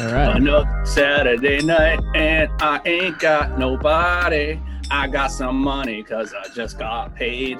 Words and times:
All 0.00 0.06
right. 0.06 0.34
Another 0.34 0.86
Saturday 0.86 1.60
night, 1.60 2.00
and 2.14 2.50
I 2.62 2.80
ain't 2.86 3.18
got 3.18 3.58
nobody. 3.58 4.58
I 4.90 5.06
got 5.06 5.26
some 5.26 5.56
money 5.56 6.00
because 6.00 6.32
I 6.32 6.48
just 6.54 6.78
got 6.78 7.14
paid. 7.14 7.58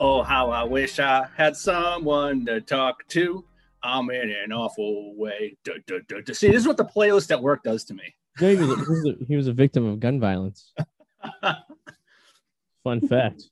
Oh, 0.00 0.22
how 0.22 0.50
I 0.50 0.64
wish 0.64 0.98
I 0.98 1.26
had 1.36 1.54
someone 1.54 2.46
to 2.46 2.62
talk 2.62 3.06
to. 3.08 3.44
I'm 3.82 4.08
in 4.08 4.30
an 4.30 4.52
awful 4.52 5.14
way. 5.16 5.58
Duh, 5.64 5.74
duh, 5.86 5.98
duh, 6.08 6.22
duh. 6.22 6.32
See, 6.32 6.48
this 6.48 6.62
is 6.62 6.66
what 6.66 6.78
the 6.78 6.84
playlist 6.86 7.30
at 7.30 7.42
work 7.42 7.62
does 7.62 7.84
to 7.84 7.94
me. 7.94 8.14
Yeah, 8.40 8.52
he, 8.52 8.56
was 8.56 8.70
a, 8.70 8.74
he, 8.76 8.80
was 8.80 9.06
a, 9.06 9.24
he 9.26 9.36
was 9.36 9.46
a 9.48 9.52
victim 9.52 9.84
of 9.84 10.00
gun 10.00 10.18
violence. 10.18 10.72
Fun 12.84 13.06
fact. 13.06 13.50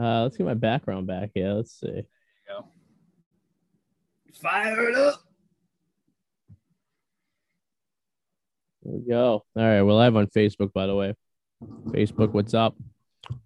Uh, 0.00 0.22
let's 0.22 0.38
get 0.38 0.46
my 0.46 0.54
background 0.54 1.06
back 1.06 1.32
here. 1.34 1.52
Let's 1.52 1.78
see. 1.78 2.02
Go. 2.48 2.64
Fire 4.32 4.88
it 4.88 4.96
up. 4.96 5.22
We 8.82 9.00
go. 9.08 9.44
All 9.56 9.62
right, 9.62 9.82
we're 9.82 9.92
live 9.92 10.16
on 10.16 10.26
Facebook, 10.26 10.72
by 10.72 10.86
the 10.86 10.94
way. 10.94 11.14
Facebook, 11.88 12.32
what's 12.32 12.54
up? 12.54 12.74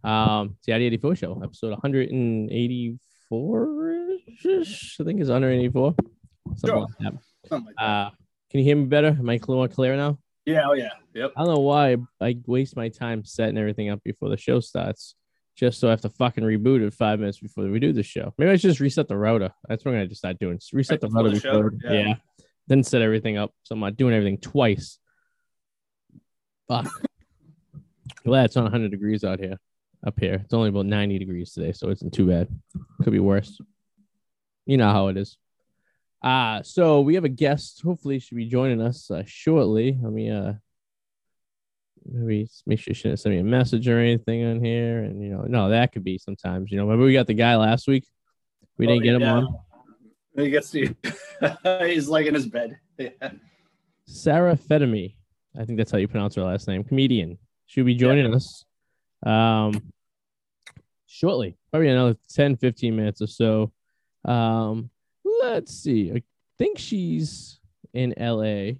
Um, 0.03 0.57
it's 0.59 0.67
the 0.67 0.73
ID 0.75 0.85
84 0.87 1.17
show, 1.17 1.41
episode 1.43 1.71
184. 1.71 4.17
I 4.27 4.65
think 5.05 5.21
it's 5.21 5.31
184. 5.31 5.95
Something 6.57 6.69
Sure. 6.69 6.87
like. 7.01 7.15
Something 7.47 7.67
like 7.67 7.75
that. 7.77 7.83
Uh, 7.83 8.11
can 8.51 8.61
you 8.61 8.65
hear 8.65 8.77
me 8.77 8.85
better? 8.87 9.09
Am 9.09 9.29
I 9.29 9.39
more 9.49 9.69
clear 9.69 9.97
now? 9.97 10.19
yeah, 10.47 10.63
oh 10.69 10.75
yeah. 10.75 10.91
Yep. 11.15 11.33
I 11.37 11.45
don't 11.45 11.55
know 11.55 11.61
why 11.61 11.97
I 12.21 12.37
waste 12.47 12.77
my 12.77 12.89
time 12.89 13.25
setting 13.25 13.59
everything 13.59 13.89
up 13.89 14.03
before 14.05 14.29
the 14.29 14.37
show 14.37 14.61
starts, 14.61 15.15
just 15.57 15.81
so 15.81 15.89
I 15.89 15.93
have 15.93 16.03
to 16.03 16.11
fucking 16.11 16.45
reboot 16.45 16.87
it 16.87 16.93
five 16.95 17.19
minutes 17.19 17.39
before 17.39 17.65
we 17.65 17.79
do 17.81 17.93
the 17.93 18.03
show. 18.03 18.35
Maybe 18.39 18.51
I 18.51 18.57
should 18.57 18.69
just 18.71 18.81
reset 18.81 19.09
the 19.09 19.17
router. 19.17 19.51
That's 19.69 19.85
what 19.85 19.93
I'm 19.93 19.97
gonna 19.99 20.09
just 20.09 20.21
start 20.21 20.39
doing. 20.39 20.59
Just 20.59 20.73
reset 20.73 20.93
Right 20.93 21.01
the 21.01 21.09
router 21.09 21.31
the 21.31 21.41
before. 21.41 21.73
Yeah. 21.83 21.93
Yeah. 21.93 22.15
Then 22.67 22.83
set 22.83 23.03
everything 23.03 23.37
up. 23.39 23.53
So 23.63 23.75
I'm 23.75 23.81
not 23.81 23.97
doing 23.97 24.15
everything 24.15 24.39
twice. 24.39 24.99
Fuck. 26.69 26.89
Glad 28.25 28.45
it's 28.47 28.57
not 28.57 28.63
100 28.65 28.91
degrees 28.91 29.25
out 29.25 29.39
here. 29.39 29.59
Up 30.07 30.19
here, 30.21 30.35
it's 30.45 30.53
only 30.53 30.69
about 30.69 30.85
90 30.87 31.19
degrees 31.19 31.53
today, 31.53 31.73
so 31.73 31.89
it's 31.89 32.03
not 32.03 32.13
too 32.13 32.27
bad. 32.27 32.49
Could 33.03 33.13
be 33.13 33.19
worse. 33.21 33.59
You 34.67 34.77
know 34.77 34.91
how 34.91 35.09
it 35.09 35.17
is. 35.17 35.39
Uh, 36.23 36.63
so 36.63 37.01
we 37.01 37.15
have 37.15 37.25
a 37.25 37.29
guest. 37.31 37.81
Hopefully, 37.83 38.19
should 38.19 38.37
be 38.37 38.47
joining 38.47 38.83
us 38.83 39.11
uh, 39.11 39.23
shortly. 39.27 39.99
Let 40.03 40.13
me 40.13 40.31
uh 40.31 40.55
maybe 42.07 42.49
make 42.67 42.81
sure 42.81 42.93
she 42.95 43.05
didn't 43.05 43.21
send 43.21 43.35
me 43.35 43.41
a 43.41 43.45
message 43.45 43.89
or 43.89 43.99
anything 43.99 44.45
on 44.45 44.63
here. 44.63 45.05
And 45.05 45.23
you 45.23 45.31
know, 45.31 45.45
no, 45.49 45.71
that 45.71 45.93
could 45.93 46.05
be 46.05 46.19
sometimes. 46.19 46.71
You 46.71 46.77
know, 46.79 46.85
remember 46.85 47.07
we 47.07 47.13
got 47.15 47.27
the 47.27 47.35
guy 47.35 47.57
last 47.57 47.87
week. 47.89 48.07
We 48.77 48.87
didn't 48.87 49.03
Oh, 49.03 49.05
get 49.05 49.15
him 49.15 49.21
yeah. 49.23 49.35
on. 49.35 49.59
He 50.37 50.51
gets 50.51 50.71
to, 50.73 50.95
he's 51.87 52.09
like 52.09 52.27
in 52.27 52.35
his 52.35 52.47
bed. 52.47 52.79
Yeah. 52.99 53.09
Sarah 54.07 54.57
Fatemi. 54.57 55.17
I 55.59 55.65
think 55.65 55.79
that's 55.79 55.91
how 55.91 55.99
you 55.99 56.09
pronounce 56.09 56.35
her 56.35 56.43
last 56.43 56.69
name. 56.69 56.85
Comedian. 56.85 57.39
She'll 57.67 57.85
be 57.85 57.95
joining 57.95 58.35
us 58.35 58.65
um 59.25 59.93
shortly. 61.15 61.57
Probably 61.71 61.89
another 61.89 62.17
10, 62.35 62.57
15 62.57 62.97
minutes 62.97 63.23
or 63.23 63.29
so. 63.29 63.73
Um, 64.25 64.91
let's 65.25 65.73
see. 65.73 66.13
I 66.13 66.23
think 66.59 66.79
she's 66.79 67.61
in 67.93 68.15
LA. 68.19 68.73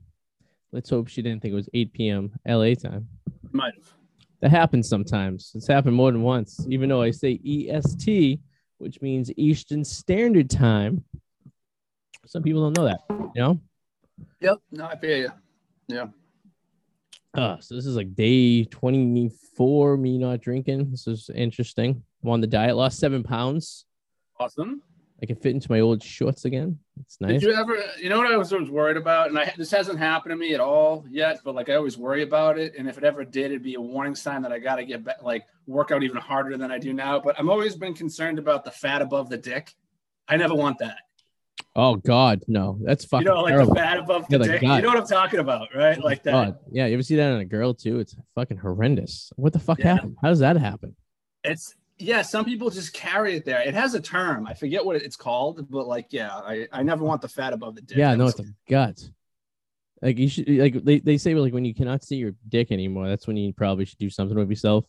Let's 0.73 0.91
hope 0.91 1.09
she 1.09 1.23
didn't 1.23 1.43
think 1.43 1.53
it 1.53 1.57
was 1.57 1.69
8 1.73 1.93
p.m. 1.93 2.33
LA 2.47 2.75
time. 2.75 3.09
Might 3.53 3.75
have. 3.75 3.93
That 4.41 4.51
happens 4.51 4.89
sometimes. 4.89 5.53
It's 5.55 5.69
happened 5.69 5.95
more 5.95 6.11
than 6.11 6.23
once, 6.23 6.67
even 6.69 6.89
though 6.89 7.03
I 7.03 7.13
say 7.13 7.41
EST, 7.47 8.41
which 8.79 9.01
means 9.01 9.31
Eastern 9.37 9.85
Standard 9.85 10.51
Time. 10.51 11.05
Some 12.27 12.43
people 12.43 12.63
don't 12.63 12.77
know 12.77 12.85
that, 12.85 13.01
you 13.35 13.43
know? 13.43 13.61
Yep. 14.41 14.59
No, 14.73 14.87
I 14.87 14.97
feel 14.97 15.19
you. 15.19 15.31
Yeah. 15.87 16.07
Uh, 17.35 17.59
so 17.61 17.75
this 17.75 17.87
is 17.87 17.97
like 17.97 18.15
day 18.15 18.65
24, 18.65 19.97
me 19.97 20.19
not 20.19 20.41
drinking. 20.41 20.91
This 20.91 21.07
is 21.07 21.31
interesting. 21.35 22.03
I'm 22.23 22.31
on 22.31 22.41
the 22.41 22.47
diet, 22.47 22.77
lost 22.77 22.99
seven 22.99 23.23
pounds. 23.23 23.85
Awesome. 24.39 24.83
I 25.23 25.27
can 25.27 25.37
fit 25.37 25.55
into 25.55 25.71
my 25.71 25.81
old 25.81 26.03
shorts 26.03 26.45
again. 26.45 26.79
It's 27.01 27.21
nice. 27.21 27.41
Did 27.41 27.43
you 27.43 27.55
ever, 27.55 27.83
you 27.99 28.09
know 28.09 28.19
what 28.19 28.31
I 28.31 28.37
was 28.37 28.53
always 28.53 28.69
worried 28.69 28.97
about? 28.97 29.29
And 29.29 29.39
I, 29.39 29.53
this 29.57 29.71
hasn't 29.71 29.99
happened 29.99 30.33
to 30.33 30.37
me 30.37 30.55
at 30.55 30.61
all 30.61 31.05
yet, 31.09 31.41
but 31.45 31.55
like 31.55 31.69
I 31.69 31.75
always 31.75 31.97
worry 31.97 32.23
about 32.23 32.59
it. 32.59 32.75
And 32.77 32.89
if 32.89 32.99
it 32.99 33.05
ever 33.05 33.25
did, 33.25 33.47
it'd 33.47 33.63
be 33.63 33.75
a 33.75 33.81
warning 33.81 34.15
sign 34.15 34.43
that 34.43 34.53
I 34.53 34.59
got 34.59 34.77
to 34.77 34.85
get 34.85 35.05
back, 35.05 35.23
like 35.23 35.47
work 35.67 35.91
out 35.93 36.03
even 36.03 36.19
harder 36.19 36.57
than 36.57 36.71
I 36.71 36.79
do 36.79 36.93
now. 36.93 37.21
But 37.21 37.37
I'm 37.39 37.49
always 37.49 37.75
been 37.75 37.95
concerned 37.95 38.39
about 38.39 38.65
the 38.65 38.71
fat 38.71 39.03
above 39.03 39.31
the 39.31 39.39
dick. 39.39 39.73
I 40.29 40.37
never 40.37 40.55
want 40.55 40.79
that. 40.79 40.99
Oh 41.77 41.97
God, 41.97 42.43
no, 42.49 42.79
that's 42.83 43.05
fucking 43.05 43.27
you 43.27 43.33
know, 43.33 43.43
like 43.43 43.53
terrible. 43.53 43.75
the 43.75 43.81
fat 43.81 43.99
above 43.99 44.27
the 44.29 44.39
the 44.39 44.45
dick. 44.45 44.61
gut. 44.63 44.77
You 44.77 44.83
know 44.83 44.89
what 44.89 44.99
I'm 44.99 45.07
talking 45.07 45.41
about, 45.41 45.69
right? 45.75 46.03
Like 46.03 46.23
that. 46.25 46.33
God. 46.33 46.59
Yeah, 46.71 46.87
you 46.87 46.95
ever 46.95 47.03
see 47.03 47.17
that 47.17 47.33
in 47.33 47.41
a 47.41 47.45
girl 47.45 47.75
too? 47.75 48.01
It's 48.01 48.17
fucking 48.35 48.59
horrendous. 48.59 49.33
What 49.37 49.53
the 49.53 49.59
fuck 49.59 49.79
Yeah. 49.79 49.95
happened? 49.95 50.17
How 50.23 50.29
does 50.29 50.41
that 50.41 50.57
happen? 50.57 50.97
It's 51.43 51.75
yeah, 51.99 52.23
some 52.23 52.45
people 52.45 52.71
just 52.71 52.93
carry 52.93 53.37
it 53.37 53.45
there. 53.45 53.61
It 53.61 53.75
has 53.75 53.95
a 53.95 54.01
term. 54.01 54.47
I 54.47 54.55
forget 54.55 54.85
what 54.85 54.97
it's 54.97 55.17
called, 55.17 55.71
but 55.71 55.87
like, 55.87 56.07
yeah, 56.11 56.31
I, 56.35 56.67
I 56.73 56.83
never 56.83 57.05
want 57.05 57.23
the 57.23 57.29
fat 57.29 57.53
above 57.53 57.77
the 57.77 57.83
dick. 57.83 57.97
Yeah, 57.97 58.15
no, 58.17 58.27
it's 58.27 58.37
the 58.37 58.53
gut. 58.69 59.01
Like 60.03 60.19
you 60.19 60.29
should 60.29 60.49
like 60.49 60.85
they, 60.85 60.99
they 60.99 61.17
say 61.19 61.35
like 61.35 61.55
when 61.55 61.65
you 61.65 61.75
cannot 61.75 62.05
see 62.05 62.17
your 62.17 62.35
dick 62.49 62.73
anymore, 62.73 63.09
that's 63.09 63.27
when 63.27 63.37
you 63.37 63.53
probably 63.53 63.85
should 63.85 63.99
do 63.99 64.11
something 64.11 64.37
with 64.37 64.51
yourself. 64.51 64.85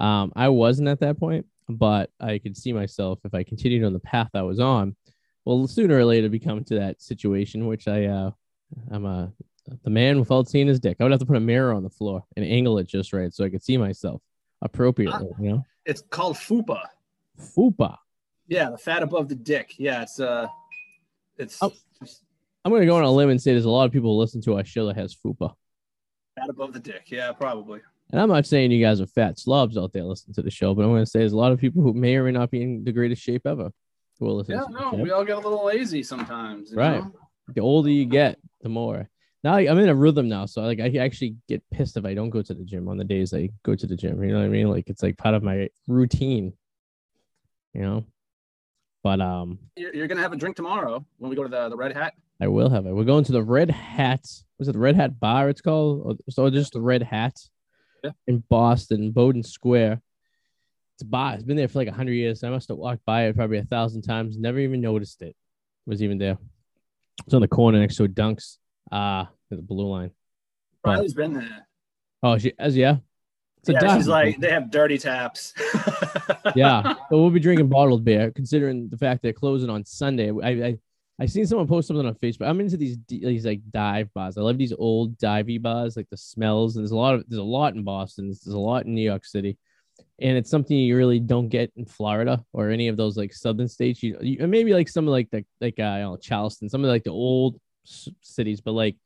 Um, 0.00 0.32
I 0.34 0.48
wasn't 0.48 0.88
at 0.88 1.00
that 1.00 1.18
point, 1.18 1.46
but 1.68 2.10
I 2.20 2.38
could 2.38 2.56
see 2.56 2.72
myself 2.72 3.18
if 3.24 3.34
I 3.34 3.42
continued 3.42 3.84
on 3.84 3.92
the 3.92 4.00
path 4.00 4.30
I 4.34 4.42
was 4.42 4.60
on. 4.60 4.96
Well, 5.44 5.66
sooner 5.66 5.96
or 5.98 6.04
later 6.04 6.28
become 6.28 6.64
to 6.64 6.74
that 6.76 7.02
situation, 7.02 7.66
which 7.66 7.86
I 7.88 8.06
uh 8.06 8.30
I'm 8.90 9.04
a 9.04 9.32
the 9.82 9.90
man 9.90 10.18
without 10.18 10.48
seeing 10.48 10.66
his 10.66 10.78
dick. 10.80 10.98
I 11.00 11.04
would 11.04 11.12
have 11.12 11.20
to 11.20 11.26
put 11.26 11.36
a 11.36 11.40
mirror 11.40 11.72
on 11.72 11.82
the 11.82 11.90
floor 11.90 12.22
and 12.36 12.44
angle 12.44 12.78
it 12.78 12.86
just 12.86 13.12
right 13.12 13.32
so 13.32 13.44
I 13.44 13.48
could 13.50 13.62
see 13.62 13.76
myself 13.78 14.20
appropriately, 14.62 15.28
you 15.40 15.50
know? 15.50 15.64
it's 15.86 16.02
called 16.10 16.36
fupa. 16.36 16.80
Fupa. 17.56 17.96
Yeah, 18.46 18.70
the 18.70 18.78
fat 18.78 19.02
above 19.02 19.28
the 19.28 19.34
dick. 19.34 19.74
Yeah, 19.78 20.02
it's 20.02 20.20
uh, 20.20 20.48
it's 21.38 21.58
Oh. 21.62 21.72
just 22.00 22.22
I'm 22.64 22.72
gonna 22.72 22.86
go 22.86 22.96
on 22.96 23.04
a 23.04 23.10
limb 23.10 23.30
and 23.30 23.40
say 23.40 23.52
there's 23.52 23.64
a 23.64 23.70
lot 23.70 23.84
of 23.84 23.92
people 23.92 24.14
who 24.14 24.20
listen 24.20 24.40
to 24.42 24.56
our 24.56 24.64
show 24.64 24.86
that 24.86 24.96
has 24.96 25.14
fupa. 25.14 25.54
fat 26.38 26.48
above 26.50 26.72
the 26.72 26.80
dick. 26.80 27.10
Yeah, 27.10 27.32
probably. 27.32 27.80
And 28.10 28.20
I'm 28.20 28.28
not 28.28 28.46
saying 28.46 28.70
you 28.70 28.84
guys 28.84 29.00
are 29.00 29.06
fat 29.06 29.38
slobs 29.38 29.76
out 29.78 29.92
there 29.92 30.04
listening 30.04 30.34
to 30.34 30.42
the 30.42 30.50
show, 30.50 30.74
but 30.74 30.82
I'm 30.82 30.90
going 30.90 31.02
to 31.04 31.10
say 31.10 31.20
there's 31.20 31.32
a 31.32 31.36
lot 31.38 31.52
of 31.52 31.58
people 31.58 31.82
who 31.82 31.94
may 31.94 32.16
or 32.16 32.24
may 32.24 32.32
not 32.32 32.50
be 32.50 32.62
in 32.62 32.84
the 32.84 32.92
greatest 32.92 33.22
shape 33.22 33.46
ever 33.46 33.70
listen 34.20 34.54
Yeah, 34.54 34.64
no, 34.70 34.92
we 34.94 35.10
all 35.10 35.24
get 35.24 35.36
a 35.36 35.40
little 35.40 35.64
lazy 35.66 36.02
sometimes. 36.02 36.70
you 36.72 36.78
Right. 36.78 37.02
know? 37.02 37.12
The 37.54 37.60
older 37.60 37.90
you 37.90 38.04
get, 38.06 38.38
the 38.62 38.68
more. 38.68 39.08
Now 39.42 39.56
I'm 39.56 39.78
in 39.78 39.88
a 39.90 39.94
rhythm 39.94 40.28
now, 40.28 40.46
so 40.46 40.62
like 40.62 40.80
I 40.80 40.96
actually 40.98 41.36
get 41.48 41.62
pissed 41.70 41.96
if 41.98 42.06
I 42.06 42.14
don't 42.14 42.30
go 42.30 42.40
to 42.40 42.54
the 42.54 42.64
gym 42.64 42.88
on 42.88 42.96
the 42.96 43.04
days 43.04 43.34
I 43.34 43.50
go 43.62 43.74
to 43.74 43.86
the 43.86 43.96
gym. 43.96 44.22
You 44.22 44.32
know 44.32 44.38
what 44.38 44.46
I 44.46 44.48
mean? 44.48 44.68
Like 44.70 44.88
it's 44.88 45.02
like 45.02 45.18
part 45.18 45.34
of 45.34 45.42
my 45.42 45.68
routine. 45.86 46.54
You 47.74 47.82
know. 47.82 48.04
But 49.02 49.20
um, 49.20 49.58
You're, 49.76 49.94
you're 49.94 50.06
gonna 50.06 50.22
have 50.22 50.32
a 50.32 50.36
drink 50.36 50.56
tomorrow 50.56 51.04
when 51.18 51.28
we 51.28 51.36
go 51.36 51.42
to 51.42 51.48
the, 51.50 51.68
the 51.68 51.76
Red 51.76 51.94
Hat. 51.94 52.14
I 52.40 52.48
will 52.48 52.70
have 52.70 52.86
it. 52.86 52.92
We're 52.94 53.04
going 53.04 53.24
to 53.24 53.32
the 53.32 53.42
Red 53.42 53.70
Hat. 53.70 54.24
Was 54.58 54.68
it 54.68 54.72
the 54.72 54.78
Red 54.78 54.96
Hat 54.96 55.20
Bar? 55.20 55.50
It's 55.50 55.60
called, 55.60 56.06
or 56.26 56.30
so 56.30 56.48
just 56.48 56.72
the 56.72 56.80
Red 56.80 57.02
Hat 57.02 57.34
Yeah. 58.02 58.12
in 58.26 58.42
Boston, 58.48 59.10
Bowdoin 59.10 59.42
Square. 59.42 60.00
It's 60.96 61.02
a 61.02 61.06
bar. 61.06 61.34
It's 61.34 61.42
been 61.42 61.56
there 61.56 61.68
for 61.68 61.78
like 61.78 61.88
a 61.88 61.92
hundred 61.92 62.12
years. 62.12 62.44
I 62.44 62.50
must 62.50 62.68
have 62.68 62.78
walked 62.78 63.04
by 63.04 63.24
it 63.26 63.36
probably 63.36 63.58
a 63.58 63.64
thousand 63.64 64.02
times. 64.02 64.38
Never 64.38 64.58
even 64.60 64.80
noticed 64.80 65.22
it. 65.22 65.34
was 65.86 66.02
even 66.02 66.18
there. 66.18 66.38
It's 67.24 67.34
on 67.34 67.40
the 67.40 67.48
corner 67.48 67.78
next 67.78 67.96
to 67.96 68.08
Dunks. 68.08 68.58
Uh 68.92 69.26
the 69.50 69.62
blue 69.62 69.88
line. 69.88 70.10
Riley's 70.84 71.14
been 71.14 71.34
there. 71.34 71.66
Oh, 72.22 72.38
she 72.38 72.52
as 72.58 72.76
yeah. 72.76 72.96
It's 73.58 73.70
a 73.70 73.72
yeah, 73.72 73.80
dive 73.80 73.96
she's 73.98 74.08
like 74.08 74.38
they 74.38 74.50
have 74.50 74.70
dirty 74.70 74.98
taps. 74.98 75.54
yeah. 76.54 76.82
But 76.82 77.18
we'll 77.18 77.30
be 77.30 77.40
drinking 77.40 77.68
bottled 77.68 78.04
beer, 78.04 78.30
considering 78.30 78.88
the 78.88 78.98
fact 78.98 79.22
they're 79.22 79.32
closing 79.32 79.70
on 79.70 79.84
Sunday. 79.84 80.30
I 80.30 80.48
I 80.48 80.78
I 81.18 81.26
seen 81.26 81.46
someone 81.46 81.68
post 81.68 81.88
something 81.88 82.06
on 82.06 82.14
Facebook. 82.16 82.48
I'm 82.48 82.60
into 82.60 82.76
these 82.76 82.98
these 83.08 83.46
like 83.46 83.60
dive 83.70 84.12
bars. 84.14 84.36
I 84.36 84.42
love 84.42 84.58
these 84.58 84.72
old 84.76 85.16
divey 85.18 85.62
bars, 85.62 85.96
like 85.96 86.08
the 86.10 86.16
smells. 86.16 86.76
And 86.76 86.84
there's 86.84 86.90
a 86.90 86.96
lot 86.96 87.14
of 87.14 87.24
there's 87.28 87.38
a 87.38 87.42
lot 87.42 87.74
in 87.74 87.84
Boston. 87.84 88.26
There's 88.26 88.46
a 88.46 88.58
lot 88.58 88.86
in 88.86 88.94
New 88.94 89.02
York 89.02 89.24
City, 89.24 89.56
and 90.20 90.36
it's 90.38 90.50
something 90.50 90.76
you 90.76 90.96
really 90.96 91.18
don't 91.20 91.48
get 91.48 91.72
in 91.76 91.84
Florida 91.84 92.44
or 92.52 92.70
any 92.70 92.88
of 92.88 92.96
those 92.96 93.16
like 93.16 93.32
southern 93.32 93.68
states. 93.68 94.02
You, 94.02 94.16
you 94.20 94.46
maybe 94.46 94.72
like 94.72 94.88
some 94.88 95.06
of 95.08 95.12
like 95.12 95.30
the 95.30 95.44
like 95.60 95.78
uh, 95.78 95.82
you 95.98 96.02
know, 96.04 96.16
Charleston, 96.20 96.68
some 96.68 96.84
of 96.84 96.88
like 96.90 97.04
the 97.04 97.10
old 97.10 97.58
s- 97.86 98.08
cities, 98.20 98.60
but 98.60 98.72
like 98.72 98.96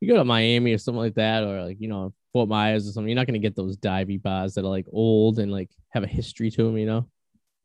you 0.00 0.08
go 0.08 0.16
to 0.16 0.24
Miami 0.24 0.72
or 0.72 0.78
something 0.78 1.00
like 1.00 1.14
that, 1.14 1.42
or 1.44 1.64
like 1.64 1.80
you 1.80 1.88
know 1.88 2.12
Fort 2.32 2.48
Myers 2.48 2.88
or 2.88 2.92
something. 2.92 3.08
You're 3.08 3.16
not 3.16 3.26
gonna 3.26 3.38
get 3.38 3.56
those 3.56 3.76
divey 3.76 4.20
bars 4.22 4.54
that 4.54 4.64
are 4.64 4.68
like 4.68 4.86
old 4.92 5.38
and 5.38 5.50
like 5.50 5.70
have 5.90 6.04
a 6.04 6.06
history 6.08 6.50
to 6.52 6.64
them. 6.64 6.76
You 6.76 6.86
know. 6.86 7.06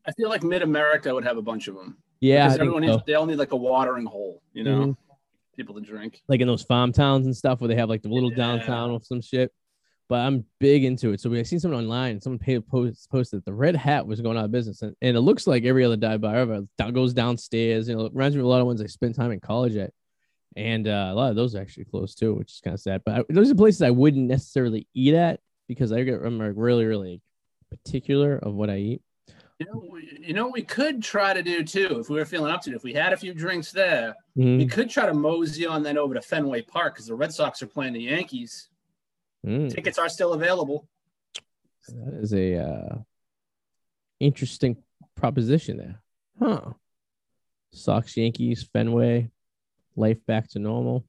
I 0.06 0.12
feel 0.12 0.28
like 0.28 0.42
Mid 0.42 0.62
America 0.62 1.14
would 1.14 1.24
have 1.24 1.36
a 1.38 1.42
bunch 1.42 1.68
of 1.68 1.74
them. 1.76 1.98
Yeah, 2.20 2.50
everyone 2.52 2.82
so. 2.84 2.88
needs, 2.92 3.02
they 3.06 3.14
all 3.14 3.26
need 3.26 3.36
like 3.38 3.52
a 3.52 3.56
watering 3.56 4.06
hole, 4.06 4.42
you 4.52 4.64
know, 4.64 4.78
Mhm. 4.86 4.96
people 5.56 5.74
to 5.74 5.80
drink. 5.80 6.22
like 6.28 6.40
in 6.40 6.46
those 6.46 6.62
farm 6.62 6.92
towns 6.92 7.26
and 7.26 7.36
stuff 7.36 7.60
where 7.60 7.68
they 7.68 7.74
have 7.74 7.88
like 7.88 8.02
the 8.02 8.08
little 8.08 8.30
Yeah. 8.30 8.36
downtown 8.36 8.90
or 8.90 9.00
some 9.02 9.20
shit. 9.20 9.52
But 10.08 10.16
I'm 10.20 10.44
big 10.60 10.84
into 10.84 11.12
it. 11.12 11.20
So 11.20 11.30
we 11.30 11.40
I 11.40 11.42
seen 11.44 11.60
someone 11.60 11.80
online. 11.84 12.20
Someone 12.20 12.38
paid, 12.38 12.66
post, 12.68 13.10
posted 13.10 13.38
that 13.38 13.44
the 13.46 13.54
Red 13.54 13.74
Hat 13.74 14.06
was 14.06 14.20
going 14.20 14.36
out 14.36 14.44
of 14.44 14.52
business, 14.52 14.82
and, 14.82 14.94
and 15.00 15.16
it 15.16 15.20
looks 15.20 15.46
like 15.46 15.64
every 15.64 15.82
other 15.84 15.96
dive 15.96 16.20
bar 16.20 16.36
ever. 16.36 16.62
Goes 16.92 17.14
downstairs. 17.14 17.88
You 17.88 17.96
know, 17.96 18.04
it 18.06 18.12
reminds 18.12 18.36
me 18.36 18.40
of 18.40 18.46
a 18.46 18.48
lot 18.50 18.60
of 18.60 18.66
ones 18.66 18.82
I 18.82 18.86
spent 18.86 19.14
time 19.16 19.32
in 19.32 19.40
college 19.40 19.76
at. 19.76 19.92
and 20.56 20.86
uh, 20.86 21.08
a 21.10 21.14
lot 21.14 21.30
of 21.30 21.36
those 21.36 21.54
are 21.54 21.60
actually 21.60 21.86
closed 21.86 22.18
too, 22.18 22.34
which 22.34 22.52
is 22.52 22.60
kind 22.60 22.74
of 22.74 22.80
sad. 22.80 23.00
But 23.06 23.14
I, 23.14 23.24
those 23.30 23.50
are 23.50 23.54
places 23.54 23.80
I 23.82 23.90
wouldn't 23.90 24.28
necessarily 24.28 24.86
eat 24.94 25.14
at 25.14 25.40
because 25.68 25.90
I 25.90 26.02
get 26.02 26.20
I'm 26.22 26.38
like 26.38 26.52
really 26.54 26.84
really 26.84 27.22
particular 27.70 28.38
of 28.38 28.54
what 28.54 28.70
I 28.70 28.76
eat. 28.76 29.02
You 29.58 29.66
know, 29.66 29.84
we- 29.90 30.18
you 30.26 30.32
know, 30.34 30.44
what 30.46 30.54
we 30.54 30.62
could 30.62 31.02
try 31.02 31.32
to 31.34 31.42
do 31.42 31.62
too, 31.64 31.98
if 32.00 32.08
we 32.10 32.16
were 32.18 32.24
feeling 32.24 32.50
up 32.52 32.60
to 32.62 32.70
it. 32.70 32.76
If 32.76 32.82
we 32.82 32.92
had 32.94 33.12
a 33.12 33.16
few 33.16 33.32
drinks 33.34 33.72
there, 33.72 34.14
Mm, 34.36 34.58
we 34.58 34.66
could 34.66 34.90
try 34.90 35.06
to 35.06 35.14
mosey 35.14 35.64
on 35.64 35.82
then 35.82 35.96
over 35.96 36.12
to 36.14 36.20
Fenway 36.20 36.62
Park 36.62 36.94
because 36.94 37.06
the 37.06 37.14
Red 37.14 37.32
Sox 37.32 37.62
are 37.62 37.66
playing 37.68 37.92
the 37.92 38.00
Yankees. 38.02 38.68
Mm. 39.44 39.72
Tickets 39.72 39.98
are 39.98 40.08
still 40.08 40.32
available. 40.32 40.88
That 41.88 42.14
is 42.22 42.32
a 42.32 42.56
uh, 42.56 42.98
interesting 44.20 44.76
proposition 45.16 45.76
there, 45.76 46.00
huh? 46.38 46.72
Sox, 47.72 48.16
Yankees, 48.16 48.68
Fenway, 48.72 49.30
life 49.96 50.18
back 50.26 50.48
to 50.50 50.58
normal. 50.58 51.04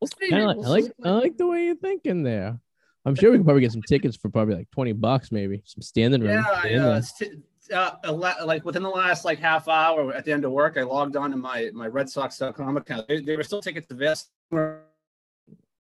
We'll 0.00 0.08
see. 0.08 0.28
Kinda 0.28 0.46
like, 0.46 0.56
We'll 0.56 0.66
I 0.66 0.70
like. 0.70 0.92
I 1.04 1.10
like 1.10 1.36
the 1.36 1.46
way 1.46 1.64
you're 1.64 1.76
thinking 1.76 2.22
there. 2.22 2.58
I'm 3.06 3.14
sure 3.14 3.30
we 3.30 3.38
could 3.38 3.46
probably 3.46 3.62
get 3.62 3.72
some 3.72 3.82
tickets 3.82 4.16
for 4.16 4.30
probably 4.30 4.54
like 4.54 4.70
20 4.70 4.92
bucks, 4.92 5.30
maybe 5.30 5.62
some 5.66 5.82
standing 5.82 6.22
room. 6.22 6.30
Yeah, 6.30 6.66
yeah. 6.66 6.78
there. 6.78 7.02
T- 7.18 7.72
uh, 7.72 8.12
la- 8.12 8.44
like 8.44 8.64
within 8.64 8.82
the 8.82 8.88
last 8.90 9.24
like 9.24 9.38
half 9.38 9.68
hour 9.68 10.12
at 10.12 10.24
the 10.24 10.32
end 10.32 10.44
of 10.44 10.52
work, 10.52 10.76
I 10.76 10.82
logged 10.82 11.16
on 11.16 11.30
to 11.30 11.36
my 11.36 11.70
my 11.72 11.86
Red 11.86 12.08
Sox.com 12.08 12.76
account. 12.76 13.08
They, 13.08 13.20
they 13.20 13.36
were 13.36 13.42
still 13.42 13.62
tickets 13.62 13.90
available. 13.90 14.22
I'm 14.52 14.78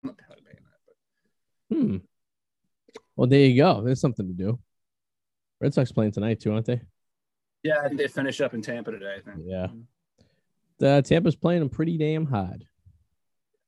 not 0.03 0.17
probably 0.17 0.43
paying 0.43 0.63
that, 0.63 0.79
but- 0.85 0.95
Hmm. 1.71 1.97
Well, 3.15 3.27
there 3.27 3.39
you 3.45 3.61
go. 3.61 3.81
There's 3.81 4.01
something 4.01 4.27
to 4.27 4.33
do. 4.33 4.59
Red 5.61 5.73
Sox 5.73 5.91
playing 5.91 6.11
tonight 6.11 6.39
too, 6.41 6.53
aren't 6.53 6.65
they? 6.65 6.81
Yeah, 7.63 7.79
I 7.83 7.87
think 7.87 7.97
they 7.97 8.07
finish 8.07 8.41
up 8.41 8.53
in 8.53 8.61
Tampa 8.61 8.91
today. 8.91 9.15
I 9.17 9.21
think. 9.21 9.45
Yeah. 9.47 9.67
The 10.79 11.01
Tampa's 11.01 11.35
playing 11.35 11.61
them 11.61 11.69
pretty 11.69 11.97
damn 11.97 12.25
hard. 12.25 12.65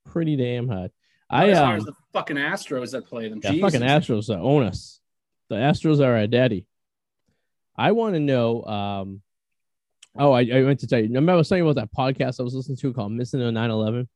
Pretty 0.06 0.36
damn 0.36 0.68
hard. 0.68 0.92
I 1.30 1.50
as 1.50 1.58
far 1.58 1.72
um, 1.72 1.78
as 1.78 1.86
the 1.86 1.94
fucking 2.14 2.38
Astros 2.38 2.92
that 2.92 3.06
play 3.08 3.28
them. 3.30 3.40
Yeah, 3.44 3.52
Jesus. 3.52 3.74
fucking 3.74 3.88
Astros 3.88 4.30
uh, 4.30 4.42
own 4.42 4.64
us. 4.64 5.00
The 5.50 5.56
Astros 5.56 6.00
are 6.00 6.16
our 6.16 6.28
daddy. 6.28 6.66
I 7.76 7.92
want 7.92 8.16
to 8.16 8.20
know. 8.20 8.64
Um, 8.64 9.22
oh, 10.18 10.32
I, 10.32 10.42
I 10.42 10.62
meant 10.62 10.80
to 10.82 10.88
tell 10.88 11.00
you. 11.00 11.06
Remember, 11.06 11.34
I 11.34 11.36
was 11.36 11.48
telling 11.50 11.64
you 11.64 11.70
about 11.70 11.82
that 11.82 11.96
podcast 11.98 12.40
I 12.40 12.44
was 12.44 12.54
listening 12.54 12.78
to 12.78 12.94
called 12.94 13.12
"Missing 13.12 13.40
the 13.40 13.46
9/11," 13.52 14.08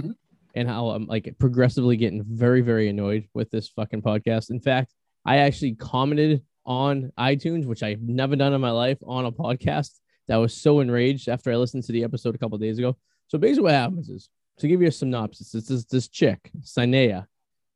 Mhm. 0.00 0.14
And 0.54 0.68
how 0.68 0.90
I'm 0.90 1.06
like 1.06 1.34
progressively 1.38 1.96
getting 1.96 2.24
very, 2.28 2.60
very 2.60 2.88
annoyed 2.88 3.28
with 3.34 3.50
this 3.50 3.68
fucking 3.68 4.02
podcast. 4.02 4.50
In 4.50 4.60
fact, 4.60 4.92
I 5.24 5.38
actually 5.38 5.74
commented 5.74 6.42
on 6.66 7.12
iTunes, 7.18 7.64
which 7.64 7.82
I've 7.82 8.02
never 8.02 8.36
done 8.36 8.52
in 8.52 8.60
my 8.60 8.70
life, 8.70 8.98
on 9.06 9.24
a 9.24 9.32
podcast. 9.32 9.98
That 10.28 10.36
was 10.36 10.54
so 10.54 10.80
enraged 10.80 11.28
after 11.28 11.50
I 11.50 11.56
listened 11.56 11.84
to 11.84 11.92
the 11.92 12.04
episode 12.04 12.34
a 12.34 12.38
couple 12.38 12.58
days 12.58 12.78
ago. 12.78 12.96
So 13.28 13.38
basically, 13.38 13.64
what 13.64 13.72
happens 13.72 14.08
is 14.08 14.28
to 14.58 14.68
give 14.68 14.80
you 14.80 14.88
a 14.88 14.92
synopsis, 14.92 15.54
it's 15.54 15.68
this, 15.68 15.84
this 15.84 16.08
chick, 16.08 16.50
Sneha, 16.60 17.26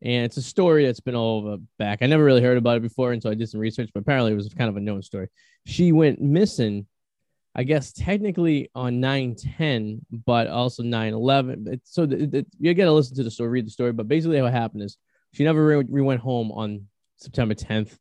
and 0.03 0.25
it's 0.25 0.37
a 0.37 0.43
story 0.43 0.85
that's 0.85 1.01
been 1.01 1.17
all 1.17 1.39
over 1.39 1.57
back. 1.79 2.03
I 2.03 2.07
never 2.07 2.25
really 2.25 2.43
heard 2.43 2.59
about 2.59 2.77
it 2.77 2.83
before 2.83 3.13
until 3.13 3.31
I 3.31 3.35
did 3.35 3.49
some 3.49 3.61
research, 3.61 3.91
but 3.95 4.01
apparently 4.01 4.33
it 4.33 4.37
was 4.37 4.53
kind 4.53 4.69
of 4.69 4.77
a 4.77 4.81
known 4.81 5.03
story. 5.03 5.29
She 5.65 5.93
went 5.93 6.21
missing, 6.21 6.87
I 7.59 7.65
guess, 7.65 7.93
technically 7.93 8.71
on 8.75 9.01
9 9.01 9.35
10, 9.35 10.05
but 10.27 10.47
also 10.47 10.83
9 10.83 11.15
11. 11.15 11.81
So 11.85 12.07
th- 12.07 12.31
th- 12.31 12.47
you 12.59 12.75
got 12.75 12.85
to 12.85 12.93
listen 12.93 13.17
to 13.17 13.25
the 13.25 13.31
story, 13.31 13.49
read 13.49 13.67
the 13.67 13.71
story. 13.71 13.93
But 13.93 14.09
basically, 14.09 14.41
what 14.43 14.53
happened 14.53 14.83
is 14.83 14.99
she 15.33 15.43
never 15.43 15.67
re- 15.67 16.03
went 16.03 16.21
home 16.21 16.53
on 16.53 16.87
September 17.17 17.55
10th. 17.55 17.97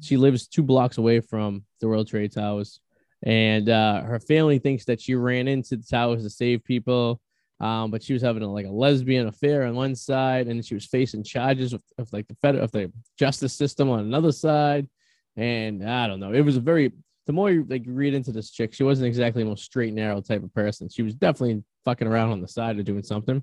She 0.00 0.16
lives 0.16 0.46
two 0.46 0.62
blocks 0.62 0.98
away 0.98 1.20
from 1.20 1.64
the 1.80 1.88
World 1.88 2.08
Trade 2.08 2.32
Towers. 2.32 2.80
And 3.22 3.68
uh, 3.68 4.02
her 4.02 4.20
family 4.20 4.58
thinks 4.58 4.86
that 4.86 5.00
she 5.00 5.14
ran 5.14 5.48
into 5.48 5.76
the 5.76 5.84
towers 5.84 6.22
to 6.22 6.30
save 6.30 6.64
people 6.64 7.20
um, 7.60 7.90
but 7.90 8.02
she 8.02 8.14
was 8.14 8.22
having 8.22 8.42
a, 8.42 8.50
like 8.50 8.66
a 8.66 8.70
lesbian 8.70 9.28
affair 9.28 9.64
on 9.64 9.74
one 9.74 9.94
side, 9.94 10.48
and 10.48 10.64
she 10.64 10.74
was 10.74 10.86
facing 10.86 11.22
charges 11.22 11.74
of, 11.74 11.82
of 11.98 12.10
like 12.12 12.26
the 12.26 12.36
federal 12.36 12.64
of 12.64 12.72
the 12.72 12.90
justice 13.18 13.52
system 13.52 13.90
on 13.90 14.00
another 14.00 14.32
side. 14.32 14.88
And 15.36 15.86
I 15.86 16.06
don't 16.06 16.20
know, 16.20 16.32
it 16.32 16.40
was 16.40 16.56
a 16.56 16.60
very 16.60 16.92
the 17.26 17.32
more 17.32 17.50
you 17.50 17.66
like 17.68 17.82
read 17.86 18.14
into 18.14 18.32
this 18.32 18.50
chick, 18.50 18.72
she 18.72 18.82
wasn't 18.82 19.06
exactly 19.06 19.42
the 19.42 19.48
most 19.48 19.64
straight 19.64 19.88
and 19.88 19.96
narrow 19.96 20.20
type 20.20 20.42
of 20.42 20.52
person. 20.54 20.88
She 20.88 21.02
was 21.02 21.14
definitely 21.14 21.62
fucking 21.84 22.08
around 22.08 22.30
on 22.30 22.40
the 22.40 22.48
side 22.48 22.78
of 22.78 22.84
doing 22.84 23.02
something. 23.02 23.42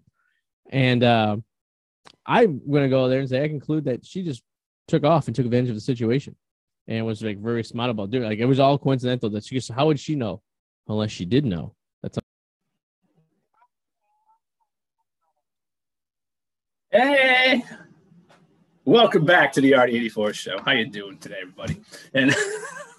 And 0.69 1.03
uh, 1.03 1.37
I'm 2.25 2.61
gonna 2.69 2.89
go 2.89 3.07
there 3.07 3.19
and 3.19 3.29
say 3.29 3.43
I 3.43 3.47
conclude 3.47 3.85
that 3.85 4.05
she 4.05 4.23
just 4.23 4.43
took 4.87 5.03
off 5.03 5.27
and 5.27 5.35
took 5.35 5.45
advantage 5.45 5.69
of 5.69 5.75
the 5.75 5.81
situation, 5.81 6.35
and 6.87 7.05
was 7.05 7.21
like 7.21 7.37
very 7.37 7.63
smart 7.63 7.89
about 7.89 8.09
doing. 8.11 8.23
It. 8.23 8.27
Like 8.27 8.39
it 8.39 8.45
was 8.45 8.59
all 8.59 8.77
coincidental 8.77 9.29
that 9.31 9.45
she 9.45 9.55
just 9.55 9.71
how 9.71 9.87
would 9.87 9.99
she 9.99 10.15
know 10.15 10.41
unless 10.87 11.11
she 11.11 11.25
did 11.25 11.45
know? 11.45 11.75
That's. 12.01 12.17
Hey, 16.91 17.63
welcome 18.85 19.25
back 19.25 19.51
to 19.53 19.61
the 19.61 19.75
Arty 19.75 19.95
84 19.97 20.33
show. 20.33 20.59
How 20.59 20.71
you 20.71 20.87
doing 20.87 21.17
today, 21.19 21.37
everybody? 21.41 21.79
And 22.13 22.33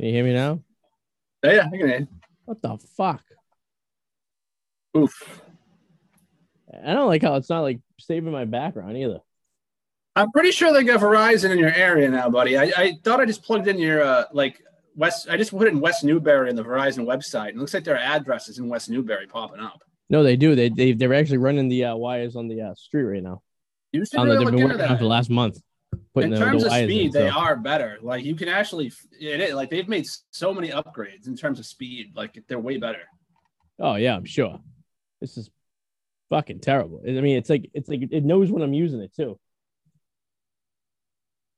Can 0.00 0.08
you 0.08 0.14
hear 0.14 0.24
me 0.24 0.32
now? 0.32 0.62
yeah, 1.44 1.66
I 1.66 1.76
can 1.76 1.86
hear. 1.86 2.08
What 2.46 2.62
the 2.62 2.78
fuck? 2.96 3.22
oof. 4.96 5.42
I 6.82 6.94
don't 6.94 7.08
like 7.08 7.20
how 7.20 7.34
it's 7.34 7.50
not 7.50 7.60
like 7.60 7.80
saving 7.98 8.32
my 8.32 8.46
background 8.46 8.96
either. 8.96 9.18
I'm 10.16 10.32
pretty 10.32 10.52
sure 10.52 10.72
they 10.72 10.84
got 10.84 11.00
Verizon 11.00 11.50
in 11.50 11.58
your 11.58 11.74
area 11.74 12.08
now, 12.08 12.30
buddy. 12.30 12.56
I, 12.56 12.72
I 12.74 12.98
thought 13.04 13.20
I 13.20 13.26
just 13.26 13.42
plugged 13.42 13.68
in 13.68 13.78
your 13.78 14.02
uh, 14.02 14.24
like 14.32 14.62
West. 14.96 15.28
I 15.28 15.36
just 15.36 15.50
put 15.50 15.66
it 15.66 15.74
in 15.74 15.80
West 15.80 16.02
Newbury 16.02 16.48
in 16.48 16.56
the 16.56 16.64
Verizon 16.64 17.04
website. 17.04 17.48
And 17.48 17.56
it 17.56 17.58
looks 17.58 17.74
like 17.74 17.84
their 17.84 17.98
address 17.98 18.48
is 18.48 18.58
in 18.58 18.70
West 18.70 18.88
Newbury 18.88 19.26
popping 19.26 19.60
up. 19.60 19.82
No, 20.08 20.22
they 20.22 20.36
do. 20.36 20.54
They 20.54 20.70
they 20.70 20.92
they're 20.92 21.12
actually 21.12 21.38
running 21.38 21.68
the 21.68 21.84
uh, 21.84 21.96
wires 21.96 22.36
on 22.36 22.48
the 22.48 22.62
uh, 22.62 22.74
street 22.74 23.02
right 23.02 23.22
now. 23.22 23.42
You 23.92 24.06
should 24.06 24.18
On 24.18 24.28
the, 24.28 24.32
really 24.32 24.46
they've 24.46 24.46
look 24.46 24.52
been 24.54 24.62
into 24.62 24.74
working 24.76 24.90
on 24.92 24.96
for 24.96 25.04
the 25.04 25.10
last 25.10 25.28
month. 25.28 25.60
Putting 26.12 26.32
In 26.32 26.38
terms 26.40 26.64
of 26.64 26.72
speed, 26.72 27.06
in, 27.06 27.12
they 27.12 27.28
are 27.28 27.54
better. 27.56 27.98
Like 28.02 28.24
you 28.24 28.34
can 28.34 28.48
actually, 28.48 28.92
it 29.20 29.40
is 29.40 29.54
like 29.54 29.70
they've 29.70 29.88
made 29.88 30.06
so 30.30 30.52
many 30.52 30.70
upgrades 30.70 31.28
in 31.28 31.36
terms 31.36 31.60
of 31.60 31.66
speed. 31.66 32.12
Like 32.16 32.42
they're 32.48 32.58
way 32.58 32.78
better. 32.78 33.02
Oh 33.78 33.94
yeah, 33.94 34.16
I'm 34.16 34.24
sure. 34.24 34.58
This 35.20 35.36
is 35.36 35.50
fucking 36.28 36.60
terrible. 36.60 37.00
I 37.06 37.12
mean, 37.12 37.36
it's 37.36 37.48
like 37.48 37.70
it's 37.74 37.88
like 37.88 38.00
it 38.10 38.24
knows 38.24 38.50
when 38.50 38.62
I'm 38.62 38.72
using 38.72 39.00
it 39.00 39.14
too. 39.14 39.38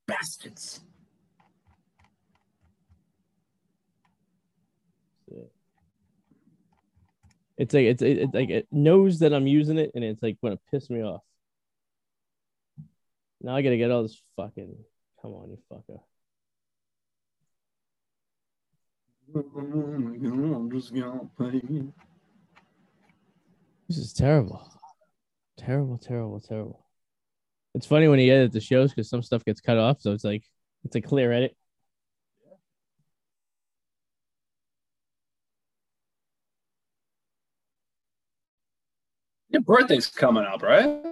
Bastards. 0.06 0.81
It's 7.56 7.72
like 7.72 7.84
it's 7.84 8.02
it's 8.02 8.35
like 8.35 8.50
it 8.50 8.66
knows 8.71 9.21
that 9.21 9.32
I'm 9.32 9.47
using 9.47 9.78
it, 9.78 9.92
and 9.94 10.02
it's 10.04 10.23
like 10.23 10.37
gonna 10.42 10.59
piss 10.71 10.90
me 10.90 11.02
off. 11.02 11.23
Now 13.42 13.56
I 13.56 13.62
gotta 13.62 13.76
get 13.76 13.90
all 13.90 14.02
this 14.02 14.22
fucking. 14.37 14.76
Come 15.20 15.32
on, 15.32 15.50
you 15.50 15.58
fucker. 15.70 16.00
I'm 19.34 20.70
just 20.70 20.94
gonna 20.94 21.28
play. 21.37 21.61
This 23.88 23.99
is 23.99 24.12
terrible. 24.12 24.68
Terrible, 25.58 25.99
terrible, 25.99 26.40
terrible. 26.40 26.87
It's 27.75 27.87
funny 27.87 28.06
when 28.06 28.20
you 28.20 28.32
edit 28.32 28.52
the 28.52 28.61
shows 28.61 28.90
because 28.90 29.08
some 29.08 29.22
stuff 29.22 29.44
gets 29.44 29.61
cut 29.61 29.78
off, 29.78 30.00
so 30.00 30.12
it's 30.12 30.25
like 30.25 30.44
it's 30.84 30.94
a 30.94 31.00
clear 31.00 31.32
edit. 31.32 31.56
Your 39.49 39.62
birthday's 39.62 40.06
coming 40.06 40.44
up, 40.44 40.62
right? 40.62 41.02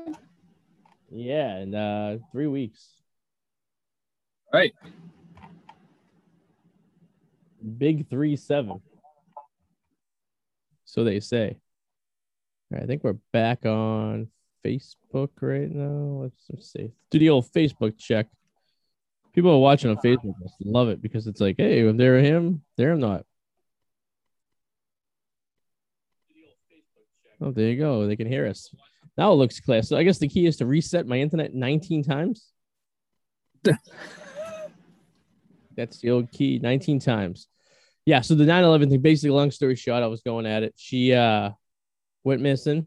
Yeah, 1.10 1.56
and 1.56 1.74
uh 1.74 2.16
three 2.32 2.46
weeks. 2.46 2.86
Right. 4.52 4.72
Big 7.78 8.08
three 8.08 8.36
seven. 8.36 8.80
So 10.84 11.04
they 11.04 11.20
say. 11.20 11.58
All 12.72 12.78
right, 12.78 12.84
I 12.84 12.86
think 12.86 13.04
we're 13.04 13.18
back 13.32 13.66
on 13.66 14.28
Facebook 14.64 15.30
right 15.40 15.70
now. 15.70 16.22
Let's, 16.22 16.44
let's 16.50 16.72
see. 16.72 16.92
Do 17.10 17.18
the 17.18 17.30
old 17.30 17.50
Facebook 17.52 17.98
check. 17.98 18.28
People 19.32 19.52
are 19.52 19.58
watching 19.58 19.90
on 19.90 19.96
Facebook 19.96 20.34
must 20.40 20.54
love 20.64 20.88
it 20.88 21.00
because 21.00 21.26
it's 21.26 21.40
like, 21.40 21.56
hey, 21.58 21.80
if 21.80 21.96
they're 21.96 22.18
him, 22.18 22.62
they're 22.76 22.96
not. 22.96 23.24
Oh, 27.40 27.52
there 27.52 27.68
you 27.68 27.78
go. 27.78 28.06
They 28.06 28.16
can 28.16 28.26
hear 28.26 28.46
us. 28.46 28.74
Now 29.16 29.32
it 29.32 29.36
looks 29.36 29.60
clear. 29.60 29.82
So 29.82 29.96
I 29.96 30.02
guess 30.02 30.18
the 30.18 30.28
key 30.28 30.46
is 30.46 30.56
to 30.58 30.66
reset 30.66 31.06
my 31.06 31.18
internet 31.18 31.54
19 31.54 32.04
times. 32.04 32.46
That's 35.76 36.00
the 36.00 36.10
old 36.10 36.30
key 36.30 36.58
19 36.62 37.00
times. 37.00 37.46
Yeah. 38.06 38.20
So 38.22 38.34
the 38.34 38.44
9 38.44 38.64
11 38.64 38.90
thing, 38.90 39.00
basically, 39.00 39.30
long 39.30 39.50
story 39.50 39.76
short, 39.76 40.02
I 40.02 40.06
was 40.06 40.22
going 40.22 40.46
at 40.46 40.62
it. 40.62 40.74
She 40.76 41.12
uh, 41.12 41.50
went 42.24 42.40
missing 42.40 42.86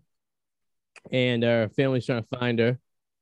and 1.12 1.44
her 1.44 1.70
family's 1.76 2.06
trying 2.06 2.24
to 2.24 2.38
find 2.38 2.60
her. 2.60 2.80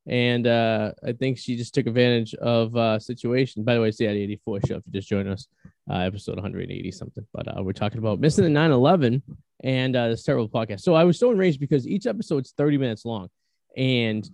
And 0.07 0.47
uh, 0.47 0.93
I 1.05 1.11
think 1.13 1.37
she 1.37 1.55
just 1.55 1.75
took 1.75 1.85
advantage 1.85 2.33
of 2.35 2.75
uh, 2.75 2.99
situation. 2.99 3.63
By 3.63 3.75
the 3.75 3.81
way, 3.81 3.89
it's 3.89 3.97
the 3.97 4.07
84 4.07 4.59
show 4.67 4.75
if 4.77 4.83
you 4.87 4.93
just 4.93 5.07
joined 5.07 5.29
us, 5.29 5.47
uh, 5.89 5.97
episode 5.97 6.35
180 6.35 6.91
something. 6.91 7.25
But 7.33 7.47
uh, 7.47 7.61
we're 7.61 7.73
talking 7.73 7.99
about 7.99 8.19
missing 8.19 8.43
the 8.43 8.49
9 8.49 8.71
11 8.71 9.21
and 9.63 9.95
uh, 9.95 10.07
this 10.09 10.23
terrible 10.23 10.49
podcast. 10.49 10.81
So 10.81 10.95
I 10.95 11.03
was 11.03 11.19
so 11.19 11.31
enraged 11.31 11.59
because 11.59 11.87
each 11.87 12.07
episode's 12.07 12.51
30 12.57 12.79
minutes 12.79 13.05
long, 13.05 13.29
and 13.77 14.27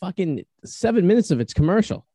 fucking 0.00 0.44
seven 0.64 1.06
minutes 1.06 1.30
of 1.30 1.40
it's 1.40 1.52
commercial. 1.52 2.06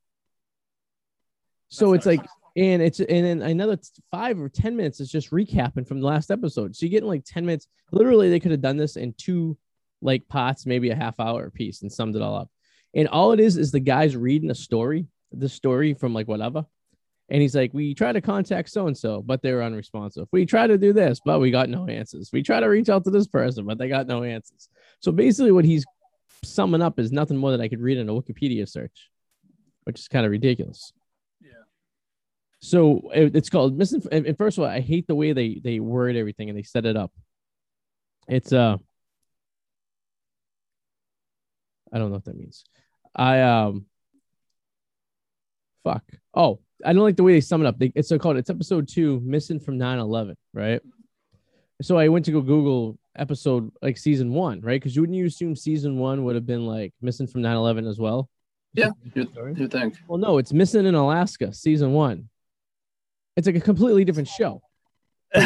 So 1.70 1.92
That's 1.92 2.06
it's 2.06 2.18
like, 2.18 2.30
and 2.58 2.82
it's 2.82 3.00
and 3.00 3.26
then 3.26 3.42
another 3.42 3.78
five 4.12 4.40
or 4.40 4.50
ten 4.50 4.76
minutes 4.76 5.00
is 5.00 5.10
just 5.10 5.32
recapping 5.32 5.88
from 5.88 6.00
the 6.00 6.08
last 6.08 6.32
episode. 6.32 6.76
So 6.76 6.86
you're 6.86 6.92
getting 6.92 7.10
like 7.10 7.24
10 7.26 7.46
minutes. 7.46 7.68
Literally, 7.92 8.30
they 8.30 8.40
could 8.40 8.52
have 8.52 8.62
done 8.62 8.78
this 8.78 8.96
in 8.96 9.14
two 9.18 9.58
like 10.06 10.28
pots, 10.28 10.66
maybe 10.66 10.90
a 10.92 10.96
half 10.96 11.20
hour 11.20 11.50
piece, 11.50 11.82
and 11.82 11.92
summed 11.92 12.16
it 12.16 12.22
all 12.22 12.36
up. 12.38 12.50
And 12.94 13.08
all 13.10 13.34
it 13.34 13.40
is 13.40 13.58
is 13.58 13.72
the 13.72 13.80
guy's 13.82 14.16
reading 14.16 14.52
a 14.52 14.56
story, 14.56 15.08
the 15.32 15.50
story 15.50 15.94
from 15.94 16.14
like 16.14 16.28
whatever. 16.28 16.66
And 17.30 17.42
he's 17.42 17.56
like, 17.56 17.74
We 17.74 17.94
try 17.96 18.12
to 18.14 18.22
contact 18.22 18.70
so 18.70 18.88
and 18.88 18.98
so, 18.98 19.22
but 19.22 19.42
they 19.42 19.52
were 19.52 19.64
unresponsive. 19.64 20.28
We 20.32 20.46
try 20.46 20.68
to 20.68 20.78
do 20.78 20.94
this, 20.94 21.20
but 21.26 21.40
we 21.40 21.50
got 21.52 21.70
no 21.70 21.88
answers. 21.88 22.30
We 22.32 22.44
try 22.44 22.60
to 22.60 22.68
reach 22.68 22.88
out 22.88 23.04
to 23.06 23.10
this 23.10 23.28
person, 23.28 23.66
but 23.66 23.78
they 23.80 23.90
got 23.90 24.08
no 24.08 24.24
answers. 24.24 24.70
So 25.02 25.12
basically, 25.12 25.52
what 25.52 25.66
he's 25.66 25.84
summing 26.44 26.84
up 26.84 27.00
is 27.00 27.12
nothing 27.12 27.38
more 27.38 27.52
than 27.52 27.62
I 27.62 27.68
could 27.68 27.82
read 27.82 27.98
in 27.98 28.08
a 28.10 28.14
Wikipedia 28.14 28.70
search, 28.70 29.10
which 29.86 30.00
is 30.00 30.08
kind 30.08 30.26
of 30.26 30.32
ridiculous. 30.32 30.94
Yeah. 31.42 31.64
So 32.60 33.10
it- 33.14 33.36
it's 33.36 33.50
called. 33.50 33.82
And 33.82 34.26
and 34.28 34.38
first 34.38 34.58
of 34.58 34.64
all, 34.64 34.70
I 34.70 34.80
hate 34.80 35.08
the 35.08 35.16
way 35.16 35.34
they 35.34 35.60
they 35.64 35.80
word 35.80 36.16
everything 36.16 36.50
and 36.50 36.58
they 36.58 36.64
set 36.64 36.86
it 36.86 36.96
up. 36.96 37.12
It's 38.28 38.54
uh, 38.54 38.78
I 41.96 41.98
don't 41.98 42.10
know 42.10 42.16
what 42.16 42.26
that 42.26 42.38
means. 42.38 42.66
I 43.16 43.40
um, 43.40 43.86
fuck. 45.86 46.04
Oh, 46.34 46.60
I 46.84 46.92
don't 46.92 47.04
like 47.04 47.16
the 47.16 47.24
way 47.24 47.32
they 47.32 47.42
sum 47.42 47.62
it 47.62 47.68
up. 47.68 47.80
They, 47.80 47.94
it's 47.96 48.10
so 48.10 48.20
called. 48.20 48.36
It's 48.36 48.50
episode 48.50 48.90
two, 48.90 49.22
missing 49.24 49.62
from 49.62 49.80
9-11, 49.80 50.36
right? 50.54 50.82
So 51.82 51.98
I 51.98 52.10
went 52.10 52.26
to 52.26 52.34
go 52.34 52.42
Google 52.42 53.00
episode 53.16 53.72
like 53.82 53.98
season 53.98 54.34
one, 54.34 54.60
right? 54.60 54.76
Because 54.76 54.94
you 54.94 55.04
wouldn't 55.04 55.18
you 55.18 55.26
assume 55.26 55.56
season 55.56 55.98
one 55.98 56.26
would 56.26 56.36
have 56.36 56.46
been 56.46 56.66
like 56.66 56.94
missing 57.02 57.28
from 57.28 57.42
9-11 57.44 57.90
as 57.90 57.98
well? 57.98 58.30
Yeah, 58.74 58.90
Sorry? 59.34 59.54
You 59.56 59.70
think? 59.70 59.96
Well, 60.06 60.18
no, 60.18 60.38
it's 60.38 60.52
Missing 60.52 60.86
in 60.86 60.96
Alaska, 60.96 61.54
season 61.54 61.94
one. 61.94 62.28
It's 63.38 63.48
like 63.48 63.56
a 63.56 63.62
completely 63.62 64.04
different 64.04 64.28
show. 64.28 64.62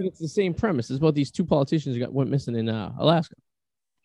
It's 0.00 0.20
the 0.20 0.28
same 0.28 0.54
premise. 0.54 0.90
It's 0.90 0.98
about 0.98 1.16
these 1.16 1.32
two 1.32 1.44
politicians 1.44 1.96
who 1.96 2.00
got 2.00 2.12
went 2.12 2.30
missing 2.30 2.54
in 2.54 2.68
uh, 2.68 2.92
Alaska. 2.98 3.34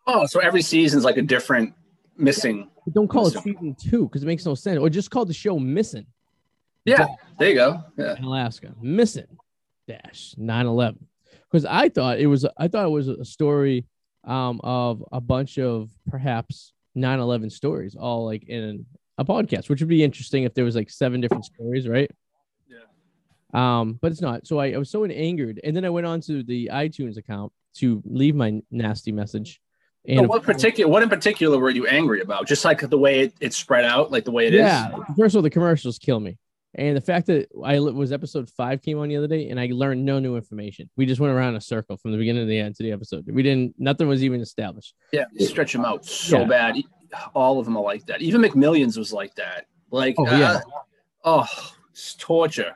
Oh, 0.07 0.25
so 0.25 0.39
every 0.39 0.61
season's 0.61 1.03
like 1.03 1.17
a 1.17 1.21
different 1.21 1.73
missing. 2.17 2.69
But 2.85 2.93
don't 2.93 3.07
call 3.07 3.27
it 3.27 3.35
Missing. 3.35 3.53
season 3.53 3.75
two 3.75 4.03
because 4.05 4.23
it 4.23 4.25
makes 4.27 4.45
no 4.45 4.55
sense. 4.55 4.79
Or 4.79 4.89
just 4.89 5.09
call 5.09 5.25
the 5.25 5.33
show 5.33 5.57
Missing 5.57 6.05
Yeah, 6.85 7.05
there 7.39 7.49
you 7.49 7.55
go. 7.55 7.81
Yeah. 7.97 8.17
in 8.17 8.23
Alaska. 8.23 8.73
Missing 8.81 9.37
dash 9.87 10.35
9-11. 10.37 10.97
Because 11.49 11.65
I 11.65 11.89
thought 11.89 12.19
it 12.19 12.27
was 12.27 12.45
I 12.57 12.67
thought 12.67 12.85
it 12.85 12.91
was 12.91 13.07
a 13.07 13.23
story 13.25 13.85
um, 14.25 14.59
of 14.63 15.03
a 15.11 15.21
bunch 15.21 15.57
of 15.59 15.89
perhaps 16.09 16.73
9-11 16.97 17.51
stories 17.51 17.95
all 17.95 18.25
like 18.25 18.43
in 18.49 18.85
a 19.17 19.23
podcast, 19.25 19.69
which 19.69 19.79
would 19.79 19.89
be 19.89 20.03
interesting 20.03 20.43
if 20.43 20.53
there 20.53 20.65
was 20.65 20.75
like 20.75 20.89
seven 20.89 21.21
different 21.21 21.45
stories, 21.45 21.87
right? 21.87 22.09
Yeah. 22.67 22.79
Um, 23.53 23.99
but 24.01 24.11
it's 24.11 24.21
not. 24.21 24.47
So 24.47 24.59
I, 24.59 24.71
I 24.71 24.77
was 24.77 24.89
so 24.89 25.05
angered, 25.05 25.59
and 25.63 25.75
then 25.75 25.85
I 25.85 25.89
went 25.89 26.07
on 26.07 26.19
to 26.21 26.41
the 26.43 26.71
iTunes 26.73 27.17
account 27.17 27.51
to 27.75 28.01
leave 28.05 28.35
my 28.35 28.61
nasty 28.71 29.11
message. 29.11 29.61
And 30.07 30.21
But 30.21 30.29
what 30.29 30.43
particular? 30.43 30.91
What 30.91 31.01
in 31.03 31.09
particular 31.09 31.57
were 31.57 31.69
you 31.69 31.87
angry 31.87 32.21
about? 32.21 32.45
Just 32.47 32.65
like 32.65 32.81
the 32.81 32.97
way 32.97 33.21
it, 33.21 33.33
it 33.39 33.53
spread 33.53 33.85
out, 33.85 34.11
like 34.11 34.25
the 34.25 34.31
way 34.31 34.47
it 34.47 34.53
is. 34.53 34.59
yeah, 34.59 34.89
first 35.17 35.33
of 35.33 35.37
all, 35.37 35.41
the 35.41 35.49
commercials 35.49 35.97
kill 35.97 36.19
me, 36.19 36.37
and 36.75 36.97
the 36.97 37.01
fact 37.01 37.27
that 37.27 37.47
I 37.63 37.79
was 37.79 38.11
episode 38.11 38.49
five 38.49 38.81
came 38.81 38.99
on 38.99 39.07
the 39.07 39.15
other 39.15 39.27
day, 39.27 39.47
and 39.49 39.57
I 39.59 39.69
learned 39.71 40.03
no 40.03 40.19
new 40.19 40.35
information. 40.35 40.89
We 40.97 41.05
just 41.05 41.21
went 41.21 41.33
around 41.33 41.49
in 41.49 41.55
a 41.55 41.61
circle 41.61 41.95
from 41.95 42.11
the 42.11 42.17
beginning 42.17 42.43
to 42.43 42.47
the 42.47 42.59
end 42.59 42.75
to 42.75 42.83
the 42.83 42.91
episode. 42.91 43.25
We 43.31 43.43
didn't. 43.43 43.75
Nothing 43.77 44.09
was 44.09 44.23
even 44.25 44.41
established. 44.41 44.93
Yeah, 45.13 45.23
stretch 45.39 45.71
them 45.71 45.85
out 45.85 46.05
so 46.05 46.39
Yeah. 46.39 46.45
bad. 46.47 46.75
All 47.33 47.59
of 47.59 47.65
them 47.65 47.77
are 47.77 47.83
like 47.83 48.05
that. 48.07 48.21
Even 48.21 48.41
McMillions 48.41 48.97
was 48.97 49.13
like 49.13 49.33
that. 49.35 49.67
Like, 49.91 50.15
Oh, 50.17 50.25
yeah. 50.25 50.59
uh, 51.23 51.45
oh, 51.45 51.47
it's 51.91 52.15
torture. 52.15 52.75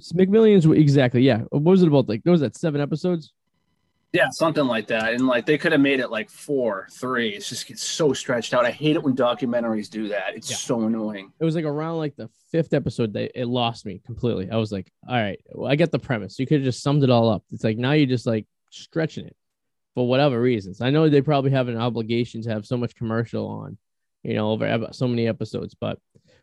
So 0.00 0.16
McMillions, 0.16 0.76
exactly. 0.76 1.22
Yeah. 1.22 1.42
What 1.50 1.62
was 1.62 1.82
it 1.82 1.88
about? 1.88 2.08
Like, 2.08 2.22
what 2.24 2.32
was 2.32 2.40
that? 2.40 2.56
Seven 2.56 2.80
episodes? 2.80 3.32
Yeah, 4.12 4.30
something 4.30 4.64
like 4.64 4.86
that. 4.86 5.12
And 5.12 5.26
like 5.26 5.44
they 5.44 5.58
could 5.58 5.72
have 5.72 5.82
made 5.82 6.00
it 6.00 6.10
like 6.10 6.30
four, 6.30 6.88
three. 6.92 7.28
It's 7.30 7.48
just 7.48 7.66
gets 7.66 7.82
so 7.82 8.14
stretched 8.14 8.54
out. 8.54 8.64
I 8.64 8.70
hate 8.70 8.96
it 8.96 9.02
when 9.02 9.14
documentaries 9.14 9.90
do 9.90 10.08
that. 10.08 10.34
It's 10.34 10.50
Yeah. 10.50 10.56
so 10.56 10.80
annoying. 10.82 11.30
It 11.38 11.44
was 11.44 11.54
like 11.54 11.66
around 11.66 11.98
like 11.98 12.16
the 12.16 12.30
fifth 12.50 12.72
episode 12.72 13.12
that 13.12 13.38
it 13.38 13.44
lost 13.46 13.84
me 13.84 14.00
completely. 14.06 14.50
I 14.50 14.56
was 14.56 14.72
like, 14.72 14.90
all 15.06 15.14
right, 15.14 15.38
well, 15.52 15.70
I 15.70 15.76
get 15.76 15.92
the 15.92 15.98
premise. 15.98 16.38
You 16.38 16.46
could 16.46 16.60
have 16.60 16.64
just 16.64 16.82
summed 16.82 17.02
it 17.04 17.10
all 17.10 17.28
up. 17.28 17.44
It's 17.52 17.64
like 17.64 17.76
now 17.76 17.92
you're 17.92 18.06
just 18.06 18.26
like 18.26 18.46
stretching 18.70 19.26
it 19.26 19.36
for 19.94 20.08
whatever 20.08 20.40
reasons. 20.40 20.80
I 20.80 20.88
know 20.88 21.08
they 21.10 21.20
probably 21.20 21.50
have 21.50 21.68
an 21.68 21.76
obligation 21.76 22.40
to 22.42 22.50
have 22.50 22.64
so 22.64 22.78
much 22.78 22.94
commercial 22.96 23.46
on, 23.46 23.76
you 24.22 24.32
know, 24.34 24.50
over 24.52 24.88
so 24.92 25.06
many 25.06 25.28
episodes, 25.28 25.74
but 25.78 25.98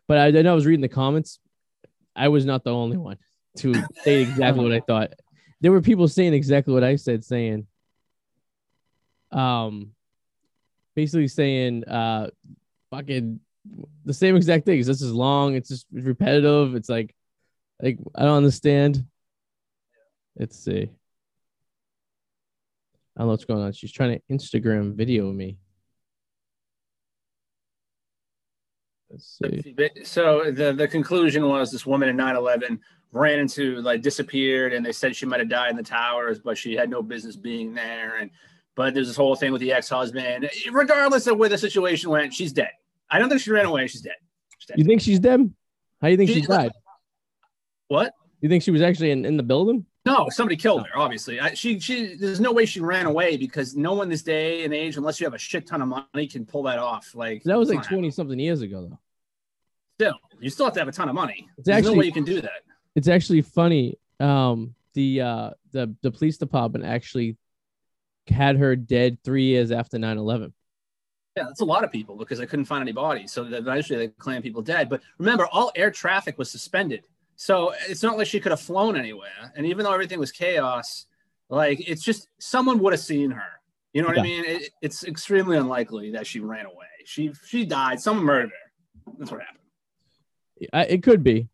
but 0.06 0.18
I, 0.18 0.26
I 0.26 0.42
know 0.42 0.52
I 0.52 0.54
was 0.54 0.66
reading 0.66 0.82
the 0.82 0.88
comments. 0.88 1.40
I 2.14 2.28
was 2.28 2.46
not 2.46 2.62
the 2.62 2.72
only 2.72 2.96
one 2.96 3.18
to 3.58 3.74
say 4.04 4.22
exactly 4.22 4.62
what 4.62 4.72
I 4.72 4.80
thought. 4.86 5.14
There 5.60 5.72
were 5.72 5.80
people 5.80 6.08
saying 6.08 6.34
exactly 6.34 6.74
what 6.74 6.84
I 6.84 6.96
said, 6.96 7.24
saying, 7.24 7.66
um, 9.32 9.92
basically 10.94 11.28
saying, 11.28 11.84
uh, 11.84 12.30
fucking 12.90 13.40
the 14.04 14.14
same 14.14 14.36
exact 14.36 14.66
things. 14.66 14.86
This 14.86 15.02
is 15.02 15.12
long. 15.12 15.54
It's 15.54 15.68
just 15.68 15.86
repetitive. 15.92 16.74
It's 16.74 16.88
like, 16.88 17.14
like 17.82 17.98
I 18.14 18.22
don't 18.22 18.36
understand. 18.36 19.04
Let's 20.38 20.58
see. 20.58 20.90
I 23.16 23.20
don't 23.20 23.28
know 23.28 23.32
what's 23.32 23.46
going 23.46 23.62
on. 23.62 23.72
She's 23.72 23.92
trying 23.92 24.18
to 24.18 24.34
Instagram 24.34 24.94
video 24.94 25.32
me. 25.32 25.56
Let's 29.05 29.05
see. 29.05 29.05
So 30.04 30.50
the, 30.50 30.72
the 30.72 30.88
conclusion 30.88 31.48
was 31.48 31.70
this 31.70 31.86
woman 31.86 32.08
in 32.08 32.16
9-11 32.16 32.78
ran 33.12 33.38
into 33.38 33.80
like 33.82 34.02
disappeared 34.02 34.72
and 34.72 34.84
they 34.84 34.92
said 34.92 35.16
she 35.16 35.26
might 35.26 35.40
have 35.40 35.48
died 35.48 35.70
in 35.70 35.76
the 35.76 35.82
towers, 35.82 36.38
but 36.38 36.58
she 36.58 36.74
had 36.74 36.90
no 36.90 37.02
business 37.02 37.36
being 37.36 37.74
there. 37.74 38.16
And 38.18 38.30
but 38.74 38.92
there's 38.94 39.06
this 39.06 39.16
whole 39.16 39.34
thing 39.36 39.52
with 39.52 39.60
the 39.60 39.72
ex-husband. 39.72 40.50
Regardless 40.70 41.26
of 41.26 41.38
where 41.38 41.48
the 41.48 41.56
situation 41.58 42.10
went, 42.10 42.34
she's 42.34 42.52
dead. 42.52 42.72
I 43.10 43.18
don't 43.18 43.28
think 43.28 43.40
she 43.40 43.50
ran 43.50 43.66
away. 43.66 43.86
She's 43.86 44.02
dead. 44.02 44.16
She's 44.58 44.66
dead. 44.66 44.78
You 44.78 44.84
think 44.84 45.00
she's 45.00 45.18
dead? 45.18 45.40
How 46.00 46.08
do 46.08 46.10
you 46.10 46.16
think 46.18 46.30
she 46.30 46.40
She- 46.42 46.46
died? 46.46 46.72
what? 47.88 48.12
You 48.42 48.48
think 48.50 48.62
she 48.62 48.70
was 48.70 48.82
actually 48.82 49.12
in, 49.12 49.24
in 49.24 49.36
the 49.38 49.42
building? 49.42 49.86
No, 50.04 50.28
somebody 50.30 50.56
killed 50.56 50.86
her. 50.86 50.98
Obviously, 50.98 51.40
I, 51.40 51.54
she 51.54 51.80
she. 51.80 52.14
There's 52.14 52.38
no 52.38 52.52
way 52.52 52.64
she 52.64 52.80
ran 52.80 53.06
away 53.06 53.36
because 53.36 53.74
no 53.74 53.92
one 53.94 54.08
this 54.08 54.22
day 54.22 54.64
and 54.64 54.72
age, 54.72 54.96
unless 54.96 55.18
you 55.18 55.26
have 55.26 55.34
a 55.34 55.38
shit 55.38 55.66
ton 55.66 55.82
of 55.82 55.88
money, 55.88 56.28
can 56.28 56.46
pull 56.46 56.62
that 56.64 56.78
off. 56.78 57.12
Like 57.14 57.42
That 57.42 57.58
was 57.58 57.70
like 57.70 57.82
20 57.82 58.10
something 58.12 58.38
years 58.38 58.60
ago, 58.60 58.86
though. 58.88 58.98
Still, 59.98 60.14
you 60.40 60.50
still 60.50 60.66
have 60.66 60.74
to 60.74 60.80
have 60.80 60.88
a 60.88 60.92
ton 60.92 61.08
of 61.08 61.14
money. 61.14 61.48
It's 61.56 61.66
There's 61.66 61.78
actually- 61.78 61.94
no 61.94 61.98
way 62.00 62.06
you 62.06 62.12
can 62.12 62.24
do 62.24 62.40
that. 62.40 62.62
It's 62.94 63.08
actually 63.08 63.42
funny. 63.42 63.98
Um, 64.20 64.74
the 64.94 65.20
uh 65.20 65.50
the 65.72 65.94
the 66.02 66.10
police 66.10 66.38
department 66.38 66.84
actually 66.84 67.36
had 68.28 68.56
her 68.56 68.74
dead 68.74 69.18
three 69.22 69.44
years 69.44 69.70
after 69.70 69.98
9-11. 69.98 70.52
Yeah, 71.36 71.44
that's 71.44 71.60
a 71.60 71.64
lot 71.66 71.84
of 71.84 71.92
people 71.92 72.16
because 72.16 72.38
they 72.38 72.46
couldn't 72.46 72.64
find 72.64 72.82
any 72.82 72.92
bodies. 72.92 73.30
So 73.30 73.44
eventually 73.44 73.98
they 73.98 74.08
claimed 74.08 74.42
people 74.42 74.62
dead. 74.62 74.88
But 74.88 75.02
remember, 75.18 75.46
all 75.52 75.70
air 75.76 75.90
traffic 75.90 76.38
was 76.38 76.50
suspended. 76.50 77.06
So 77.36 77.74
it's 77.88 78.02
not 78.02 78.16
like 78.16 78.26
she 78.26 78.40
could 78.40 78.52
have 78.52 78.60
flown 78.60 78.96
anywhere. 78.96 79.52
And 79.54 79.66
even 79.66 79.84
though 79.84 79.92
everything 79.92 80.18
was 80.18 80.32
chaos, 80.32 81.06
like 81.50 81.86
it's 81.88 82.02
just 82.02 82.28
someone 82.38 82.78
would 82.80 82.94
have 82.94 83.00
seen 83.00 83.30
her. 83.30 83.60
You 83.92 84.02
know 84.02 84.08
what 84.08 84.18
I 84.18 84.22
mean? 84.22 84.44
It, 84.46 84.70
it's 84.82 85.04
extremely 85.04 85.56
unlikely 85.56 86.12
that 86.12 86.26
she 86.26 86.40
ran 86.40 86.66
away. 86.66 86.86
She 87.04 87.32
she 87.46 87.64
died. 87.64 88.00
Someone 88.00 88.24
murdered 88.24 88.50
her. 88.50 89.12
That's 89.18 89.30
what 89.30 89.40
happened. 89.40 89.55
I, 90.72 90.84
it 90.84 91.02
could 91.02 91.22
be. 91.22 91.48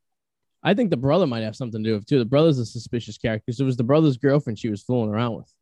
I 0.63 0.75
think 0.75 0.91
the 0.91 0.97
brother 0.97 1.27
might 1.27 1.43
have 1.43 1.57
something 1.57 1.83
to 1.83 1.91
do 1.91 1.95
with 1.95 2.03
it 2.05 2.09
too. 2.09 2.19
The 2.19 2.25
brother's 2.25 2.59
a 2.59 2.67
suspicious 2.67 3.19
character. 3.19 3.53
So 3.53 3.65
it 3.65 3.67
was 3.67 3.77
the 3.77 3.85
brother's 3.85 4.17
girlfriend 4.17 4.59
she 4.59 4.69
was 4.69 4.83
fooling 4.83 5.11
around 5.11 5.37
with. 5.37 5.53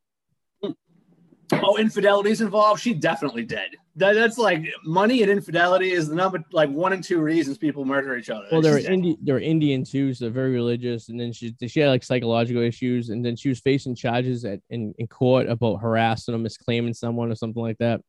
Oh, 1.52 1.76
infidelity's 1.78 2.40
involved. 2.40 2.80
She 2.80 2.94
definitely 2.94 3.44
dead. 3.44 3.70
That, 3.96 4.14
that's 4.14 4.38
like 4.38 4.66
money 4.84 5.22
and 5.22 5.30
infidelity 5.30 5.90
is 5.90 6.08
the 6.08 6.14
number 6.14 6.44
like 6.52 6.70
one 6.70 6.92
and 6.92 7.02
two 7.02 7.20
reasons 7.20 7.58
people 7.58 7.84
murder 7.84 8.16
each 8.16 8.30
other. 8.30 8.46
Well, 8.52 8.60
they're 8.60 8.78
She's. 8.78 8.88
Indi- 8.88 9.18
they're 9.20 9.40
Indian 9.40 9.84
too, 9.84 10.14
so 10.14 10.26
they're 10.26 10.32
very 10.32 10.52
religious. 10.52 11.08
And 11.08 11.18
then 11.18 11.32
she 11.32 11.54
she 11.66 11.80
had 11.80 11.88
like 11.88 12.04
psychological 12.04 12.62
issues, 12.62 13.10
and 13.10 13.24
then 13.24 13.34
she 13.34 13.48
was 13.48 13.58
facing 13.58 13.96
charges 13.96 14.44
at 14.44 14.60
in, 14.70 14.94
in 14.98 15.08
court 15.08 15.48
about 15.48 15.78
harassing 15.78 16.34
or 16.34 16.38
misclaiming 16.38 16.94
someone 16.94 17.32
or 17.32 17.34
something 17.34 17.62
like 17.62 17.78
that. 17.78 18.00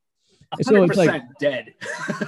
So 0.62 0.84
it's 0.84 0.98
like 0.98 1.24
dead. 1.40 1.74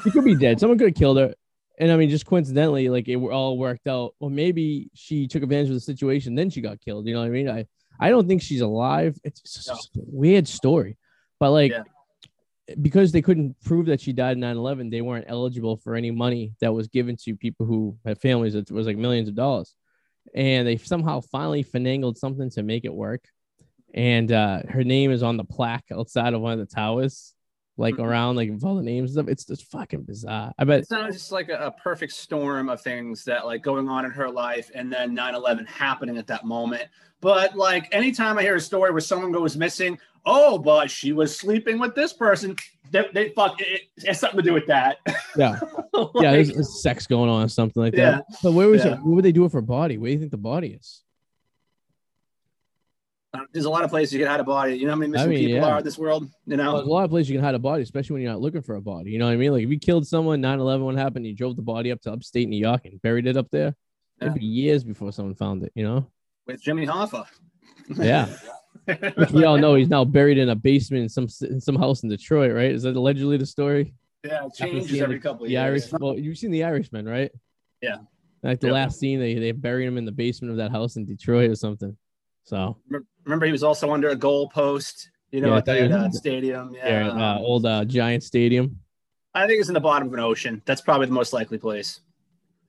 she 0.04 0.10
could 0.10 0.26
be 0.26 0.36
dead. 0.36 0.60
Someone 0.60 0.80
could 0.80 0.88
have 0.88 0.96
killed 0.96 1.18
her. 1.18 1.36
And 1.80 1.92
I 1.92 1.98
mean, 1.98 2.10
just 2.10 2.26
coincidentally, 2.26 2.88
like 2.90 3.08
it 3.08 3.18
all 3.18 3.58
worked 3.58 3.88
out. 3.88 4.14
Well, 4.20 4.30
maybe 4.30 4.90
she 4.94 5.28
took 5.28 5.42
advantage 5.44 5.70
of 5.70 5.74
the 5.76 5.80
situation, 5.80 6.36
then 6.36 6.50
she 6.50 6.62
got 6.62 6.80
killed. 6.80 7.08
You 7.08 7.14
know 7.14 7.22
what 7.22 7.28
I 7.28 7.30
mean? 7.30 7.50
I 7.50 7.66
I 8.00 8.10
don't 8.10 8.28
think 8.28 8.42
she's 8.42 8.62
alive. 8.62 9.18
It's 9.24 9.42
just 9.42 9.68
No. 9.96 10.02
a 10.02 10.06
weird 10.08 10.48
story, 10.48 10.98
but 11.40 11.52
like 11.52 11.72
Yeah. 11.72 11.84
because 12.82 13.12
they 13.12 13.22
couldn't 13.22 13.56
prove 13.62 13.86
that 13.88 14.02
she 14.02 14.14
died 14.14 14.38
in 14.38 14.42
9-11, 14.42 14.90
they 14.90 15.02
weren't 15.02 15.26
eligible 15.28 15.78
for 15.78 15.96
any 15.96 16.12
money 16.12 16.54
that 16.62 16.74
was 16.74 16.88
given 16.88 17.16
to 17.24 17.36
people 17.36 17.66
who 17.66 17.98
had 18.06 18.20
families 18.22 18.54
that 18.54 18.72
was 18.72 18.88
like 18.88 18.98
millions 18.98 19.30
of 19.30 19.36
dollars. 19.36 19.76
and 20.34 20.66
they 20.66 20.78
somehow 20.78 21.20
finally 21.20 21.64
finagled 21.64 22.18
something 22.18 22.50
to 22.50 22.64
make 22.64 22.86
it 22.86 22.94
work. 22.94 23.26
And 23.94 24.32
uh, 24.32 24.62
her 24.70 24.84
name 24.86 25.12
is 25.12 25.22
on 25.22 25.36
the 25.38 25.44
plaque 25.44 25.84
outside 25.92 26.34
of 26.34 26.40
one 26.42 26.54
of 26.54 26.60
the 26.60 26.66
towers, 26.74 27.33
like 27.78 27.96
Mhm. 27.96 28.04
around 28.06 28.36
like 28.36 28.52
with 28.52 28.64
all 28.64 28.76
the 28.76 28.84
names 28.84 29.12
and 29.16 29.24
stuff. 29.26 29.32
It's 29.32 29.46
just 29.46 29.66
fucking 29.72 30.04
bizarre. 30.04 30.54
I 30.60 30.64
bet 30.64 30.80
It's 30.82 30.92
not 30.92 31.12
just 31.12 31.32
like 31.32 31.50
a, 31.50 31.58
a 31.68 31.72
perfect 31.72 32.14
storm 32.14 32.70
of 32.70 32.82
things 32.82 33.24
that 33.26 33.46
like 33.46 33.64
going 33.64 33.90
on 33.90 34.06
in 34.06 34.12
her 34.12 34.30
life 34.30 34.70
and 34.76 34.92
then 34.94 35.16
9-11 35.16 35.66
happening 35.68 36.18
at 36.18 36.28
that 36.28 36.46
moment. 36.46 36.84
But 37.22 37.56
like 37.58 37.88
anytime 37.94 38.38
I 38.38 38.42
hear 38.44 38.56
a 38.56 38.60
story 38.62 38.92
where 38.92 39.02
someone 39.02 39.32
goes 39.32 39.56
missing, 39.58 39.98
oh, 40.26 40.58
but 40.58 40.92
she 40.92 41.14
was 41.14 41.36
sleeping 41.36 41.80
with 41.80 41.96
this 41.96 42.14
person. 42.14 42.56
They, 42.92 43.06
they 43.14 43.30
fuck 43.30 43.60
it, 43.60 43.82
it 43.98 44.06
has 44.08 44.20
something 44.20 44.38
to 44.38 44.44
do 44.44 44.54
with 44.54 44.68
that. 44.68 44.98
yeah, 45.36 45.60
yeah, 46.16 46.32
there's, 46.32 46.52
there's 46.54 46.82
sex 46.84 47.08
going 47.08 47.30
on 47.30 47.44
or 47.44 47.48
something 47.48 47.82
like 47.82 47.94
that. 47.94 48.24
Yeah. 48.30 48.36
But 48.44 48.52
where 48.52 48.68
was 48.68 48.86
Yeah. 48.86 48.94
it? 48.94 49.00
What 49.00 49.16
would 49.16 49.26
they 49.26 49.32
do 49.32 49.42
with 49.42 49.54
her 49.54 49.62
body? 49.62 49.98
Where 49.98 50.10
do 50.10 50.14
you 50.14 50.20
think 50.20 50.32
the 50.32 50.38
body 50.38 50.78
is? 50.80 51.02
Uh, 53.34 53.40
there's 53.52 53.66
a 53.66 53.70
lot 53.70 53.84
of 53.84 53.90
places 53.90 54.14
you 54.14 54.20
can 54.20 54.28
hide 54.28 54.40
a 54.40 54.44
body. 54.44 54.76
You 54.76 54.86
know 54.86 54.92
how 54.92 54.98
many 54.98 55.12
missing 55.12 55.30
mean, 55.30 55.40
people 55.40 55.56
yeah. 55.56 55.66
are 55.66 55.78
in 55.80 55.84
this 55.84 55.98
world? 55.98 56.30
You 56.46 56.56
know? 56.58 56.76
there's 56.76 56.88
a 56.88 56.90
lot 56.92 57.04
of 57.04 57.10
places 57.10 57.32
you 57.32 57.38
can 57.38 57.44
hide 57.44 57.56
a 57.56 57.60
body, 57.60 57.82
especially 57.82 58.14
when 58.14 58.22
you're 58.22 58.32
not 58.32 58.42
looking 58.42 58.62
for 58.62 58.76
a 58.76 58.82
body. 58.82 59.10
You 59.10 59.18
know 59.18 59.26
what 59.26 59.34
I 59.34 59.38
mean? 59.38 59.52
Like 59.52 59.64
if 59.64 59.70
you 59.70 59.80
killed 59.80 60.06
someone, 60.06 60.42
9/11, 60.42 60.82
what 60.82 60.96
happened? 60.96 61.26
You 61.26 61.34
drove 61.34 61.56
the 61.56 61.64
body 61.64 61.92
up 61.92 62.00
to 62.02 62.14
upstate 62.14 62.48
New 62.48 62.58
York 62.58 62.86
and 62.86 63.02
buried 63.02 63.26
it 63.26 63.36
up 63.36 63.48
there. 63.52 63.76
It'd 64.22 64.36
be 64.36 64.46
years 64.46 64.84
before 64.84 65.12
someone 65.12 65.36
found 65.36 65.64
it. 65.64 65.72
You 65.76 65.84
know? 65.84 66.08
With 66.46 66.62
Jimmy 66.62 66.86
Hoffa. 66.86 67.26
Yeah. 67.98 68.30
We 69.34 69.44
all 69.44 69.58
know 69.58 69.76
he's 69.76 69.90
now 69.90 70.06
buried 70.06 70.38
in 70.38 70.50
a 70.50 70.56
basement 70.56 71.04
in 71.04 71.10
some 71.10 71.28
in 71.42 71.60
some 71.60 71.76
house 71.76 72.04
in 72.04 72.10
Detroit, 72.10 72.54
right? 72.54 72.72
Is 72.72 72.84
that 72.84 72.96
allegedly 72.96 73.36
the 73.36 73.46
story? 73.46 73.94
Yeah, 74.24 74.46
it 74.46 74.54
changes 74.54 75.02
every 75.02 75.16
the- 75.16 75.22
couple 75.22 75.44
of 75.44 75.50
The 75.50 75.54
years. 75.54 75.92
Irish. 75.92 76.02
Well, 76.02 76.18
you've 76.18 76.38
seen 76.38 76.52
the 76.52 76.64
Irishman, 76.64 77.06
right? 77.06 77.30
Yeah. 77.82 77.98
Like 78.42 78.62
the 78.62 78.68
Yep. 78.68 78.74
last 78.74 79.00
scene, 79.00 79.20
they 79.20 79.36
they 79.36 79.52
buried 79.52 79.86
him 79.86 79.98
in 79.98 80.06
the 80.06 80.12
basement 80.12 80.52
of 80.52 80.58
that 80.58 80.72
house 80.72 80.96
in 80.96 81.06
Detroit 81.06 81.50
or 81.50 81.56
something. 81.56 81.98
So 82.46 82.78
Remember, 83.26 83.46
he 83.46 83.52
was 83.52 83.64
also 83.64 83.92
under 83.92 84.10
a 84.10 84.16
goal 84.16 84.50
post, 84.50 85.10
you 85.32 85.42
know, 85.42 85.50
Yeah, 85.50 85.58
at 85.58 85.66
thought 85.66 85.76
he 85.78 85.88
that 85.88 86.00
uh, 86.00 86.10
stadium. 86.12 86.74
yeah, 86.76 87.08
Yeah. 87.08 87.36
uh, 87.36 87.40
old 87.40 87.66
uh, 87.66 87.86
Giant 87.86 88.24
Stadium. 88.24 88.80
I 89.34 89.48
think 89.48 89.60
it's 89.60 89.70
in 89.70 89.74
the 89.74 89.80
bottom 89.80 90.08
of 90.10 90.14
an 90.14 90.20
ocean. 90.20 90.62
That's 90.66 90.82
probably 90.82 91.08
the 91.08 91.14
most 91.14 91.34
likely 91.34 91.58
place. 91.58 92.02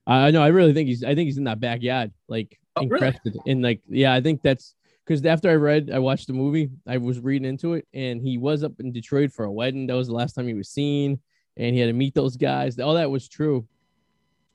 I 0.07 0.31
know. 0.31 0.41
I 0.41 0.47
really 0.47 0.73
think 0.73 0.87
he's. 0.87 1.03
I 1.03 1.15
think 1.15 1.25
he's 1.27 1.37
in 1.37 1.43
that 1.45 1.59
backyard, 1.59 2.11
like 2.27 2.59
Oh, 2.75 2.81
in 2.83 2.89
really? 2.89 2.99
Crested. 2.99 3.37
And 3.47 3.61
like, 3.61 3.81
yeah, 3.87 4.13
I 4.13 4.21
think 4.21 4.41
that's 4.41 4.75
because 5.05 5.23
after 5.25 5.49
I 5.49 5.55
read, 5.55 5.89
I 5.91 5.99
watched 5.99 6.27
the 6.27 6.33
movie. 6.33 6.69
I 6.87 6.97
was 6.97 7.19
reading 7.19 7.47
into 7.47 7.73
it, 7.73 7.87
and 7.93 8.21
he 8.21 8.37
was 8.37 8.63
up 8.63 8.73
in 8.79 8.91
Detroit 8.91 9.31
for 9.31 9.45
a 9.45 9.51
wedding. 9.51 9.87
That 9.87 9.95
was 9.95 10.07
the 10.07 10.13
last 10.13 10.33
time 10.33 10.47
he 10.47 10.53
was 10.53 10.69
seen, 10.69 11.19
and 11.57 11.73
he 11.75 11.79
had 11.81 11.87
to 11.87 11.93
meet 11.93 12.13
those 12.15 12.37
guys. 12.37 12.79
All 12.79 12.95
that 12.95 13.09
was 13.11 13.27
true. 13.27 13.67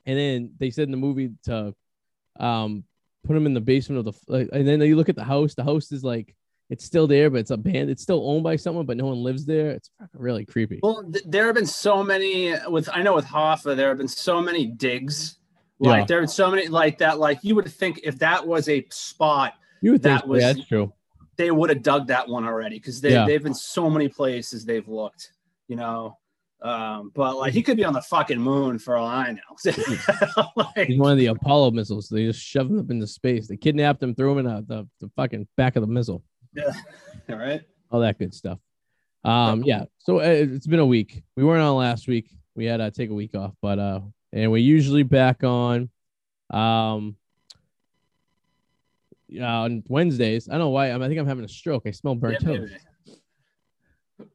And 0.05 0.17
then 0.17 0.51
they 0.59 0.69
said 0.71 0.83
in 0.87 0.91
the 0.91 0.97
movie 0.97 1.31
to, 1.43 1.75
um, 2.39 2.83
put 3.25 3.33
them 3.33 3.45
in 3.45 3.53
the 3.53 3.61
basement 3.61 3.99
of 3.99 4.05
the. 4.05 4.19
Like, 4.27 4.49
and 4.51 4.67
then 4.67 4.81
you 4.81 4.95
look 4.95 5.09
at 5.09 5.15
the 5.15 5.23
house. 5.23 5.53
The 5.53 5.63
house 5.63 5.91
is 5.91 6.03
like 6.03 6.35
it's 6.69 6.85
still 6.85 7.05
there, 7.07 7.29
but 7.29 7.39
it's 7.39 7.51
abandoned. 7.51 7.89
It's 7.91 8.01
still 8.03 8.29
owned 8.29 8.43
by 8.43 8.55
someone, 8.55 8.85
but 8.85 8.97
no 8.97 9.07
one 9.07 9.21
lives 9.23 9.45
there. 9.45 9.71
It's 9.71 9.89
really 10.13 10.45
creepy. 10.45 10.79
Well, 10.81 11.03
th- 11.11 11.25
there 11.27 11.45
have 11.45 11.55
been 11.55 11.65
so 11.65 12.03
many 12.03 12.53
uh, 12.53 12.69
with 12.69 12.89
I 12.93 13.01
know 13.01 13.13
with 13.15 13.25
Hoffa, 13.25 13.75
there 13.75 13.89
have 13.89 13.97
been 13.97 14.07
so 14.07 14.41
many 14.41 14.65
digs. 14.67 15.37
Yeah. 15.79 16.05
There 16.05 16.17
have 16.17 16.23
been 16.23 16.27
so 16.27 16.49
many 16.51 16.67
like 16.67 16.99
that. 16.99 17.19
Like 17.19 17.39
you 17.43 17.55
would 17.55 17.71
think 17.71 18.01
if 18.03 18.19
that 18.19 18.45
was 18.45 18.69
a 18.69 18.85
spot, 18.91 19.53
You 19.81 19.91
would 19.93 20.03
think 20.03 20.19
that 20.19 20.23
so, 20.23 20.27
was- 20.29 20.41
yeah, 20.43 20.53
that's 20.53 20.67
true. 20.67 20.93
they 21.37 21.49
would 21.51 21.69
have 21.71 21.81
dug 21.81 22.07
that 22.07 22.27
one 22.29 22.45
already 22.45 22.77
because 22.77 23.01
they 23.01 23.11
Yeah. 23.11 23.25
they've 23.25 23.41
been 23.43 23.53
so 23.55 23.89
many 23.89 24.07
places 24.07 24.63
they've 24.63 24.87
looked, 24.87 25.31
you 25.67 25.75
know. 25.75 26.17
Um, 26.61 27.11
but 27.15 27.37
like 27.37 27.53
he 27.53 27.63
could 27.63 27.77
be 27.77 27.83
on 27.83 27.93
the 27.93 28.01
fucking 28.01 28.39
moon 28.39 28.77
for 28.77 28.95
all 28.95 29.07
I 29.07 29.31
know. 29.31 29.73
Like, 30.55 30.87
He's 30.87 30.99
one 30.99 31.11
of 31.11 31.17
the 31.17 31.27
Apollo 31.27 31.71
missiles. 31.71 32.07
They 32.07 32.25
just 32.25 32.41
shoved 32.41 32.69
him 32.69 32.79
up 32.79 32.91
into 32.91 33.07
space. 33.07 33.47
They 33.47 33.57
kidnapped 33.57 34.03
him, 34.03 34.13
threw 34.13 34.33
him 34.33 34.45
in 34.45 34.45
a, 34.45 34.61
the, 34.61 34.87
the 34.99 35.09
fucking 35.15 35.47
back 35.57 35.75
of 35.75 35.81
the 35.81 35.87
missile. 35.87 36.23
Yeah. 36.53 36.71
All 37.29 37.35
right. 37.37 37.61
All 37.89 37.99
that 38.01 38.19
good 38.19 38.33
stuff. 38.33 38.59
Um, 39.23 39.63
yeah. 39.63 39.85
So 39.99 40.19
uh, 40.19 40.23
it's 40.23 40.67
been 40.67 40.79
a 40.79 40.85
week. 40.85 41.23
We 41.35 41.43
weren't 41.43 41.63
on 41.63 41.75
last 41.75 42.07
week. 42.07 42.29
We 42.55 42.65
had 42.65 42.77
to 42.77 42.91
take 42.91 43.09
a 43.09 43.13
week 43.13 43.35
off, 43.35 43.53
but 43.61 43.79
uh, 43.79 44.01
and 44.33 44.51
we're 44.51 44.57
usually 44.57 45.03
back 45.03 45.43
on, 45.43 45.89
um, 46.49 47.15
yeah, 49.27 49.61
on 49.61 49.83
Wednesdays. 49.87 50.47
I 50.49 50.53
don't 50.53 50.61
know 50.61 50.69
why. 50.69 50.87
I'm, 50.87 51.01
I 51.01 51.07
think 51.07 51.19
I'm 51.19 51.27
having 51.27 51.45
a 51.45 51.49
stroke. 51.49 51.83
I 51.85 51.91
smell 51.91 52.15
burnt 52.15 52.37
Yeah, 52.41 52.57
toast. 52.57 52.73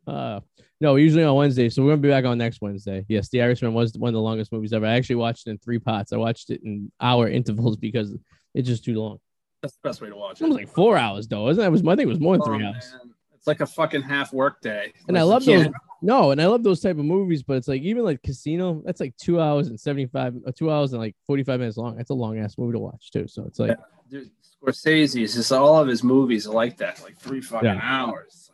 Uh, 0.07 0.41
no, 0.81 0.97
usually 0.97 1.25
on 1.25 1.35
Wednesday. 1.37 1.69
So 1.69 1.83
we're 1.83 1.91
gonna 1.93 2.03
be 2.03 2.09
back 2.09 2.25
on 2.25 2.39
next 2.39 2.61
Wednesday. 2.61 3.05
Yes, 3.09 3.29
The 3.29 3.43
Irishman 3.43 3.75
was 3.75 3.93
one 3.97 4.09
of 4.09 4.15
the 4.15 4.21
longest 4.21 4.53
movies 4.53 4.73
ever. 4.73 4.87
I 4.87 4.95
actually 4.95 5.17
watched 5.17 5.47
it 5.47 5.51
in 5.51 5.59
three 5.59 5.79
parts. 5.79 6.13
I 6.13 6.17
watched 6.17 6.51
it 6.51 6.63
in 6.65 6.91
hour 7.01 7.29
intervals 7.29 7.77
because 7.77 8.15
it's 8.55 8.69
just 8.69 8.85
too 8.85 8.95
long. 9.01 9.19
That's 9.63 9.75
the 9.75 9.89
best 9.89 10.01
way 10.03 10.09
to 10.11 10.17
watch 10.17 10.41
It 10.41 10.45
it. 10.45 10.49
was 10.49 10.57
like 10.57 10.69
four 10.69 10.97
hours 10.99 11.27
though, 11.29 11.49
isn't 11.49 11.63
it? 11.63 11.67
it 11.67 11.71
was, 11.71 11.81
I 11.83 11.97
think 11.97 12.01
it 12.03 12.07
was 12.07 12.21
more 12.21 12.37
than 12.37 12.45
three 12.45 12.63
Oh, 12.65 12.69
hours. 12.69 12.93
man. 12.93 13.11
It's 13.35 13.47
like 13.47 13.61
a 13.61 13.67
fucking 13.67 14.03
half 14.03 14.33
work 14.33 14.61
day. 14.61 14.93
And 15.09 15.17
I 15.19 15.23
love 15.23 15.45
those. 15.45 15.67
No, 16.03 16.31
and 16.31 16.41
I 16.43 16.47
love 16.47 16.63
those 16.63 16.81
type 16.81 16.99
of 16.99 17.05
movies, 17.07 17.43
but 17.43 17.57
it's 17.57 17.69
like 17.69 17.81
even 17.83 18.05
like 18.05 18.23
Casino, 18.23 18.83
that's 18.85 19.01
like 19.01 19.17
two 19.17 19.41
hours 19.41 19.69
and 19.69 19.81
seventy 19.81 20.07
five, 20.07 20.35
uh, 20.47 20.53
two 20.55 20.71
hours 20.71 20.93
and 20.93 21.01
like 21.01 21.17
forty 21.27 21.43
five 21.43 21.59
minutes 21.59 21.79
long. 21.79 21.97
That's 21.97 22.11
a 22.11 22.15
long 22.15 22.39
ass 22.39 22.59
movie 22.59 22.73
to 22.75 22.79
watch 22.79 23.11
too. 23.11 23.27
So 23.27 23.45
it's 23.45 23.59
like, 23.59 23.79
Dude, 24.11 24.31
Scorsese 24.63 25.23
is 25.23 25.35
just 25.35 25.51
all 25.53 25.79
of 25.81 25.89
his 25.89 26.05
movies 26.05 26.47
are 26.47 26.53
like 26.55 26.77
that, 26.79 27.03
like 27.03 27.17
three 27.19 27.41
fucking 27.41 27.67
Yeah. 27.67 27.81
hours. 27.83 28.51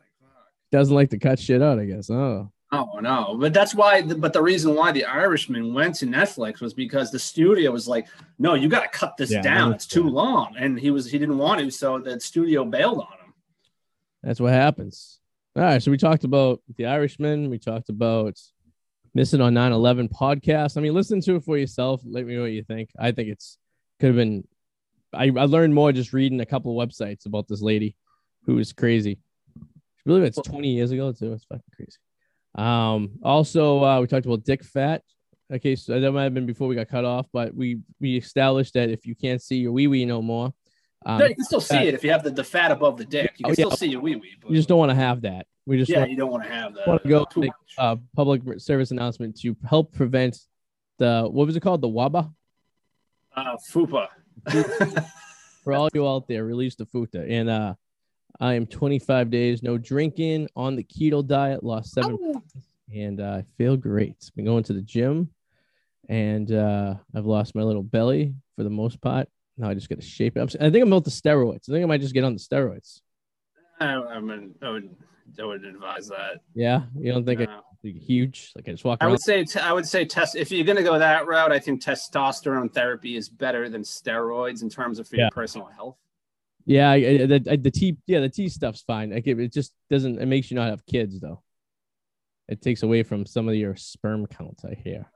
It's 0.72 0.74
Like, 0.74 0.78
fuck. 0.78 0.80
doesn't 0.80 0.94
like 0.94 1.10
to 1.10 1.18
cut 1.18 1.38
shit 1.38 1.62
out. 1.62 1.78
I 1.78 1.84
guess. 1.84 2.10
Oh, 2.10 2.50
Oh 2.74 3.00
no, 3.02 3.36
but 3.38 3.52
that's 3.52 3.74
why. 3.74 4.00
But 4.00 4.32
the 4.32 4.40
reason 4.42 4.74
why 4.74 4.92
the 4.92 5.04
Irishman 5.04 5.74
went 5.74 5.94
to 5.96 6.06
Netflix 6.06 6.62
was 6.62 6.72
because 6.72 7.10
the 7.10 7.18
studio 7.18 7.70
was 7.70 7.86
like, 7.86 8.06
"No, 8.38 8.54
you 8.54 8.68
got 8.70 8.82
to 8.82 8.88
cut 8.98 9.18
this 9.18 9.30
Yeah, 9.30 9.42
down. 9.42 9.74
It's 9.74 9.86
too 9.86 10.04
long," 10.04 10.54
and 10.58 10.80
he 10.80 10.90
was 10.90 11.10
he 11.10 11.18
didn't 11.18 11.36
want 11.36 11.60
to, 11.60 11.70
so 11.70 11.98
the 11.98 12.18
studio 12.18 12.64
bailed 12.64 13.00
on 13.00 13.06
him. 13.26 13.34
that's 14.22 14.40
what 14.40 14.52
happens. 14.54 15.18
All 15.54 15.62
right. 15.62 15.82
So 15.82 15.90
we 15.90 15.98
talked 15.98 16.24
about 16.24 16.62
The 16.78 16.86
Irishman. 16.86 17.50
We 17.50 17.58
talked 17.58 17.90
about 17.90 18.40
missing 19.14 19.42
on 19.42 19.52
9-11 19.52 20.08
podcast. 20.10 20.78
I 20.78 20.80
mean, 20.80 20.94
listen 20.94 21.20
to 21.22 21.34
it 21.36 21.44
for 21.44 21.58
yourself. 21.58 22.00
Let 22.06 22.24
me 22.24 22.36
know 22.36 22.40
what 22.42 22.52
you 22.52 22.62
think. 22.64 22.88
I 22.98 23.12
think 23.12 23.28
it's 23.28 23.58
could 24.00 24.06
have 24.06 24.16
been. 24.16 24.48
I, 25.12 25.24
I 25.24 25.44
learned 25.44 25.74
more 25.74 25.92
just 25.92 26.14
reading 26.14 26.40
a 26.40 26.46
couple 26.46 26.80
of 26.80 26.88
websites 26.88 27.26
about 27.26 27.48
this 27.48 27.60
lady 27.60 27.96
who 28.46 28.58
is 28.58 28.72
crazy. 28.72 29.18
Believe 30.04 30.24
it's 30.24 30.38
20 30.40 30.68
years 30.68 30.90
ago 30.90 31.12
too. 31.12 31.32
It's 31.32 31.44
fucking 31.44 31.62
crazy. 31.76 31.96
Um, 32.54 33.12
also, 33.22 33.82
uh, 33.84 34.00
we 34.00 34.06
talked 34.06 34.26
about 34.26 34.44
Dick 34.44 34.64
Fat. 34.64 35.02
Okay, 35.52 35.76
so 35.76 36.00
that 36.00 36.12
might 36.12 36.24
have 36.24 36.34
been 36.34 36.46
before 36.46 36.66
we 36.66 36.74
got 36.74 36.88
cut 36.88 37.04
off, 37.04 37.26
but 37.32 37.54
we 37.54 37.80
we 38.00 38.16
established 38.16 38.74
that 38.74 38.88
if 38.88 39.06
you 39.06 39.14
can't 39.14 39.40
see 39.42 39.56
your 39.56 39.72
wee 39.72 39.86
wee 39.86 40.04
no 40.06 40.22
more, 40.22 40.52
um, 41.04 41.18
no, 41.18 41.26
you 41.26 41.34
can 41.34 41.44
still 41.44 41.60
see 41.60 41.76
fat. 41.76 41.86
it 41.86 41.94
if 41.94 42.02
you 42.02 42.10
have 42.10 42.22
the, 42.24 42.30
the 42.30 42.44
fat 42.44 42.70
above 42.70 42.96
the 42.96 43.04
dick. 43.04 43.32
You 43.38 43.44
Oh, 43.44 43.48
can 43.48 43.54
still 43.56 43.68
yeah. 43.70 43.74
see 43.76 43.86
your 43.88 44.00
wee 44.00 44.16
wee. 44.16 44.34
you 44.48 44.56
just 44.56 44.68
don't 44.68 44.78
want 44.78 44.90
to 44.90 44.94
have 44.94 45.22
that. 45.22 45.46
We 45.66 45.76
just 45.78 45.90
yeah, 45.90 45.98
want, 46.00 46.10
you 46.10 46.16
don't 46.16 46.30
want 46.30 46.42
to 46.44 46.48
have 46.50 46.74
that. 46.74 46.88
want 46.88 47.02
to 47.02 47.08
go 47.08 47.26
make 47.36 47.52
a 47.78 47.98
public 48.16 48.42
service 48.58 48.90
announcement 48.92 49.38
to 49.42 49.54
help 49.68 49.92
prevent 49.92 50.38
the 50.98 51.28
what 51.30 51.46
was 51.46 51.54
it 51.54 51.60
called 51.60 51.80
the 51.82 51.88
WABA 51.88 52.32
Uh, 53.36 53.56
fupa. 53.70 54.08
for 55.62 55.74
all 55.74 55.88
you 55.94 56.08
out 56.08 56.26
there. 56.28 56.44
Release 56.44 56.74
the 56.76 56.86
futa 56.86 57.30
and 57.30 57.48
uh, 57.50 57.74
I 58.42 58.54
am 58.54 58.66
25 58.66 59.30
days 59.30 59.62
no 59.62 59.78
drinking 59.78 60.48
on 60.56 60.74
the 60.74 60.82
keto 60.82 61.24
diet. 61.24 61.62
Lost 61.62 61.92
seven 61.92 62.18
and 62.92 63.20
uh, 63.20 63.24
I 63.38 63.44
feel 63.56 63.76
great. 63.76 64.16
Been 64.34 64.44
going 64.44 64.64
to 64.64 64.72
the 64.72 64.82
gym, 64.82 65.30
and 66.08 66.50
uh, 66.50 66.96
I've 67.14 67.24
lost 67.24 67.54
my 67.54 67.62
little 67.62 67.84
belly 67.84 68.34
for 68.56 68.64
the 68.64 68.70
most 68.70 69.00
part. 69.00 69.28
Now 69.56 69.68
I 69.70 69.74
just 69.74 69.88
got 69.88 70.00
to 70.00 70.04
shape 70.04 70.36
it. 70.36 70.40
I'm, 70.40 70.48
I 70.60 70.70
think 70.70 70.82
I'm 70.82 70.92
about 70.92 71.04
the 71.04 71.10
steroids. 71.10 71.68
I 71.70 71.72
think 71.72 71.84
I 71.84 71.86
might 71.86 72.00
just 72.00 72.14
get 72.14 72.24
on 72.24 72.32
the 72.34 72.40
steroids. 72.40 73.00
I, 73.80 73.94
I 73.94 74.18
mean, 74.20 74.54
I 74.60 74.70
would, 74.70 74.90
I 75.40 75.44
would 75.44 75.64
advise 75.64 76.08
that. 76.08 76.40
Yeah, 76.54 76.82
you 76.98 77.12
don't 77.12 77.24
think 77.24 77.40
No. 77.40 77.46
I'm 77.84 77.90
huge? 78.00 78.52
Like 78.56 78.68
I 78.68 78.72
just 78.72 78.84
walk 78.84 78.98
I 79.00 79.04
around. 79.04 79.12
would 79.12 79.22
say, 79.22 79.44
t- 79.44 79.60
I 79.60 79.72
would 79.72 79.86
say, 79.86 80.04
test. 80.04 80.34
If 80.34 80.50
you're 80.50 80.64
gonna 80.66 80.82
go 80.82 80.98
that 80.98 81.28
route, 81.28 81.52
I 81.52 81.60
think 81.60 81.80
testosterone 81.80 82.72
therapy 82.74 83.16
is 83.16 83.28
better 83.28 83.68
than 83.68 83.82
steroids 83.82 84.62
in 84.62 84.68
terms 84.68 84.98
of 84.98 85.06
for 85.06 85.14
Yeah. 85.14 85.22
your 85.24 85.30
personal 85.30 85.68
health. 85.68 85.96
Yeah, 86.64 86.90
I, 86.90 87.00
the, 87.00 87.46
I- 87.50 87.56
the 87.56 87.70
T, 87.70 87.96
yeah, 88.06 88.20
the 88.20 88.28
T 88.28 88.48
stuff's 88.48 88.82
fine. 88.82 89.12
It, 89.12 89.26
it 89.26 89.52
just 89.52 89.72
doesn't. 89.90 90.20
It 90.20 90.26
makes 90.26 90.50
you 90.50 90.56
not 90.56 90.70
have 90.70 90.86
kids 90.86 91.20
though. 91.20 91.42
It 92.48 92.60
takes 92.60 92.82
away 92.82 93.02
from 93.02 93.26
some 93.26 93.48
of 93.48 93.54
your 93.54 93.76
sperm 93.76 94.26
count. 94.26 94.60
I 94.64 94.74
hear. 94.74 95.06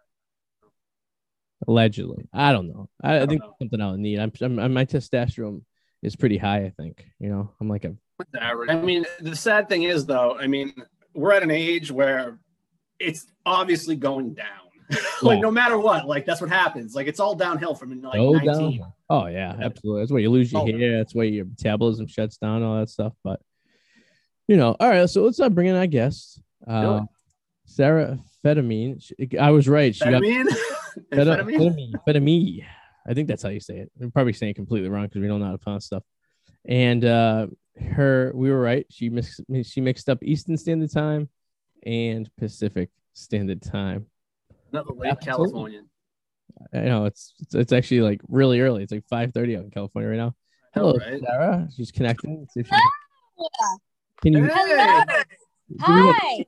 Allegedly, 1.66 2.28
I 2.32 2.52
don't 2.52 2.68
know. 2.68 2.88
I, 3.02 3.16
I, 3.16 3.18
don't 3.20 3.28
think 3.28 3.42
know. 3.42 3.54
something 3.58 3.80
I'll 3.80 3.96
need. 3.96 4.18
I'm, 4.18 4.32
I'm, 4.42 4.72
my 4.72 4.84
testosterone 4.84 5.62
is 6.02 6.14
pretty 6.14 6.36
high. 6.38 6.64
I 6.64 6.72
think. 6.76 7.06
You 7.18 7.30
know, 7.30 7.52
I'm 7.60 7.68
like 7.68 7.84
a. 7.84 7.94
I 8.40 8.76
mean, 8.76 9.04
the 9.20 9.36
sad 9.36 9.68
thing 9.68 9.82
is, 9.82 10.06
though, 10.06 10.38
I 10.38 10.46
mean, 10.46 10.72
we're 11.14 11.32
at 11.32 11.42
an 11.42 11.50
age 11.50 11.90
where 11.90 12.38
it's 12.98 13.26
obviously 13.44 13.96
going 13.96 14.34
down. 14.34 14.65
like 15.22 15.40
no 15.40 15.50
matter 15.50 15.78
what, 15.78 16.06
like 16.06 16.24
that's 16.26 16.40
what 16.40 16.50
happens. 16.50 16.94
Like 16.94 17.06
it's 17.06 17.20
all 17.20 17.34
downhill 17.34 17.74
from 17.74 18.00
like 18.02 18.14
go 18.14 18.32
19. 18.32 18.80
down. 18.80 18.92
Oh 19.10 19.26
yeah, 19.26 19.56
absolutely. 19.60 20.02
That's 20.02 20.12
where 20.12 20.20
you 20.20 20.30
lose 20.30 20.52
your 20.52 20.62
Oh. 20.62 20.66
hair. 20.66 20.98
That's 20.98 21.14
where 21.14 21.26
your 21.26 21.44
metabolism 21.46 22.06
shuts 22.06 22.36
down. 22.36 22.62
All 22.62 22.78
that 22.78 22.88
stuff. 22.90 23.12
But 23.24 23.40
you 24.48 24.56
know, 24.56 24.76
all 24.78 24.88
right. 24.88 25.08
So 25.08 25.24
let's 25.24 25.40
uh, 25.40 25.48
bring 25.48 25.66
in 25.68 25.76
our 25.76 25.86
guest, 25.86 26.40
uh, 26.66 27.00
Sarah 27.64 28.18
Fetamine. 28.44 29.02
She, 29.02 29.38
I 29.38 29.50
was 29.50 29.68
right. 29.68 29.94
She 29.94 30.04
got 30.04 30.22
Amphetamine? 30.22 30.56
Feta- 31.12 31.44
Fetamine. 31.44 31.92
Fetamine. 32.06 32.64
I 33.08 33.14
think 33.14 33.28
that's 33.28 33.42
how 33.42 33.48
you 33.50 33.60
say 33.60 33.78
it. 33.78 33.90
I'm 34.00 34.10
probably 34.10 34.32
saying 34.32 34.50
it 34.50 34.54
completely 34.54 34.88
wrong 34.88 35.06
because 35.06 35.20
we 35.20 35.28
don't 35.28 35.40
know 35.40 35.46
how 35.46 35.52
to 35.52 35.58
pronounce 35.58 35.86
stuff. 35.86 36.02
And 36.64 37.04
uh, 37.04 37.46
her, 37.92 38.32
we 38.34 38.50
were 38.50 38.60
right. 38.60 38.86
She 38.90 39.08
mixed 39.08 39.40
she 39.64 39.80
mixed 39.80 40.08
up 40.08 40.18
Eastern 40.22 40.56
Standard 40.56 40.90
Time 40.92 41.28
and 41.84 42.28
Pacific 42.36 42.90
Standard 43.12 43.62
Time. 43.62 44.06
Another 44.72 44.92
late 44.94 45.10
Absolutely. 45.10 45.44
Californian. 45.50 45.88
I 46.72 46.80
know 46.80 47.04
it's 47.04 47.34
it's, 47.40 47.54
it's 47.54 47.72
actually 47.72 48.00
like 48.00 48.20
really 48.28 48.60
early. 48.60 48.82
It's 48.82 48.92
like 48.92 49.04
5:30 49.12 49.58
out 49.58 49.64
in 49.64 49.70
California 49.70 50.10
right 50.10 50.16
now. 50.18 50.34
Hello, 50.74 50.94
right? 50.94 51.20
Sarah. 51.20 51.68
She's 51.74 51.90
connecting. 51.90 52.40
Let's 52.40 52.54
see 52.54 52.60
if 52.60 52.66
she- 52.68 53.48
Can 54.22 54.32
you? 54.34 54.44
Hey! 54.46 55.06
Hi. 55.80 56.44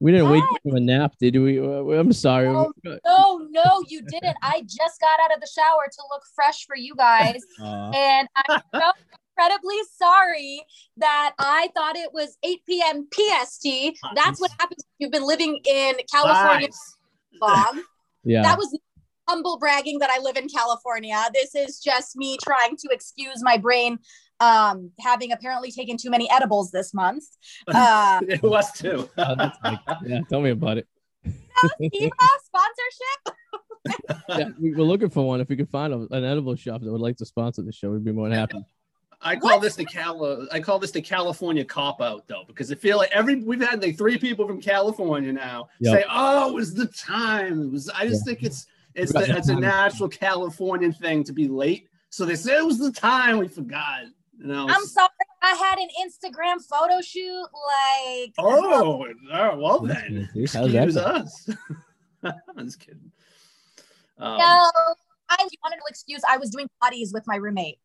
We 0.00 0.10
didn't 0.10 0.30
wake 0.30 0.42
Hi. 0.44 0.54
up 0.56 0.62
from 0.62 0.76
a 0.76 0.80
nap, 0.80 1.12
did 1.20 1.36
we? 1.36 1.60
Uh, 1.60 1.64
I'm 1.98 2.12
sorry. 2.12 2.48
Oh, 2.48 2.72
No, 3.04 3.46
no, 3.50 3.84
you 3.86 4.02
didn't. 4.02 4.36
I 4.42 4.62
just 4.62 5.00
got 5.00 5.20
out 5.20 5.32
of 5.32 5.40
the 5.40 5.46
shower 5.46 5.86
to 5.90 6.02
look 6.10 6.22
fresh 6.34 6.66
for 6.66 6.76
you 6.76 6.96
guys. 6.96 7.40
Aw. 7.60 7.90
And 7.92 8.28
I'm 8.34 8.60
so 8.74 8.80
incredibly 9.38 9.76
sorry 9.96 10.60
that 10.96 11.34
I 11.38 11.68
thought 11.76 11.94
it 11.94 12.12
was 12.12 12.36
8 12.42 12.66
p.m. 12.66 13.06
PST. 13.12 13.96
That's 14.16 14.40
what 14.40 14.50
happens 14.58 14.84
when 14.84 14.96
you've 14.98 15.12
been 15.12 15.26
living 15.26 15.60
in 15.68 15.94
California 16.10 16.66
Lies. 16.66 16.96
Long. 17.40 17.82
yeah. 18.24 18.42
That 18.42 18.58
was 18.58 18.78
humble 19.28 19.58
bragging 19.58 19.98
that 20.00 20.10
I 20.10 20.20
live 20.20 20.36
in 20.36 20.48
California. 20.48 21.22
This 21.32 21.54
is 21.54 21.80
just 21.80 22.16
me 22.16 22.36
trying 22.42 22.76
to 22.76 22.88
excuse 22.90 23.42
my 23.42 23.56
brain 23.56 23.98
um, 24.40 24.90
having 25.00 25.32
apparently 25.32 25.70
taken 25.70 25.96
too 25.96 26.10
many 26.10 26.28
edibles 26.30 26.70
this 26.70 26.92
month. 26.92 27.24
Uh, 27.68 28.20
It 28.28 28.42
was 28.42 28.72
too. 28.72 29.08
Oh, 29.18 29.34
like- 29.64 29.78
yeah, 30.04 30.20
tell 30.28 30.40
me 30.40 30.50
about 30.50 30.78
it. 30.78 30.86
Eva 31.24 32.10
sponsorship. 32.44 33.36
Yeah, 34.28 34.48
we 34.60 34.72
we're 34.72 34.84
looking 34.84 35.10
for 35.10 35.26
one. 35.26 35.40
If 35.40 35.48
we 35.48 35.56
could 35.56 35.68
find 35.68 35.92
a, 35.92 36.06
an 36.10 36.24
edible 36.24 36.56
shop 36.56 36.80
that 36.82 36.90
would 36.90 37.00
like 37.00 37.16
to 37.18 37.26
sponsor 37.26 37.62
the 37.62 37.72
show, 37.72 37.90
we'd 37.90 38.04
be 38.04 38.12
more 38.12 38.28
than 38.28 38.38
happy. 38.38 38.64
I 39.22 39.36
call 39.36 39.60
this 39.60 39.76
the 39.76 39.84
Cal. 39.84 40.46
I 40.50 40.60
call 40.60 40.78
this 40.78 40.90
the 40.90 41.02
California 41.02 41.64
cop 41.64 42.00
out 42.00 42.26
though, 42.26 42.44
because 42.46 42.72
I 42.72 42.74
feel 42.74 42.98
like 42.98 43.10
every 43.12 43.36
we've 43.42 43.60
had 43.60 43.82
like 43.82 43.96
three 43.96 44.18
people 44.18 44.46
from 44.46 44.60
California 44.60 45.32
now 45.32 45.68
Yep. 45.80 45.94
say, 45.94 46.04
"Oh, 46.10 46.50
it 46.50 46.54
was 46.54 46.74
the 46.74 46.86
time." 46.88 47.62
It 47.62 47.70
was. 47.70 47.88
I 47.90 48.06
just 48.06 48.24
think 48.24 48.42
it's 48.42 48.66
it's 48.94 49.12
the, 49.12 49.20
the 49.20 49.36
it's 49.36 49.48
a 49.48 49.54
natural 49.54 50.08
Californian 50.08 50.92
thing 50.92 51.24
to 51.24 51.32
be 51.32 51.48
late. 51.48 51.88
So 52.10 52.24
they 52.24 52.36
say 52.36 52.58
it 52.58 52.64
was 52.66 52.78
the 52.78 52.92
time. 52.92 53.38
We 53.38 53.48
forgot. 53.48 54.04
You 54.38 54.46
know. 54.48 54.66
I'm 54.68 54.84
sorry. 54.84 55.08
I 55.42 55.54
had 55.54 55.78
an 55.78 55.88
Instagram 56.04 56.64
photo 56.64 57.00
shoot. 57.00 57.40
Like, 57.42 58.32
Oh, 58.38 59.06
oh, 59.32 59.58
well 59.58 59.80
then. 59.80 60.28
See, 60.34 60.44
that 60.46 60.64
Excuse 60.66 60.96
us. 60.96 61.48
I'm 62.24 62.66
just 62.66 62.80
kidding. 62.80 63.10
Um, 64.18 64.38
no, 64.38 64.70
I 65.28 65.36
wanted 65.64 65.76
to 65.76 65.82
excuse. 65.88 66.20
I 66.28 66.36
was 66.36 66.50
doing 66.50 66.68
Pilates 66.82 67.12
with 67.12 67.24
my 67.26 67.36
roommate. 67.36 67.78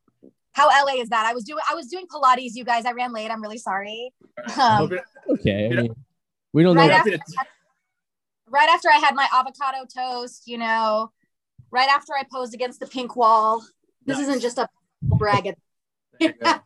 How 0.57 0.67
LA 0.85 0.99
is 1.01 1.09
that? 1.09 1.23
I 1.27 1.33
was 1.35 1.43
doing. 1.43 1.61
I 1.69 1.75
was 1.75 1.85
doing 1.87 2.07
Pilates. 2.07 2.51
You 2.55 2.63
guys, 2.65 2.85
I 2.85 2.91
ran 2.93 3.13
late. 3.13 3.29
I'm 3.29 3.41
really 3.43 3.59
sorry. 3.59 4.11
hope 4.47 4.91
um, 4.91 4.93
it- 4.93 5.03
Okay. 5.29 5.65
I 5.71 5.81
mean, 5.81 5.95
we 6.51 6.63
don't 6.63 6.75
Right 6.75 6.87
know. 6.89 6.95
after- 6.95 7.11
happy 7.11 7.49
Right 8.49 8.69
after 8.69 8.89
I 8.89 8.97
had 8.97 9.13
my 9.13 9.27
avocado 9.33 9.85
toast, 9.85 10.47
you 10.47 10.57
know, 10.57 11.11
right 11.69 11.89
after 11.89 12.13
I 12.13 12.23
posed 12.31 12.53
against 12.55 12.79
the 12.79 12.87
pink 12.87 13.15
wall. 13.15 13.59
This 14.05 14.17
Nice. 14.17 14.27
isn't 14.29 14.41
just 14.41 14.57
a 14.57 14.67
brag. 15.03 15.53
there. 16.19 16.33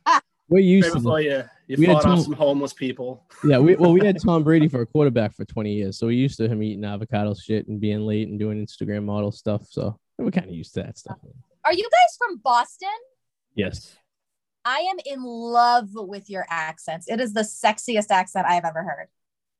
We're 0.47 0.59
used 0.59 0.87
Right 0.89 0.93
to 0.93 0.99
before 0.99 1.21
you, 1.21 1.43
you 1.67 1.77
We 1.79 1.85
had 1.87 1.93
fought 2.03 2.05
off 2.05 2.19
some 2.23 2.33
homeless 2.33 2.71
people. 2.73 3.25
Yeah. 3.43 3.57
We, 3.57 3.75
well, 3.75 3.93
we 3.93 4.05
had 4.05 4.17
Tom 4.25 4.43
Brady 4.43 4.67
for 4.67 4.81
a 4.81 4.85
quarterback 4.85 5.33
for 5.33 5.43
20 5.43 5.73
years, 5.73 5.97
so 5.97 6.07
we 6.07 6.15
used 6.15 6.37
to 6.37 6.47
him 6.47 6.61
eating 6.61 6.85
avocado 6.85 7.33
shit 7.33 7.67
and 7.67 7.79
being 7.81 8.01
late 8.05 8.27
and 8.29 8.37
doing 8.39 8.63
Instagram 8.65 9.03
model 9.05 9.31
stuff. 9.31 9.65
So 9.69 9.97
we're 10.17 10.29
kind 10.31 10.47
of 10.47 10.53
used 10.53 10.73
to 10.75 10.83
that 10.83 10.97
stuff. 10.97 11.17
Are 11.65 11.73
you 11.73 11.83
guys 11.83 12.17
from 12.17 12.37
Boston? 12.37 12.89
Yes. 13.55 13.95
I 14.63 14.77
am 14.79 14.97
in 15.05 15.23
love 15.23 15.89
with 15.93 16.29
your 16.29 16.45
accents. 16.49 17.07
It 17.09 17.19
is 17.19 17.33
the 17.33 17.41
sexiest 17.41 18.11
accent 18.11 18.45
I 18.47 18.53
have 18.53 18.65
ever 18.65 18.83
heard. 18.83 19.07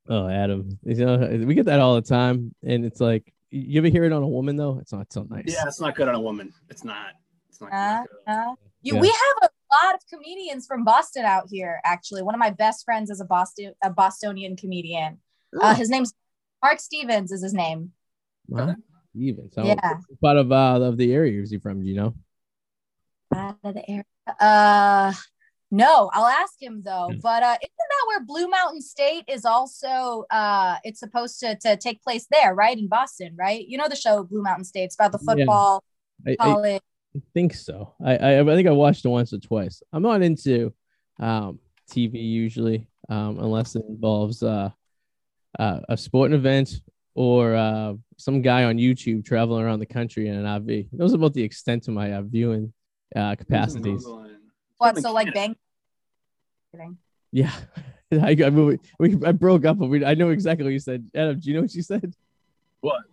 Oh, 0.07 0.27
Adam. 0.27 0.77
You 0.83 1.05
know, 1.05 1.45
we 1.45 1.53
get 1.55 1.65
that 1.65 1.79
all 1.79 1.95
the 1.95 2.01
time, 2.01 2.53
and 2.63 2.85
it's 2.85 2.99
like, 3.01 3.33
you 3.49 3.79
ever 3.81 3.87
hear 3.87 4.03
it 4.05 4.13
on 4.13 4.23
a 4.23 4.27
woman 4.27 4.55
though? 4.55 4.77
It's 4.79 4.93
not 4.93 5.11
so 5.11 5.25
nice. 5.29 5.45
Yeah, 5.47 5.67
it's 5.67 5.81
not 5.81 5.95
good 5.95 6.07
on 6.07 6.15
a 6.15 6.19
woman. 6.21 6.53
It's 6.69 6.83
not. 6.83 7.07
It's 7.49 7.59
not 7.59 7.71
Uh, 7.73 8.01
good. 8.03 8.31
uh, 8.33 8.55
you, 8.81 8.95
Yeah. 8.95 9.01
We 9.01 9.07
have 9.07 9.49
a 9.49 9.85
lot 9.85 9.95
of 9.95 10.01
comedians 10.07 10.65
from 10.65 10.83
Boston 10.83 11.25
out 11.25 11.47
here. 11.49 11.81
Actually, 11.83 12.21
one 12.23 12.33
of 12.35 12.39
my 12.39 12.49
best 12.49 12.85
friends 12.85 13.09
is 13.09 13.19
a 13.21 13.25
Boston 13.25 13.73
a 13.83 13.89
Bostonian 13.89 14.55
comedian. 14.55 15.19
Uh, 15.59 15.75
his 15.75 15.89
name's 15.89 16.13
Mark 16.63 16.79
Stevens. 16.79 17.31
Is 17.31 17.43
his 17.43 17.53
name? 17.53 17.91
Wow. 18.47 18.75
Even 19.15 19.51
so, 19.51 19.65
Yeah. 19.65 19.75
what 20.07 20.21
part 20.21 20.37
of 20.37 20.51
uh 20.51 20.81
of 20.81 20.97
the 20.97 21.13
area 21.13 21.41
is 21.41 21.51
he 21.51 21.57
from? 21.57 21.81
Do 21.81 21.87
you 21.87 21.95
know? 21.95 22.15
Out 23.33 23.57
of 23.63 23.73
the 23.73 23.89
area. 23.89 24.03
Uh, 24.39 25.13
no, 25.71 26.09
I'll 26.13 26.27
ask 26.27 26.61
him 26.61 26.81
though. 26.83 27.09
Yeah. 27.11 27.17
But 27.23 27.43
uh, 27.43 27.55
isn't 27.61 27.71
that 27.77 28.05
where 28.07 28.19
Blue 28.25 28.49
Mountain 28.49 28.81
State 28.81 29.23
is 29.27 29.45
also? 29.45 30.25
Uh, 30.29 30.77
it's 30.83 30.99
supposed 30.99 31.39
to 31.39 31.55
to 31.59 31.77
take 31.77 32.03
place 32.03 32.27
there, 32.29 32.53
right 32.53 32.77
in 32.77 32.87
Boston, 32.87 33.35
right? 33.37 33.65
You 33.65 33.77
know 33.77 33.87
the 33.87 33.95
show 33.95 34.23
Blue 34.23 34.41
Mountain 34.41 34.65
State. 34.65 34.83
It's 34.83 34.95
about 34.95 35.13
the 35.13 35.19
Yeah. 35.21 35.35
football 35.35 35.83
I, 36.27 36.31
I, 36.31 36.35
college. 36.35 36.81
I 37.15 37.21
think 37.33 37.53
so. 37.53 37.93
I, 38.03 38.17
I 38.17 38.41
I 38.41 38.55
think 38.55 38.67
I 38.67 38.71
watched 38.71 39.05
it 39.05 39.09
once 39.09 39.31
or 39.31 39.39
twice. 39.39 39.81
I'm 39.93 40.03
not 40.03 40.21
into 40.21 40.73
um 41.19 41.59
TV 41.89 42.21
usually, 42.21 42.87
um, 43.09 43.39
unless 43.39 43.75
it 43.75 43.83
involves 43.87 44.43
uh, 44.43 44.71
uh 45.57 45.79
a 45.87 45.95
sporting 45.95 46.35
event 46.35 46.81
or 47.15 47.55
uh 47.55 47.93
some 48.17 48.41
guy 48.41 48.65
on 48.65 48.77
YouTube 48.77 49.25
traveling 49.25 49.63
around 49.63 49.79
the 49.79 49.85
country 49.85 50.27
in 50.27 50.35
an 50.35 50.45
RV. 50.45 50.89
That 50.91 51.03
was 51.03 51.13
about 51.13 51.33
the 51.33 51.43
extent 51.43 51.87
of 51.87 51.93
my 51.93 52.13
uh, 52.13 52.21
viewing 52.23 52.73
uh 53.15 53.35
capacities. 53.35 54.05
What? 54.77 54.99
So 54.99 55.13
like 55.13 55.33
bang. 55.33 55.55
Yeah. 57.31 57.51
I, 58.11 58.35
I, 58.43 58.49
we, 58.49 58.77
we, 58.99 59.25
I 59.25 59.31
broke 59.31 59.63
up, 59.65 59.79
but 59.79 59.87
we, 59.87 60.03
I 60.03 60.15
know 60.15 60.31
exactly 60.31 60.65
what 60.65 60.73
you 60.73 60.79
said. 60.79 61.09
Adam, 61.15 61.39
do 61.39 61.49
you 61.49 61.55
know 61.55 61.61
what 61.61 61.73
you 61.73 61.81
said? 61.81 62.13
What? 62.81 63.03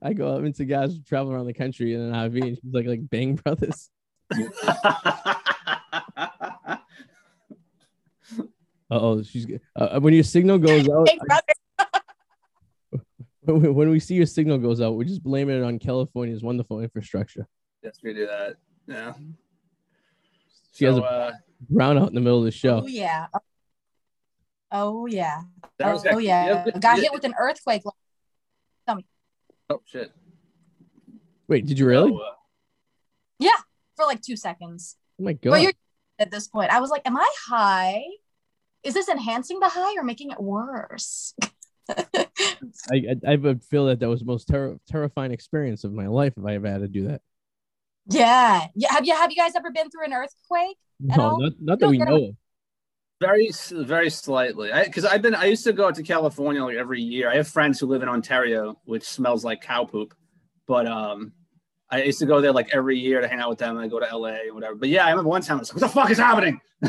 I 0.00 0.12
go 0.12 0.36
up 0.36 0.44
into 0.44 0.64
guys 0.64 0.96
traveling 1.00 1.34
around 1.34 1.46
the 1.46 1.54
country 1.54 1.94
in 1.94 2.00
an 2.00 2.12
RV, 2.12 2.42
and 2.42 2.56
she's 2.56 2.72
like, 2.72 2.86
like 2.86 3.10
Bang 3.10 3.34
Brothers. 3.36 3.90
Oh, 8.90 9.22
she's 9.22 9.46
uh, 9.74 9.98
when 9.98 10.14
your 10.14 10.22
signal 10.22 10.58
goes 10.58 10.88
out. 10.88 11.06
Bang 11.06 11.18
Brothers. 11.26 13.02
when, 13.40 13.74
when 13.74 13.90
we 13.90 13.98
see 13.98 14.14
your 14.14 14.26
signal 14.26 14.58
goes 14.58 14.80
out, 14.80 14.94
we're 14.94 15.04
just 15.04 15.22
blaming 15.22 15.58
it 15.58 15.64
on 15.64 15.78
California's 15.80 16.42
wonderful 16.42 16.80
infrastructure. 16.80 17.48
yes, 17.82 17.98
we 18.04 18.14
do 18.14 18.26
that. 18.26 18.56
Yeah. 18.86 19.14
She 20.72 20.84
has 20.84 20.96
a 20.98 21.02
uh, 21.02 21.32
brownout 21.72 22.08
in 22.08 22.14
the 22.14 22.20
middle 22.20 22.38
of 22.38 22.44
the 22.44 22.50
show. 22.50 22.82
Oh 22.82 22.86
yeah. 22.86 23.26
Oh 24.72 25.06
yeah. 25.06 25.42
that 25.78 25.92
was 25.92 26.04
Oh 26.10 26.18
yeah. 26.18 26.64
yeah, 26.66 26.78
Got 26.78 26.96
yeah. 26.96 27.02
hit 27.04 27.12
with 27.12 27.24
an 27.24 27.34
earthquake 27.38 27.82
Tell 28.86 28.96
me. 28.96 29.06
Oh 29.70 29.80
shit! 29.86 30.12
Wait, 31.48 31.64
did 31.64 31.78
you 31.78 31.86
really? 31.86 32.10
So, 32.10 32.20
uh, 32.22 33.50
for 33.96 34.04
like 34.06 34.20
two 34.20 34.36
seconds. 34.36 34.96
oh 35.20 35.24
my 35.24 35.32
But 35.34 35.50
god! 35.50 35.62
you're 35.62 35.72
at 36.18 36.30
this 36.30 36.48
point. 36.48 36.70
I 36.70 36.80
was 36.80 36.90
like, 36.90 37.02
am 37.06 37.16
I 37.16 37.30
high? 37.48 38.02
Is 38.82 38.94
this 38.94 39.08
enhancing 39.08 39.60
the 39.60 39.68
high 39.68 39.94
or 39.96 40.02
making 40.04 40.30
it 40.30 40.40
worse? 40.40 41.34
I, 41.88 42.26
I 42.92 43.16
I 43.26 43.36
would 43.36 43.64
feel 43.64 43.86
that 43.86 44.00
that 44.00 44.08
was 44.08 44.20
the 44.20 44.26
most 44.26 44.48
terri 44.48 44.78
terrifying 44.88 45.32
experience 45.32 45.84
of 45.84 45.92
my 45.92 46.06
life 46.06 46.34
if 46.36 46.44
I 46.44 46.54
ever 46.54 46.68
had 46.68 46.80
to 46.80 46.88
do 46.88 47.08
that. 47.08 47.22
Yeah. 48.10 48.66
Yeah. 48.74 48.92
Have 48.92 49.04
you 49.06 49.14
have 49.14 49.30
you 49.30 49.36
guys 49.36 49.52
ever 49.56 49.70
been 49.70 49.90
through 49.90 50.04
an 50.06 50.12
earthquake? 50.12 50.76
At 51.10 51.16
No, 51.18 51.22
all? 51.30 51.40
not, 51.40 51.52
not 51.60 51.78
that 51.80 51.88
we 51.88 51.98
know 51.98 52.16
of. 52.16 52.36
very, 53.20 53.50
very 53.70 54.10
slightly. 54.10 54.70
Because 54.84 55.04
I've 55.04 55.22
been, 55.22 55.34
I 55.34 55.46
used 55.46 55.64
to 55.64 55.72
go 55.72 55.86
out 55.88 55.94
to 55.96 56.02
California 56.02 56.62
like 56.64 56.76
every 56.76 57.00
year. 57.02 57.30
I 57.30 57.36
have 57.36 57.48
friends 57.48 57.80
who 57.80 57.86
live 57.86 58.02
in 58.02 58.08
Ontario, 58.08 58.78
which 58.84 59.04
smells 59.04 59.44
like 59.44 59.60
cow 59.62 59.84
poop. 59.84 60.14
But 60.66 60.86
um, 60.86 61.32
I 61.90 62.02
used 62.04 62.18
to 62.20 62.26
go 62.26 62.40
there 62.40 62.52
like 62.52 62.68
every 62.74 62.98
year 62.98 63.20
to 63.20 63.28
hang 63.28 63.40
out 63.40 63.50
with 63.50 63.58
them. 63.58 63.76
And 63.76 63.84
I 63.84 63.88
go 63.88 63.98
to 64.00 64.16
LA 64.16 64.28
and 64.46 64.54
whatever. 64.54 64.74
But 64.76 64.88
yeah, 64.88 65.04
I 65.06 65.10
remember 65.10 65.28
one 65.30 65.42
time 65.42 65.56
I 65.56 65.60
was 65.60 65.72
like, 65.74 65.82
"What 65.82 65.88
the 65.88 65.94
fuck 66.00 66.10
is 66.10 66.18
happening?" 66.18 66.60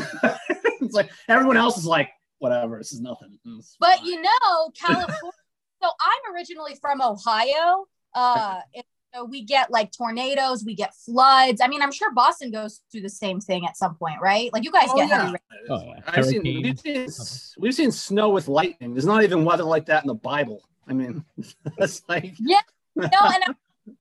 it's 0.80 0.94
like 0.94 1.10
everyone 1.28 1.56
else 1.56 1.76
is 1.78 1.84
like, 1.86 2.10
"Whatever, 2.38 2.78
this 2.78 2.92
is 2.92 3.00
nothing." 3.00 3.38
It's 3.58 3.76
But 3.80 3.98
fine. 3.98 4.06
you 4.06 4.22
know, 4.22 4.70
California. 4.78 5.16
so 5.82 5.88
I'm 6.00 6.34
originally 6.34 6.74
from 6.80 7.00
Ohio. 7.02 7.86
Uh, 8.14 8.60
and 8.74 8.84
so 9.16 9.24
we 9.24 9.42
get 9.42 9.70
like 9.70 9.92
tornadoes, 9.92 10.64
we 10.64 10.74
get 10.74 10.94
floods. 10.94 11.60
I 11.60 11.68
mean, 11.68 11.82
I'm 11.82 11.92
sure 11.92 12.12
Boston 12.12 12.50
goes 12.50 12.82
through 12.90 13.02
the 13.02 13.08
same 13.08 13.40
thing 13.40 13.66
at 13.66 13.76
some 13.76 13.94
point, 13.94 14.20
right? 14.20 14.52
Like 14.52 14.64
you 14.64 14.70
guys 14.72 14.88
Oh, 14.90 14.96
get 14.96 15.08
yeah. 15.08 15.18
heavy. 15.18 15.32
rain. 15.32 15.38
Oh, 15.70 15.82
yeah. 15.84 16.00
I've 16.06 16.24
seen, 16.26 16.42
we've, 16.42 16.78
seen, 16.78 17.54
we've 17.58 17.74
seen 17.74 17.90
snow 17.90 18.30
with 18.30 18.48
lightning. 18.48 18.92
There's 18.94 19.06
not 19.06 19.22
even 19.22 19.44
weather 19.44 19.64
like 19.64 19.86
that 19.86 20.02
in 20.04 20.08
the 20.08 20.14
Bible. 20.14 20.62
I 20.88 20.92
mean, 20.92 21.24
that's 21.78 22.02
like 22.08 22.34
yeah. 22.40 22.60
No, 22.96 23.04
and 23.04 23.12
I'm- 23.46 23.56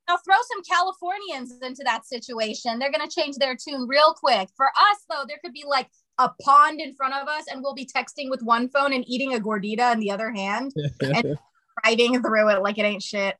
I'll 0.07 0.17
throw 0.17 0.35
some 0.51 0.63
Californians 0.63 1.53
into 1.61 1.83
that 1.83 2.07
situation. 2.07 2.79
They're 2.79 2.91
gonna 2.91 3.07
change 3.09 3.35
their 3.35 3.55
tune 3.55 3.87
real 3.87 4.15
quick. 4.15 4.49
For 4.57 4.65
us, 4.65 5.05
though, 5.09 5.25
there 5.27 5.37
could 5.43 5.53
be 5.53 5.63
like 5.67 5.87
a 6.17 6.29
pond 6.41 6.81
in 6.81 6.95
front 6.95 7.13
of 7.13 7.27
us, 7.27 7.43
and 7.51 7.61
we'll 7.61 7.75
be 7.75 7.85
texting 7.85 8.31
with 8.31 8.41
one 8.41 8.67
phone 8.67 8.93
and 8.93 9.03
eating 9.07 9.35
a 9.35 9.39
gordita 9.39 9.93
in 9.93 9.99
the 9.99 10.09
other 10.09 10.31
hand, 10.31 10.73
and 11.01 11.37
driving 11.83 12.19
through 12.23 12.49
it 12.49 12.63
like 12.63 12.79
it 12.79 12.83
ain't 12.83 13.03
shit. 13.03 13.35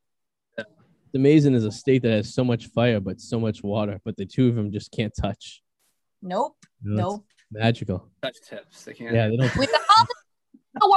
Amazing 1.15 1.53
is 1.53 1.65
a 1.65 1.71
state 1.71 2.01
that 2.03 2.11
has 2.11 2.33
so 2.33 2.43
much 2.43 2.67
fire 2.67 2.99
but 2.99 3.19
so 3.19 3.39
much 3.39 3.63
water, 3.63 3.99
but 4.05 4.17
the 4.17 4.25
two 4.25 4.49
of 4.49 4.55
them 4.55 4.71
just 4.71 4.91
can't 4.91 5.13
touch. 5.19 5.61
Nope. 6.21 6.55
You 6.83 6.91
know, 6.91 7.01
Nope. 7.01 7.25
Magical. 7.51 8.09
Touch 8.21 8.37
tips. 8.47 8.83
They 8.83 8.93
can't. 8.93 9.13
Yeah, 9.13 9.27
they 9.27 9.37
don't. 9.37 9.55
With 9.57 9.71
the 9.71 9.79
all 9.97 10.89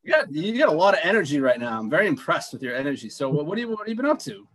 You 0.04 0.12
got 0.13 0.34
you 0.34 0.58
got 0.58 0.70
a 0.70 0.76
lot 0.76 0.96
of 0.96 1.02
energy 1.04 1.39
right 1.39 1.60
now. 1.60 1.78
I'm 1.78 1.89
very 1.89 2.08
impressed 2.08 2.54
with 2.54 2.63
your 2.63 2.76
energy. 2.76 3.10
So 3.10 3.30
what, 3.30 3.46
what, 3.46 3.56
do 3.56 3.62
you, 3.62 3.70
what 3.70 3.80
have 3.80 3.88
you 3.88 3.96
been 3.96 4.08
up 4.08 4.20
to? 4.20 4.48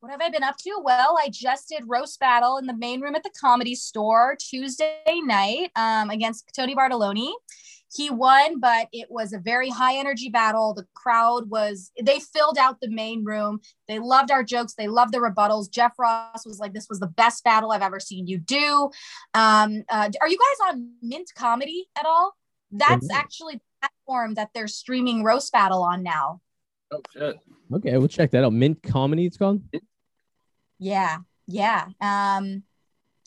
What 0.00 0.12
have 0.12 0.20
I 0.20 0.28
been 0.28 0.42
up 0.42 0.56
to? 0.58 0.80
Well, 0.82 1.18
I 1.18 1.28
just 1.30 1.68
did 1.68 1.84
roast 1.86 2.20
battle 2.20 2.58
in 2.58 2.66
the 2.66 2.76
main 2.76 3.00
room 3.00 3.14
at 3.14 3.22
the 3.22 3.30
comedy 3.40 3.74
store 3.74 4.36
Tuesday 4.38 5.00
night 5.24 5.70
um, 5.76 6.10
against 6.10 6.50
Tony 6.54 6.74
Bartoloni. 6.74 7.32
He 7.92 8.08
won, 8.08 8.60
but 8.60 8.88
it 8.92 9.08
was 9.10 9.32
a 9.32 9.38
very 9.38 9.68
high 9.68 9.96
energy 9.96 10.28
battle. 10.28 10.74
The 10.74 10.86
crowd 10.94 11.50
was, 11.50 11.90
they 12.00 12.20
filled 12.20 12.56
out 12.56 12.78
the 12.80 12.88
main 12.90 13.24
room. 13.24 13.60
They 13.88 13.98
loved 13.98 14.30
our 14.30 14.44
jokes. 14.44 14.74
They 14.74 14.86
loved 14.86 15.12
the 15.12 15.18
rebuttals. 15.18 15.70
Jeff 15.70 15.98
Ross 15.98 16.46
was 16.46 16.60
like, 16.60 16.72
this 16.72 16.86
was 16.88 17.00
the 17.00 17.08
best 17.08 17.42
battle 17.42 17.72
I've 17.72 17.82
ever 17.82 17.98
seen 17.98 18.26
you 18.28 18.38
do. 18.38 18.90
Um, 19.34 19.82
uh, 19.88 20.08
are 20.20 20.28
you 20.28 20.38
guys 20.38 20.68
on 20.72 20.90
Mint 21.02 21.30
Comedy 21.34 21.88
at 21.98 22.06
all? 22.06 22.36
That's 22.70 23.08
Mhm. 23.08 23.14
actually 23.16 23.54
the 23.54 23.62
platform 23.80 24.34
that 24.34 24.50
they're 24.54 24.68
streaming 24.68 25.24
roast 25.24 25.50
battle 25.52 25.82
on 25.82 26.04
now. 26.04 26.40
Oh 26.92 27.02
shit. 27.12 27.38
okay, 27.72 27.96
we'll 27.98 28.06
check 28.08 28.30
that 28.32 28.44
out. 28.44 28.52
Mint 28.52 28.82
Comedy, 28.84 29.26
it's 29.26 29.36
called. 29.36 29.62
Yeah, 30.78 31.18
yeah. 31.46 31.86
Um, 32.00 32.62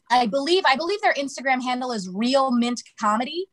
I 0.09 0.27
believe 0.27 0.63
I 0.65 0.75
believe 0.75 1.01
their 1.01 1.13
Instagram 1.13 1.61
handle 1.61 1.91
is 1.91 2.09
Real 2.09 2.51
Mint 2.51 2.81
Comedy. 2.99 3.47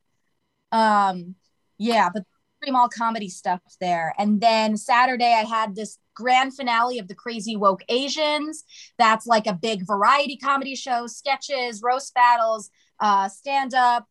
Um, 0.71 1.35
yeah, 1.77 2.09
but 2.13 2.23
stream 2.61 2.75
all 2.75 2.89
comedy 2.89 3.29
stuff 3.29 3.61
there. 3.79 4.13
And 4.19 4.39
then 4.39 4.77
Saturday 4.77 5.33
I 5.33 5.43
had 5.43 5.75
this 5.75 5.97
grand 6.13 6.55
finale 6.55 6.99
of 6.99 7.07
the 7.07 7.15
Crazy 7.15 7.55
Woke 7.55 7.81
Asians. 7.89 8.63
That's 8.99 9.25
like 9.25 9.47
a 9.47 9.53
big 9.53 9.87
variety 9.87 10.37
comedy 10.37 10.75
show, 10.75 11.07
sketches, 11.07 11.81
roast 11.83 12.13
battles, 12.13 12.69
uh, 12.99 13.29
stand 13.29 13.73
up, 13.73 14.05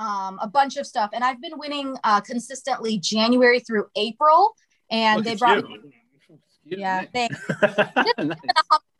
um, 0.00 0.38
a 0.42 0.48
bunch 0.48 0.76
of 0.76 0.86
stuff. 0.86 1.10
And 1.12 1.22
I've 1.22 1.40
been 1.40 1.56
winning 1.56 1.96
uh, 2.02 2.20
consistently 2.20 2.98
January 2.98 3.60
through 3.60 3.86
April. 3.94 4.54
And 4.90 5.18
Look 5.18 5.26
they 5.26 5.36
brought 5.36 5.68
you. 5.68 5.92
Excuse 6.64 6.80
yeah, 6.80 7.02
me. 7.02 7.08
thanks. 7.12 7.40
Nice. 8.18 8.38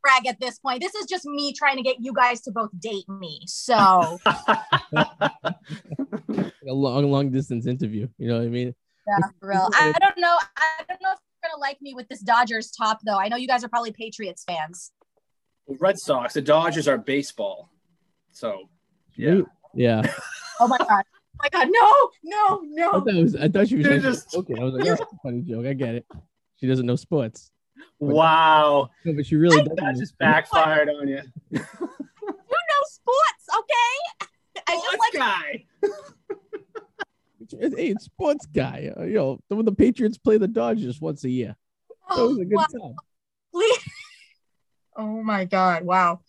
brag 0.02 0.26
at 0.26 0.38
this 0.38 0.58
point. 0.58 0.82
This 0.82 0.94
is 0.94 1.06
just 1.06 1.24
me 1.24 1.52
trying 1.52 1.76
to 1.76 1.82
get 1.82 1.96
you 1.98 2.12
guys 2.12 2.42
to 2.42 2.52
both 2.52 2.70
date 2.78 3.08
me. 3.08 3.40
So 3.46 4.18
A 6.68 6.72
long, 6.72 7.10
long 7.10 7.30
distance 7.30 7.66
interview. 7.66 8.08
You 8.18 8.28
know 8.28 8.38
what 8.38 8.44
I 8.46 8.48
mean? 8.48 8.74
yeah, 9.06 9.18
for 9.40 9.48
real. 9.48 9.68
I, 9.74 9.92
I 9.94 9.98
don't 9.98 10.18
know. 10.18 10.36
I 10.56 10.84
don't 10.88 11.02
know 11.02 11.12
if 11.12 11.18
you're 11.42 11.50
gonna 11.50 11.60
like 11.60 11.80
me 11.82 11.94
with 11.94 12.08
this 12.08 12.20
Dodgers 12.20 12.70
top 12.70 13.00
though. 13.04 13.18
I 13.18 13.28
know 13.28 13.36
you 13.36 13.46
guys 13.46 13.62
are 13.64 13.68
probably 13.68 13.92
Patriots 13.92 14.44
fans. 14.44 14.92
Red 15.80 15.98
Sox. 15.98 16.34
The 16.34 16.42
Dodgers 16.42 16.88
are 16.88 16.98
baseball. 16.98 17.70
So 18.32 18.68
yeah. 19.16 19.40
Yeah. 19.74 20.02
Oh 20.60 20.68
my 20.68 20.78
god. 20.78 21.02
Oh 21.10 21.38
my 21.42 21.48
god. 21.48 21.68
No, 21.68 22.10
no, 22.22 22.60
I 22.60 22.60
no. 22.62 22.90
thought, 22.92 23.14
was, 23.14 23.34
I 23.34 23.48
thought 23.48 23.66
she 23.66 23.74
was 23.74 23.86
You're 23.86 23.98
just- 23.98 24.32
okay. 24.36 24.54
I 24.56 24.62
was 24.62 24.74
like, 24.74 24.84
that's 24.84 25.00
a 25.00 25.06
funny 25.20 25.42
joke. 25.42 25.66
I 25.66 25.72
get 25.72 25.96
it. 25.96 26.06
She 26.60 26.68
doesn't 26.68 26.86
know 26.86 26.94
sports. 26.94 27.50
Wow. 27.98 28.88
No, 29.04 29.14
but 29.14 29.26
she 29.26 29.34
really 29.34 29.64
does. 29.64 29.74
That 29.76 29.96
just 29.98 30.16
backfired 30.18 30.88
on 30.90 31.08
you. 31.08 31.20
You 31.50 31.58
know 31.58 32.82
sports, 32.86 33.46
okay? 33.58 34.28
I 34.68 34.74
just 34.74 34.84
Sports 34.84 35.00
like 35.00 35.12
guy. 35.12 35.64
Hey, 37.60 37.88
it's 37.88 38.04
sports 38.04 38.46
guy. 38.46 38.90
Uh, 38.96 39.04
you 39.04 39.14
know, 39.14 39.38
the, 39.48 39.62
the 39.62 39.72
Patriots 39.72 40.18
play 40.18 40.38
the 40.38 40.48
Dodgers 40.48 41.00
once 41.00 41.24
a 41.24 41.30
year. 41.30 41.56
That 42.08 42.22
was 42.22 42.38
a 42.38 42.44
good 42.44 42.56
wow. 42.56 42.66
time. 42.66 42.96
Please. 43.52 43.78
Oh 44.96 45.24
my 45.24 45.44
god. 45.44 45.84
Wow. 45.84 46.20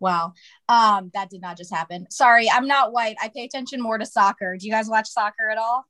Wow. 0.00 0.32
Um, 0.68 1.10
that 1.12 1.28
did 1.28 1.42
not 1.42 1.58
just 1.58 1.70
happen. 1.70 2.06
Sorry, 2.10 2.48
I'm 2.50 2.66
not 2.66 2.90
white. 2.90 3.16
I 3.20 3.28
pay 3.28 3.44
attention 3.44 3.82
more 3.82 3.98
to 3.98 4.06
soccer. 4.06 4.56
Do 4.56 4.66
you 4.66 4.72
guys 4.72 4.88
watch 4.88 5.08
soccer 5.10 5.50
at 5.50 5.58
all? 5.58 5.84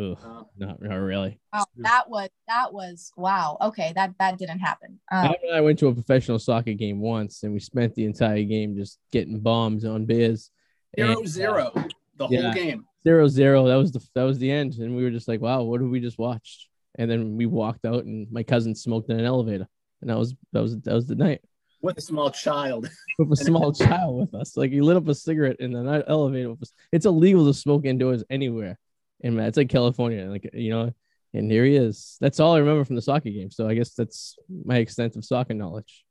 Ugh, 0.00 0.46
not, 0.56 0.80
not 0.80 0.94
really. 0.94 1.40
Wow, 1.52 1.64
that 1.78 2.08
was 2.08 2.28
that 2.46 2.72
was 2.72 3.12
wow. 3.16 3.56
Okay, 3.60 3.92
that 3.96 4.14
that 4.18 4.38
didn't 4.38 4.60
happen. 4.60 5.00
Um, 5.10 5.24
Adam 5.24 5.36
I 5.52 5.60
went 5.60 5.78
to 5.80 5.88
a 5.88 5.94
professional 5.94 6.38
soccer 6.38 6.72
game 6.74 7.00
once, 7.00 7.42
and 7.42 7.52
we 7.52 7.58
spent 7.58 7.94
the 7.94 8.04
entire 8.04 8.44
game 8.44 8.76
just 8.76 8.98
getting 9.10 9.40
bombs 9.40 9.84
on 9.84 10.06
beers. 10.06 10.50
Zero 10.96 11.10
And, 11.10 11.18
uh, 11.18 11.28
zero. 11.28 11.72
The 12.16 12.28
yeah. 12.28 12.42
whole 12.42 12.52
game. 12.52 12.86
Zero 13.04 13.28
zero. 13.28 13.66
That 13.68 13.76
was 13.76 13.92
the 13.92 14.00
that 14.14 14.24
was 14.24 14.38
the 14.38 14.50
end, 14.50 14.74
and 14.74 14.96
we 14.96 15.02
were 15.04 15.10
just 15.10 15.28
like, 15.28 15.40
"Wow, 15.40 15.62
what 15.62 15.80
have 15.80 15.90
we 15.90 16.00
just 16.00 16.18
watched?" 16.18 16.68
And 16.96 17.10
then 17.10 17.36
we 17.36 17.46
walked 17.46 17.84
out, 17.84 18.04
and 18.04 18.30
my 18.32 18.42
cousin 18.42 18.74
smoked 18.74 19.10
in 19.10 19.18
an 19.18 19.24
elevator, 19.26 19.66
and 20.00 20.10
that 20.10 20.18
was 20.18 20.34
that 20.52 20.60
was 20.60 20.78
that 20.80 20.94
was 20.94 21.06
the 21.06 21.14
night 21.14 21.40
With 21.82 21.98
a 21.98 22.02
small 22.02 22.30
child. 22.30 22.88
with 23.18 23.32
a 23.32 23.36
small 23.44 23.72
child 23.72 24.18
with 24.20 24.34
us. 24.34 24.56
Like 24.56 24.70
he 24.72 24.80
lit 24.80 24.96
up 24.96 25.08
a 25.08 25.14
cigarette 25.14 25.56
in 25.60 25.72
the 25.72 25.82
night 25.82 26.04
elevator 26.08 26.50
with 26.50 26.62
us. 26.62 26.72
It's 26.92 27.06
illegal 27.06 27.46
to 27.46 27.54
smoke 27.54 27.84
indoors 27.86 28.24
anywhere, 28.30 28.78
and 29.22 29.38
it's 29.40 29.56
like 29.56 29.68
California, 29.70 30.26
like 30.30 30.50
you 30.52 30.70
know. 30.70 30.92
And 31.32 31.48
here 31.50 31.64
he 31.64 31.76
is. 31.76 32.16
That's 32.20 32.40
all 32.40 32.54
I 32.56 32.58
remember 32.58 32.84
from 32.84 32.96
the 32.96 33.02
soccer 33.02 33.30
game. 33.30 33.52
So 33.52 33.68
I 33.68 33.74
guess 33.74 33.94
that's 33.94 34.34
my 34.66 34.78
extent 34.78 35.14
of 35.14 35.24
soccer 35.24 35.54
knowledge. 35.54 36.04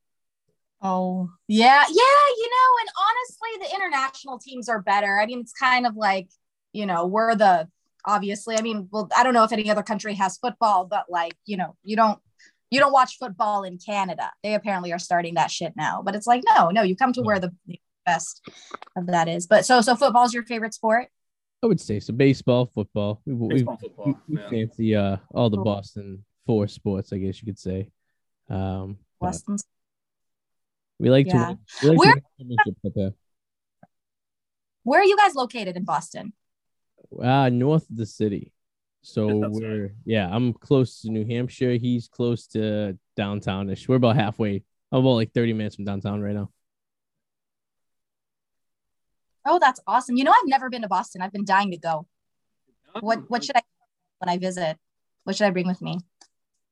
oh 0.81 1.29
yeah, 1.47 1.83
yeah. 1.89 2.25
You 2.37 2.49
know, 2.49 2.69
and 2.79 2.89
honestly, 3.09 3.67
the 3.67 3.75
international 3.75 4.39
teams 4.39 4.69
are 4.69 4.81
better. 4.81 5.19
I 5.19 5.25
mean, 5.25 5.41
it's 5.41 5.51
kind 5.53 5.85
of 5.85 5.95
like 5.95 6.29
you 6.73 6.85
know 6.85 7.05
we're 7.05 7.35
the 7.35 7.67
obviously. 8.05 8.57
I 8.57 8.61
mean, 8.61 8.87
well, 8.91 9.09
I 9.15 9.23
don't 9.23 9.33
know 9.33 9.43
if 9.43 9.51
any 9.51 9.69
other 9.69 9.83
country 9.83 10.13
has 10.15 10.37
football, 10.37 10.85
but 10.85 11.05
like 11.09 11.33
you 11.45 11.57
know, 11.57 11.75
you 11.83 11.95
don't 11.95 12.19
you 12.71 12.79
don't 12.79 12.93
watch 12.93 13.17
football 13.17 13.63
in 13.63 13.77
Canada. 13.77 14.31
They 14.43 14.53
apparently 14.53 14.93
are 14.93 14.99
starting 14.99 15.35
that 15.35 15.51
shit 15.51 15.73
now. 15.75 16.01
But 16.03 16.15
it's 16.15 16.27
like 16.27 16.43
no, 16.55 16.69
no. 16.69 16.81
You 16.83 16.95
come 16.95 17.13
to 17.13 17.21
where 17.21 17.39
the 17.39 17.53
the 17.67 17.79
best 18.05 18.41
of 18.95 19.07
that 19.07 19.27
is. 19.27 19.47
But 19.47 19.65
so 19.65 19.81
so 19.81 19.95
football's 19.95 20.33
your 20.33 20.43
favorite 20.43 20.73
sport. 20.73 21.07
I 21.61 21.67
would 21.67 21.81
say 21.81 21.99
so. 21.99 22.13
Baseball, 22.13 22.67
football. 22.73 23.21
We, 23.25 23.33
we, 23.33 23.47
Baseball, 23.55 23.77
we, 23.81 23.87
football. 23.89 24.19
we 24.29 24.37
yeah. 24.41 24.49
fancy 24.49 24.95
uh, 24.95 25.17
all 25.33 25.49
the 25.49 25.57
Cool. 25.57 25.65
Boston 25.65 26.23
four 26.45 26.67
sports, 26.67 27.11
I 27.11 27.17
guess 27.17 27.41
you 27.41 27.45
could 27.45 27.59
say. 27.59 27.89
Um, 28.49 28.97
but 29.19 29.27
Weston's 29.27 29.65
we 30.99 31.09
like 31.09 31.27
Yeah. 31.27 31.53
to 31.53 31.57
we 31.83 31.89
like 31.89 31.97
Where- 31.99 32.15
to 32.15 32.21
win 32.39 32.47
championships 32.57 32.85
up 32.85 32.93
there. 32.95 33.13
Where 34.83 35.01
are 35.01 35.05
you 35.05 35.17
guys 35.17 35.35
located 35.35 35.75
in 35.77 35.83
Boston? 35.83 36.33
Uh, 37.17 37.49
north 37.49 37.89
of 37.89 37.95
the 37.95 38.05
city. 38.05 38.53
So 39.01 39.43
Just 39.43 39.61
we're 39.61 39.93
yeah, 40.05 40.29
I'm 40.29 40.53
close 40.53 41.01
to 41.01 41.09
New 41.09 41.25
Hampshire. 41.25 41.73
He's 41.73 42.07
close 42.07 42.47
to 42.47 42.97
downtownish. 43.17 43.87
We're 43.87 43.95
about 43.95 44.15
halfway. 44.15 44.63
I'm 44.91 44.99
about 44.99 45.11
like 45.11 45.33
30 45.33 45.53
minutes 45.53 45.75
from 45.75 45.85
downtown 45.85 46.21
right 46.21 46.35
now. 46.35 46.49
Oh, 49.45 49.57
that's 49.59 49.79
awesome. 49.87 50.17
You 50.17 50.25
know, 50.25 50.31
I've 50.31 50.47
never 50.47 50.69
been 50.69 50.81
to 50.81 50.87
Boston. 50.87 51.21
I've 51.21 51.31
been 51.31 51.45
dying 51.45 51.71
to 51.71 51.77
go. 51.77 52.07
What 52.99 53.29
what 53.29 53.43
should 53.43 53.55
I 53.55 53.61
when 54.19 54.29
I 54.29 54.37
visit? 54.37 54.77
What 55.23 55.35
should 55.35 55.47
I 55.47 55.51
bring 55.51 55.67
with 55.67 55.81
me? 55.81 55.99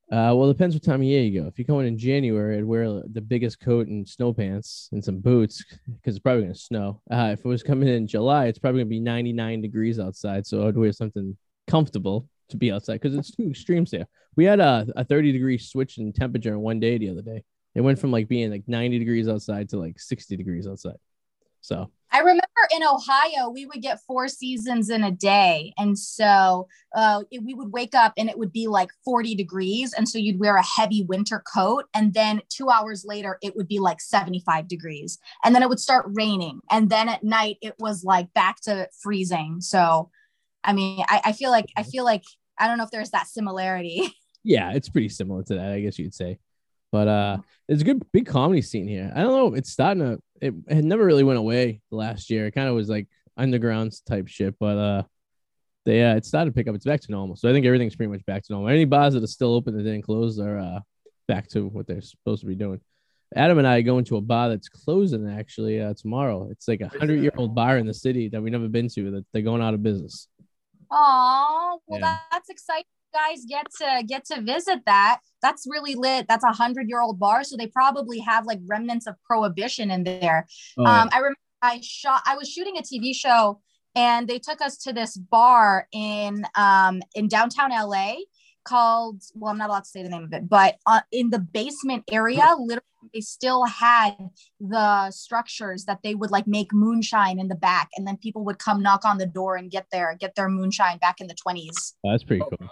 Uh, 0.09 0.31
well, 0.33 0.49
it 0.49 0.53
depends 0.53 0.73
what 0.73 0.83
time 0.83 1.01
of 1.01 1.03
year 1.03 1.21
you 1.21 1.41
go. 1.41 1.47
If 1.47 1.59
you're 1.59 1.65
going 1.65 1.85
in 1.85 1.97
January, 1.97 2.57
I'd 2.57 2.63
wear 2.63 3.01
the 3.11 3.19
biggest 3.19 3.59
coat 3.59 3.87
and 3.87 4.07
snow 4.07 4.31
pants 4.33 4.87
and 4.93 5.03
some 5.03 5.19
boots 5.19 5.65
because 5.85 6.15
it's 6.15 6.19
probably 6.19 6.43
gonna 6.43 6.55
snow. 6.55 7.01
Uh, 7.11 7.31
if 7.33 7.39
it 7.39 7.47
was 7.47 7.61
coming 7.61 7.89
in 7.89 8.07
July, 8.07 8.45
it's 8.45 8.57
probably 8.57 8.79
gonna 8.79 8.89
be 8.89 9.01
99 9.01 9.61
degrees 9.61 9.99
outside, 9.99 10.47
so 10.47 10.65
I'd 10.65 10.77
wear 10.77 10.93
something 10.93 11.35
comfortable 11.67 12.29
to 12.49 12.55
be 12.55 12.71
outside 12.71 13.01
because 13.01 13.15
it's 13.17 13.35
two 13.35 13.49
extremes 13.49 13.91
there. 13.91 14.07
We 14.37 14.45
had 14.45 14.61
a, 14.61 14.87
a 14.95 15.03
30 15.03 15.33
degree 15.33 15.57
switch 15.57 15.97
in 15.97 16.13
temperature 16.13 16.53
in 16.53 16.61
one 16.61 16.79
day 16.79 16.97
the 16.97 17.09
other 17.09 17.21
day. 17.21 17.43
It 17.75 17.81
went 17.81 17.99
from 17.99 18.11
like 18.11 18.29
being 18.29 18.49
like 18.49 18.63
90 18.65 18.99
degrees 18.99 19.27
outside 19.27 19.67
to 19.69 19.77
like 19.77 19.99
60 19.99 20.37
degrees 20.37 20.67
outside. 20.67 20.95
So 21.67 21.91
I 22.13 22.19
remember 22.19 22.41
in 22.73 22.81
Ohio, 22.83 23.49
we 23.49 23.65
would 23.65 23.81
get 23.81 23.99
four 24.07 24.29
seasons 24.29 24.89
in 24.89 25.03
a 25.03 25.11
day. 25.11 25.73
And 25.77 25.99
so 25.99 26.69
uh, 26.95 27.23
it- 27.29 27.43
we 27.43 27.53
would 27.53 27.73
wake 27.73 27.93
up 27.93 28.13
and 28.17 28.29
it 28.29 28.37
would 28.39 28.53
be 28.53 28.67
like 28.67 28.89
40 29.03 29.35
degrees. 29.35 29.91
And 29.91 30.07
so 30.07 30.17
you'd 30.17 30.39
wear 30.39 30.55
a 30.55 30.63
heavy 30.63 31.03
winter 31.03 31.43
coat. 31.53 31.83
And 31.93 32.13
then 32.13 32.41
two 32.47 32.69
hours 32.69 33.03
later, 33.05 33.37
it 33.43 33.53
would 33.57 33.67
be 33.67 33.79
like 33.79 33.99
75 33.99 34.69
degrees. 34.69 35.19
And 35.43 35.53
then 35.53 35.61
it 35.61 35.67
would 35.67 35.81
start 35.81 36.05
raining. 36.13 36.61
And 36.71 36.89
then 36.89 37.09
at 37.09 37.23
night, 37.25 37.57
it 37.61 37.75
was 37.79 38.05
like 38.05 38.33
back 38.33 38.61
to 38.61 38.87
freezing. 39.01 39.59
So, 39.59 40.09
I 40.63 40.71
mean, 40.71 41.03
I, 41.09 41.21
I 41.25 41.31
feel 41.33 41.51
like, 41.51 41.67
I 41.75 41.83
feel 41.83 42.05
like, 42.05 42.23
I 42.57 42.67
don't 42.67 42.77
know 42.77 42.85
if 42.85 42.91
there's 42.91 43.11
that 43.11 43.27
similarity. 43.27 44.13
yeah, 44.45 44.71
it's 44.71 44.87
pretty 44.87 45.09
similar 45.09 45.43
to 45.43 45.55
that, 45.55 45.73
I 45.73 45.81
guess 45.81 45.99
you'd 45.99 46.15
say. 46.15 46.39
But 46.89 47.09
uh 47.09 47.37
there's 47.67 47.81
a 47.81 47.83
good 47.85 48.01
big 48.13 48.25
comedy 48.27 48.61
scene 48.61 48.87
here. 48.87 49.11
I 49.13 49.21
don't 49.21 49.35
know, 49.35 49.53
it's 49.53 49.69
starting 49.69 50.01
to 50.03 50.19
it, 50.41 50.53
never 50.83 51.05
really 51.05 51.23
went 51.23 51.39
away 51.39 51.81
last 51.91 52.29
year. 52.29 52.45
It 52.47 52.51
kind 52.51 52.67
of 52.67 52.75
was 52.75 52.89
like 52.89 53.07
underground 53.35 53.93
type 54.05 54.27
shit, 54.27 54.55
but 54.59 54.77
uh 54.77 55.03
they 55.85 56.03
uh 56.03 56.15
it 56.15 56.25
started 56.25 56.51
to 56.51 56.55
pick 56.55 56.67
up. 56.67 56.75
It's 56.75 56.85
back 56.85 57.01
to 57.01 57.11
normal. 57.11 57.35
So 57.35 57.49
I 57.49 57.53
think 57.53 57.65
everything's 57.65 57.95
pretty 57.95 58.11
much 58.11 58.25
back 58.25 58.43
to 58.43 58.53
normal. 58.53 58.69
Any 58.69 58.85
bars 58.85 59.13
that 59.13 59.23
are 59.23 59.27
still 59.27 59.53
open 59.53 59.75
that 59.77 59.83
didn't 59.83 60.03
close 60.03 60.39
are 60.39 60.57
uh 60.57 60.79
back 61.27 61.47
to 61.49 61.67
what 61.67 61.87
they're 61.87 62.01
supposed 62.01 62.41
to 62.41 62.47
be 62.47 62.55
doing. 62.55 62.79
Adam 63.35 63.57
and 63.57 63.67
I 63.67 63.81
go 63.81 63.97
into 63.97 64.15
a 64.15 64.21
bar 64.21 64.49
that's 64.49 64.69
closing 64.69 65.29
actually 65.29 65.81
uh, 65.81 65.93
tomorrow. 65.93 66.47
It's 66.49 66.67
like 66.67 66.79
a 66.79 66.87
hundred 66.87 67.21
year 67.21 67.33
old 67.35 67.53
bar 67.53 67.77
in 67.77 67.85
the 67.85 67.93
city 67.93 68.29
that 68.29 68.41
we've 68.41 68.53
never 68.53 68.69
been 68.69 68.87
to 68.89 69.11
that 69.11 69.25
they're 69.33 69.41
going 69.41 69.61
out 69.61 69.73
of 69.73 69.83
business. 69.83 70.29
Oh, 70.89 71.81
well, 71.87 71.99
Yeah. 71.99 72.17
that's 72.31 72.49
exciting 72.49 72.85
guys 73.13 73.43
get 73.47 73.67
to 73.79 74.03
get 74.07 74.25
to 74.25 74.41
visit 74.41 74.79
that. 74.85 75.19
That's 75.41 75.65
really 75.67 75.95
lit. 75.95 76.27
That's 76.27 76.43
a 76.43 76.51
hundred 76.51 76.89
year 76.89 77.01
old 77.01 77.19
bar, 77.19 77.43
so 77.43 77.57
they 77.57 77.67
probably 77.67 78.19
have 78.19 78.45
like 78.45 78.59
remnants 78.67 79.07
of 79.07 79.15
prohibition 79.23 79.91
in 79.91 80.03
there. 80.03 80.47
Oh, 80.77 80.85
Um, 80.85 81.09
I 81.11 81.17
remember 81.17 81.37
I 81.61 81.79
shot. 81.81 82.21
I 82.25 82.35
was 82.37 82.49
shooting 82.49 82.77
a 82.77 82.81
TV 82.81 83.15
show, 83.15 83.61
and 83.95 84.27
they 84.27 84.39
took 84.39 84.61
us 84.61 84.77
to 84.79 84.93
this 84.93 85.17
bar 85.17 85.87
in 85.91 86.45
um 86.55 87.01
in 87.15 87.27
downtown 87.27 87.71
LA 87.71 88.15
called. 88.63 89.21
Well, 89.35 89.51
I'm 89.51 89.57
not 89.57 89.69
allowed 89.69 89.85
to 89.85 89.89
say 89.89 90.03
the 90.03 90.09
name 90.09 90.23
of 90.23 90.33
it, 90.33 90.47
but 90.49 90.75
uh, 90.85 91.01
in 91.11 91.29
the 91.29 91.39
basement 91.39 92.03
area, 92.11 92.45
literally, 92.59 92.83
they 93.13 93.21
still 93.21 93.65
had 93.65 94.15
the 94.59 95.09
structures 95.11 95.85
that 95.85 95.99
they 96.03 96.13
would 96.13 96.31
like 96.31 96.47
make 96.47 96.73
moonshine 96.73 97.39
in 97.39 97.47
the 97.47 97.55
back, 97.55 97.89
and 97.95 98.05
then 98.05 98.17
people 98.17 98.43
would 98.45 98.59
come 98.59 98.81
knock 98.81 99.05
on 99.05 99.17
the 99.17 99.25
door 99.25 99.55
and 99.55 99.71
get 99.71 99.87
their 99.91 100.15
get 100.19 100.35
their 100.35 100.49
moonshine 100.49 100.97
back 100.99 101.21
in 101.21 101.27
the 101.27 101.35
20s. 101.35 101.93
that's 102.03 102.23
pretty 102.23 102.43
cool. 102.49 102.67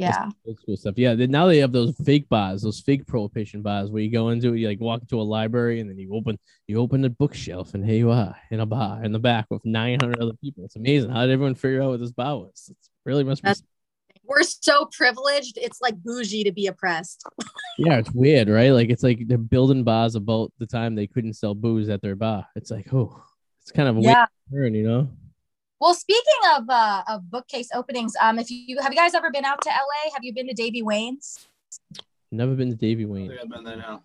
Yeah. 0.00 0.28
Old 0.46 0.58
school 0.60 0.76
stuff. 0.76 0.94
Yeah. 0.96 1.14
Then 1.14 1.30
now 1.30 1.46
they 1.46 1.58
have 1.58 1.72
those 1.72 1.94
fake 2.04 2.28
bars, 2.28 2.62
those 2.62 2.80
fake 2.80 3.06
prohibition 3.06 3.62
bars 3.62 3.90
where 3.90 4.02
you 4.02 4.10
go 4.10 4.30
into 4.30 4.54
you 4.54 4.68
like 4.68 4.80
walk 4.80 5.02
into 5.02 5.20
a 5.20 5.22
library 5.22 5.80
and 5.80 5.88
then 5.90 5.98
you 5.98 6.14
open 6.14 6.38
you 6.66 6.78
open 6.78 7.00
the 7.02 7.10
bookshelf 7.10 7.74
and 7.74 7.84
here 7.84 7.96
you 7.96 8.10
are 8.10 8.34
in 8.50 8.60
a 8.60 8.66
bar 8.66 9.02
in 9.04 9.12
the 9.12 9.18
back 9.18 9.46
with 9.50 9.64
900 9.64 10.20
other 10.20 10.32
people. 10.42 10.64
It's 10.64 10.76
amazing. 10.76 11.10
How 11.10 11.22
did 11.26 11.32
everyone 11.32 11.54
figure 11.54 11.82
out 11.82 11.90
what 11.90 12.00
this 12.00 12.12
bar 12.12 12.38
was? 12.38 12.68
It's 12.70 12.90
really 13.04 13.24
must 13.24 13.42
be. 13.42 13.50
We're 14.24 14.42
so 14.44 14.86
privileged. 14.96 15.58
It's 15.58 15.80
like 15.80 15.96
bougie 15.96 16.44
to 16.44 16.52
be 16.52 16.66
oppressed. 16.68 17.24
Yeah, 17.78 17.96
it's 17.96 18.10
weird, 18.12 18.48
right? 18.50 18.72
Like 18.72 18.90
it's 18.90 19.02
like 19.02 19.26
they're 19.26 19.38
building 19.38 19.84
bars 19.84 20.14
about 20.14 20.52
the 20.58 20.66
time 20.66 20.94
they 20.94 21.06
couldn't 21.06 21.32
sell 21.32 21.54
booze 21.54 21.88
at 21.88 22.02
their 22.02 22.14
bar. 22.14 22.46
It's 22.54 22.70
like, 22.70 22.92
oh, 22.92 23.24
it's 23.62 23.72
kind 23.72 23.88
of 23.88 23.96
a 23.96 24.00
Yeah. 24.02 24.26
weird 24.50 24.64
turn, 24.64 24.74
you 24.74 24.86
know? 24.86 25.08
Well, 25.80 25.94
speaking 25.94 26.22
of 26.56 26.64
uh, 26.68 27.02
of 27.08 27.30
bookcase 27.30 27.68
openings, 27.74 28.12
um, 28.20 28.38
if 28.38 28.50
you 28.50 28.78
have 28.80 28.92
you 28.92 28.98
guys 28.98 29.14
ever 29.14 29.30
been 29.30 29.44
out 29.46 29.62
to 29.62 29.70
LA? 29.70 30.12
Have 30.12 30.22
you 30.22 30.34
been 30.34 30.46
to 30.48 30.54
Davey 30.54 30.82
Wayne's? 30.82 31.46
Never 32.30 32.54
been 32.54 32.68
to 32.70 32.76
Davey 32.76 33.04
I 33.04 33.06
Wayne. 33.06 33.32
I've 33.42 33.48
been 33.48 33.64
there 33.64 33.76
now. 33.76 34.02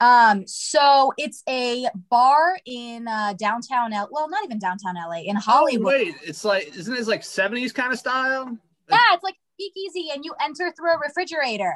Um, 0.00 0.46
so 0.46 1.12
it's 1.18 1.42
a 1.48 1.86
bar 2.10 2.58
in 2.64 3.06
uh, 3.08 3.34
downtown 3.34 3.92
L. 3.92 4.08
Well, 4.10 4.28
not 4.30 4.44
even 4.44 4.58
downtown 4.58 4.94
LA, 4.94 5.22
in 5.22 5.36
Oh, 5.36 5.40
Hollywood. 5.40 5.84
wait, 5.86 6.14
it's 6.24 6.44
like 6.44 6.74
isn't 6.76 6.94
it 6.94 7.06
like 7.08 7.22
70s 7.22 7.74
kind 7.74 7.92
of 7.92 7.98
style? 7.98 8.56
yeah, 8.88 8.98
it's 9.12 9.24
like 9.24 9.36
speakeasy, 9.54 10.10
and 10.14 10.24
you 10.24 10.32
enter 10.42 10.72
through 10.76 10.94
a 10.94 10.98
refrigerator. 10.98 11.74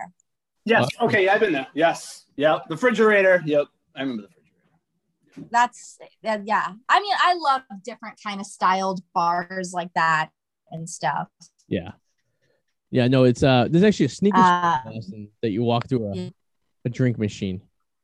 Yes. 0.64 0.88
Okay, 1.00 1.24
yeah, 1.24 1.34
I've 1.34 1.40
been 1.40 1.52
there. 1.52 1.66
Yes. 1.74 2.24
Yep. 2.36 2.68
The 2.68 2.74
refrigerator. 2.74 3.42
Yep. 3.44 3.66
I 3.94 4.00
remember 4.00 4.22
the 4.22 4.28
refrigerator. 4.28 4.35
That's 5.50 5.98
uh, 6.24 6.38
yeah. 6.44 6.72
I 6.88 7.00
mean, 7.00 7.14
I 7.18 7.34
love 7.34 7.62
different 7.84 8.18
kind 8.24 8.40
of 8.40 8.46
styled 8.46 9.00
bars 9.14 9.72
like 9.72 9.92
that 9.94 10.30
and 10.70 10.88
stuff. 10.88 11.28
Yeah. 11.68 11.92
Yeah, 12.90 13.08
no, 13.08 13.24
it's 13.24 13.42
uh 13.42 13.68
there's 13.70 13.84
actually 13.84 14.06
a 14.06 14.10
sneaker 14.10 14.38
Uh, 14.38 14.78
that 15.42 15.50
you 15.50 15.62
walk 15.62 15.88
through 15.88 16.12
a, 16.12 16.32
a 16.84 16.88
drink 16.88 17.18
machine 17.18 17.60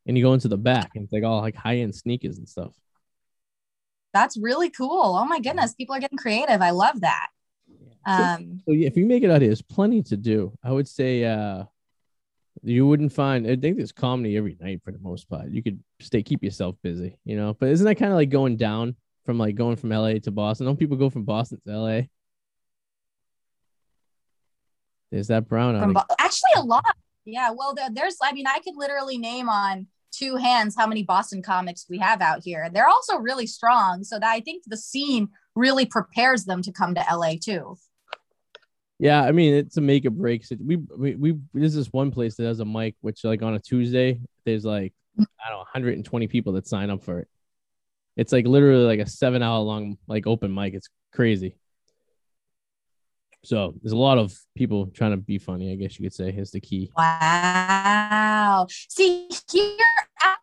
and 0.06 0.18
you 0.18 0.24
go 0.24 0.34
into 0.34 0.48
the 0.48 0.56
back 0.58 0.90
and 0.94 1.04
it's 1.04 1.12
like 1.12 1.22
all 1.24 1.40
like 1.40 1.54
high 1.54 1.78
end 1.78 1.94
sneakers 1.94 2.38
and 2.38 2.48
stuff. 2.48 2.72
that's 4.12 4.36
really 4.36 4.68
cool. 4.70 5.16
Oh 5.16 5.24
my 5.24 5.40
goodness, 5.40 5.74
people 5.74 5.94
are 5.94 6.00
getting 6.00 6.18
creative. 6.18 6.60
I 6.60 6.70
love 6.70 7.00
that. 7.00 7.28
Um, 8.04 8.60
So 8.66 8.72
yeah, 8.72 8.88
if 8.88 8.96
you 8.96 9.06
make 9.06 9.22
it 9.22 9.30
out 9.30 9.40
here, 9.40 9.48
there's 9.48 9.62
plenty 9.62 10.02
to 10.04 10.16
do. 10.16 10.52
I 10.62 10.72
would 10.72 10.88
say 10.88 11.24
uh 11.24 11.64
you 12.62 12.86
wouldn't 12.86 13.12
find 13.12 13.46
I 13.46 13.56
think 13.56 13.76
there's 13.76 13.92
comedy 13.92 14.36
every 14.36 14.56
night 14.60 14.82
for 14.84 14.92
the 14.92 14.98
most 14.98 15.28
part. 15.28 15.50
You 15.50 15.62
could 15.62 15.80
stay 16.00 16.22
keep 16.22 16.42
yourself 16.42 16.76
busy, 16.82 17.16
you 17.24 17.36
know. 17.36 17.54
But 17.54 17.70
isn't 17.70 17.84
that 17.84 17.96
kind 17.96 18.12
of 18.12 18.16
like 18.16 18.30
going 18.30 18.56
down 18.56 18.96
from 19.24 19.38
like 19.38 19.54
going 19.54 19.76
from 19.76 19.90
LA 19.90 20.14
to 20.22 20.30
Boston? 20.30 20.66
Don't 20.66 20.78
people 20.78 20.96
go 20.96 21.10
from 21.10 21.24
Boston 21.24 21.60
to 21.66 21.78
LA? 21.78 22.00
There's 25.10 25.28
that 25.28 25.48
brown 25.48 25.78
from. 25.78 25.92
Bo- 25.92 26.14
actually 26.18 26.52
a 26.56 26.62
lot. 26.62 26.84
Yeah, 27.24 27.50
well, 27.50 27.74
there, 27.74 27.88
there's. 27.92 28.16
I 28.22 28.32
mean, 28.32 28.46
I 28.46 28.58
could 28.60 28.76
literally 28.76 29.18
name 29.18 29.48
on 29.48 29.86
two 30.10 30.36
hands 30.36 30.74
how 30.76 30.86
many 30.86 31.02
Boston 31.02 31.42
comics 31.42 31.86
we 31.88 31.98
have 31.98 32.20
out 32.20 32.42
here. 32.42 32.68
They're 32.72 32.88
also 32.88 33.18
really 33.18 33.46
strong, 33.46 34.04
so 34.04 34.18
that 34.18 34.28
I 34.28 34.40
think 34.40 34.64
the 34.66 34.76
scene 34.76 35.28
really 35.54 35.84
prepares 35.84 36.44
them 36.44 36.62
to 36.62 36.72
come 36.72 36.94
to 36.94 37.04
LA 37.12 37.34
too. 37.40 37.76
Yeah, 39.02 39.24
I 39.24 39.32
mean 39.32 39.52
it's 39.52 39.76
a 39.78 39.80
make 39.80 40.06
or 40.06 40.10
break. 40.10 40.44
We, 40.64 40.76
we 40.76 41.16
we 41.16 41.38
there's 41.52 41.74
this 41.74 41.92
one 41.92 42.12
place 42.12 42.36
that 42.36 42.44
has 42.44 42.60
a 42.60 42.64
mic, 42.64 42.94
which 43.00 43.24
like 43.24 43.42
on 43.42 43.54
a 43.54 43.58
Tuesday, 43.58 44.20
there's 44.44 44.64
like 44.64 44.92
I 45.18 45.24
don't 45.48 45.54
know, 45.54 45.58
120 45.58 46.28
people 46.28 46.52
that 46.52 46.68
sign 46.68 46.88
up 46.88 47.02
for 47.02 47.18
it. 47.18 47.28
It's 48.16 48.30
like 48.30 48.46
literally 48.46 48.84
like 48.84 49.00
a 49.00 49.10
seven 49.10 49.42
hour 49.42 49.58
long 49.58 49.98
like 50.06 50.28
open 50.28 50.54
mic. 50.54 50.74
It's 50.74 50.88
crazy. 51.12 51.56
So 53.42 53.74
there's 53.82 53.90
a 53.90 53.96
lot 53.96 54.18
of 54.18 54.38
people 54.54 54.86
trying 54.86 55.10
to 55.10 55.16
be 55.16 55.38
funny. 55.38 55.72
I 55.72 55.74
guess 55.74 55.98
you 55.98 56.04
could 56.04 56.14
say 56.14 56.28
is 56.28 56.52
the 56.52 56.60
key. 56.60 56.92
Wow. 56.96 58.68
See 58.70 59.28
here 59.50 59.78
out, 60.22 60.36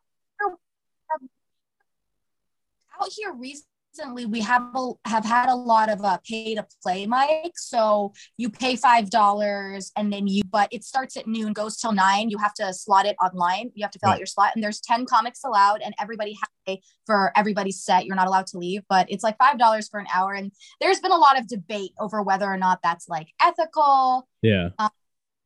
out 3.00 3.10
here 3.10 3.32
recently 3.32 3.79
we 4.28 4.42
have 4.42 4.64
a, 4.76 4.92
have 5.06 5.26
had 5.26 5.50
a 5.50 5.56
lot 5.56 5.90
of 5.90 6.02
uh, 6.04 6.18
pay 6.28 6.56
to 6.56 6.66
play 6.82 7.06
mics. 7.06 7.58
So 7.58 8.14
you 8.38 8.50
pay 8.50 8.76
five 8.76 9.10
dollars 9.10 9.92
and 9.98 10.12
then 10.12 10.28
you 10.28 10.42
but 10.50 10.70
it 10.72 10.84
starts 10.84 11.18
at 11.18 11.28
noon, 11.28 11.54
goes 11.54 11.78
till 11.78 11.92
nine. 11.92 12.30
You 12.30 12.38
have 12.38 12.54
to 12.56 12.74
slot 12.74 13.06
it 13.06 13.16
online. 13.24 13.72
You 13.76 13.84
have 13.84 13.92
to 13.92 14.00
fill 14.00 14.12
out 14.12 14.18
your 14.20 14.26
slot, 14.26 14.52
and 14.56 14.64
there's 14.64 14.80
ten 14.80 15.06
comics 15.06 15.44
allowed, 15.44 15.82
and 15.82 15.94
everybody 16.00 16.34
has 16.34 16.40
to 16.40 16.56
pay 16.66 16.82
for 17.06 17.32
everybody's 17.36 17.84
set. 17.84 18.06
You're 18.06 18.16
not 18.16 18.28
allowed 18.28 18.48
to 18.48 18.58
leave, 18.58 18.82
but 18.90 19.08
it's 19.10 19.24
like 19.24 19.38
five 19.38 19.58
dollars 19.58 19.88
for 19.90 20.00
an 20.00 20.08
hour. 20.14 20.34
And 20.34 20.52
there's 20.80 21.00
been 21.00 21.12
a 21.12 21.18
lot 21.18 21.40
of 21.40 21.48
debate 21.48 21.92
over 22.00 22.22
whether 22.22 22.46
or 22.46 22.58
not 22.58 22.80
that's 22.84 23.08
like 23.08 23.28
ethical. 23.42 24.28
Yeah. 24.42 24.70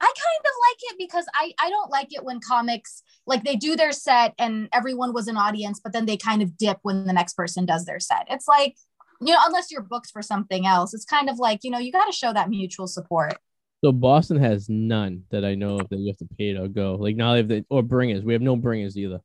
I 0.03 0.05
kind 0.05 0.45
of 0.45 0.51
like 0.67 0.91
it 0.91 0.97
because 0.97 1.25
I 1.33 1.53
I 1.65 1.69
don't 1.69 1.89
like 1.89 2.13
it 2.13 2.25
when 2.25 2.41
comics 2.41 3.03
like 3.25 3.45
they 3.45 3.55
do 3.55 3.77
their 3.77 3.93
set 3.93 4.33
and 4.37 4.67
everyone 4.73 5.13
was 5.13 5.29
an 5.29 5.37
audience, 5.37 5.79
but 5.81 5.93
then 5.93 6.05
they 6.05 6.17
kind 6.17 6.41
of 6.41 6.57
dip 6.57 6.79
when 6.81 7.05
the 7.05 7.13
next 7.13 7.35
person 7.35 7.65
does 7.65 7.85
their 7.85 8.01
set. 8.01 8.25
It's 8.29 8.47
like 8.47 8.75
you 9.21 9.33
know, 9.33 9.39
unless 9.45 9.71
you're 9.71 9.81
booked 9.81 10.11
for 10.11 10.21
something 10.21 10.65
else, 10.65 10.93
it's 10.93 11.05
kind 11.05 11.29
of 11.29 11.39
like 11.39 11.63
you 11.63 11.71
know 11.71 11.79
you 11.79 11.91
got 11.91 12.05
to 12.05 12.11
show 12.11 12.33
that 12.33 12.49
mutual 12.49 12.87
support. 12.87 13.35
So 13.81 13.93
Boston 13.93 14.37
has 14.37 14.67
none 14.67 15.23
that 15.29 15.45
I 15.45 15.55
know 15.55 15.79
of 15.79 15.87
that 15.89 15.99
you 15.99 16.07
have 16.07 16.17
to 16.17 16.27
pay 16.37 16.53
to 16.53 16.67
go. 16.67 16.95
Like 16.95 17.15
now 17.15 17.31
they 17.31 17.37
have 17.37 17.47
the 17.47 17.65
or 17.69 17.81
bringers. 17.81 18.23
We 18.23 18.33
have 18.33 18.41
no 18.41 18.57
bringers 18.57 18.97
either. 18.97 19.21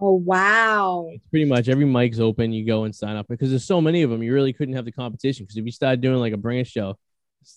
Oh 0.00 0.14
wow! 0.14 1.10
It's 1.12 1.26
pretty 1.28 1.44
much 1.44 1.68
every 1.68 1.84
mic's 1.84 2.18
open. 2.18 2.52
You 2.52 2.66
go 2.66 2.84
and 2.84 2.94
sign 2.94 3.14
up 3.14 3.28
because 3.28 3.50
there's 3.50 3.64
so 3.64 3.80
many 3.80 4.02
of 4.02 4.10
them. 4.10 4.20
You 4.20 4.34
really 4.34 4.52
couldn't 4.52 4.74
have 4.74 4.84
the 4.84 4.90
competition 4.90 5.44
because 5.44 5.58
if 5.58 5.64
you 5.64 5.70
start 5.70 6.00
doing 6.00 6.18
like 6.18 6.32
a 6.32 6.36
bringer 6.36 6.64
show, 6.64 6.98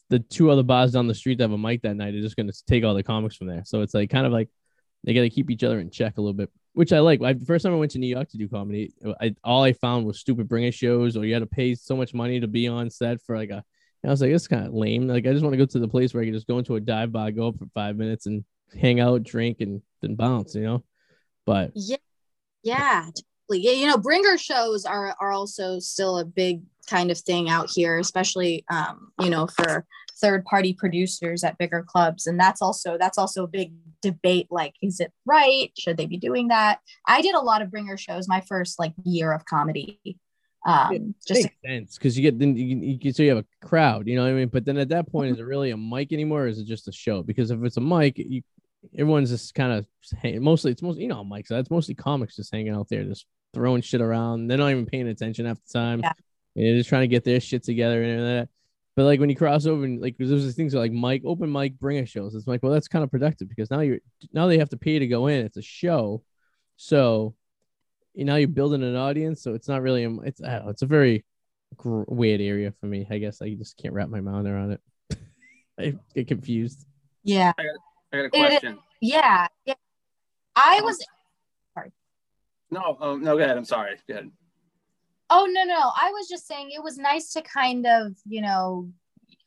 the 0.10 0.20
two 0.20 0.50
other 0.52 0.64
bars 0.64 0.92
down 0.92 1.08
the 1.08 1.16
street 1.16 1.38
that 1.38 1.46
have 1.46 1.52
a 1.52 1.58
mic 1.58 1.82
that 1.82 1.96
night 1.96 2.16
are 2.16 2.22
just 2.22 2.36
going 2.36 2.48
to 2.48 2.66
take 2.68 2.84
all 2.84 2.94
the 2.94 3.04
comics 3.04 3.36
from 3.36 3.48
there. 3.48 3.64
So 3.66 3.82
it's 3.82 3.94
like 3.94 4.10
kind 4.10 4.26
of 4.26 4.32
like 4.32 4.50
they 5.04 5.14
got 5.14 5.22
to 5.22 5.30
keep 5.30 5.50
each 5.50 5.64
other 5.64 5.80
in 5.80 5.90
check 5.90 6.18
a 6.18 6.22
little 6.22 6.34
bit, 6.34 6.50
which 6.74 6.94
I 6.94 7.00
like. 7.00 7.22
I, 7.22 7.34
the 7.34 7.46
first 7.46 7.64
time 7.64 7.74
I 7.74 7.78
went 7.78 7.92
to 7.92 8.00
New 8.00 8.08
York 8.08 8.30
to 8.30 8.38
do 8.38 8.48
comedy, 8.48 8.94
I, 9.22 9.36
all 9.44 9.64
I 9.64 9.74
found 9.74 10.06
was 10.06 10.20
stupid 10.20 10.48
bringer 10.48 10.72
shows, 10.72 11.16
or 11.16 11.26
you 11.26 11.34
had 11.34 11.40
to 11.40 11.48
pay 11.48 11.76
so 11.76 11.96
much 11.96 12.14
money 12.14 12.40
to 12.40 12.48
be 12.48 12.68
on 12.68 12.90
set 12.90 13.22
for 13.22 13.38
like 13.38 13.50
a. 13.50 13.64
I 14.04 14.10
was 14.10 14.22
like, 14.22 14.30
it's 14.30 14.48
kind 14.48 14.68
of 14.68 14.74
lame. 14.74 15.08
Like 15.08 15.26
I 15.26 15.32
just 15.32 15.44
want 15.44 15.54
to 15.54 15.58
go 15.58 15.66
to 15.66 15.80
the 15.80 15.88
place 15.88 16.14
where 16.14 16.22
I 16.22 16.26
can 16.28 16.34
just 16.34 16.46
go 16.46 16.60
into 16.60 16.76
a 16.76 16.80
dive 16.80 17.12
bar, 17.12 17.32
go 17.32 17.48
up 17.48 17.58
for 17.58 17.66
five 17.74 17.96
minutes, 17.96 18.28
and 18.28 18.46
hang 18.80 19.00
out, 19.00 19.24
drink, 19.24 19.62
and 19.62 19.82
then 20.02 20.16
bounce. 20.16 20.54
You 20.54 20.62
know, 20.62 20.84
but 21.46 21.72
yeah. 21.74 21.98
Yeah, 22.66 23.06
you 23.50 23.88
know, 23.88 23.98
bringer 23.98 24.38
shows 24.38 24.86
are 24.86 25.16
are 25.20 25.32
also 25.32 25.80
still 25.80 26.18
a 26.18 26.26
big 26.26 26.62
kind 26.88 27.12
of 27.12 27.18
thing 27.18 27.50
out 27.50 27.70
here, 27.70 27.98
especially 28.00 28.66
um, 28.72 29.12
you 29.22 29.30
know, 29.30 29.48
for 29.48 29.86
third 30.20 30.46
party 30.46 30.74
producers 30.74 31.44
at 31.44 31.58
bigger 31.58 31.84
clubs. 31.88 32.28
And 32.28 32.40
that's 32.40 32.62
also 32.62 32.98
that's 32.98 33.18
also 33.18 33.44
a 33.44 33.48
big 33.48 33.74
debate. 34.02 34.48
Like, 34.50 34.74
is 34.82 35.00
it 35.00 35.12
right? 35.26 35.72
Should 35.78 35.98
they 35.98 36.06
be 36.06 36.18
doing 36.18 36.50
that? 36.50 36.80
I 37.08 37.22
did 37.22 37.36
a 37.36 37.42
lot 37.42 37.62
of 37.62 37.72
bringer 37.72 37.98
shows 37.98 38.28
my 38.28 38.42
first 38.42 38.80
like 38.80 38.94
year 39.04 39.32
of 39.32 39.46
comedy. 39.46 40.00
Um, 40.66 41.14
just 41.28 41.44
makes 41.44 41.56
sense 41.64 41.96
because 41.96 42.18
you 42.18 42.24
get 42.24 42.40
then 42.40 42.58
you, 42.58 42.78
you 42.78 43.00
can 43.00 43.14
so 43.14 43.22
you 43.22 43.30
have 43.30 43.46
a 43.46 43.66
crowd, 43.68 44.08
you 44.08 44.16
know 44.16 44.24
what 44.24 44.32
I 44.32 44.34
mean. 44.34 44.48
But 44.48 44.66
then 44.66 44.78
at 44.78 44.90
that 44.90 45.12
point, 45.12 45.32
is 45.32 45.40
it 45.40 45.44
really 45.44 45.70
a 45.70 45.78
mic 45.78 46.12
anymore, 46.12 46.46
or 46.46 46.48
is 46.48 46.58
it 46.58 46.66
just 46.66 46.88
a 46.88 46.92
show? 46.92 47.22
Because 47.22 47.52
if 47.52 47.64
it's 47.64 47.78
a 47.78 47.82
mic, 47.82 48.18
you 48.18 48.42
everyone's 48.94 49.30
just 49.30 49.56
kind 49.56 49.72
of 49.72 49.86
mostly 50.42 50.72
it's 50.72 50.82
mostly 50.82 51.04
you 51.04 51.10
know 51.10 51.24
mics. 51.24 51.52
it's 51.52 51.72
mostly 51.72 51.96
comics 51.96 52.36
just 52.36 52.52
hanging 52.52 52.74
out 52.74 52.90
there, 52.90 53.04
just 53.04 53.26
throwing 53.54 53.82
shit 53.82 54.02
around. 54.02 54.48
They're 54.48 54.58
not 54.58 54.72
even 54.72 54.86
paying 54.86 55.08
attention 55.08 55.46
half 55.46 55.60
the 55.66 55.80
time. 55.80 56.02
Yeah. 56.02 56.14
They're 56.56 56.78
just 56.78 56.90
trying 56.90 57.02
to 57.04 57.08
get 57.08 57.24
their 57.24 57.40
shit 57.40 57.64
together 57.64 58.02
and 58.04 58.26
that. 58.26 58.50
But 58.96 59.04
like 59.04 59.20
when 59.20 59.30
you 59.30 59.36
cross 59.36 59.66
over 59.66 59.84
and 59.84 60.02
like 60.02 60.16
there's 60.18 60.30
these 60.30 60.56
things 60.56 60.74
like 60.74 60.92
Mike 60.92 61.24
open 61.26 61.52
mic, 61.52 61.80
bringer 61.80 62.06
shows. 62.06 62.34
It's 62.34 62.48
like, 62.48 62.64
well, 62.64 62.72
that's 62.72 62.88
kind 62.88 63.04
of 63.04 63.12
productive 63.12 63.50
because 63.50 63.70
now 63.70 63.82
you're 63.82 64.00
now 64.32 64.48
they 64.48 64.58
have 64.58 64.70
to 64.70 64.78
pay 64.78 65.00
to 65.00 65.08
go 65.08 65.28
in. 65.28 65.46
It's 65.46 65.58
a 65.58 65.62
show, 65.62 66.24
so 66.78 67.36
you 68.14 68.24
now 68.24 68.36
you're 68.36 68.48
building 68.48 68.84
an 68.84 68.96
audience. 68.96 69.42
So 69.42 69.54
it's 69.54 69.68
not 69.68 69.82
really 69.82 70.06
a, 70.06 70.12
it's 70.20 70.42
I 70.42 70.52
don't 70.52 70.66
know, 70.66 70.72
it's 70.72 70.82
a 70.82 70.88
very 70.88 71.26
gr- 71.76 72.04
weird 72.08 72.40
area 72.40 72.74
for 72.80 72.86
me. 72.86 73.06
I 73.10 73.18
guess 73.18 73.42
I 73.42 73.54
just 73.56 73.78
can't 73.78 73.94
wrap 73.94 74.08
my 74.08 74.22
mind 74.22 74.48
around 74.48 74.72
it. 74.72 74.82
I 75.80 75.96
get 76.14 76.30
confused. 76.30 76.86
yeah, 77.24 77.52
I 77.58 77.64
got 77.64 77.76
a 78.14 78.30
question. 78.30 78.80
yeah, 79.02 79.48
yeah. 79.66 79.74
I 80.56 80.82
was 80.84 81.04
sorry. 81.74 81.92
No, 82.72 82.98
oh, 83.00 83.18
no, 83.18 83.38
go 83.38 83.44
ahead. 83.44 83.58
I'm 83.58 83.66
sorry. 83.66 83.98
Go 84.08 84.14
ahead. 84.16 84.32
Oh 85.30 85.48
no, 85.52 85.64
no. 85.64 85.76
I 85.96 86.12
was 86.12 86.28
just 86.28 86.48
saying 86.48 86.72
it 86.72 86.84
was 86.84 86.98
nice 86.98 87.34
to 87.34 87.42
kind 87.42 87.86
of, 87.86 88.14
you 88.26 88.42
know, 88.42 88.90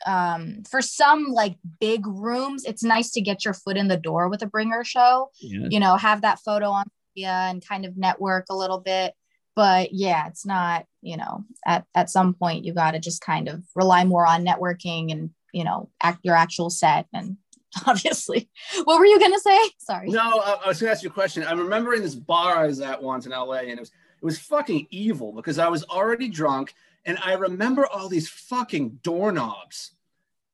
um 0.07 0.63
for 0.71 0.81
some 0.81 1.27
like 1.27 1.57
big 1.81 2.07
rooms 2.07 2.65
it's 2.65 2.85
nice 2.85 3.11
to 3.11 3.21
get 3.21 3.45
your 3.45 3.53
foot 3.53 3.77
in 3.77 3.89
the 3.89 3.97
door 3.97 4.29
with 4.29 4.43
a 4.43 4.47
bringer 4.47 4.85
show 4.85 5.29
Yeah. 5.41 5.67
you 5.71 5.81
know 5.81 5.97
have 5.97 6.21
that 6.23 6.39
photo 6.39 6.71
on 6.71 6.85
media 7.17 7.33
and 7.33 7.67
kind 7.67 7.85
of 7.85 7.97
network 7.97 8.47
a 8.49 8.55
little 8.55 8.79
bit 8.79 9.15
but 9.57 9.89
yeah 9.93 10.29
it's 10.29 10.47
not 10.47 10.87
you 11.03 11.17
know 11.17 11.43
at, 11.67 11.85
at 11.97 12.11
some 12.11 12.33
point 12.35 12.65
you 12.65 12.73
got 12.73 12.93
to 12.93 13.01
just 13.01 13.21
kind 13.23 13.49
of 13.49 13.65
rely 13.75 14.05
more 14.05 14.25
on 14.25 14.47
networking 14.47 15.11
and 15.11 15.31
you 15.53 15.65
know 15.65 15.91
act 16.01 16.21
your 16.23 16.37
actual 16.37 16.71
set 16.71 17.07
and 17.13 17.37
obviously 17.87 18.49
what 18.85 18.99
were 18.99 19.07
you 19.07 19.19
gonna 19.19 19.39
say 19.39 19.59
sorry 19.79 20.09
No, 20.09 20.41
I, 20.41 20.59
I 20.65 20.69
was 20.69 20.81
gonna 20.81 20.93
ask 20.93 21.03
you 21.03 21.11
a 21.11 21.13
question. 21.13 21.45
I'm 21.47 21.59
remembering 21.59 22.03
this 22.03 22.15
bar 22.15 22.57
I 22.57 22.67
was 22.67 22.81
at 22.81 23.03
once 23.03 23.27
in 23.27 23.33
LA, 23.33 23.55
and 23.55 23.71
it 23.71 23.81
was 23.81 23.91
it 23.91 24.25
was 24.25 24.39
fucking 24.39 24.87
evil 24.91 25.33
because 25.33 25.59
I 25.59 25.69
was 25.69 25.85
already 25.85 26.29
drunk, 26.29 26.75
and 27.05 27.19
I 27.25 27.35
remember 27.35 27.87
all 27.87 28.09
these 28.09 28.29
fucking 28.29 29.01
doorknobs, 29.03 29.93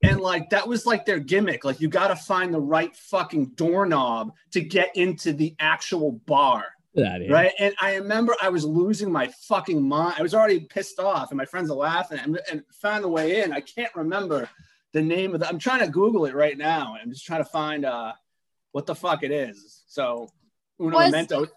and 0.03 0.19
like 0.19 0.49
that 0.51 0.67
was 0.67 0.85
like 0.85 1.05
their 1.05 1.19
gimmick. 1.19 1.65
Like 1.65 1.81
you 1.81 1.87
got 1.87 2.09
to 2.09 2.15
find 2.15 2.53
the 2.53 2.59
right 2.59 2.95
fucking 2.95 3.51
doorknob 3.55 4.33
to 4.51 4.61
get 4.61 4.95
into 4.95 5.33
the 5.33 5.55
actual 5.59 6.13
bar. 6.25 6.65
Get. 6.95 7.29
Right. 7.29 7.51
And 7.59 7.75
I 7.81 7.95
remember 7.95 8.35
I 8.41 8.47
was 8.47 8.63
losing 8.63 9.11
my 9.11 9.27
fucking 9.27 9.85
mind. 9.85 10.15
I 10.17 10.21
was 10.21 10.33
already 10.33 10.61
pissed 10.61 10.99
off, 10.99 11.31
and 11.31 11.37
my 11.37 11.45
friends 11.45 11.69
are 11.69 11.75
laughing 11.75 12.19
and, 12.19 12.39
and 12.49 12.63
found 12.71 13.03
a 13.03 13.09
way 13.09 13.41
in. 13.41 13.51
I 13.51 13.61
can't 13.61 13.93
remember 13.95 14.47
the 14.95 15.01
name 15.01 15.33
of 15.33 15.41
the. 15.41 15.47
I'm 15.47 15.59
trying 15.59 15.81
to 15.81 15.89
Google 15.89 16.25
it 16.25 16.33
right 16.33 16.57
now. 16.57 16.95
I'm 17.01 17.09
just 17.11 17.25
trying 17.25 17.43
to 17.43 17.49
find 17.49 17.85
uh 17.85 18.13
what 18.71 18.85
the 18.85 18.95
fuck 18.95 19.23
it 19.23 19.31
is. 19.31 19.83
So 19.87 20.29
Uno 20.81 20.95
Was- 20.97 21.11
Memento. 21.11 21.47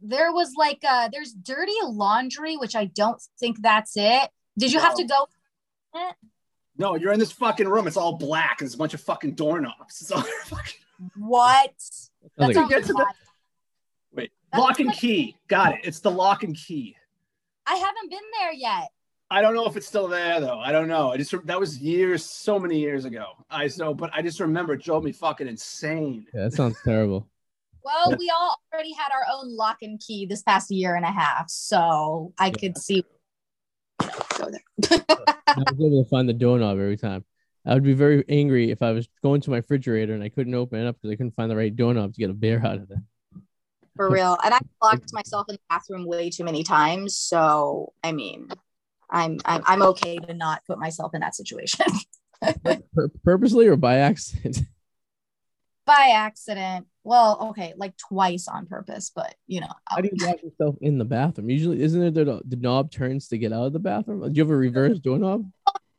there 0.00 0.30
was 0.32 0.52
like 0.56 0.80
uh 0.88 1.08
there's 1.12 1.32
dirty 1.32 1.72
laundry 1.84 2.56
which 2.56 2.74
i 2.74 2.86
don't 2.86 3.22
think 3.38 3.56
that's 3.62 3.92
it 3.96 4.28
did 4.58 4.72
you 4.72 4.80
have 4.80 4.94
to 4.96 5.04
go 5.04 5.26
No, 6.76 6.96
you're 6.96 7.12
in 7.12 7.18
this 7.20 7.30
fucking 7.32 7.68
room. 7.68 7.86
It's 7.86 7.96
all 7.98 8.16
black. 8.16 8.60
and 8.60 8.66
There's 8.66 8.74
a 8.74 8.78
bunch 8.78 8.94
of 8.94 9.00
fucking 9.02 9.32
doorknobs. 9.34 10.00
It's 10.00 10.10
all 10.10 10.22
fucking 10.46 10.80
what 11.16 11.70
Sounds 11.78 12.54
that 12.54 12.56
like- 12.56 12.68
Get 12.70 12.84
to 12.84 12.92
the- 12.94 13.06
wait. 14.12 14.32
That's 14.50 14.60
Lock 14.62 14.80
and 14.80 14.88
like- 14.88 14.96
key. 14.98 15.36
Got 15.48 15.74
it. 15.74 15.80
It's 15.84 16.00
the 16.00 16.10
lock 16.10 16.42
and 16.44 16.56
key. 16.56 16.96
i 17.66 17.74
haven't 17.76 18.10
been 18.10 18.26
there 18.40 18.52
yet 18.52 18.88
I 19.32 19.40
don't 19.40 19.54
know 19.54 19.66
if 19.66 19.76
it's 19.76 19.86
still 19.86 20.08
there 20.08 20.40
though. 20.40 20.58
I 20.58 20.72
don't 20.72 20.88
know. 20.88 21.10
I 21.10 21.16
just 21.16 21.34
that 21.46 21.58
was 21.58 21.78
years, 21.78 22.24
so 22.24 22.58
many 22.58 22.78
years 22.78 23.06
ago. 23.06 23.24
I 23.50 23.66
so, 23.66 23.94
but 23.94 24.10
I 24.12 24.20
just 24.20 24.40
remember 24.40 24.74
it 24.74 24.82
drove 24.82 25.04
me 25.04 25.12
fucking 25.12 25.48
insane. 25.48 26.26
Yeah, 26.34 26.44
that 26.44 26.52
sounds 26.52 26.76
terrible. 26.84 27.28
well 27.84 28.14
we 28.16 28.30
all 28.30 28.56
already 28.72 28.92
had 28.92 29.08
our 29.12 29.24
own 29.32 29.56
lock 29.56 29.78
and 29.82 30.00
key 30.00 30.24
this 30.24 30.42
past 30.42 30.70
year 30.70 30.94
and 30.94 31.04
a 31.04 31.10
half 31.10 31.50
so 31.50 32.32
i 32.38 32.48
could 32.48 32.78
see 32.78 33.04
go 34.38 34.48
there 34.48 35.00
I 35.48 35.58
was 35.58 35.80
able 35.80 36.04
to 36.04 36.08
find 36.08 36.28
the 36.28 36.32
doorknob 36.32 36.78
every 36.78 36.96
time. 36.96 37.24
I 37.66 37.74
would 37.74 37.82
be 37.82 37.92
very 37.92 38.24
angry 38.28 38.70
if 38.70 38.80
I 38.80 38.92
was 38.92 39.06
going 39.22 39.42
to 39.42 39.50
my 39.50 39.58
refrigerator 39.58 40.14
and 40.14 40.22
I 40.22 40.30
couldn't 40.30 40.54
open 40.54 40.80
it 40.80 40.86
up 40.86 40.96
because 40.96 41.12
I 41.12 41.16
couldn't 41.16 41.32
find 41.32 41.50
the 41.50 41.56
right 41.56 41.74
doorknob 41.74 42.14
to 42.14 42.18
get 42.18 42.30
a 42.30 42.32
beer 42.32 42.60
out 42.64 42.76
of 42.76 42.90
it. 42.90 42.98
for 43.96 44.08
real 44.08 44.38
and 44.44 44.54
i 44.54 44.58
locked 44.82 45.12
myself 45.12 45.46
in 45.48 45.56
the 45.56 45.60
bathroom 45.68 46.06
way 46.06 46.30
too 46.30 46.44
many 46.44 46.62
times 46.62 47.16
so 47.16 47.92
i 48.02 48.12
mean 48.12 48.48
i'm 49.12 49.38
i'm, 49.44 49.62
I'm 49.66 49.82
okay 49.82 50.18
to 50.18 50.34
not 50.34 50.62
put 50.66 50.78
myself 50.78 51.14
in 51.14 51.20
that 51.20 51.36
situation 51.36 51.86
Pur- 52.94 53.10
purposely 53.22 53.68
or 53.68 53.76
by 53.76 53.98
accident? 53.98 54.58
by 55.86 56.12
accident 56.14 56.86
well 57.04 57.48
okay 57.50 57.74
like 57.76 57.96
twice 57.96 58.48
on 58.48 58.66
purpose 58.66 59.12
but 59.14 59.34
you 59.46 59.60
know 59.60 59.68
How 59.88 60.00
do 60.00 60.10
you 60.12 60.26
lock 60.26 60.42
yourself 60.42 60.76
in 60.80 60.98
the 60.98 61.04
bathroom? 61.04 61.50
Usually, 61.50 61.82
isn't 61.82 62.02
it 62.02 62.14
the, 62.14 62.40
the 62.46 62.56
knob 62.56 62.90
turns 62.90 63.28
to 63.28 63.38
get 63.38 63.52
out 63.52 63.66
of 63.66 63.72
the 63.72 63.80
bathroom? 63.80 64.20
Do 64.20 64.30
you 64.32 64.42
have 64.44 64.50
a 64.50 64.56
reverse 64.56 64.98
doorknob? 65.00 65.44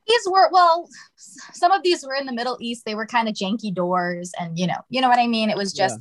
these 0.07 0.21
were 0.29 0.49
well 0.51 0.87
some 1.17 1.71
of 1.71 1.83
these 1.83 2.05
were 2.05 2.15
in 2.15 2.25
the 2.25 2.33
middle 2.33 2.57
east 2.59 2.83
they 2.85 2.95
were 2.95 3.05
kind 3.05 3.27
of 3.27 3.35
janky 3.35 3.73
doors 3.73 4.31
and 4.39 4.57
you 4.57 4.67
know 4.67 4.77
you 4.89 5.01
know 5.01 5.09
what 5.09 5.19
i 5.19 5.27
mean 5.27 5.49
it 5.49 5.57
was 5.57 5.73
just 5.73 5.97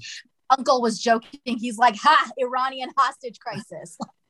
uncle 0.51 0.83
was 0.83 0.99
joking 0.99 1.41
he's 1.45 1.79
like 1.79 1.97
ha 1.97 2.31
iranian 2.39 2.91
hostage 2.97 3.39
crisis 3.39 3.97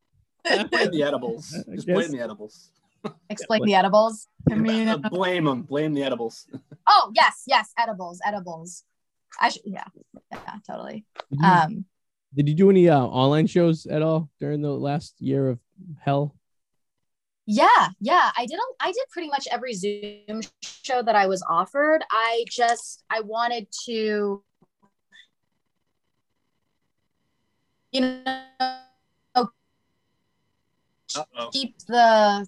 Blame 0.45 0.91
the 0.91 1.03
edibles. 1.03 1.55
I 1.71 1.75
Just 1.75 1.87
blame 1.87 2.11
the 2.11 2.21
edibles. 2.21 2.71
explain 3.31 3.65
the 3.65 3.75
edibles 3.75 4.29
i 4.51 4.55
mean 4.55 4.87
Uh, 4.89 4.97
blame 4.97 5.45
them. 5.45 5.63
Blame 5.63 5.93
the 5.93 6.03
edibles. 6.03 6.47
oh 6.87 7.11
yes 7.15 7.43
yes 7.47 7.73
edibles 7.79 8.21
edibles 8.25 8.85
i 9.41 9.49
should 9.49 9.63
yeah 9.65 9.85
yeah 10.31 10.55
totally 10.67 11.05
Did 11.31 11.41
you, 11.41 11.47
um 11.47 11.85
did 12.35 12.49
you 12.49 12.55
do 12.55 12.71
any 12.71 12.89
uh, 12.89 12.99
online 13.01 13.47
shows 13.47 13.87
at 13.87 14.03
all 14.03 14.31
during 14.41 14.63
the 14.63 14.71
last 14.71 15.21
year 15.21 15.49
of 15.49 15.59
hell? 16.01 16.35
yeah 17.45 17.89
yeah 18.01 18.31
i 18.39 18.47
did 18.47 18.57
a, 18.57 18.67
i 18.81 18.93
did 18.93 19.05
pretty 19.11 19.29
much 19.29 19.49
every 19.51 19.75
zoom 19.75 20.43
show 20.63 21.03
that 21.03 21.17
i 21.17 21.27
was 21.27 21.45
offered 21.51 22.05
i 22.13 22.45
just 22.49 23.03
i 23.11 23.19
wanted 23.21 23.67
to 23.85 24.45
you 27.91 28.01
know 28.01 28.23
Uh-oh. 31.17 31.51
keep 31.53 31.79
the 31.87 32.47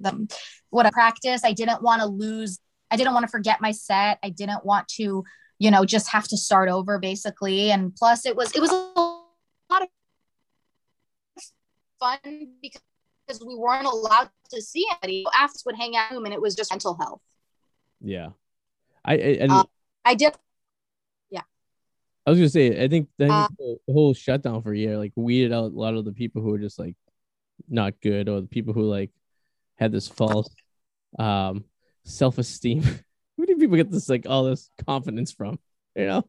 the 0.00 0.36
what 0.70 0.86
I 0.86 0.90
practice. 0.90 1.42
I 1.44 1.52
didn't 1.52 1.82
want 1.82 2.02
to 2.02 2.06
lose. 2.06 2.58
I 2.90 2.96
didn't 2.96 3.14
want 3.14 3.24
to 3.24 3.30
forget 3.30 3.60
my 3.60 3.72
set. 3.72 4.18
I 4.22 4.30
didn't 4.30 4.64
want 4.64 4.88
to, 4.96 5.24
you 5.58 5.70
know, 5.70 5.84
just 5.84 6.08
have 6.10 6.28
to 6.28 6.36
start 6.36 6.68
over 6.68 6.98
basically. 6.98 7.70
And 7.70 7.94
plus, 7.94 8.26
it 8.26 8.36
was 8.36 8.54
it 8.54 8.60
was 8.60 8.70
a 8.70 8.74
lot 8.74 9.82
of 9.82 9.88
fun 12.00 12.18
because 12.60 13.42
we 13.44 13.54
weren't 13.54 13.86
allowed 13.86 14.30
to 14.50 14.60
see 14.60 14.86
anybody. 15.02 15.24
After 15.38 15.58
would 15.66 15.76
hang 15.76 15.96
out 15.96 16.12
and 16.12 16.32
it 16.32 16.40
was 16.40 16.54
just 16.54 16.70
mental 16.70 16.96
health. 17.00 17.20
Yeah, 18.00 18.30
I, 19.04 19.14
I 19.14 19.16
and 19.16 19.52
Uh, 19.52 19.64
I 20.04 20.14
did. 20.14 20.34
Yeah, 21.30 21.42
I 22.26 22.30
was 22.30 22.38
gonna 22.38 22.48
say 22.48 22.84
I 22.84 22.88
think, 22.88 23.08
I 23.18 23.22
think 23.22 23.32
uh, 23.32 23.48
the, 23.58 23.78
the 23.86 23.92
whole 23.92 24.12
shutdown 24.14 24.62
for 24.62 24.72
a 24.72 24.78
year 24.78 24.98
like 24.98 25.12
weeded 25.16 25.52
out 25.52 25.72
a 25.72 25.74
lot 25.74 25.94
of 25.94 26.04
the 26.04 26.12
people 26.12 26.42
who 26.42 26.50
were 26.50 26.58
just 26.58 26.78
like 26.78 26.96
not 27.68 28.00
good 28.00 28.28
or 28.28 28.40
the 28.40 28.46
people 28.46 28.74
who 28.74 28.82
like 28.82 29.10
had 29.76 29.92
this 29.92 30.08
false 30.08 30.48
um 31.18 31.64
self 32.04 32.38
esteem. 32.38 32.82
Where 33.36 33.46
do 33.46 33.56
people 33.56 33.76
get 33.76 33.90
this 33.90 34.08
like 34.08 34.26
all 34.28 34.44
this 34.44 34.70
confidence 34.86 35.32
from? 35.32 35.58
You 35.96 36.06
know? 36.06 36.24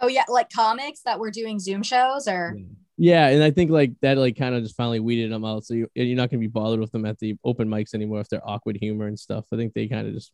Oh 0.00 0.08
yeah, 0.08 0.24
like 0.28 0.50
comics 0.50 1.00
that 1.00 1.18
were 1.18 1.30
doing 1.30 1.58
Zoom 1.58 1.82
shows 1.82 2.28
or 2.28 2.56
Yeah, 2.96 3.28
and 3.28 3.42
I 3.42 3.50
think 3.50 3.70
like 3.70 3.92
that 4.00 4.18
like 4.18 4.36
kind 4.36 4.54
of 4.54 4.62
just 4.62 4.76
finally 4.76 5.00
weeded 5.00 5.30
them 5.30 5.44
out. 5.44 5.64
So 5.64 5.74
you, 5.74 5.88
you're 5.94 6.16
not 6.16 6.30
gonna 6.30 6.40
be 6.40 6.46
bothered 6.46 6.80
with 6.80 6.92
them 6.92 7.04
at 7.04 7.18
the 7.18 7.36
open 7.44 7.68
mics 7.68 7.94
anymore 7.94 8.20
if 8.20 8.28
they're 8.28 8.46
awkward 8.48 8.76
humor 8.76 9.06
and 9.06 9.18
stuff. 9.18 9.46
I 9.52 9.56
think 9.56 9.74
they 9.74 9.88
kind 9.88 10.06
of 10.06 10.14
just 10.14 10.32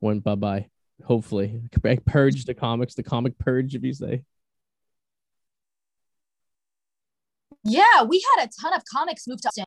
went 0.00 0.24
bye 0.24 0.34
bye. 0.34 0.68
Hopefully, 1.04 1.60
purge 2.06 2.44
the 2.44 2.54
comics, 2.54 2.94
the 2.94 3.02
comic 3.02 3.38
purge, 3.38 3.74
if 3.74 3.82
you 3.82 3.92
say. 3.92 4.22
Yeah, 7.66 8.02
we 8.02 8.24
had 8.36 8.46
a 8.46 8.50
ton 8.60 8.72
of 8.74 8.82
comics 8.92 9.26
move 9.26 9.40
to 9.42 9.48
Austin. 9.48 9.64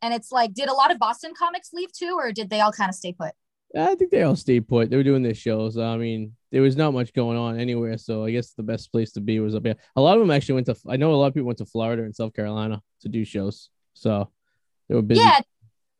And 0.00 0.14
it's 0.14 0.30
like, 0.30 0.54
did 0.54 0.68
a 0.68 0.72
lot 0.74 0.90
of 0.92 0.98
Boston 0.98 1.32
comics 1.36 1.70
leave 1.72 1.92
too, 1.92 2.14
or 2.16 2.30
did 2.32 2.50
they 2.50 2.60
all 2.60 2.72
kind 2.72 2.88
of 2.88 2.94
stay 2.94 3.12
put? 3.12 3.32
I 3.76 3.94
think 3.96 4.10
they 4.10 4.22
all 4.22 4.36
stayed 4.36 4.66
put. 4.68 4.88
They 4.90 4.96
were 4.96 5.02
doing 5.02 5.22
their 5.22 5.34
shows. 5.34 5.76
I 5.76 5.96
mean, 5.96 6.34
there 6.52 6.62
was 6.62 6.76
not 6.76 6.94
much 6.94 7.12
going 7.12 7.36
on 7.36 7.58
anywhere, 7.58 7.98
so 7.98 8.24
I 8.24 8.30
guess 8.30 8.52
the 8.52 8.62
best 8.62 8.90
place 8.92 9.12
to 9.12 9.20
be 9.20 9.40
was 9.40 9.54
up 9.54 9.64
here. 9.66 9.74
A 9.96 10.00
lot 10.00 10.14
of 10.14 10.20
them 10.20 10.30
actually 10.30 10.54
went 10.54 10.66
to. 10.66 10.76
I 10.88 10.96
know 10.96 11.12
a 11.12 11.16
lot 11.16 11.26
of 11.26 11.34
people 11.34 11.46
went 11.48 11.58
to 11.58 11.66
Florida 11.66 12.02
and 12.04 12.14
South 12.14 12.32
Carolina 12.32 12.80
to 13.02 13.08
do 13.08 13.24
shows, 13.24 13.68
so 13.92 14.30
they 14.88 14.94
were 14.94 15.02
busy. 15.02 15.20
Yeah, 15.20 15.40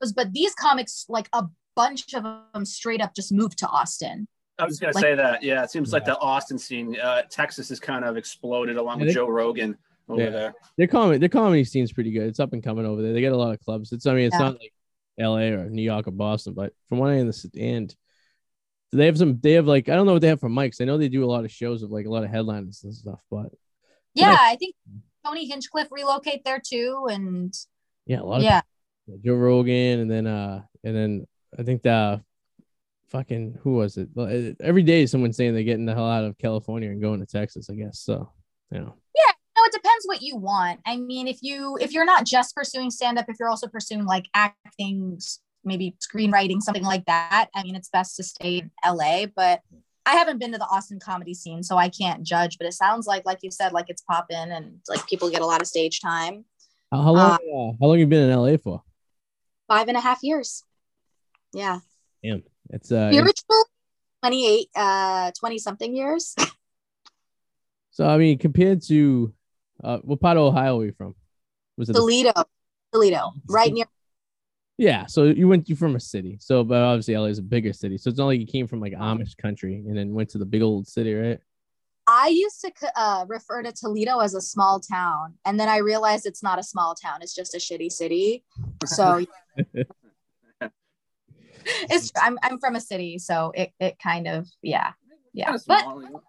was, 0.01 0.12
but 0.14 0.32
these 0.32 0.55
comics, 0.55 1.05
like 1.09 1.28
a 1.34 1.44
bunch 1.76 2.14
of 2.14 2.22
them 2.22 2.64
straight 2.64 3.03
up 3.03 3.14
just 3.14 3.32
moved 3.32 3.59
to 3.59 3.68
Austin. 3.68 4.28
I 4.59 4.64
was 4.64 4.80
gonna 4.80 4.94
Like- 4.94 5.03
say 5.03 5.14
that. 5.16 5.42
Yeah, 5.42 5.62
it 5.62 5.70
seems 5.70 5.92
like 5.92 6.05
the 6.05 6.18
Austin 6.18 6.59
scene, 6.59 6.99
uh, 6.99 7.22
Texas 7.30 7.68
has 7.68 7.78
kind 7.80 8.05
of 8.05 8.16
exploded 8.16 8.76
along 8.76 9.01
Yeah, 9.01 9.07
with 9.07 9.14
Joe 9.14 9.28
Rogan 9.28 9.76
over 10.09 10.22
Yeah. 10.22 10.30
there. 10.30 10.54
Their 10.76 10.86
comedy, 10.86 11.18
their 11.18 11.28
comedy 11.28 11.64
scene's 11.64 11.92
pretty 11.92 12.11
good. 12.12 12.26
It's 12.28 12.40
up 12.40 12.52
and 12.52 12.62
coming 12.62 12.86
over 12.86 13.02
there. 13.02 13.12
They 13.12 13.20
get 13.20 13.32
a 13.32 13.36
lot 13.36 13.52
of 13.52 13.61
clubs. 13.61 13.92
It's 13.92 14.06
I 14.06 14.14
mean, 14.14 14.26
it's 14.26 14.34
Yeah. 14.34 14.38
not 14.50 14.61
like 14.61 14.72
L.A. 15.18 15.50
or 15.52 15.68
New 15.68 15.82
York 15.82 16.06
or 16.06 16.12
Boston, 16.12 16.54
but 16.54 16.72
from 16.88 16.98
what 16.98 17.11
I 17.11 17.18
understand, 17.20 17.94
they 18.92 19.06
have 19.06 19.18
some. 19.18 19.38
They 19.40 19.52
have 19.52 19.66
like 19.66 19.88
I 19.88 19.94
don't 19.94 20.06
know 20.06 20.12
what 20.14 20.22
they 20.22 20.28
have 20.28 20.40
for 20.40 20.48
mics. 20.48 20.80
I 20.80 20.84
know 20.84 20.96
they 20.96 21.09
do 21.09 21.24
a 21.24 21.26
lot 21.30 21.44
of 21.44 21.50
shows 21.52 21.82
of 21.82 21.90
like 21.90 22.06
a 22.06 22.11
lot 22.11 22.24
of 22.24 22.30
headliners 22.30 22.84
and 22.84 22.94
stuff, 22.94 23.20
but 23.30 23.52
Yeah, 24.14 24.30
Yeah. 24.30 24.38
I 24.40 24.56
think 24.56 24.74
Tony 25.24 25.46
Hinchcliffe 25.46 25.88
relocate 25.90 26.44
there 26.44 26.61
too, 26.64 27.06
and 27.11 27.52
yeah, 28.06 28.20
a 28.20 28.22
lot 28.22 28.36
of 28.38 28.44
yeah, 28.44 28.61
Joe 29.24 29.34
Rogan, 29.34 30.00
and 30.00 30.11
then 30.11 30.26
uh, 30.26 30.62
and 30.84 30.96
then 30.96 31.26
I 31.59 31.64
think 31.64 31.82
the 31.82 32.22
fucking 33.09 33.59
who 33.62 33.74
was 33.74 33.96
it? 33.98 34.09
Well, 34.14 34.54
Every 34.61 34.82
day, 34.82 35.04
someone's 35.06 35.36
saying 35.36 35.52
they're 35.54 35.62
getting 35.64 35.84
the 35.86 35.94
hell 35.94 36.09
out 36.09 36.24
of 36.24 36.38
California 36.38 36.90
and 36.90 37.00
going 37.00 37.20
to 37.20 37.26
Texas. 37.26 37.68
I 37.70 37.74
guess 37.74 37.98
so. 37.98 38.32
You 38.70 38.78
know, 38.78 38.84
no, 38.84 38.94
it 39.14 39.28
depends 39.99 40.07
what 40.07 40.22
you 40.22 40.36
want. 40.36 40.80
I 40.86 40.96
mean, 40.96 41.28
if 41.28 41.38
you 41.42 41.76
if 41.80 41.92
you're 41.92 42.05
not 42.05 42.24
just 42.24 42.55
pursuing 42.55 42.90
stand 42.90 43.18
up, 43.18 43.26
if 43.28 43.36
you're 43.38 43.49
also 43.49 43.68
pursuing 43.68 44.05
like 44.05 44.26
acting, 44.34 45.20
maybe 45.64 45.96
screenwriting, 46.01 46.61
something 46.61 46.84
like 46.84 47.05
that, 47.07 47.49
I 47.55 47.62
mean, 47.62 47.76
it's 47.76 47.88
best 47.88 48.16
to 48.16 48.22
stay 48.22 48.59
in 48.59 48.70
LA. 48.84 49.26
But 49.34 49.61
I 50.07 50.14
haven't 50.14 50.38
been 50.38 50.53
to 50.53 50.59
the 50.59 50.66
Austin 50.66 51.01
comedy 51.01 51.34
scene, 51.34 51.62
so 51.62 51.76
I 51.76 51.88
can't 51.88 52.22
judge. 52.22 52.59
But 52.59 52.66
it 52.66 52.74
sounds 52.74 53.07
like, 53.07 53.24
like 53.26 53.38
you 53.42 53.51
said, 53.51 53.72
like 53.72 53.86
it's 53.88 54.03
popping 54.03 54.36
and 54.36 54.80
like 54.88 55.07
people 55.07 55.30
get 55.30 55.42
a 55.42 55.46
lot 55.46 55.61
of 55.61 55.66
stage 55.66 56.01
time. 56.01 56.44
how, 56.90 57.03
how 57.03 57.12
long? 57.12 57.32
Uh, 57.32 57.72
how 57.80 57.86
long 57.86 57.99
you 57.99 58.07
been 58.07 58.30
in 58.30 58.36
LA 58.36 58.57
for? 58.57 58.82
Five 59.66 59.88
and 59.88 59.96
a 59.96 60.01
half 60.01 60.22
years. 60.22 60.64
Yeah. 61.53 61.80
Damn, 62.22 62.42
it's 62.70 62.90
uh. 62.90 63.11
Spiritual, 63.11 63.64
28, 64.22 64.68
uh, 64.74 65.30
20 65.38 65.59
something 65.59 65.94
years. 65.94 66.34
So 67.99 68.07
I 68.07 68.16
mean, 68.16 68.38
compared 68.38 68.80
to, 68.82 69.34
uh, 69.83 69.99
what 69.99 70.20
part 70.20 70.37
of 70.37 70.45
Ohio 70.45 70.81
are 70.81 70.85
you 70.85 70.93
from? 70.93 71.14
Was 71.76 71.91
it? 71.91 71.93
the- 71.95 72.01
Toledo, 72.01 72.33
Toledo, 72.93 73.33
right 73.49 73.72
near. 73.72 73.87
yeah. 74.76 75.07
So 75.07 75.24
you 75.24 75.49
went 75.49 75.68
you 75.68 75.76
from 75.76 75.97
a 75.97 76.01
city. 76.01 76.39
So, 76.41 76.64
but 76.64 76.83
obviously 76.83 77.14
LA 77.16 77.26
is 77.26 77.39
a 77.39 77.43
bigger 77.43 77.72
city. 77.72 77.99
So 77.99 78.11
it's 78.11 78.18
not 78.18 78.26
like 78.26 78.41
you 78.41 78.47
came 78.47 78.66
from 78.66 78.81
like 78.81 78.95
Amish 78.95 79.37
country 79.37 79.76
and 79.87 79.97
then 79.97 80.12
went 80.14 80.31
to 80.31 80.39
the 80.39 80.47
big 80.47 80.62
old 80.62 80.89
city, 80.89 81.14
right? 81.14 81.39
I 82.11 82.29
used 82.29 82.62
to 82.62 82.72
uh, 82.97 83.26
refer 83.29 83.62
to 83.62 83.70
Toledo 83.70 84.18
as 84.20 84.33
a 84.35 84.41
small 84.41 84.81
town, 84.81 85.35
and 85.45 85.61
then 85.61 85.68
I 85.68 85.76
realized 85.79 86.24
it's 86.24 86.43
not 86.43 86.59
a 86.59 86.62
small 86.62 86.95
town; 86.95 87.18
it's 87.20 87.35
just 87.35 87.55
a 87.55 87.59
shitty 87.59 87.93
city. 87.93 88.45
So 88.87 89.26
it's 91.91 92.11
I'm 92.20 92.39
I'm 92.43 92.59
from 92.59 92.76
a 92.76 92.81
city, 92.81 93.18
so 93.18 93.53
it 93.55 93.72
it 93.79 93.99
kind 94.03 94.26
of 94.26 94.49
yeah 94.62 94.93
yeah. 95.35 95.47
Kinda 95.47 95.62
But 95.66 95.81
small, 95.83 96.22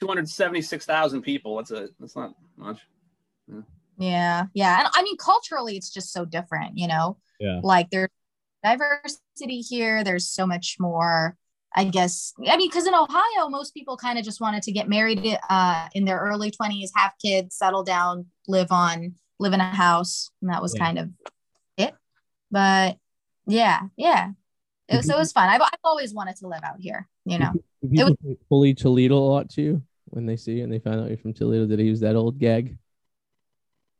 you 0.00 0.06
know, 0.06 0.12
like 0.12 0.16
276,000 0.16 1.22
people. 1.22 1.56
That's 1.56 1.70
a 1.70 1.88
that's 1.98 2.16
not 2.16 2.34
much. 2.56 2.80
yeah 3.98 4.44
yeah, 4.54 4.80
and 4.80 4.88
I 4.94 5.02
mean 5.02 5.16
culturally, 5.16 5.76
it's 5.76 5.90
just 5.90 6.12
so 6.12 6.24
different, 6.24 6.78
you 6.78 6.88
know. 6.88 7.18
Yeah. 7.40 7.60
Like 7.62 7.90
there's 7.90 8.08
diversity 8.62 9.60
here. 9.60 10.04
There's 10.04 10.28
so 10.28 10.46
much 10.46 10.76
more. 10.78 11.36
I 11.74 11.84
guess 11.84 12.32
I 12.46 12.56
mean 12.56 12.68
because 12.70 12.86
in 12.86 12.94
Ohio, 12.94 13.48
most 13.50 13.74
people 13.74 13.96
kind 13.96 14.18
of 14.18 14.24
just 14.24 14.40
wanted 14.40 14.62
to 14.62 14.72
get 14.72 14.88
married 14.88 15.38
uh, 15.50 15.88
in 15.94 16.04
their 16.06 16.18
early 16.18 16.50
20s, 16.50 16.88
have 16.94 17.12
kids, 17.20 17.54
settle 17.56 17.82
down, 17.84 18.26
live 18.48 18.72
on, 18.72 19.14
live 19.38 19.52
in 19.52 19.60
a 19.60 19.64
house, 19.74 20.30
and 20.40 20.50
that 20.50 20.62
was 20.62 20.74
Yeah. 20.74 20.84
kind 20.84 20.98
of 20.98 21.10
it. 21.76 21.94
But 22.50 22.96
yeah, 23.46 23.82
yeah, 23.96 24.30
it 24.88 24.96
was, 24.96 25.06
so 25.06 25.14
it 25.16 25.18
was 25.18 25.32
fun. 25.32 25.48
I've, 25.50 25.60
I've 25.60 25.78
always 25.84 26.14
wanted 26.14 26.36
to 26.36 26.48
live 26.48 26.62
out 26.64 26.80
here, 26.80 27.08
you 27.26 27.38
know. 27.38 27.52
Do 27.86 27.96
people 27.96 28.16
say 28.24 28.36
fully 28.48 28.74
Toledo 28.74 29.16
a 29.16 29.20
lot 29.20 29.50
to 29.50 29.62
you 29.62 29.82
when 30.06 30.26
they 30.26 30.36
see 30.36 30.52
you 30.52 30.64
and 30.64 30.72
they 30.72 30.78
find 30.78 31.00
out 31.00 31.08
you're 31.08 31.16
from 31.18 31.34
Toledo? 31.34 31.66
Did 31.66 31.78
they 31.78 31.84
use 31.84 32.00
that 32.00 32.16
old 32.16 32.38
gag? 32.38 32.76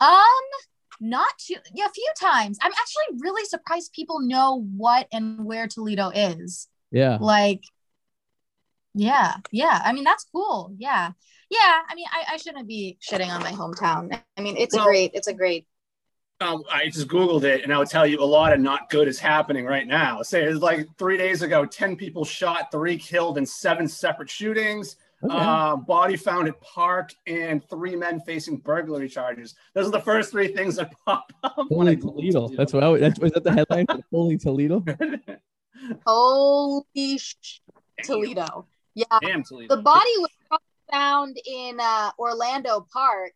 Um, 0.00 0.18
not 1.00 1.28
too, 1.38 1.56
yeah, 1.74 1.86
a 1.86 1.90
few 1.90 2.10
times. 2.20 2.58
I'm 2.62 2.72
actually 2.72 3.18
really 3.20 3.44
surprised 3.46 3.92
people 3.92 4.20
know 4.20 4.62
what 4.76 5.08
and 5.12 5.44
where 5.44 5.66
Toledo 5.68 6.10
is. 6.10 6.68
Yeah. 6.90 7.18
Like, 7.20 7.62
yeah, 8.94 9.34
yeah. 9.50 9.80
I 9.84 9.92
mean, 9.92 10.04
that's 10.04 10.26
cool. 10.32 10.74
Yeah, 10.78 11.10
yeah. 11.50 11.80
I 11.88 11.94
mean, 11.94 12.06
I, 12.12 12.34
I 12.34 12.36
shouldn't 12.38 12.66
be 12.68 12.98
shitting 13.02 13.28
on 13.28 13.42
my 13.42 13.52
hometown. 13.52 14.18
I 14.36 14.40
mean, 14.40 14.56
it's 14.56 14.74
a 14.74 14.78
Well- 14.78 14.86
great, 14.86 15.10
it's 15.14 15.28
a 15.28 15.34
great. 15.34 15.66
Um, 16.40 16.64
I 16.70 16.86
just 16.90 17.08
googled 17.08 17.44
it, 17.44 17.62
and 17.64 17.72
I 17.72 17.78
would 17.78 17.88
tell 17.88 18.06
you 18.06 18.20
a 18.20 18.24
lot 18.24 18.52
of 18.52 18.60
not 18.60 18.90
good 18.90 19.08
is 19.08 19.18
happening 19.18 19.64
right 19.64 19.86
now. 19.86 20.20
Say 20.22 20.44
it's 20.44 20.60
like 20.60 20.86
three 20.98 21.16
days 21.16 21.40
ago, 21.40 21.64
ten 21.64 21.96
people 21.96 22.24
shot, 22.26 22.70
three 22.70 22.98
killed 22.98 23.38
in 23.38 23.46
seven 23.46 23.88
separate 23.88 24.28
shootings. 24.28 24.96
Okay. 25.24 25.34
Uh, 25.34 25.76
body 25.76 26.14
found 26.14 26.46
at 26.46 26.60
park, 26.60 27.14
and 27.26 27.66
three 27.70 27.96
men 27.96 28.20
facing 28.20 28.58
burglary 28.58 29.08
charges. 29.08 29.54
Those 29.72 29.88
are 29.88 29.92
the 29.92 30.00
first 30.00 30.30
three 30.30 30.48
things 30.48 30.76
that 30.76 30.92
pop 31.06 31.32
up. 31.42 31.54
Holy 31.56 31.96
Google 31.96 32.12
Toledo. 32.12 32.48
That's 32.48 32.74
what 32.74 32.84
I 32.84 32.88
would, 32.90 33.00
that's 33.00 33.18
was 33.18 33.32
that 33.32 33.42
the 33.42 33.52
headline 33.52 33.86
for 33.86 34.00
Holy 34.12 34.36
Toledo? 34.36 34.84
Holy 36.06 37.18
sh- 37.18 37.60
Toledo. 38.04 38.66
Yeah, 38.94 39.04
Damn, 39.22 39.42
Toledo. 39.42 39.74
the 39.74 39.82
body 39.82 40.10
was 40.18 40.30
found 40.92 41.38
in 41.46 41.78
uh, 41.80 42.10
Orlando 42.18 42.86
Park. 42.92 43.32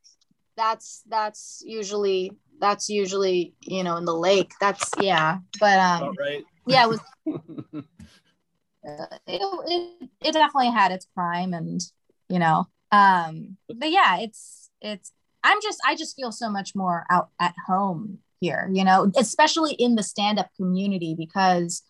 That's 0.57 1.03
that's 1.09 1.63
usually 1.65 2.33
that's 2.61 2.89
usually 2.89 3.55
you 3.61 3.83
know 3.83 3.97
in 3.97 4.05
the 4.05 4.15
lake. 4.15 4.53
That's 4.61 4.91
yeah, 5.01 5.39
but 5.59 5.79
um 5.79 6.15
right. 6.19 6.45
yeah, 6.67 6.85
it 6.85 6.89
was 6.89 7.01
uh, 8.87 9.07
it, 9.27 9.43
it, 9.43 10.11
it 10.21 10.33
definitely 10.33 10.71
had 10.71 10.93
its 10.93 11.07
prime 11.07 11.53
and 11.53 11.81
you 12.29 12.39
know 12.39 12.67
um 12.93 13.57
but 13.75 13.91
yeah 13.91 14.19
it's 14.19 14.71
it's 14.81 15.13
i'm 15.45 15.59
just 15.63 15.79
i 15.87 15.95
just 15.95 16.17
feel 16.17 16.33
so 16.33 16.51
much 16.51 16.75
more 16.75 17.05
out 17.11 17.29
at 17.41 17.55
home 17.67 18.19
here 18.41 18.71
you 18.73 18.85
know 18.85 19.11
especially 19.17 19.73
in 19.73 19.97
the 19.97 20.03
stand-up 20.03 20.49
community 20.57 21.15
because 21.17 21.83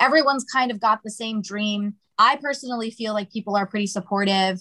everyone's 0.00 0.44
kind 0.44 0.70
of 0.70 0.80
got 0.80 1.02
the 1.02 1.10
same 1.10 1.42
dream 1.42 1.94
i 2.18 2.36
personally 2.36 2.90
feel 2.90 3.12
like 3.12 3.32
people 3.32 3.56
are 3.56 3.66
pretty 3.66 3.86
supportive 3.86 4.60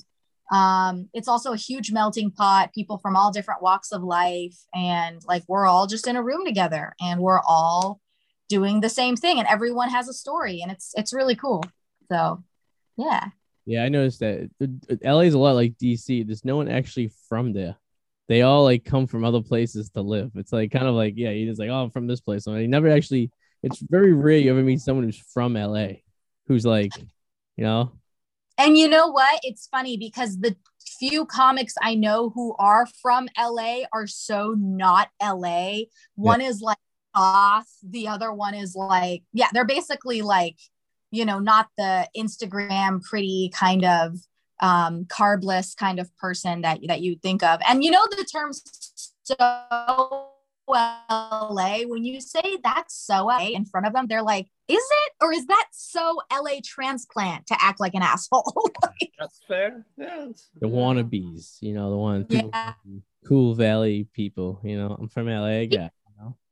um 0.52 1.10
it's 1.14 1.28
also 1.28 1.54
a 1.54 1.58
huge 1.58 1.92
melting 1.92 2.32
pot 2.32 2.74
people 2.74 2.98
from 2.98 3.16
all 3.16 3.32
different 3.32 3.62
walks 3.62 3.92
of 3.92 4.04
life 4.04 4.58
and 4.74 5.22
like 5.26 5.44
we're 5.48 5.66
all 5.68 5.88
just 5.88 6.08
in 6.08 6.16
a 6.16 6.24
room 6.24 6.46
together 6.46 6.94
and 7.02 7.20
we're 7.22 7.42
all 7.42 8.00
doing 8.48 8.82
the 8.82 8.90
same 8.90 9.16
thing 9.16 9.38
and 9.40 9.48
everyone 9.48 9.90
has 9.90 10.08
a 10.08 10.14
story 10.14 10.62
and 10.62 10.72
it's 10.72 10.94
it's 10.98 11.14
really 11.14 11.36
cool 11.36 11.64
so 12.12 12.44
yeah 12.98 13.30
Yeah, 13.66 13.84
I 13.84 13.90
noticed 13.90 14.20
that 14.22 14.50
LA 15.04 15.22
is 15.22 15.36
a 15.36 15.40
lot 15.40 15.56
like 15.56 15.78
DC. 15.78 16.24
There's 16.26 16.46
no 16.46 16.58
one 16.58 16.70
actually 16.70 17.12
from 17.28 17.54
there. 17.54 17.76
They 18.28 18.42
all 18.42 18.64
like 18.64 18.86
come 18.86 19.08
from 19.08 19.24
other 19.26 19.42
places 19.42 19.90
to 19.92 20.02
live. 20.02 20.32
It's 20.36 20.52
like 20.54 20.72
kind 20.72 20.88
of 20.88 20.96
like, 20.96 21.14
yeah, 21.18 21.34
just 21.46 21.60
like, 21.60 21.70
oh, 21.70 21.84
I'm 21.84 21.92
from 21.92 22.08
this 22.08 22.22
place. 22.22 22.48
And 22.48 22.60
you 22.62 22.68
never 22.68 22.90
actually, 22.90 23.32
it's 23.64 23.80
very 23.80 24.14
rare 24.14 24.38
you 24.38 24.52
ever 24.52 24.64
meet 24.64 24.82
someone 24.82 25.06
who's 25.06 25.18
from 25.34 25.56
LA 25.56 26.02
who's 26.48 26.66
like, 26.66 26.98
you 27.58 27.64
know, 27.64 27.92
and 28.60 28.78
you 28.78 28.88
know 28.88 29.08
what? 29.08 29.40
It's 29.44 29.68
funny 29.68 29.98
because 29.98 30.40
the 30.40 30.56
few 31.00 31.26
comics 31.26 31.76
i 31.82 31.96
know 31.96 32.30
who 32.32 32.54
are 32.60 32.86
from 33.02 33.30
la 33.40 33.78
are 33.94 34.08
so 34.08 34.54
not 34.58 35.08
la 35.22 35.78
one 36.16 36.42
is 36.42 36.60
like 36.60 36.78
off 37.16 37.70
the 37.88 38.06
other 38.06 38.34
one 38.34 38.54
is 38.54 38.76
like 38.76 39.24
yeah 39.32 39.48
they're 39.54 39.64
basically 39.64 40.22
like 40.22 40.58
you 41.10 41.24
know 41.24 41.40
not 41.40 41.68
the 41.78 42.06
instagram 42.18 43.02
pretty 43.02 43.50
kind 43.54 43.86
of 43.86 44.18
um 44.60 45.06
carbless 45.06 45.74
kind 45.76 46.00
of 46.00 46.16
person 46.18 46.62
that 46.62 46.80
that 46.88 47.02
you 47.02 47.16
think 47.22 47.44
of. 47.44 47.60
And 47.68 47.84
you 47.84 47.92
know 47.92 48.06
the 48.10 48.24
term 48.24 48.52
so 49.24 50.28
LA, 50.74 51.80
when 51.88 52.04
you 52.04 52.22
say 52.22 52.58
that's 52.64 52.96
so 52.96 53.26
LA 53.26 53.50
in 53.50 53.66
front 53.66 53.88
of 53.88 53.94
them, 53.94 54.08
they're 54.08 54.24
like, 54.24 54.48
is 54.68 54.78
it? 54.78 55.14
Or 55.22 55.32
is 55.34 55.46
that 55.48 55.66
so 55.72 56.20
LA 56.32 56.60
transplant 56.64 57.48
to 57.48 57.56
act 57.60 57.80
like 57.80 57.94
an 57.96 58.02
asshole? 58.04 58.70
That's 59.20 59.40
fair. 59.48 59.86
Yeah. 59.98 60.06
that's- 60.06 60.50
the 60.60 60.68
wannabes, 60.68 61.58
you 61.62 61.74
know, 61.74 61.90
the 61.90 61.98
one 61.98 62.26
Yeah. 62.30 62.74
cool 63.28 63.56
valley 63.56 64.08
people, 64.14 64.60
you 64.64 64.78
know, 64.78 64.96
I'm 65.00 65.10
from 65.10 65.28
LA. 65.28 65.66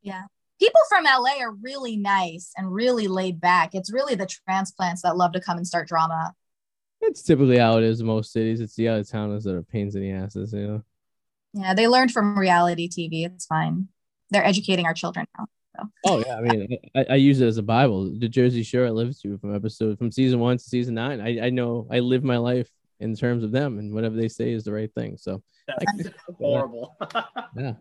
Yeah. 0.01 0.24
People 0.59 0.82
from 0.89 1.03
LA 1.03 1.39
are 1.41 1.51
really 1.51 1.97
nice 1.97 2.51
and 2.57 2.74
really 2.74 3.07
laid 3.07 3.39
back. 3.39 3.76
It's 3.76 3.93
really 3.93 4.15
the 4.15 4.26
transplants 4.26 5.03
that 5.03 5.15
love 5.15 5.34
to 5.34 5.39
come 5.41 5.57
and 5.57 5.68
start 5.68 5.88
drama. 5.88 6.34
It's 7.01 7.22
typically 7.22 7.59
how 7.59 7.78
it 7.78 7.84
is 7.84 7.99
in 7.99 8.07
most 8.07 8.32
cities. 8.32 8.59
It's 8.59 8.74
the 8.76 8.89
out 8.89 8.99
of 8.99 9.07
towners 9.07 9.43
that 9.43 9.53
are 9.53 9.61
pains 9.61 9.93
in 9.95 10.01
the 10.01 10.11
asses, 10.11 10.53
you 10.53 10.68
know. 10.68 10.84
Yeah, 11.53 11.74
they 11.76 11.88
learned 11.88 12.11
from 12.11 12.39
reality 12.39 12.89
TV. 12.89 13.24
It's 13.26 13.45
fine. 13.45 13.89
They're 14.30 14.45
educating 14.45 14.86
our 14.86 14.93
children 14.93 15.25
now. 15.38 15.45
Oh 16.05 16.23
yeah, 16.25 16.38
I 16.38 16.41
mean, 16.41 16.78
I, 16.95 17.05
I 17.11 17.15
use 17.15 17.39
it 17.39 17.45
as 17.47 17.57
a 17.57 17.63
Bible. 17.63 18.11
The 18.17 18.28
Jersey 18.28 18.63
Shore 18.63 18.88
I 18.88 18.89
live 18.89 19.19
to 19.21 19.38
from 19.38 19.53
episode 19.55 19.99
from 19.99 20.11
season 20.11 20.39
one 20.39 20.57
to 20.57 20.63
season 20.63 20.95
nine. 20.95 21.21
I, 21.21 21.47
I 21.47 21.49
know 21.51 21.88
I 21.91 21.99
live 21.99 22.23
my 22.23 22.38
life 22.38 22.69
in 22.99 23.15
terms 23.15 23.43
of 23.43 23.51
them, 23.51 23.78
and 23.78 23.93
whatever 23.93 24.15
they 24.15 24.28
say 24.28 24.51
is 24.51 24.63
the 24.63 24.73
right 24.73 24.91
thing. 24.95 25.17
So 25.17 25.43
That's 25.67 26.09
horrible. 26.39 26.97
yeah, 27.55 27.73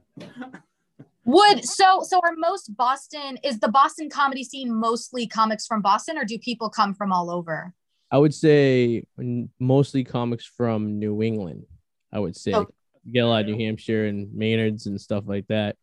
Would 1.24 1.64
so 1.64 2.02
so 2.02 2.20
are 2.22 2.34
most 2.36 2.76
Boston 2.76 3.38
is 3.42 3.58
the 3.60 3.68
Boston 3.68 4.10
comedy 4.10 4.44
scene 4.44 4.72
mostly 4.72 5.26
comics 5.26 5.66
from 5.66 5.80
Boston 5.82 6.18
or 6.18 6.24
do 6.24 6.38
people 6.38 6.68
come 6.68 6.94
from 6.94 7.12
all 7.12 7.30
over? 7.30 7.72
I 8.10 8.18
would 8.18 8.34
say 8.34 9.04
mostly 9.58 10.04
comics 10.04 10.44
from 10.44 10.98
New 10.98 11.22
England. 11.22 11.64
I 12.12 12.20
would 12.20 12.36
say 12.36 12.52
Oh. 12.52 12.66
you 13.04 13.12
get 13.12 13.24
a 13.24 13.26
lot 13.26 13.40
of 13.40 13.46
New 13.46 13.58
Hampshire 13.58 14.06
and 14.06 14.32
Maynards 14.34 14.86
and 14.86 15.00
stuff 15.00 15.24
like 15.26 15.46
that. 15.48 15.76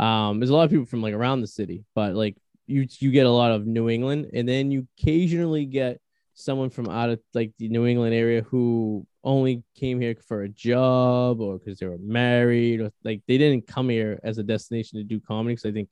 Um, 0.00 0.40
there's 0.40 0.50
a 0.50 0.54
lot 0.54 0.64
of 0.64 0.70
people 0.70 0.86
from 0.86 1.02
like 1.02 1.14
around 1.14 1.42
the 1.42 1.46
city, 1.46 1.84
but 1.94 2.14
like 2.14 2.36
you 2.66 2.86
you 2.98 3.10
get 3.10 3.26
a 3.26 3.30
lot 3.30 3.52
of 3.52 3.66
New 3.66 3.90
England, 3.90 4.30
and 4.32 4.48
then 4.48 4.70
you 4.70 4.88
occasionally 4.98 5.66
get 5.66 6.00
someone 6.32 6.70
from 6.70 6.88
out 6.88 7.10
of 7.10 7.20
like 7.34 7.52
the 7.58 7.68
New 7.68 7.86
England 7.86 8.14
area 8.14 8.40
who 8.42 9.06
only 9.22 9.62
came 9.76 10.00
here 10.00 10.16
for 10.26 10.42
a 10.42 10.48
job 10.48 11.40
or 11.40 11.58
because 11.58 11.78
they 11.78 11.86
were 11.86 11.98
married 11.98 12.80
or 12.80 12.90
like 13.04 13.20
they 13.28 13.36
didn't 13.36 13.66
come 13.66 13.90
here 13.90 14.18
as 14.24 14.38
a 14.38 14.42
destination 14.42 14.98
to 14.98 15.04
do 15.04 15.20
comedy. 15.20 15.54
Because 15.54 15.68
I 15.68 15.72
think 15.72 15.90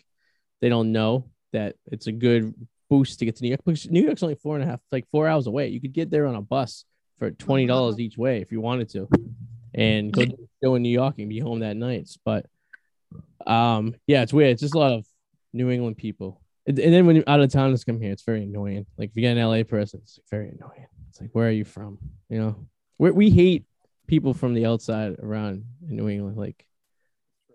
they 0.62 0.70
don't 0.70 0.90
know 0.90 1.28
that 1.52 1.76
it's 1.86 2.06
a 2.06 2.12
good 2.12 2.54
boost 2.88 3.18
to 3.18 3.26
get 3.26 3.36
to 3.36 3.42
New 3.42 3.50
York. 3.50 3.60
Because 3.64 3.90
New 3.90 4.02
York's 4.02 4.22
only 4.22 4.36
four 4.36 4.54
and 4.54 4.64
a 4.64 4.66
half, 4.66 4.80
like 4.90 5.06
four 5.10 5.28
hours 5.28 5.46
away. 5.46 5.68
You 5.68 5.82
could 5.82 5.92
get 5.92 6.10
there 6.10 6.26
on 6.26 6.34
a 6.34 6.40
bus 6.40 6.86
for 7.18 7.30
twenty 7.30 7.66
dollars 7.66 8.00
each 8.00 8.16
way 8.16 8.40
if 8.40 8.52
you 8.52 8.62
wanted 8.62 8.88
to, 8.90 9.06
and 9.74 10.12
go 10.12 10.24
to 10.24 10.32
a 10.32 10.64
show 10.64 10.74
in 10.76 10.82
New 10.82 10.88
York 10.88 11.16
and 11.18 11.28
be 11.28 11.40
home 11.40 11.60
that 11.60 11.76
night. 11.76 12.08
But 12.24 12.46
um, 13.46 13.94
yeah, 14.06 14.22
it's 14.22 14.32
weird. 14.32 14.52
It's 14.52 14.62
just 14.62 14.74
a 14.74 14.78
lot 14.78 14.92
of 14.92 15.06
New 15.52 15.70
England 15.70 15.96
people. 15.96 16.40
And, 16.66 16.78
and 16.78 16.92
then 16.92 17.06
when 17.06 17.16
you're 17.16 17.28
out 17.28 17.40
of 17.40 17.50
towners 17.50 17.84
come 17.84 18.00
here, 18.00 18.12
it's 18.12 18.22
very 18.22 18.42
annoying. 18.42 18.86
Like 18.96 19.10
if 19.10 19.16
you 19.16 19.22
get 19.22 19.36
an 19.36 19.44
LA 19.44 19.62
person, 19.62 20.00
it's 20.02 20.18
very 20.30 20.48
annoying. 20.48 20.86
It's 21.08 21.20
like, 21.20 21.30
where 21.32 21.48
are 21.48 21.52
you 21.52 21.64
from? 21.64 21.98
You 22.28 22.38
know, 22.38 22.66
we 22.98 23.10
we 23.10 23.30
hate 23.30 23.64
people 24.06 24.34
from 24.34 24.54
the 24.54 24.66
outside 24.66 25.16
around 25.18 25.64
in 25.88 25.96
New 25.96 26.08
England. 26.08 26.36
Like, 26.36 26.66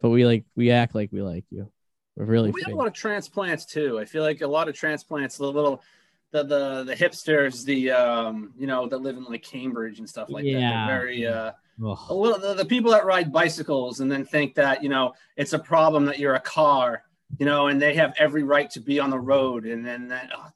but 0.01 0.09
we 0.09 0.25
like 0.25 0.45
we 0.55 0.71
act 0.71 0.95
like 0.95 1.09
we 1.11 1.21
like 1.21 1.45
you. 1.51 1.71
We're 2.15 2.25
really 2.25 2.51
we 2.51 2.61
have 2.63 2.73
a 2.73 2.75
lot 2.75 2.87
of 2.87 2.93
transplants 2.93 3.65
too. 3.65 3.99
I 3.99 4.05
feel 4.05 4.23
like 4.23 4.41
a 4.41 4.47
lot 4.47 4.67
of 4.67 4.75
transplants, 4.75 5.37
the 5.37 5.45
little 5.45 5.83
the 6.31 6.43
the 6.43 6.83
the 6.83 6.95
hipsters, 6.95 7.65
the 7.65 7.91
um, 7.91 8.53
you 8.57 8.67
know, 8.67 8.87
that 8.87 8.97
live 8.97 9.17
in 9.17 9.25
like 9.25 9.43
Cambridge 9.43 9.99
and 9.99 10.09
stuff 10.09 10.29
like 10.29 10.43
that. 10.43 10.49
Yeah. 10.49 10.87
They're 10.87 10.97
very 10.97 11.27
uh. 11.27 11.51
Little 11.79 12.39
the, 12.39 12.53
the 12.53 12.65
people 12.65 12.91
that 12.91 13.05
ride 13.05 13.31
bicycles 13.31 13.99
and 13.99 14.11
then 14.11 14.25
think 14.25 14.55
that 14.55 14.83
you 14.83 14.89
know 14.89 15.13
it's 15.35 15.53
a 15.53 15.59
problem 15.59 16.05
that 16.05 16.19
you're 16.19 16.35
a 16.35 16.39
car, 16.39 17.03
you 17.37 17.45
know, 17.45 17.67
and 17.67 17.81
they 17.81 17.95
have 17.95 18.13
every 18.17 18.43
right 18.43 18.69
to 18.71 18.79
be 18.79 18.99
on 18.99 19.09
the 19.09 19.19
road, 19.19 19.65
and 19.65 19.85
then 19.85 20.07
that. 20.09 20.31
Oh, 20.35 20.49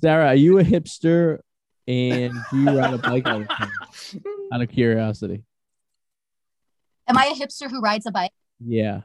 Sarah, 0.00 0.28
are 0.28 0.34
you 0.34 0.58
a 0.58 0.64
hipster 0.64 1.40
and 1.86 2.32
do 2.50 2.58
you 2.58 2.78
ride 2.78 2.94
a 2.94 2.98
bike 2.98 3.26
all 3.26 3.40
the 3.40 3.46
time? 3.46 3.70
Out 4.52 4.62
of 4.62 4.70
curiosity. 4.70 5.42
Am 7.08 7.18
I 7.18 7.26
a 7.26 7.34
hipster 7.34 7.68
who 7.68 7.80
rides 7.80 8.06
a 8.06 8.12
bike? 8.12 8.30
Yeah. 8.64 9.02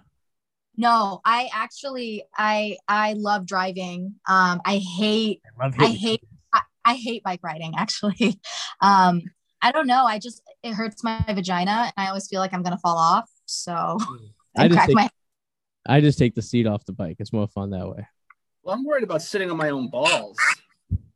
No, 0.77 1.21
I 1.25 1.49
actually 1.53 2.23
I 2.35 2.77
I 2.87 3.13
love 3.13 3.45
driving. 3.45 4.15
Um, 4.27 4.61
I 4.65 4.77
hate 4.77 5.41
I 5.59 5.87
hate 5.87 6.21
I, 6.53 6.61
I 6.83 6.93
hate 6.95 7.23
bike 7.23 7.41
riding 7.43 7.73
actually. 7.77 8.39
Um, 8.81 9.21
I 9.61 9.71
don't 9.71 9.87
know. 9.87 10.05
I 10.05 10.19
just 10.19 10.43
it 10.65 10.73
hurts 10.73 11.03
my 11.03 11.23
vagina, 11.27 11.71
and 11.71 11.93
I 11.97 12.07
always 12.07 12.27
feel 12.27 12.39
like 12.39 12.53
I'm 12.53 12.63
gonna 12.63 12.77
fall 12.79 12.97
off. 12.97 13.29
So 13.45 13.71
I 14.57 14.65
I 14.65 14.67
just 14.67 14.75
crack 14.77 14.87
take, 14.87 14.95
my. 14.95 15.09
I 15.87 16.01
just 16.01 16.17
take 16.17 16.33
the 16.35 16.41
seat 16.41 16.65
off 16.67 16.83
the 16.85 16.93
bike. 16.93 17.17
It's 17.19 17.31
more 17.31 17.47
fun 17.47 17.69
that 17.71 17.87
way. 17.87 18.07
well, 18.63 18.75
I'm 18.75 18.83
worried 18.83 19.03
about 19.03 19.21
sitting 19.21 19.51
on 19.51 19.57
my 19.57 19.69
own 19.69 19.89
balls. 19.89 20.37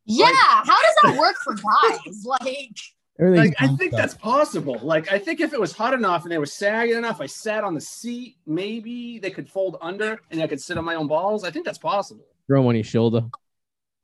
Yeah, 0.04 0.26
how 0.26 0.64
does 0.64 0.94
that 1.02 1.16
work 1.18 1.36
for 1.44 1.54
guys? 1.54 2.24
Like, 3.20 3.36
Like 3.36 3.54
I 3.60 3.66
think 3.76 3.92
up. 3.92 3.98
that's 3.98 4.14
possible. 4.14 4.78
Like 4.82 5.12
I 5.12 5.18
think 5.18 5.40
if 5.40 5.52
it 5.52 5.60
was 5.60 5.72
hot 5.72 5.92
enough 5.92 6.22
and 6.22 6.32
they 6.32 6.38
were 6.38 6.46
sagging 6.46 6.96
enough, 6.96 7.20
I 7.20 7.26
sat 7.26 7.64
on 7.64 7.74
the 7.74 7.80
seat. 7.80 8.36
Maybe 8.46 9.18
they 9.18 9.30
could 9.30 9.46
fold 9.48 9.76
under 9.82 10.20
and 10.30 10.40
I 10.42 10.46
could 10.46 10.60
sit 10.60 10.78
on 10.78 10.84
my 10.86 10.94
own 10.94 11.06
balls. 11.06 11.44
I 11.44 11.50
think 11.50 11.66
that's 11.66 11.76
possible. 11.78 12.24
throw 12.46 12.60
'em 12.60 12.66
on 12.68 12.74
your 12.76 12.84
shoulder. 12.84 13.22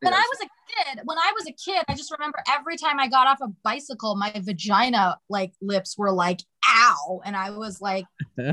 When 0.01 0.15
I 0.15 0.27
was 0.31 0.41
a 0.41 0.95
kid, 0.95 1.01
when 1.05 1.19
I 1.19 1.33
was 1.35 1.47
a 1.47 1.53
kid, 1.53 1.85
I 1.89 1.95
just 1.95 2.11
remember 2.13 2.39
every 2.53 2.77
time 2.77 2.99
I 3.01 3.09
got 3.09 3.27
off 3.27 3.39
a 3.41 3.49
bicycle, 3.63 4.17
my 4.17 4.33
vagina 4.37 5.19
like 5.29 5.53
lips 5.61 5.97
were 5.97 6.13
like, 6.13 6.41
"ow," 6.67 7.21
and 7.25 7.37
I 7.37 7.51
was 7.51 7.81
like, 7.81 8.07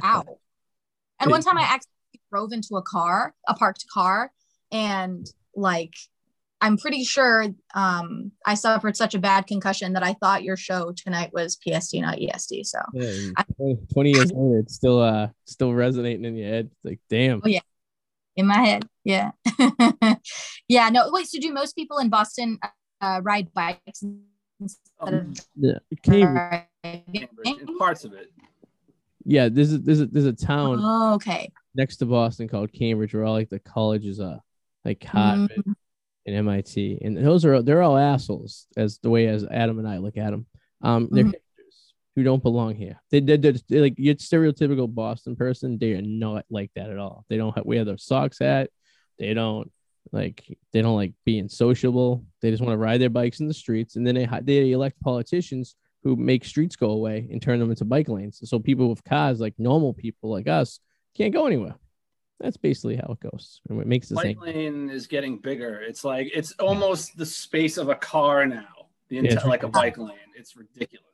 "ow." 0.04 0.24
And 1.20 1.32
one 1.32 1.42
time 1.42 1.58
I 1.58 1.62
actually 1.62 2.22
drove 2.32 2.52
into 2.52 2.76
a 2.76 2.82
car, 2.82 3.34
a 3.48 3.54
parked 3.54 3.86
car, 3.94 4.32
and 4.72 5.26
like 5.56 5.94
I'm 6.60 6.78
pretty 6.78 7.04
sure 7.04 7.48
um, 7.76 8.32
I 8.46 8.56
suffered 8.56 8.96
such 8.98 9.16
a 9.16 9.20
bad 9.20 9.48
concussion 9.48 9.94
that 9.94 10.04
I 10.04 10.14
thought 10.14 10.44
your 10.44 10.58
show 10.58 10.94
tonight 10.94 11.32
was 11.34 11.58
PSD, 11.58 12.02
not 12.02 12.18
ESD. 12.18 12.66
So 12.66 12.80
Yeah, 12.94 13.08
and 13.08 13.34
I- 13.38 13.44
20 13.58 13.78
20 13.94 14.12
years 14.12 14.32
later, 14.34 14.60
it's 14.60 14.74
still 14.74 15.02
uh 15.02 15.28
still 15.46 15.74
resonating 15.74 16.26
in 16.26 16.36
your 16.36 16.50
head. 16.50 16.66
It's 16.72 16.86
like, 16.86 17.00
damn. 17.10 17.42
Oh, 17.44 17.48
yeah. 17.48 17.60
In 18.36 18.48
my 18.48 18.58
head, 18.66 18.88
yeah, 19.04 19.32
yeah. 20.68 20.90
No, 20.90 21.10
wait. 21.12 21.28
So 21.28 21.40
do 21.40 21.54
most 21.54 21.74
people 21.76 21.98
in 22.00 22.10
Boston 22.10 22.60
uh, 23.02 23.22
ride 23.24 23.54
bikes 23.54 24.04
instead 24.60 24.80
Um, 25.00 25.14
of 25.14 25.46
Yeah. 25.56 25.74
Cambridge. 26.04 26.64
driving? 26.84 27.04
Cambridge, 27.14 27.78
parts 27.78 28.06
of 28.06 28.14
it. 28.14 28.32
Yeah, 29.26 29.50
there's 29.50 29.74
a 29.74 29.78
there's 29.78 30.02
a 30.02 30.06
there's 30.08 30.26
a 30.26 30.34
town 30.34 30.80
Oh, 30.82 31.14
okay. 31.16 31.52
next 31.76 31.98
to 31.98 32.06
Boston 32.06 32.48
called 32.48 32.72
Cambridge 32.74 33.14
where 33.14 33.24
all 33.24 33.34
like 33.34 33.50
the 33.50 33.60
colleges 33.60 34.20
are, 34.20 34.42
like 34.84 35.04
Harvard 35.04 35.52
Mm, 35.66 35.76
and 36.26 36.36
MIT, 36.36 37.00
and 37.04 37.18
those 37.18 37.46
are 37.46 37.62
they're 37.62 37.82
all 37.84 37.98
assholes 37.98 38.68
as 38.76 38.98
the 39.00 39.10
way 39.10 39.28
as 39.28 39.46
Adam 39.46 39.80
and 39.80 39.88
I 39.88 39.98
look 39.98 40.18
at 40.18 40.32
them. 40.32 40.46
Um, 40.82 41.08
they're 41.12 41.26
Mhm. 41.26 41.34
Who 42.16 42.24
don't 42.24 42.44
belong 42.44 42.76
here. 42.76 43.02
They 43.12 43.20
they're 43.20 43.54
like 43.70 43.96
your 43.98 44.16
stereotypical 44.16 44.94
Boston 44.94 45.36
person. 45.36 45.78
They 45.78 45.94
are 45.94 46.02
not 46.02 46.46
like 46.50 46.72
that 46.76 46.90
at 46.90 46.98
all. 46.98 47.26
They 47.30 47.38
don't 47.38 47.54
ha- 47.54 47.64
wear 47.66 47.86
their 47.86 47.98
socks 47.98 48.40
hat. 48.40 48.70
They 49.18 49.34
don't 49.34 49.72
like 50.12 50.58
they 50.72 50.82
don't 50.82 50.96
like 50.96 51.14
being 51.26 51.50
sociable. 51.50 52.26
They 52.42 52.52
just 52.52 52.62
want 52.62 52.74
to 52.74 52.78
ride 52.78 53.02
their 53.02 53.10
bikes 53.10 53.40
in 53.40 53.48
the 53.48 53.54
streets, 53.54 53.96
and 53.96 54.06
then 54.06 54.16
they 54.16 54.28
they 54.44 54.72
elect 54.72 55.00
politicians 55.02 55.76
who 56.04 56.16
make 56.16 56.44
streets 56.46 56.76
go 56.76 56.92
away 56.92 57.28
and 57.32 57.42
turn 57.42 57.60
them 57.60 57.70
into 57.70 57.86
bike 57.86 58.10
lanes. 58.10 58.42
So 58.44 58.60
people 58.60 58.90
with 58.90 59.04
cars, 59.04 59.40
like 59.40 59.54
normal 59.58 59.94
people 59.94 60.30
like 60.30 60.48
us, 60.48 60.80
can't 61.16 61.34
go 61.34 61.48
anywhere. 61.48 61.76
That's 62.40 62.58
basically 62.58 62.98
how 62.98 63.14
it 63.14 63.32
goes. 63.32 63.62
And 63.70 63.80
it 63.80 63.88
makes 63.88 64.10
the 64.10 64.18
same. 64.18 64.38
Bike 64.38 64.56
lane 64.56 64.90
is 64.90 65.08
getting 65.08 65.38
bigger. 65.38 65.82
It's 65.82 66.04
like 66.04 66.30
it's 66.34 66.52
almost 66.54 67.16
the 67.18 67.26
space 67.26 67.78
of 67.78 67.90
a 67.90 67.96
car 67.96 68.46
now. 68.46 68.68
The 69.10 69.20
entire 69.20 69.38
it's 69.38 69.46
like 69.46 69.64
a 69.64 69.70
bike 69.70 69.98
lane. 69.98 70.18
It's 70.36 70.56
ridiculous. 70.56 71.13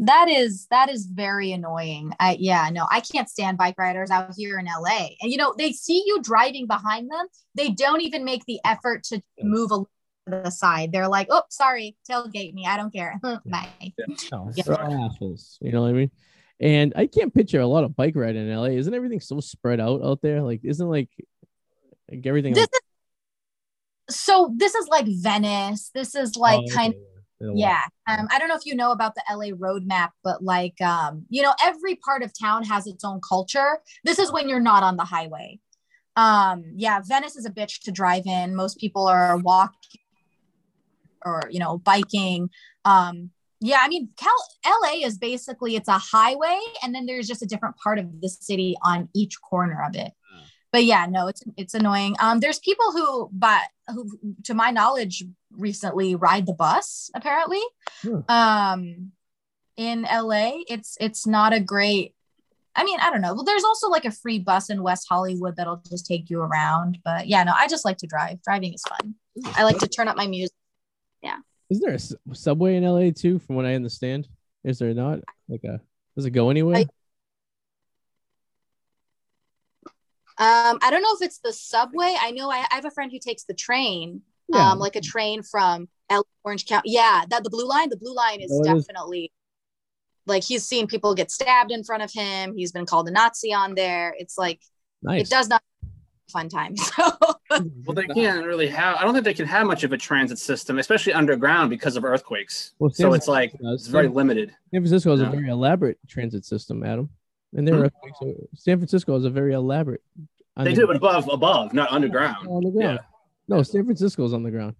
It's 0.00 0.08
stupid. 0.08 0.08
That 0.08 0.28
is 0.28 0.66
that 0.70 0.90
is 0.90 1.06
very 1.06 1.52
annoying. 1.52 2.12
I 2.18 2.36
yeah, 2.38 2.68
no, 2.72 2.86
I 2.90 3.00
can't 3.00 3.28
stand 3.28 3.58
bike 3.58 3.76
riders 3.78 4.10
out 4.10 4.32
here 4.36 4.58
in 4.58 4.66
LA. 4.66 5.08
And 5.20 5.30
you 5.30 5.36
know, 5.36 5.54
they 5.56 5.72
see 5.72 6.02
you 6.06 6.20
driving 6.22 6.66
behind 6.66 7.10
them. 7.10 7.26
They 7.54 7.70
don't 7.70 8.00
even 8.00 8.24
make 8.24 8.44
the 8.46 8.60
effort 8.64 9.04
to 9.04 9.22
move 9.42 9.70
a 9.70 9.76
little 9.76 9.90
to 10.28 10.42
the 10.44 10.50
side. 10.50 10.92
They're 10.92 11.08
like, 11.08 11.28
"Oh, 11.30 11.42
sorry, 11.50 11.96
tailgate 12.10 12.54
me. 12.54 12.66
I 12.66 12.76
don't 12.76 12.92
care." 12.92 13.18
Bye. 13.46 13.68
No, 14.32 14.50
Yeah. 14.54 14.64
they're 14.66 14.80
assholes. 14.80 15.58
You 15.60 15.72
know 15.72 15.82
what 15.82 15.90
I 15.90 15.92
mean? 15.92 16.10
And 16.60 16.92
I 16.94 17.06
can't 17.06 17.34
picture 17.34 17.60
a 17.60 17.66
lot 17.66 17.84
of 17.84 17.96
bike 17.96 18.14
riding 18.16 18.48
in 18.48 18.54
LA. 18.54 18.66
Isn't 18.66 18.92
everything 18.94 19.20
so 19.20 19.40
spread 19.40 19.80
out 19.80 20.02
out 20.02 20.20
there? 20.20 20.42
Like, 20.42 20.60
isn't 20.62 20.88
like, 20.88 21.08
like 22.10 22.26
everything? 22.26 22.52
This 22.52 22.62
like, 22.62 22.70
is 24.08 24.16
so 24.16 24.52
this 24.56 24.74
is 24.74 24.88
like 24.88 25.06
Venice. 25.08 25.90
This 25.94 26.14
is 26.14 26.36
like 26.36 26.60
oh, 26.60 26.74
kind 26.74 26.94
okay, 26.94 27.00
yeah. 27.00 27.09
Yeah. 27.40 27.82
Um, 28.06 28.28
I 28.30 28.38
don't 28.38 28.48
know 28.48 28.56
if 28.56 28.66
you 28.66 28.74
know 28.74 28.92
about 28.92 29.14
the 29.14 29.22
LA 29.30 29.56
roadmap, 29.56 30.10
but 30.22 30.42
like, 30.42 30.78
um, 30.80 31.24
you 31.30 31.42
know, 31.42 31.54
every 31.64 31.94
part 31.96 32.22
of 32.22 32.32
town 32.38 32.64
has 32.64 32.86
its 32.86 33.04
own 33.04 33.20
culture. 33.26 33.78
This 34.04 34.18
is 34.18 34.30
when 34.30 34.48
you're 34.48 34.60
not 34.60 34.82
on 34.82 34.96
the 34.96 35.04
highway. 35.04 35.58
Um, 36.16 36.64
yeah, 36.76 37.00
Venice 37.02 37.36
is 37.36 37.46
a 37.46 37.50
bitch 37.50 37.82
to 37.84 37.92
drive 37.92 38.26
in. 38.26 38.54
Most 38.54 38.78
people 38.78 39.06
are 39.06 39.38
walking 39.38 40.00
or, 41.24 41.42
you 41.50 41.60
know, 41.60 41.78
biking. 41.78 42.50
Um, 42.84 43.30
yeah, 43.60 43.78
I 43.82 43.88
mean, 43.88 44.08
Cal- 44.16 44.80
LA 44.82 45.06
is 45.06 45.18
basically 45.18 45.76
it's 45.76 45.88
a 45.88 45.98
highway, 45.98 46.58
and 46.82 46.94
then 46.94 47.04
there's 47.04 47.28
just 47.28 47.42
a 47.42 47.46
different 47.46 47.76
part 47.76 47.98
of 47.98 48.20
the 48.20 48.28
city 48.28 48.74
on 48.82 49.08
each 49.14 49.40
corner 49.42 49.84
of 49.86 49.94
it. 49.96 50.12
But 50.72 50.84
yeah, 50.84 51.06
no, 51.08 51.26
it's 51.26 51.42
it's 51.56 51.74
annoying. 51.74 52.14
Um, 52.20 52.40
there's 52.40 52.58
people 52.60 52.92
who, 52.92 53.28
but 53.32 53.62
who, 53.88 54.06
to 54.44 54.54
my 54.54 54.70
knowledge, 54.70 55.24
recently 55.56 56.14
ride 56.14 56.46
the 56.46 56.52
bus. 56.52 57.10
Apparently, 57.14 57.60
Hmm. 58.02 58.18
um, 58.28 59.12
in 59.76 60.02
LA, 60.02 60.60
it's 60.68 60.96
it's 61.00 61.26
not 61.26 61.52
a 61.52 61.60
great. 61.60 62.14
I 62.76 62.84
mean, 62.84 63.00
I 63.00 63.10
don't 63.10 63.20
know. 63.20 63.34
Well, 63.34 63.42
there's 63.44 63.64
also 63.64 63.88
like 63.88 64.04
a 64.04 64.12
free 64.12 64.38
bus 64.38 64.70
in 64.70 64.82
West 64.84 65.06
Hollywood 65.08 65.56
that'll 65.56 65.82
just 65.90 66.06
take 66.06 66.30
you 66.30 66.40
around. 66.40 66.98
But 67.04 67.26
yeah, 67.26 67.42
no, 67.42 67.52
I 67.56 67.66
just 67.66 67.84
like 67.84 67.96
to 67.98 68.06
drive. 68.06 68.40
Driving 68.42 68.72
is 68.72 68.82
fun. 68.88 69.16
I 69.56 69.64
like 69.64 69.78
to 69.78 69.88
turn 69.88 70.06
up 70.06 70.16
my 70.16 70.28
music. 70.28 70.54
Yeah. 71.20 71.38
Isn't 71.68 71.84
there 71.84 71.96
a 72.30 72.34
subway 72.34 72.76
in 72.76 72.84
LA 72.84 73.10
too? 73.10 73.40
From 73.40 73.56
what 73.56 73.66
I 73.66 73.74
understand, 73.74 74.28
is 74.62 74.78
there 74.78 74.94
not? 74.94 75.18
Like 75.48 75.64
a 75.64 75.80
does 76.16 76.26
it 76.26 76.30
go 76.30 76.50
anywhere? 76.50 76.84
Um, 80.40 80.78
I 80.82 80.90
don't 80.90 81.02
know 81.02 81.14
if 81.20 81.22
it's 81.22 81.38
the 81.38 81.52
subway. 81.52 82.16
I 82.20 82.30
know 82.30 82.50
I, 82.50 82.66
I 82.70 82.74
have 82.76 82.86
a 82.86 82.90
friend 82.90 83.12
who 83.12 83.18
takes 83.18 83.44
the 83.44 83.54
train, 83.54 84.22
Yeah. 84.48 84.72
um, 84.72 84.78
like 84.78 84.96
a 84.96 85.00
train 85.00 85.42
from 85.42 85.88
L- 86.08 86.26
Orange 86.44 86.64
County. 86.66 86.90
Yeah, 86.92 87.24
that 87.30 87.44
the 87.44 87.50
blue 87.50 87.68
line. 87.68 87.90
The 87.90 87.96
blue 87.98 88.14
line 88.14 88.40
is 88.40 88.50
Oh, 88.50 88.60
it 88.64 88.76
is. 88.76 88.86
definitely 88.86 89.30
like 90.26 90.42
he's 90.42 90.64
seen 90.66 90.86
people 90.86 91.14
get 91.14 91.30
stabbed 91.30 91.70
in 91.70 91.84
front 91.84 92.02
of 92.02 92.10
him. 92.12 92.54
He's 92.56 92.72
been 92.72 92.86
called 92.86 93.06
a 93.08 93.10
Nazi 93.10 93.52
on 93.52 93.74
there. 93.74 94.14
It's 94.18 94.38
like 94.38 94.60
nice. 95.02 95.22
it 95.26 95.30
does 95.30 95.48
not 95.48 95.62
fun 96.32 96.48
time. 96.48 96.74
So 97.50 97.64
Well, 97.84 97.94
they 97.96 98.06
can't 98.06 98.46
really 98.46 98.68
have. 98.68 98.96
I 98.96 99.02
don't 99.02 99.12
think 99.12 99.24
they 99.24 99.34
can 99.34 99.46
have 99.46 99.66
much 99.66 99.82
of 99.82 99.92
a 99.92 99.98
transit 99.98 100.38
system, 100.38 100.78
especially 100.78 101.12
underground, 101.12 101.68
because 101.68 101.96
of 101.96 102.04
earthquakes. 102.04 102.72
Well, 102.78 102.90
so 102.90 103.12
it's 103.12 103.26
like 103.26 103.50
does. 103.58 103.80
it's 103.82 103.88
very 103.88 104.06
limited. 104.06 104.50
San 104.72 104.80
Francisco 104.82 105.10
has 105.10 105.20
Yeah. 105.20 105.26
a 105.26 105.30
very 105.32 105.48
elaborate 105.48 105.98
transit 106.06 106.44
system, 106.44 106.84
Adam. 106.84 107.10
And 107.54 107.66
there 107.66 107.88
Hmm. 107.88 108.08
so 108.20 108.34
San 108.54 108.78
Francisco 108.78 109.16
is 109.16 109.24
a 109.24 109.30
very 109.30 109.52
elaborate. 109.54 110.02
They 110.56 110.74
do 110.74 110.90
it 110.90 110.96
above, 110.96 111.28
above, 111.32 111.72
not 111.72 111.90
underground. 111.90 112.46
on 112.48 112.62
the 112.62 112.70
ground. 112.70 113.00
No, 113.48 113.62
San 113.62 113.84
Francisco's 113.84 114.32
on 114.32 114.42
the 114.42 114.50
ground. 114.50 114.76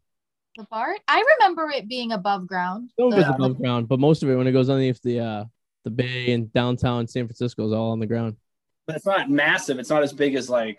the 0.56 0.64
BART, 0.70 0.98
I 1.08 1.22
remember 1.38 1.70
it 1.70 1.88
being 1.88 2.12
above 2.12 2.46
ground. 2.46 2.90
Some 2.98 3.12
of 3.12 3.18
it's 3.18 3.26
The- 3.28 3.34
above 3.34 3.56
ground, 3.58 3.88
but 3.88 3.98
most 4.00 4.22
of 4.22 4.28
it 4.30 4.34
when 4.36 4.46
it 4.46 4.52
goes 4.52 4.68
underneath 4.68 5.00
the 5.02 5.20
uh 5.20 5.44
the 5.84 5.90
bay 5.90 6.32
and 6.32 6.52
downtown 6.52 7.06
San 7.06 7.26
Francisco 7.26 7.66
is 7.66 7.72
all 7.72 7.92
on 7.92 8.00
the 8.00 8.06
ground. 8.06 8.36
But 8.86 8.96
it's 8.96 9.06
not 9.06 9.30
massive. 9.30 9.78
It's 9.78 9.88
not 9.90 10.02
as 10.02 10.12
big 10.12 10.34
as 10.34 10.50
like 10.50 10.78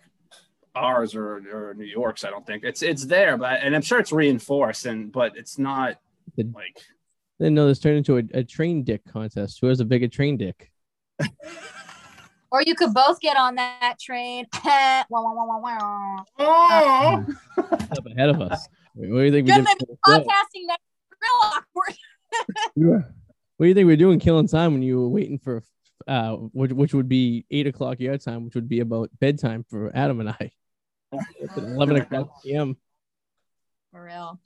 ours 0.75 1.15
or, 1.15 1.37
or 1.51 1.73
New 1.73 1.85
York's. 1.85 2.23
I 2.23 2.29
don't 2.29 2.45
think 2.45 2.63
it's 2.63 2.81
it's 2.83 3.05
there, 3.05 3.37
but 3.37 3.61
and 3.63 3.73
I'm 3.75 3.81
sure 3.81 3.99
it's 3.99 4.11
reinforced, 4.11 4.85
and 4.85 5.11
but 5.11 5.35
it's 5.37 5.57
not 5.57 5.97
The- 6.37 6.43
like 6.53 6.77
Then 7.39 7.53
no, 7.55 7.65
this 7.67 7.79
turned 7.79 7.97
into 7.97 8.17
a, 8.17 8.23
a 8.39 8.43
train 8.43 8.83
dick 8.83 9.01
contest. 9.05 9.59
Who 9.61 9.67
has 9.67 9.79
a 9.79 9.85
bigger 9.85 10.07
train 10.09 10.37
dick? 10.37 10.71
or 12.51 12.61
you 12.61 12.75
could 12.75 12.93
both 12.93 13.19
get 13.19 13.37
on 13.37 13.55
that 13.55 13.97
train. 13.99 14.45
Wah, 14.63 15.03
wah, 15.09 15.33
wah, 15.33 15.59
wah, 15.59 16.23
wah. 16.37 17.23
Up 17.57 18.05
ahead 18.05 18.29
of 18.29 18.41
us. 18.41 18.67
What 18.93 19.07
do 19.07 19.23
you 19.23 19.31
think 19.31 19.45
we 19.47 19.51
Gonna 19.51 19.63
did? 19.63 19.87
be 19.87 19.95
podcasting 20.05 20.67
next 20.67 20.83
real 21.21 21.39
awkward. 21.43 23.03
What 23.57 23.65
do 23.65 23.67
you 23.67 23.75
think 23.75 23.85
we 23.85 23.93
are 23.93 23.97
doing 23.97 24.19
killing 24.19 24.47
time 24.47 24.73
when 24.73 24.81
you 24.81 24.99
were 24.99 25.09
waiting 25.09 25.37
for 25.37 25.61
uh 26.07 26.31
which, 26.31 26.71
which 26.71 26.93
would 26.95 27.07
be 27.07 27.45
eight 27.51 27.67
o'clock 27.67 27.99
your 27.99 28.17
time, 28.17 28.43
which 28.43 28.55
would 28.55 28.67
be 28.67 28.79
about 28.79 29.11
bedtime 29.19 29.63
for 29.69 29.95
Adam 29.95 30.19
and 30.19 30.29
I. 30.29 30.51
It's 31.39 31.55
at 31.55 31.63
Eleven 31.63 31.97
o'clock 31.97 32.41
PM. 32.43 32.75
For 33.91 34.03
real. 34.05 34.39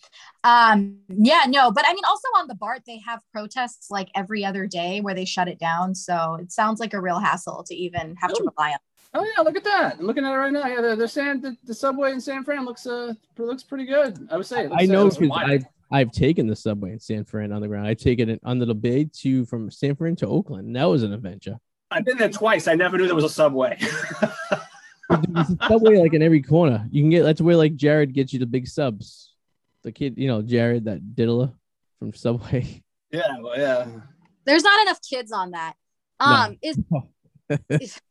Um, 0.43 0.97
yeah, 1.07 1.43
no, 1.47 1.71
but 1.71 1.85
I 1.87 1.93
mean, 1.93 2.03
also 2.05 2.27
on 2.37 2.47
the 2.47 2.55
BART, 2.55 2.81
they 2.87 2.99
have 3.05 3.19
protests 3.31 3.91
like 3.91 4.09
every 4.15 4.43
other 4.43 4.65
day 4.65 5.01
where 5.01 5.13
they 5.13 5.25
shut 5.25 5.47
it 5.47 5.59
down. 5.59 5.93
So 5.93 6.35
it 6.41 6.51
sounds 6.51 6.79
like 6.79 6.93
a 6.95 6.99
real 7.01 7.19
hassle 7.19 7.63
to 7.67 7.75
even 7.75 8.15
have 8.19 8.31
to 8.33 8.41
Oh. 8.41 8.51
rely 8.57 8.71
on. 8.71 8.79
Oh 9.13 9.23
yeah, 9.37 9.41
look 9.43 9.55
at 9.55 9.63
that! 9.63 9.97
I'm 9.99 10.05
looking 10.07 10.25
at 10.25 10.33
it 10.33 10.35
right 10.35 10.51
now. 10.51 10.67
Yeah, 10.67 10.81
they're, 10.81 10.95
they're 10.97 11.07
saying 11.07 11.39
the, 11.41 11.55
the 11.63 11.73
subway 11.73 12.11
in 12.11 12.19
San 12.19 12.43
Fran 12.43 12.65
looks 12.65 12.85
uh 12.85 13.13
looks 13.37 13.63
pretty 13.63 13.85
good. 13.85 14.27
I 14.29 14.35
would 14.35 14.45
say. 14.45 14.65
it 14.65 14.71
looks, 14.71 14.81
I 14.81 14.85
uh, 14.85 14.87
know 14.91 15.09
because. 15.09 15.29
I've 15.31 15.65
I've 15.91 16.11
taken 16.11 16.47
the 16.47 16.55
subway 16.55 16.91
in 16.91 16.99
San 16.99 17.23
Fran 17.23 17.53
on 17.53 17.61
the 17.61 17.67
ground. 17.67 17.87
I've 17.87 17.99
taken 17.99 18.29
it 18.29 18.41
under 18.43 18.65
the 18.65 18.75
bay 18.75 19.07
to 19.19 19.45
from 19.45 19.69
San 19.71 19.95
Fran 19.95 20.15
to 20.17 20.27
Oakland. 20.27 20.65
and 20.67 20.75
That 20.75 20.85
was 20.85 21.03
an 21.03 21.13
adventure. 21.13 21.57
I've 21.91 22.03
been 22.03 22.17
there 22.17 22.29
twice. 22.29 22.67
I 22.67 22.73
never 22.73 22.97
knew 22.97 23.05
there 23.05 23.15
was 23.15 23.23
a 23.23 23.29
subway. 23.29 23.77
There's 25.29 25.49
a 25.51 25.57
subway 25.67 25.97
like 25.97 26.13
in 26.13 26.21
every 26.23 26.41
corner. 26.41 26.85
You 26.91 27.03
can 27.03 27.09
get 27.11 27.23
that's 27.23 27.39
where 27.39 27.55
like 27.55 27.75
Jared 27.75 28.13
gets 28.13 28.33
you 28.33 28.39
the 28.39 28.45
big 28.47 28.67
subs. 28.67 29.33
The 29.85 29.91
kid, 29.91 30.15
you 30.17 30.27
know, 30.27 30.41
Jared, 30.41 30.85
that 30.85 31.15
diddler 31.15 31.53
from 31.99 32.11
Subway. 32.11 32.81
yeah, 33.11 33.37
well, 33.39 33.55
yeah. 33.55 33.85
There's 34.43 34.63
not 34.63 34.81
enough 34.81 34.99
kids 35.07 35.31
on 35.31 35.51
that. 35.51 35.75
No. 36.19 36.25
Um, 36.25 36.57
is 36.63 36.77
is 37.77 38.01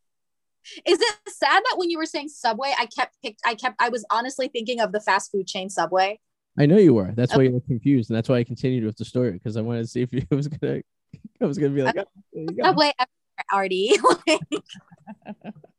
it 0.87 1.15
sad 1.27 1.63
that 1.65 1.75
when 1.77 1.91
you 1.91 1.99
were 1.99 2.07
saying 2.07 2.29
Subway, 2.29 2.73
I 2.79 2.87
kept 2.87 3.17
picked, 3.23 3.41
I 3.45 3.57
kept, 3.57 3.75
I 3.81 3.89
was 3.89 4.07
honestly 4.09 4.47
thinking 4.47 4.81
of 4.81 4.93
the 4.93 5.01
fast 5.01 5.33
food 5.33 5.49
chain 5.49 5.69
Subway. 5.69 6.21
I 6.57 6.67
know 6.67 6.79
you 6.79 6.95
were. 6.95 7.11
That's 7.13 7.35
why 7.35 7.43
you 7.43 7.51
were 7.51 7.61
confused, 7.61 8.09
and 8.09 8.17
that's 8.17 8.29
why 8.29 8.37
I 8.37 8.45
continued 8.45 8.85
with 8.85 8.97
the 8.97 9.05
story 9.05 9.33
because 9.33 9.57
I 9.57 9.61
wanted 9.61 9.83
to 9.83 9.89
see 9.89 10.03
if 10.03 10.13
you 10.13 10.25
was 10.31 10.47
gonna. 10.47 10.81
I 11.41 11.45
was 11.45 11.59
gonna 11.59 11.75
be 11.75 11.83
like, 11.83 11.97
oh, 11.99 12.05
there 12.33 12.43
you 12.43 12.51
go. 12.51 12.63
Subway, 12.63 12.93
Arty. 13.53 13.91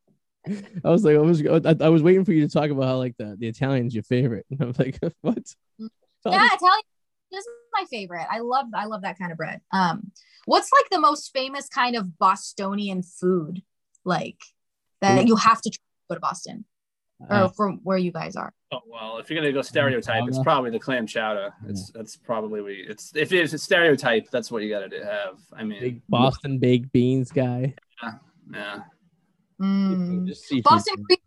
I 0.84 0.90
was 0.90 1.04
like, 1.04 1.16
I 1.16 1.20
was, 1.20 1.46
I, 1.46 1.76
I 1.80 1.88
was 1.88 2.02
waiting 2.02 2.24
for 2.24 2.32
you 2.32 2.46
to 2.46 2.52
talk 2.52 2.70
about 2.70 2.84
how 2.84 2.96
like 2.98 3.16
the, 3.18 3.36
the 3.38 3.48
Italian's 3.48 3.94
your 3.94 4.04
favorite, 4.04 4.46
and 4.50 4.60
I'm 4.60 4.74
like, 4.78 4.98
what? 5.20 5.38
yeah, 5.78 5.88
Italian 6.24 6.82
this 7.32 7.44
is 7.44 7.52
my 7.72 7.84
favorite. 7.90 8.26
I 8.30 8.38
love, 8.38 8.66
I 8.74 8.86
love 8.86 9.02
that 9.02 9.18
kind 9.18 9.32
of 9.32 9.38
bread. 9.38 9.60
Um, 9.72 10.12
what's 10.44 10.70
like 10.72 10.88
the 10.90 11.00
most 11.00 11.32
famous 11.32 11.68
kind 11.68 11.96
of 11.96 12.18
Bostonian 12.18 13.02
food, 13.02 13.62
like 14.04 14.38
that 15.00 15.26
you 15.26 15.36
have 15.36 15.60
to 15.60 15.70
try 15.70 15.76
to 15.76 16.08
go 16.08 16.14
to 16.14 16.20
Boston 16.20 16.64
or 17.20 17.36
Uh, 17.36 17.48
from 17.48 17.80
where 17.82 17.98
you 17.98 18.12
guys 18.12 18.36
are? 18.36 18.52
Oh 18.72 18.80
well, 18.86 19.18
if 19.18 19.30
you're 19.30 19.40
gonna 19.40 19.52
go 19.52 19.62
stereotype, 19.62 20.24
it's 20.26 20.38
probably 20.38 20.70
the 20.70 20.78
clam 20.78 21.06
chowder. 21.06 21.52
It's 21.66 21.90
that's 21.90 22.16
probably 22.16 22.60
we. 22.60 22.74
It's 22.88 23.14
if 23.14 23.32
it's 23.32 23.52
a 23.52 23.58
stereotype, 23.58 24.30
that's 24.30 24.50
what 24.50 24.62
you 24.62 24.68
got 24.68 24.90
to 24.90 25.04
have. 25.04 25.38
I 25.52 25.64
mean, 25.64 25.80
big 25.80 26.02
Boston 26.08 26.58
baked 26.58 26.92
beans 26.92 27.30
guy. 27.30 27.74
yeah. 28.52 28.80
Mm. 29.60 30.26
Just 30.26 30.44
seafood 30.44 30.64
Boston 30.64 30.96
food. 30.96 31.06
cream, 31.06 31.18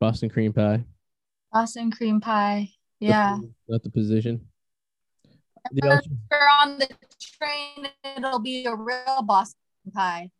Boston 0.00 0.28
cream 0.30 0.52
pie. 0.52 0.84
Boston 1.52 1.90
cream 1.90 2.20
pie. 2.20 2.70
The 3.00 3.06
Yeah. 3.06 3.36
food, 3.38 3.54
not 3.68 3.82
the 3.82 3.90
position. 3.90 4.48
The 5.72 5.88
other- 5.88 6.02
We're 6.30 6.48
on 6.62 6.78
the 6.78 6.88
train. 7.20 7.88
It'll 8.16 8.38
be 8.40 8.64
a 8.64 8.74
real 8.74 9.22
Boston 9.22 9.58
pie. 9.94 10.30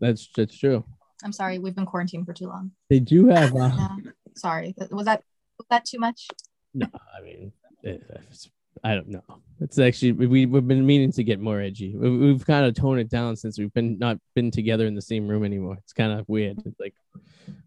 that's 0.00 0.28
that's 0.36 0.56
true. 0.58 0.84
I'm 1.22 1.32
sorry, 1.32 1.58
we've 1.58 1.74
been 1.74 1.84
quarantined 1.86 2.24
for 2.26 2.32
too 2.32 2.46
long. 2.46 2.72
They 2.88 3.00
do 3.00 3.26
have. 3.28 3.54
Uh, 3.54 3.70
Yeah. 3.76 4.12
Sorry, 4.36 4.74
was 4.90 5.04
that 5.06 5.22
was 5.58 5.66
that 5.70 5.84
too 5.84 5.98
much? 5.98 6.28
no, 6.72 6.86
I 7.16 7.20
mean, 7.22 7.52
it, 7.82 8.02
it's, 8.30 8.48
I 8.82 8.94
don't 8.94 9.08
know. 9.08 9.22
It's 9.60 9.78
actually 9.78 10.12
we 10.12 10.46
we've 10.46 10.66
been 10.66 10.86
meaning 10.86 11.12
to 11.12 11.24
get 11.24 11.38
more 11.38 11.60
edgy. 11.60 11.94
We, 11.94 12.16
we've 12.16 12.46
kind 12.46 12.64
of 12.64 12.74
toned 12.74 13.00
it 13.00 13.10
down 13.10 13.36
since 13.36 13.58
we've 13.58 13.72
been 13.74 13.98
not 13.98 14.18
been 14.34 14.50
together 14.50 14.86
in 14.86 14.94
the 14.94 15.02
same 15.02 15.28
room 15.28 15.44
anymore. 15.44 15.76
It's 15.82 15.92
kind 15.92 16.18
of 16.18 16.26
weird. 16.28 16.62
It's 16.64 16.80
like 16.80 16.94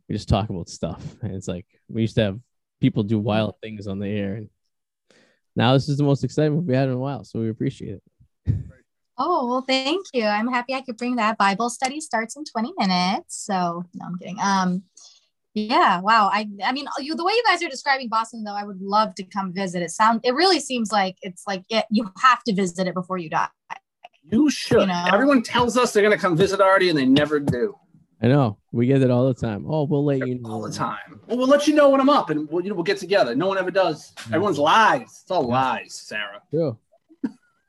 we 0.09 0.15
just 0.15 0.27
talk 0.27 0.49
about 0.49 0.69
stuff, 0.69 1.03
and 1.21 1.35
it's 1.35 1.47
like 1.47 1.67
we 1.87 2.01
used 2.01 2.15
to 2.15 2.23
have 2.23 2.39
people 2.81 3.03
do 3.03 3.19
wild 3.19 3.55
things 3.61 3.85
on 3.85 3.99
the 3.99 4.07
air, 4.07 4.35
and 4.35 4.49
now 5.55 5.73
this 5.73 5.87
is 5.87 5.97
the 5.97 6.03
most 6.03 6.23
excitement 6.23 6.65
we've 6.65 6.75
had 6.75 6.87
in 6.87 6.95
a 6.95 6.97
while. 6.97 7.23
So 7.23 7.39
we 7.39 7.49
appreciate 7.49 8.01
it. 8.45 8.55
Oh 9.15 9.47
well, 9.47 9.61
thank 9.61 10.07
you. 10.13 10.25
I'm 10.25 10.47
happy 10.47 10.73
I 10.73 10.81
could 10.81 10.97
bring 10.97 11.17
that. 11.17 11.37
Bible 11.37 11.69
study 11.69 12.01
starts 12.01 12.35
in 12.35 12.43
20 12.43 12.73
minutes. 12.79 13.45
So 13.45 13.83
no, 13.93 14.05
I'm 14.05 14.17
kidding. 14.17 14.37
Um, 14.41 14.83
yeah, 15.53 16.01
wow. 16.01 16.29
I 16.31 16.47
I 16.63 16.71
mean, 16.71 16.87
uh, 16.87 17.01
you 17.01 17.15
the 17.15 17.23
way 17.23 17.33
you 17.33 17.43
guys 17.45 17.61
are 17.61 17.69
describing 17.69 18.09
Boston, 18.09 18.43
though, 18.43 18.55
I 18.55 18.63
would 18.63 18.81
love 18.81 19.13
to 19.15 19.23
come 19.23 19.53
visit. 19.53 19.83
It 19.83 19.91
sound 19.91 20.21
it 20.23 20.33
really 20.33 20.59
seems 20.59 20.91
like 20.91 21.17
it's 21.21 21.43
like 21.45 21.63
it, 21.69 21.85
you 21.91 22.09
have 22.21 22.43
to 22.43 22.53
visit 22.53 22.87
it 22.87 22.93
before 22.93 23.17
you 23.17 23.29
die. 23.29 23.47
You 24.31 24.49
should. 24.49 24.81
You 24.81 24.87
know? 24.87 25.05
Everyone 25.11 25.43
tells 25.43 25.77
us 25.77 25.93
they're 25.93 26.03
gonna 26.03 26.17
come 26.17 26.35
visit 26.35 26.59
Arty, 26.59 26.89
and 26.89 26.97
they 26.97 27.05
never 27.05 27.39
do. 27.39 27.75
I 28.21 28.27
know 28.27 28.57
we 28.71 28.87
get 28.87 29.01
it 29.01 29.11
all 29.11 29.27
the 29.27 29.33
time. 29.33 29.65
Oh, 29.67 29.83
we'll 29.83 30.05
let 30.05 30.25
you 30.25 30.39
know 30.39 30.49
All 30.49 30.61
the 30.61 30.71
time. 30.71 31.19
Well, 31.27 31.37
we'll 31.37 31.47
let 31.47 31.67
you 31.67 31.75
know 31.75 31.89
when 31.89 31.99
I'm 31.99 32.09
up, 32.09 32.29
and 32.29 32.49
we'll 32.49 32.63
you 32.63 32.69
know 32.69 32.75
we'll 32.75 32.83
get 32.83 32.97
together. 32.97 33.35
No 33.35 33.47
one 33.47 33.57
ever 33.57 33.69
does. 33.69 34.13
Everyone's 34.27 34.57
lies. 34.57 35.19
It's 35.21 35.29
all 35.29 35.47
lies, 35.47 35.93
Sarah. 35.93 36.41
Yeah. 36.51 36.71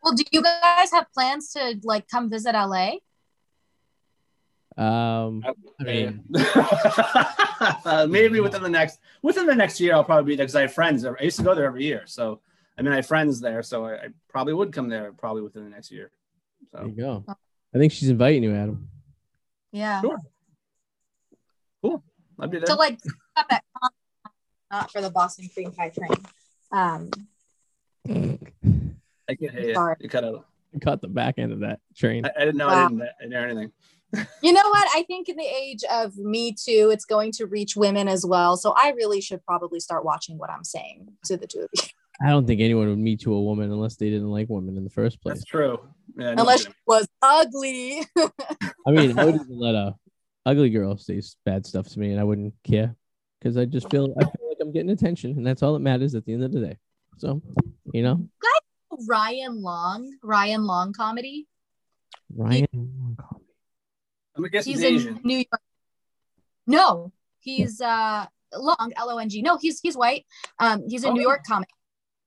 Well, 0.02 0.14
do 0.14 0.22
you 0.32 0.42
guys 0.42 0.90
have 0.92 1.06
plans 1.12 1.50
to 1.52 1.76
like 1.82 2.08
come 2.08 2.30
visit 2.30 2.54
LA? 2.54 2.96
Um, 4.76 5.44
I 5.80 5.84
mean, 5.84 6.24
Uh, 6.34 8.06
maybe 8.10 8.40
within 8.40 8.62
the 8.62 8.68
next 8.68 8.98
within 9.22 9.46
the 9.46 9.54
next 9.54 9.80
year, 9.80 9.94
I'll 9.94 10.02
probably 10.04 10.32
be 10.32 10.36
there 10.36 10.44
because 10.44 10.56
I 10.56 10.62
have 10.62 10.74
friends. 10.74 11.04
I 11.04 11.14
used 11.22 11.36
to 11.38 11.44
go 11.44 11.54
there 11.54 11.66
every 11.66 11.84
year, 11.84 12.02
so 12.06 12.40
I 12.76 12.82
mean, 12.82 12.92
I 12.92 12.96
have 12.96 13.06
friends 13.06 13.40
there, 13.40 13.62
so 13.62 13.84
I, 13.86 13.92
I 13.94 14.06
probably 14.28 14.52
would 14.54 14.72
come 14.72 14.88
there 14.88 15.12
probably 15.12 15.42
within 15.42 15.62
the 15.64 15.70
next 15.70 15.92
year. 15.92 16.10
there 16.72 16.82
So 16.82 16.88
you 16.88 16.92
go. 16.94 17.24
I 17.28 17.78
think 17.78 17.92
she's 17.92 18.08
inviting 18.08 18.42
you, 18.42 18.54
Adam. 18.54 18.88
Yeah. 19.70 20.00
Sure. 20.00 20.18
Cool. 21.82 22.02
I'd 22.40 22.50
be 22.50 22.58
there. 22.58 22.66
to 22.66 22.74
like 22.74 22.98
up 23.36 23.46
at 23.50 23.62
not 24.72 24.90
for 24.90 25.00
the 25.00 25.10
Boston 25.10 25.48
cream 25.54 25.70
pie 25.70 25.90
train. 25.90 26.10
Um, 26.72 27.10
I 29.28 29.34
can't 29.34 29.52
hear 29.52 29.68
you. 29.68 29.74
Sorry. 29.74 29.96
You 30.00 30.08
cut 30.08 30.24
out. 30.24 30.46
Caught 30.82 31.00
the 31.02 31.08
back 31.08 31.38
end 31.38 31.52
of 31.52 31.60
that 31.60 31.78
train. 31.96 32.24
I, 32.26 32.30
I 32.36 32.40
didn't 32.46 32.56
know. 32.56 32.66
Wow. 32.66 32.86
I 32.86 32.88
didn't, 32.88 33.02
I 33.02 33.06
didn't 33.20 33.32
hear 33.32 33.40
anything. 33.42 33.72
You 34.42 34.52
know 34.52 34.68
what? 34.68 34.88
I 34.94 35.02
think 35.04 35.28
in 35.28 35.36
the 35.36 35.44
age 35.44 35.82
of 35.90 36.16
Me 36.16 36.52
Too, 36.52 36.90
it's 36.92 37.04
going 37.04 37.32
to 37.32 37.46
reach 37.46 37.76
women 37.76 38.08
as 38.08 38.24
well. 38.26 38.56
So 38.56 38.74
I 38.76 38.90
really 38.90 39.20
should 39.20 39.44
probably 39.44 39.80
start 39.80 40.04
watching 40.04 40.38
what 40.38 40.50
I'm 40.50 40.64
saying 40.64 41.08
to 41.24 41.36
the 41.36 41.46
two 41.46 41.60
of 41.60 41.68
you. 41.74 41.82
I 42.22 42.28
don't 42.28 42.46
think 42.46 42.60
anyone 42.60 42.88
would 42.88 42.98
meet 42.98 43.20
to 43.22 43.34
a 43.34 43.42
woman 43.42 43.72
unless 43.72 43.96
they 43.96 44.08
didn't 44.08 44.30
like 44.30 44.48
women 44.48 44.76
in 44.76 44.84
the 44.84 44.90
first 44.90 45.20
place. 45.20 45.38
That's 45.38 45.44
true. 45.44 45.80
Yeah, 46.16 46.34
no 46.34 46.42
Unless 46.42 46.62
she 46.64 46.72
was 46.86 47.08
ugly. 47.22 48.06
I 48.86 48.90
mean, 48.90 49.18
I 49.18 49.24
would 49.24 49.34
even 49.34 49.58
let 49.58 49.74
a 49.74 49.94
ugly 50.46 50.70
girl 50.70 50.96
say 50.96 51.18
s- 51.18 51.36
bad 51.44 51.66
stuff 51.66 51.88
to 51.88 51.98
me, 51.98 52.12
and 52.12 52.20
I 52.20 52.24
wouldn't 52.24 52.54
care 52.62 52.94
because 53.40 53.56
I 53.56 53.64
just 53.64 53.90
feel 53.90 54.14
I 54.16 54.22
feel 54.22 54.48
like 54.48 54.58
I'm 54.60 54.72
getting 54.72 54.90
attention, 54.90 55.32
and 55.32 55.46
that's 55.46 55.62
all 55.62 55.72
that 55.72 55.80
matters 55.80 56.14
at 56.14 56.24
the 56.24 56.34
end 56.34 56.44
of 56.44 56.52
the 56.52 56.60
day. 56.60 56.78
So, 57.18 57.42
you 57.92 58.02
know, 58.02 58.28
Ryan 59.08 59.60
Long, 59.60 60.16
Ryan 60.22 60.64
Long 60.64 60.92
comedy. 60.92 61.48
Ryan. 62.32 63.16
I'm 64.36 64.44
He's 64.52 64.64
he's 64.64 65.06
in 65.06 65.20
New 65.22 65.36
York. 65.38 65.60
No, 66.66 67.12
he's 67.40 67.80
uh 67.80 68.26
Long, 68.56 68.92
L 68.96 69.10
O 69.10 69.18
N 69.18 69.28
G. 69.28 69.42
No, 69.42 69.56
he's 69.58 69.80
he's 69.80 69.96
white. 69.96 70.24
Um, 70.58 70.82
he's 70.88 71.04
a 71.04 71.08
Oh, 71.08 71.12
New. 71.12 71.22
York 71.22 71.42
comic, 71.46 71.68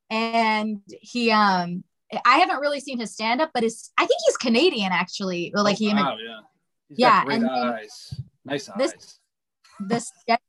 and 0.09 0.81
he 0.87 1.31
um. 1.31 1.83
I 2.25 2.37
haven't 2.37 2.59
really 2.61 2.79
seen 2.79 2.99
his 2.99 3.11
stand 3.11 3.41
up, 3.41 3.51
but 3.53 3.63
his 3.63 3.91
I 3.97 4.05
think 4.05 4.17
he's 4.25 4.37
Canadian 4.37 4.91
actually. 4.93 5.51
Or 5.53 5.61
like 5.61 5.75
Oh, 5.75 5.79
he 5.79 5.93
wow, 5.93 6.15
yeah. 6.17 6.39
He's 6.87 6.99
Yeah, 6.99 7.25
and 7.29 7.49
eyes. 7.49 8.13
Nice 8.45 8.69
this- 8.77 8.93
eyes. 8.93 9.19
the 9.81 9.99
sketch. 9.99 10.41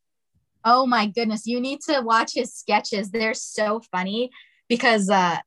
Oh 0.65 0.87
my 0.87 1.07
goodness, 1.07 1.47
you 1.49 1.61
need 1.61 1.81
to 1.89 2.01
watch 2.03 2.35
his 2.35 2.55
sketches. 2.55 3.11
They're 3.11 3.35
so 3.35 3.81
funny 3.91 4.31
because 4.69 5.11
uh 5.11 5.39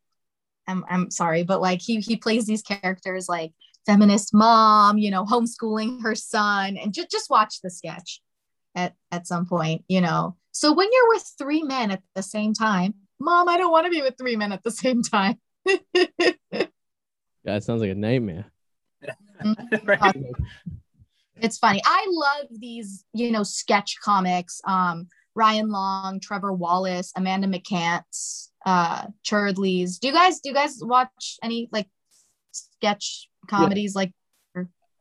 I'm 0.68 0.84
I'm 0.90 1.12
sorry, 1.12 1.44
but 1.44 1.62
like 1.62 1.82
he 1.82 2.02
he 2.02 2.18
plays 2.18 2.46
these 2.46 2.62
characters 2.62 3.30
like 3.30 3.54
feminist 3.86 4.34
mom, 4.34 4.98
you 4.98 5.12
know, 5.12 5.26
homeschooling 5.26 6.02
her 6.04 6.16
son 6.16 6.78
and 6.78 6.94
just 6.94 7.12
just 7.12 7.30
watch 7.30 7.62
the 7.62 7.70
sketch 7.70 8.22
at 8.76 8.94
at 9.12 9.28
some 9.28 9.46
point, 9.46 9.84
you 9.88 10.02
know. 10.02 10.36
So 10.52 10.74
when 10.74 10.90
you're 10.92 11.10
with 11.10 11.32
three 11.38 11.64
men 11.64 11.92
at 11.92 12.02
the 12.16 12.24
same 12.24 12.54
time, 12.54 12.94
mom, 13.20 13.48
I 13.48 13.58
don't 13.58 13.72
want 13.72 13.86
to 13.86 13.92
be 13.92 14.02
with 14.02 14.18
three 14.18 14.36
men 14.36 14.52
at 14.52 14.64
the 14.64 14.72
same 14.72 15.02
time. 15.04 15.38
Yeah, 17.44 17.56
it 17.56 17.64
sounds 17.64 17.82
like 17.82 17.92
a 17.92 17.96
nightmare. 17.96 18.46
Right. 19.84 20.16
it's 21.40 21.58
funny. 21.58 21.82
I 21.84 22.06
love 22.08 22.46
these, 22.52 23.04
you 23.12 23.32
know, 23.32 23.42
sketch 23.42 23.96
comics. 24.04 24.62
Um, 24.68 25.08
Ryan 25.34 25.70
Long, 25.70 26.20
Trevor 26.20 26.54
Wallace, 26.54 27.12
Amanda 27.16 27.48
McCants, 27.48 28.50
uh, 28.68 29.08
Churdleys. 29.26 30.00
Do 30.00 30.10
you 30.10 30.14
guys 30.14 30.42
do 30.42 30.50
you 30.50 30.56
guys 30.56 30.78
watch 30.82 31.40
any 31.42 31.70
like 31.72 31.88
sketch 32.52 33.31
comedies 33.52 33.96
like 33.96 34.12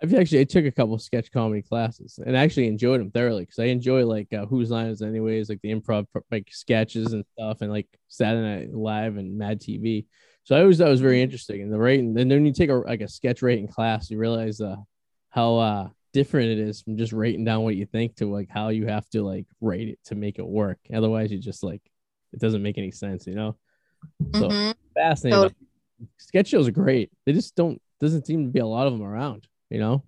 I've 0.02 0.14
actually 0.14 0.40
I 0.40 0.44
took 0.44 0.64
a 0.64 0.70
couple 0.70 0.98
sketch 0.98 1.30
comedy 1.30 1.60
classes 1.60 2.18
and 2.24 2.34
actually 2.34 2.68
enjoyed 2.68 3.00
them 3.00 3.10
thoroughly 3.10 3.42
because 3.42 3.58
I 3.58 3.64
enjoy 3.64 4.06
like 4.06 4.32
uh, 4.32 4.46
Whose 4.46 4.70
Line 4.70 4.86
Is 4.86 5.02
Anyways, 5.02 5.50
like 5.50 5.60
the 5.62 5.74
improv 5.74 6.06
like 6.30 6.48
sketches 6.50 7.12
and 7.12 7.22
stuff, 7.34 7.60
and 7.60 7.70
like 7.70 7.86
Saturday 8.08 8.64
Night 8.66 8.74
Live 8.74 9.18
and 9.18 9.36
Mad 9.36 9.60
TV. 9.60 10.06
So 10.44 10.56
I 10.56 10.60
always 10.62 10.78
thought 10.78 10.86
it 10.86 10.90
was 10.90 11.02
very 11.02 11.20
interesting. 11.20 11.60
And 11.60 11.70
the 11.70 11.78
rating, 11.78 12.06
and 12.06 12.16
then 12.16 12.28
when 12.30 12.46
you 12.46 12.52
take 12.54 12.70
a 12.70 12.76
like 12.76 13.02
a 13.02 13.08
sketch 13.08 13.42
rating 13.42 13.68
class, 13.68 14.10
you 14.10 14.16
realize 14.16 14.62
uh, 14.62 14.76
how 15.28 15.56
uh, 15.56 15.88
different 16.14 16.48
it 16.48 16.58
is 16.60 16.80
from 16.80 16.96
just 16.96 17.12
rating 17.12 17.44
down 17.44 17.62
what 17.62 17.76
you 17.76 17.84
think 17.84 18.16
to 18.16 18.32
like 18.32 18.48
how 18.48 18.70
you 18.70 18.86
have 18.86 19.06
to 19.10 19.22
like 19.22 19.46
rate 19.60 19.88
it 19.88 19.98
to 20.06 20.14
make 20.14 20.38
it 20.38 20.46
work. 20.46 20.78
Otherwise, 20.94 21.30
you 21.30 21.38
just 21.38 21.62
like 21.62 21.82
it 22.32 22.40
doesn't 22.40 22.62
make 22.62 22.78
any 22.78 22.90
sense, 22.90 23.26
you 23.26 23.34
know. 23.34 23.58
So 24.34 24.48
Mhm. 24.48 24.74
fascinating. 24.94 25.42
Totally. 25.42 25.54
Sketch 26.16 26.48
shows 26.48 26.68
are 26.68 26.72
great. 26.72 27.10
They 27.26 27.34
just 27.34 27.54
don't 27.54 27.82
doesn't 28.00 28.26
seem 28.26 28.44
to 28.46 28.50
be 28.50 28.58
a 28.60 28.66
lot 28.66 28.86
of 28.86 28.92
them 28.92 29.02
around. 29.02 29.46
You 29.68 29.78
know. 29.78 30.04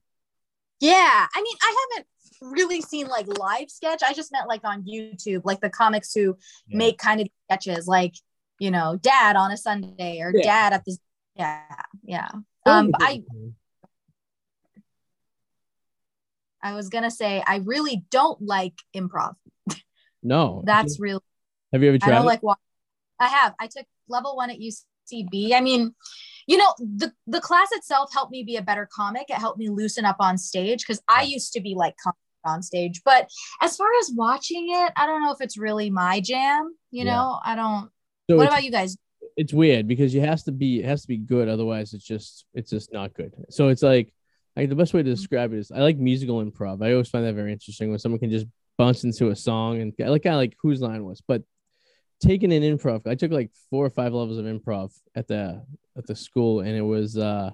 Yeah, 0.81 1.27
I 1.35 1.43
mean, 1.43 1.57
I 1.63 1.87
haven't 1.91 2.07
really 2.41 2.81
seen 2.81 3.07
like 3.07 3.27
live 3.39 3.71
sketch. 3.71 4.03
I 4.03 4.13
just 4.13 4.33
meant 4.33 4.49
like 4.49 4.63
on 4.65 4.83
YouTube, 4.85 5.43
like 5.45 5.61
the 5.61 5.71
comics 5.71 6.13
who 6.13 6.37
Yeah. 6.67 6.79
make 6.79 6.99
kind 6.99 7.21
of 7.21 7.29
sketches, 7.49 7.87
like 7.87 8.15
you 8.59 8.71
know, 8.71 8.97
Dad 9.01 9.37
on 9.37 9.51
a 9.53 9.57
Sunday 9.57 10.21
or 10.21 10.33
Yeah. 10.35 10.43
Dad 10.43 10.73
at 10.73 10.85
the 10.85 10.97
yeah, 11.37 11.63
yeah. 12.05 12.29
Um, 12.67 12.91
I 13.01 13.23
I 16.63 16.75
was 16.75 16.89
gonna 16.89 17.11
say 17.11 17.43
I 17.47 17.57
really 17.57 18.05
don't 18.11 18.41
like 18.43 18.75
improv. 18.95 19.35
no. 20.23 20.63
That's 20.67 21.01
really 21.01 21.21
Have 21.73 21.83
you 21.83 21.89
ever 21.89 21.97
I 21.97 21.99
tried? 21.99 22.11
don't 22.17 22.23
it? 22.23 22.27
like 22.27 22.43
wa- 22.43 22.57
I 23.19 23.29
have. 23.29 23.55
I 23.59 23.67
took 23.67 23.87
level 24.09 24.37
one 24.37 24.51
at 24.51 24.59
UCB. 24.59 25.55
I 25.55 25.61
mean, 25.61 25.95
you 26.47 26.57
know, 26.57 26.73
the 26.79 27.13
the 27.27 27.41
class 27.41 27.69
itself 27.73 28.11
helped 28.13 28.33
me 28.33 28.43
be 28.45 28.57
a 28.57 28.63
better 28.63 28.89
comic. 28.95 29.27
It 29.29 29.37
helped 29.37 29.59
me 29.59 29.69
loosen 29.69 30.05
up 30.05 30.17
on 30.21 30.39
stage 30.39 30.81
because 30.81 31.03
I 31.09 31.23
used 31.23 31.53
to 31.55 31.61
be 31.61 31.75
like 31.75 31.95
on 32.45 32.63
stage. 32.63 33.03
But 33.05 33.29
as 33.61 33.77
far 33.77 33.89
as 34.01 34.11
watching 34.15 34.69
it, 34.71 34.93
I 34.97 35.07
don't 35.07 35.23
know 35.23 35.33
if 35.33 35.41
it's 35.41 35.57
really 35.57 35.91
my 35.91 36.21
jam. 36.21 36.75
You 36.91 37.05
Yeah. 37.05 37.15
know, 37.15 37.41
I 37.45 37.55
don't. 37.55 37.91
So 38.31 38.37
what 38.37 38.49
about 38.49 38.65
you 38.65 38.71
guys? 38.71 38.97
it's 39.37 39.53
weird 39.53 39.89
because 39.89 40.15
it 40.15 40.21
has 40.21 40.43
to 40.45 40.53
be 40.53 40.81
it 40.81 40.85
has 40.85 41.03
to 41.03 41.09
be 41.09 41.17
good 41.17 41.49
otherwise 41.49 41.93
it's 41.95 42.05
just 42.05 42.45
it's 42.55 42.71
just 42.71 42.93
not 42.93 43.15
good 43.15 43.33
so 43.51 43.69
it's 43.69 43.83
like 43.83 44.13
like 44.57 44.69
the 44.69 44.75
best 44.75 44.93
way 44.93 45.03
to 45.03 45.09
mm-hmm. 45.09 45.15
describe 45.15 45.53
it 45.53 45.59
is 45.59 45.71
i 45.71 45.81
like 45.81 45.97
musical 45.97 46.45
improv 46.45 46.85
i 46.85 46.93
always 46.93 47.09
find 47.09 47.25
that 47.25 47.35
very 47.35 47.53
interesting 47.53 47.91
when 47.91 47.99
someone 47.99 48.19
can 48.19 48.31
just 48.31 48.47
bounce 48.79 49.05
into 49.05 49.31
a 49.31 49.37
song 49.37 49.81
and 49.81 49.93
like 49.99 50.23
kind 50.23 50.35
of 50.35 50.39
like 50.39 50.57
whose 50.61 50.81
line 50.81 51.05
was 51.05 51.23
but 51.27 51.43
taking 52.23 52.53
an 52.53 52.63
improv 52.63 53.07
i 53.07 53.15
took 53.15 53.33
like 53.33 53.51
four 53.69 53.85
or 53.85 53.91
five 53.91 54.13
levels 54.13 54.39
of 54.39 54.45
improv 54.47 54.93
at 55.15 55.27
the 55.27 55.63
at 55.97 56.07
the 56.07 56.15
school 56.15 56.61
and 56.61 56.77
it 56.77 56.83
was 56.83 57.19
uh 57.19 57.51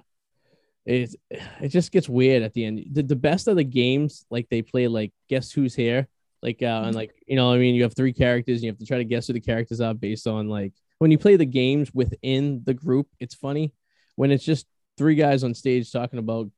it 0.89 1.15
it 1.61 1.69
just 1.69 1.91
gets 1.91 2.09
weird 2.09 2.43
at 2.43 2.53
the 2.53 2.65
end. 2.65 2.85
The, 2.91 3.03
the 3.03 3.15
best 3.15 3.47
of 3.47 3.55
the 3.55 3.63
games 3.63 4.25
like 4.29 4.49
they 4.49 4.61
play 4.61 4.87
like 4.87 5.13
guess 5.29 5.51
who's 5.51 5.75
here? 5.75 6.07
Like 6.41 6.61
uh 6.61 6.83
and 6.85 6.95
like 6.95 7.13
you 7.27 7.35
know 7.35 7.47
what 7.47 7.55
i 7.55 7.59
mean? 7.59 7.75
You 7.75 7.83
have 7.83 7.95
three 7.95 8.13
characters 8.13 8.57
and 8.57 8.63
you 8.63 8.71
have 8.71 8.79
to 8.79 8.85
try 8.85 8.97
to 8.97 9.05
guess 9.05 9.27
who 9.27 9.33
the 9.33 9.39
characters 9.39 9.81
are 9.81 9.93
based 9.93 10.27
on 10.27 10.47
like 10.49 10.73
when 10.97 11.11
you 11.11 11.17
play 11.17 11.37
the 11.37 11.45
games 11.45 11.93
within 11.93 12.61
the 12.65 12.73
group, 12.73 13.07
it's 13.19 13.35
funny. 13.35 13.73
When 14.15 14.31
it's 14.31 14.43
just 14.43 14.67
three 14.97 15.15
guys 15.15 15.45
on 15.45 15.53
stage 15.53 15.89
talking 15.93 16.19
about, 16.19 16.49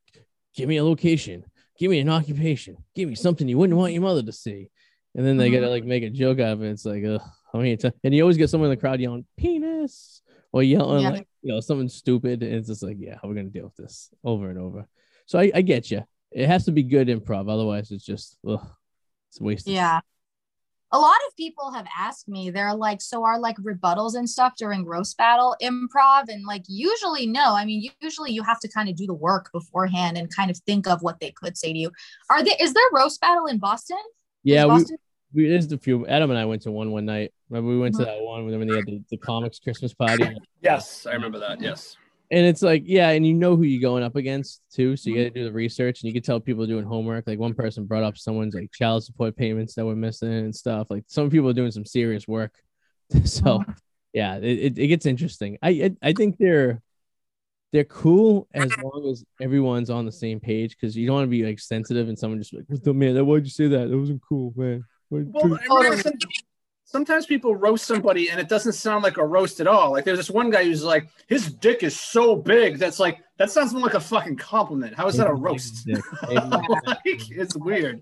give 0.56 0.68
me 0.68 0.78
a 0.78 0.84
location, 0.84 1.46
give 1.78 1.92
me 1.92 2.00
an 2.00 2.10
occupation, 2.10 2.78
give 2.96 3.08
me 3.08 3.14
something 3.14 3.48
you 3.48 3.60
wouldn't 3.60 3.78
want 3.78 3.94
your 3.94 4.02
mother 4.02 4.24
to 4.24 4.32
see, 4.32 4.72
and 5.14 5.24
then 5.24 5.38
they 5.38 5.52
gotta 5.52 5.70
like 5.70 5.84
make 5.84 6.02
a 6.02 6.10
joke 6.10 6.40
out 6.40 6.54
of 6.54 6.64
it. 6.64 6.72
It's 6.72 6.86
like, 6.86 7.04
ugh, 7.06 7.22
how 7.52 7.60
many 7.60 7.76
times? 7.78 7.94
And 8.04 8.14
you 8.14 8.22
always 8.24 8.38
get 8.38 8.50
someone 8.50 8.70
in 8.70 8.76
the 8.76 8.80
crowd 8.82 9.00
yelling 9.00 9.26
penis 9.38 10.22
or 10.52 10.64
yelling 10.64 11.04
Yeah. 11.04 11.10
like 11.12 11.28
you 11.42 11.54
know 11.54 11.60
something 11.60 11.90
stupid, 11.90 12.44
and 12.44 12.54
it's 12.54 12.68
just 12.68 12.84
like, 12.84 12.98
yeah, 13.00 13.16
how 13.22 13.28
are 13.28 13.32
we 13.32 13.36
gonna 13.36 13.50
deal 13.50 13.66
with 13.66 13.76
this 13.76 14.10
over 14.24 14.50
and 14.50 14.60
over? 14.60 14.88
So 15.26 15.40
I, 15.40 15.52
I 15.56 15.62
get 15.62 15.90
you. 15.92 16.04
It 16.32 16.48
has 16.48 16.66
to 16.66 16.72
be 16.72 16.84
good 16.84 17.08
improv, 17.08 17.52
otherwise 17.52 17.92
it's 17.92 18.06
just, 18.06 18.38
ugh, 18.48 18.66
it's 19.30 19.40
a 19.40 19.44
waste. 19.44 19.68
Yeah. 19.68 20.00
A 20.94 21.00
lot 21.00 21.16
of 21.28 21.36
people 21.38 21.72
have 21.72 21.86
asked 21.98 22.28
me, 22.28 22.50
they're 22.50 22.74
like, 22.76 23.02
so 23.02 23.24
are 23.24 23.40
like 23.40 23.56
rebuttals 23.58 24.16
and 24.16 24.30
stuff 24.30 24.54
during 24.58 24.86
roast 24.86 25.18
battle 25.18 25.56
improv? 25.62 26.28
And 26.28 26.46
like, 26.46 26.64
usually, 26.68 27.28
no. 27.28 27.56
I 27.56 27.64
mean, 27.64 27.90
usually 28.02 28.32
you 28.34 28.44
have 28.44 28.60
to 28.60 28.68
kind 28.68 28.90
of 28.90 28.98
do 28.98 29.08
the 29.08 29.14
work 29.14 29.50
beforehand 29.54 30.18
and 30.18 30.34
kind 30.34 30.52
of 30.52 30.58
think 30.60 30.88
of 30.88 31.02
what 31.02 31.22
they 31.22 31.32
could 31.32 31.58
say 31.58 31.72
to 31.72 31.80
you. 31.80 31.92
Are 32.30 32.44
there, 32.44 32.56
is 32.60 32.74
there 32.74 32.84
roast 32.92 33.22
battle 33.22 33.46
in 33.46 33.58
Boston? 33.58 33.98
Yeah, 34.44 34.64
Is 34.64 34.64
we, 34.64 34.70
Boston? 34.70 34.98
we 35.34 35.48
there's 35.48 35.72
a 35.72 35.78
few. 35.78 36.06
Adam 36.08 36.30
and 36.30 36.38
I 36.40 36.44
went 36.44 36.64
to 36.64 36.72
one 36.72 36.92
one 36.92 37.06
night. 37.06 37.34
Remember 37.52 37.70
we 37.70 37.78
went 37.80 37.96
to 37.96 38.04
Mhm. 38.04 38.06
that 38.06 38.22
one 38.24 38.46
when 38.46 38.68
they 38.68 38.76
had 38.78 38.86
the, 38.86 39.04
the 39.12 39.18
comics 39.18 39.60
Christmas 39.60 39.94
party, 39.94 40.24
Yes, 40.62 41.06
I 41.06 41.12
remember 41.14 41.38
that. 41.40 41.60
Yes. 41.62 41.98
and 42.32 42.46
it's 42.46 42.62
like 42.62 42.84
yeah, 42.86 43.10
and 43.10 43.26
you 43.28 43.34
know 43.34 43.58
who 43.58 43.64
you're 43.64 43.82
going 43.82 44.04
up 44.04 44.16
against 44.16 44.62
too, 44.74 44.96
so 44.96 45.10
you 45.10 45.18
got 45.18 45.24
to 45.24 45.30
do 45.32 45.44
the 45.44 45.52
research, 45.52 46.02
and 46.02 46.08
you 46.08 46.14
can 46.14 46.24
tell 46.24 46.40
people 46.40 46.66
doing 46.66 46.86
homework. 46.86 47.28
Like 47.28 47.40
one 47.40 47.54
person 47.54 47.86
brought 47.86 48.04
up 48.04 48.18
someone's 48.18 48.56
like 48.56 48.72
child 48.72 49.04
support 49.04 49.36
payments 49.36 49.76
that 49.76 49.86
were 49.86 49.98
missing 49.98 50.32
and 50.32 50.56
stuff. 50.56 50.88
Like 50.90 51.04
some 51.08 51.30
people 51.30 51.50
are 51.50 51.54
doing 51.54 51.72
some 51.72 51.86
serious 51.86 52.26
work. 52.26 52.54
so 53.26 53.62
yeah, 54.14 54.38
it, 54.38 54.44
it, 54.46 54.80
it 54.80 54.88
gets 54.88 55.06
interesting. 55.06 55.58
I, 55.62 55.70
I 55.70 55.92
I 56.10 56.14
think 56.14 56.38
they're 56.38 56.82
they're 57.74 57.84
cool 57.84 58.48
as 58.54 58.72
long 58.78 59.10
as 59.12 59.26
everyone's 59.42 59.90
on 59.90 60.06
the 60.06 60.12
same 60.12 60.40
page 60.40 60.78
because 60.78 60.96
you 60.96 61.06
don't 61.08 61.16
want 61.16 61.26
to 61.26 61.30
be 61.30 61.44
like 61.44 61.60
sensitive 61.60 62.08
and 62.08 62.18
someone 62.18 62.40
just 62.40 62.54
like, 62.54 62.64
the 62.70 62.94
man? 62.94 63.16
Why'd 63.26 63.44
you 63.44 63.50
say 63.52 63.68
that? 63.68 63.90
That 63.90 63.98
wasn't 63.98 64.22
cool, 64.28 64.54
man." 64.56 64.86
Well, 65.10 65.26
do-" 66.92 66.98
I 66.98 67.00
remember 67.00 67.06
some- 67.06 67.06
sometimes 67.06 67.26
people 67.26 67.56
roast 67.56 67.86
somebody 67.86 68.30
and 68.30 68.40
it 68.40 68.50
doesn't 68.50 68.74
sound 68.74 69.04
like 69.04 69.18
a 69.18 69.26
roast 69.26 69.60
at 69.60 69.68
all. 69.68 69.92
Like 69.92 70.06
there's 70.06 70.18
this 70.20 70.30
one 70.30 70.50
guy 70.50 70.64
who's 70.66 70.84
like, 70.84 71.08
his 71.28 71.52
dick 71.54 71.84
is 71.84 72.00
so 72.00 72.36
big. 72.36 72.78
That's 72.78 73.00
like 73.00 73.20
that 73.38 73.50
sounds 73.52 73.74
more 73.74 73.82
like 73.82 73.96
a 73.96 74.00
fucking 74.00 74.36
compliment. 74.38 74.96
How 74.96 75.08
is 75.08 75.18
that 75.18 75.28
a 75.28 75.34
roast? 75.34 75.88
Like, 76.30 77.00
it's 77.06 77.56
weird. 77.58 78.02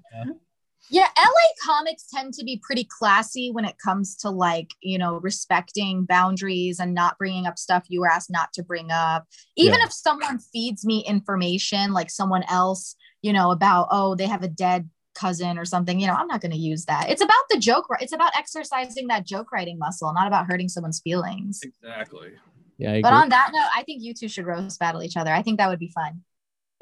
Yeah, 0.92 1.06
LA 1.18 1.48
comics 1.64 2.08
tend 2.12 2.34
to 2.34 2.44
be 2.44 2.60
pretty 2.64 2.84
classy 2.98 3.52
when 3.52 3.64
it 3.64 3.76
comes 3.78 4.16
to 4.18 4.32
like, 4.32 4.72
you 4.82 4.98
know, 4.98 5.20
respecting 5.20 6.04
boundaries 6.06 6.80
and 6.80 6.96
not 6.96 7.18
bringing 7.20 7.46
up 7.46 7.60
stuff 7.60 7.86
you 7.90 8.00
were 8.02 8.08
asked 8.10 8.32
not 8.32 8.52
to 8.54 8.64
bring 8.64 8.90
up. 8.92 9.28
Even 9.56 9.78
Yeah. 9.80 9.86
if 9.86 9.94
someone 9.94 10.40
feeds 10.40 10.84
me 10.86 11.06
information, 11.06 11.94
like 11.94 12.10
someone 12.10 12.44
else, 12.50 12.96
you 13.22 13.34
know, 13.34 13.52
about, 13.52 13.88
oh, 13.92 14.16
they 14.16 14.26
have 14.26 14.42
a 14.42 14.48
dead 14.48 14.90
cousin 15.20 15.58
or 15.58 15.66
something, 15.66 16.00
you 16.00 16.08
know, 16.08 16.14
I'm 16.14 16.28
not 16.28 16.42
going 16.42 16.52
to 16.52 16.58
use 16.58 16.86
that. 16.86 17.10
It's 17.10 17.22
about 17.22 17.44
the 17.50 17.58
joke. 17.60 17.90
ri- 17.90 17.98
It's 18.02 18.14
about 18.14 18.32
exercising 18.38 19.08
that 19.08 19.26
joke 19.26 19.52
writing 19.52 19.78
muscle, 19.78 20.12
not 20.14 20.28
about 20.28 20.46
hurting 20.48 20.70
someone's 20.70 21.00
feelings. 21.02 21.60
Exactly. 21.64 22.30
Yeah, 22.78 22.94
I 22.94 23.02
But 23.02 23.10
agree. 23.10 23.22
on 23.24 23.30
that 23.30 23.50
note, 23.54 23.68
I 23.76 23.84
think 23.84 24.02
you 24.02 24.14
two 24.14 24.30
should 24.30 24.46
roast 24.46 24.80
battle 24.80 25.04
each 25.04 25.18
other. 25.18 25.32
I 25.34 25.42
think 25.42 25.58
that 25.58 25.68
would 25.70 25.80
be 25.80 25.90
fun. 25.90 26.22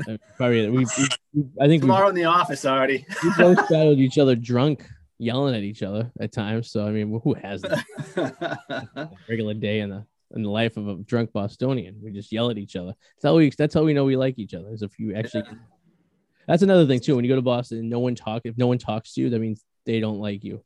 Uh, 0.08 0.18
Probably 0.36 0.70
we, 0.70 0.78
we, 0.86 1.08
we 1.34 1.44
I 1.60 1.68
think 1.68 1.82
we, 1.82 1.88
Tomorrow 1.88 2.10
in 2.10 2.16
the 2.16 2.26
office 2.26 2.66
already. 2.66 3.04
we 3.24 3.32
both 3.38 3.58
battled 3.68 3.98
each 3.98 4.20
other 4.20 4.36
drunk, 4.36 4.88
yelling 5.18 5.56
at 5.56 5.64
each 5.64 5.82
other 5.82 6.12
at 6.22 6.32
times. 6.32 6.70
So 6.70 6.86
I 6.86 6.92
mean, 6.92 7.20
who 7.24 7.34
has 7.34 7.64
a 8.16 9.10
regular 9.28 9.56
day 9.56 9.80
in 9.80 9.90
the 9.90 10.06
in 10.36 10.44
the 10.44 10.50
life 10.50 10.78
of 10.78 10.88
a 10.88 10.96
drunk 10.98 11.34
Bostonian? 11.34 12.00
We 12.04 12.12
just 12.12 12.32
yell 12.32 12.52
at 12.52 12.60
each 12.60 12.76
other. 12.76 12.94
That's 13.16 13.24
how 13.24 13.36
we 13.36 13.50
that's 13.50 13.74
how 13.74 13.84
we 13.84 13.94
know 13.94 14.06
we 14.06 14.16
like 14.18 14.38
each 14.38 14.54
other. 14.54 14.72
Is 14.72 14.84
if 14.84 15.00
you 15.00 15.16
actually. 15.16 15.44
That's 16.48 16.64
another 16.64 16.86
thing 16.88 17.00
too. 17.00 17.16
When 17.16 17.26
you 17.26 17.30
go 17.30 17.36
to 17.36 17.42
Boston, 17.42 17.80
and 17.80 17.90
no 17.90 18.00
one 18.00 18.16
talk. 18.16 18.44
If 18.46 18.58
no 18.58 18.68
one 18.68 18.78
talks 18.78 19.14
to 19.14 19.22
you, 19.22 19.30
that 19.30 19.40
means 19.40 19.64
they 19.86 20.00
don't 20.00 20.20
like 20.20 20.44
you. 20.44 20.64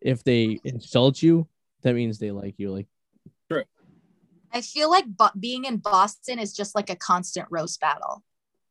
If 0.00 0.24
they 0.24 0.58
insult 0.64 1.22
you, 1.22 1.46
that 1.82 1.94
means 1.94 2.18
they 2.18 2.30
like 2.32 2.54
you. 2.58 2.72
Like 2.72 2.86
true. 3.50 3.62
I 4.52 4.60
feel 4.60 4.90
like 4.90 5.06
bo- 5.06 5.30
being 5.38 5.64
in 5.64 5.76
Boston 5.78 6.38
is 6.38 6.52
just 6.52 6.74
like 6.74 6.90
a 6.90 6.96
constant 6.96 7.46
roast 7.50 7.80
battle. 7.80 8.22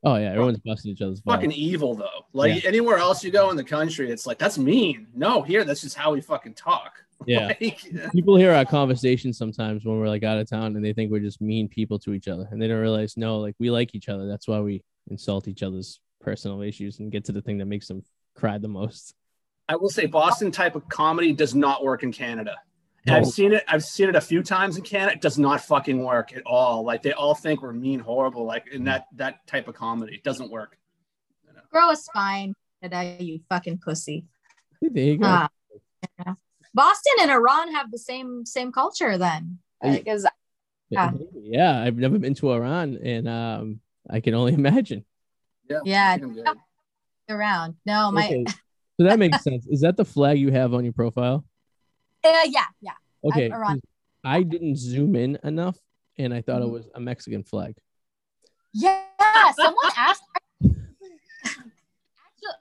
oh 0.04 0.16
yeah, 0.18 0.32
everyone's 0.32 0.60
busting 0.60 0.92
each 0.92 1.02
other's 1.02 1.22
balls. 1.22 1.36
fucking 1.38 1.52
evil 1.54 1.96
though. 1.96 2.26
Like 2.34 2.64
Yeah. 2.64 2.68
anywhere 2.70 2.98
else 2.98 3.24
you 3.24 3.32
go 3.32 3.50
in 3.50 3.56
the 3.56 3.64
country, 3.64 4.12
it's 4.12 4.28
like 4.28 4.38
that's 4.38 4.58
mean. 4.58 5.08
No, 5.16 5.42
here 5.42 5.64
that's 5.64 5.82
just 5.82 5.96
how 5.96 6.12
we 6.12 6.20
fucking 6.22 6.56
talk. 6.56 7.04
Yeah. 7.26 7.54
Like, 7.62 8.12
people 8.12 8.36
hear 8.36 8.52
our 8.52 8.66
conversations 8.66 9.38
sometimes 9.38 9.86
when 9.86 10.00
we're 10.00 10.08
like 10.10 10.24
out 10.24 10.38
of 10.40 10.50
town 10.50 10.76
and 10.76 10.84
they 10.84 10.92
think 10.92 11.12
we're 11.12 11.20
just 11.20 11.40
mean 11.40 11.68
people 11.70 11.98
to 12.00 12.14
each 12.14 12.28
other 12.28 12.48
and 12.52 12.60
they 12.62 12.68
don't 12.68 12.80
realize 12.82 13.16
no 13.16 13.38
like 13.40 13.56
we 13.60 13.70
like 13.72 13.94
each 13.96 14.10
other 14.10 14.28
that's 14.28 14.48
why 14.48 14.60
we 14.60 14.84
insult 15.08 15.48
each 15.48 15.62
other's 15.64 16.00
personal 16.22 16.62
issues 16.62 17.00
and 17.00 17.12
get 17.12 17.26
to 17.26 17.32
the 17.32 17.42
thing 17.42 17.58
that 17.58 17.66
makes 17.66 17.88
them 17.88 18.04
cry 18.36 18.58
the 18.58 18.68
most 18.68 19.16
I 19.70 19.76
will 19.78 19.90
say 19.90 20.06
Boston 20.06 20.52
type 20.52 20.76
of 20.76 20.90
comedy 20.90 21.32
does 21.32 21.56
not 21.56 21.82
work 21.82 22.04
in 22.04 22.12
Canada. 22.12 22.58
And 23.06 23.16
I've 23.16 23.28
seen 23.28 23.54
it. 23.54 23.64
I've 23.70 23.86
seen 23.86 24.10
it 24.10 24.16
a 24.18 24.22
few 24.22 24.44
times 24.44 24.76
in 24.76 24.84
Canada. 24.84 25.14
It 25.14 25.22
does 25.22 25.38
not 25.38 25.62
fucking 25.62 26.04
work 26.04 26.36
at 26.36 26.44
all. 26.46 26.84
Like 26.84 27.02
they 27.02 27.14
all 27.14 27.34
think 27.34 27.62
we're 27.62 27.72
mean, 27.72 28.02
horrible. 28.02 28.44
Like 28.44 28.66
in 28.70 28.84
that 28.84 29.06
that 29.16 29.48
type 29.48 29.70
of 29.70 29.76
comedy, 29.76 30.16
it 30.16 30.26
doesn't 30.26 30.52
work. 30.52 30.78
Grow 31.72 31.90
a 31.92 31.96
spine, 31.96 32.54
today, 32.84 33.16
you 33.22 33.40
fucking 33.48 33.78
pussy. 33.78 34.26
there 34.82 35.04
you 35.06 35.18
go 35.18 35.26
Ah, 35.26 35.48
yeah. 36.20 36.34
Boston 36.74 37.14
and 37.22 37.32
Iran 37.32 37.74
have 37.74 37.92
the 37.92 37.98
same 37.98 38.46
same 38.46 38.74
culture 38.74 39.18
then, 39.18 39.60
because 39.82 40.28
yeah. 40.92 41.12
yeah 41.42 41.82
i've 41.82 41.96
never 41.96 42.20
been 42.20 42.34
to 42.36 42.52
iran 42.52 43.00
and 43.02 43.28
um 43.28 43.80
i 44.10 44.20
can 44.20 44.34
only 44.34 44.54
imagine 44.64 45.06
Yeah. 45.86 46.18
fucking 46.18 46.46
around. 47.30 47.76
No, 47.86 48.12
my 48.12 48.26
okay 48.26 48.44
so 49.00 49.06
that 49.08 49.18
makes 49.20 49.42
sense 49.44 49.66
is 49.68 49.82
that 49.82 49.96
the 49.98 50.06
flag 50.06 50.38
you 50.38 50.52
have 50.52 50.74
on 50.74 50.84
your 50.84 50.94
profile 50.94 51.46
uh, 52.24 52.30
yeah, 52.46 52.66
yeah. 52.82 52.92
okay 53.24 53.52
i 54.24 54.44
didn't 54.44 54.78
zoom 54.78 55.16
in 55.16 55.40
enough 55.44 55.78
and 56.18 56.34
i 56.34 56.42
thought 56.42 56.62
it 56.62 56.66
Mhm. 56.66 56.72
was 56.72 56.90
a 56.94 57.00
mexican 57.00 57.44
flag 57.44 57.74
Yeah, 58.74 59.02
someone 59.56 59.92
asked. 59.98 60.24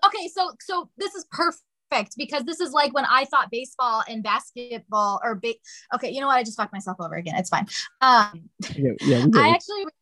okay, 0.06 0.28
so 0.28 0.52
so 0.60 0.90
this 0.98 1.14
is 1.14 1.24
perfect 1.30 2.14
because 2.16 2.44
this 2.44 2.60
is 2.60 2.72
like 2.72 2.92
when 2.94 3.04
I 3.04 3.24
thought 3.26 3.50
baseball 3.50 4.02
and 4.08 4.22
basketball 4.22 5.20
or 5.22 5.34
ba- 5.36 5.54
okay, 5.94 6.10
you 6.10 6.20
know 6.20 6.26
what? 6.26 6.36
I 6.36 6.42
just 6.44 6.56
fucked 6.56 6.72
myself 6.72 6.96
over 7.00 7.14
again. 7.14 7.34
It's 7.36 7.48
fine. 7.50 7.66
Um, 8.00 8.50
yeah, 8.76 8.92
yeah. 9.00 9.26
I 9.34 9.50
actually 9.50 9.84
read 9.84 9.94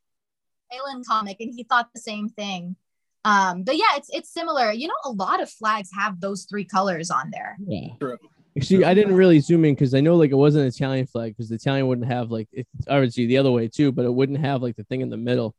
Alan 0.72 1.02
comic 1.04 1.36
and 1.40 1.52
he 1.54 1.64
thought 1.64 1.88
the 1.94 2.00
same 2.00 2.28
thing. 2.28 2.76
Um, 3.25 3.62
but 3.64 3.77
yeah, 3.77 3.97
it's 3.97 4.09
it's 4.12 4.33
similar. 4.33 4.73
You 4.73 4.89
know, 4.89 4.95
a 5.05 5.11
lot 5.11 5.43
of 5.43 5.51
flags 5.51 5.91
have 5.97 6.21
those 6.21 6.47
three 6.49 6.64
colors 6.64 7.11
on 7.11 7.31
there. 7.31 7.57
yeah 7.66 7.89
True. 8.01 8.19
Actually, 8.57 8.85
I 8.85 8.95
didn't 8.95 9.14
really 9.14 9.39
zoom 9.41 9.64
in 9.64 9.75
because 9.75 9.95
I 9.95 10.01
know 10.01 10.16
like 10.16 10.31
it 10.31 10.37
wasn't 10.37 10.62
an 10.62 10.69
Italian 10.69 11.07
flag 11.07 11.37
because 11.37 11.49
the 11.49 11.55
Italian 11.57 11.87
wouldn't 11.87 12.09
have 12.09 12.31
like 12.31 12.49
it's 12.53 12.69
obviously 12.89 13.27
the 13.27 13.39
other 13.39 13.51
way 13.53 13.69
too, 13.69 13.93
but 13.93 14.05
it 14.05 14.12
wouldn't 14.12 14.39
have 14.41 14.62
like 14.62 14.77
the 14.77 14.85
thing 14.85 15.01
in 15.01 15.11
the 15.11 15.16
middle. 15.16 15.55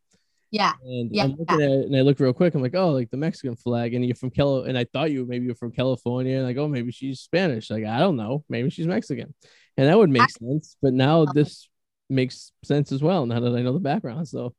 Yeah. 0.51 0.73
And 0.83 1.11
Yeah. 1.13 1.25
I'm 1.25 1.29
looking 1.31 1.61
at 1.61 1.69
it 1.69 1.85
and 1.85 1.95
I 1.95 2.01
looked 2.01 2.19
real 2.19 2.33
quick. 2.33 2.55
I'm 2.55 2.61
like, 2.61 2.75
oh, 2.75 2.89
like 2.91 3.09
the 3.11 3.17
Mexican 3.17 3.55
flag, 3.55 3.93
and 3.93 4.03
you're 4.05 4.15
from 4.15 4.31
Cal, 4.31 4.63
and 4.63 4.77
I 4.77 4.83
thought 4.85 5.11
you 5.11 5.25
maybe 5.25 5.45
you're 5.45 5.55
from 5.55 5.71
California. 5.71 6.37
and 6.37 6.45
Like, 6.45 6.57
oh, 6.57 6.67
maybe 6.67 6.91
she's 6.91 7.19
Spanish. 7.19 7.69
Like, 7.69 7.85
I 7.85 7.99
don't 7.99 8.17
know, 8.17 8.43
maybe 8.49 8.69
she's 8.69 8.87
Mexican, 8.87 9.33
and 9.77 9.87
that 9.87 9.97
would 9.97 10.09
make 10.09 10.29
sense. 10.29 10.75
But 10.81 10.93
now 10.93 11.25
this 11.25 11.69
makes 12.09 12.51
sense 12.63 12.91
as 12.91 13.03
well 13.03 13.25
now 13.27 13.39
that 13.39 13.55
I 13.55 13.61
know 13.61 13.73
the 13.73 13.79
background. 13.79 14.27
So 14.27 14.55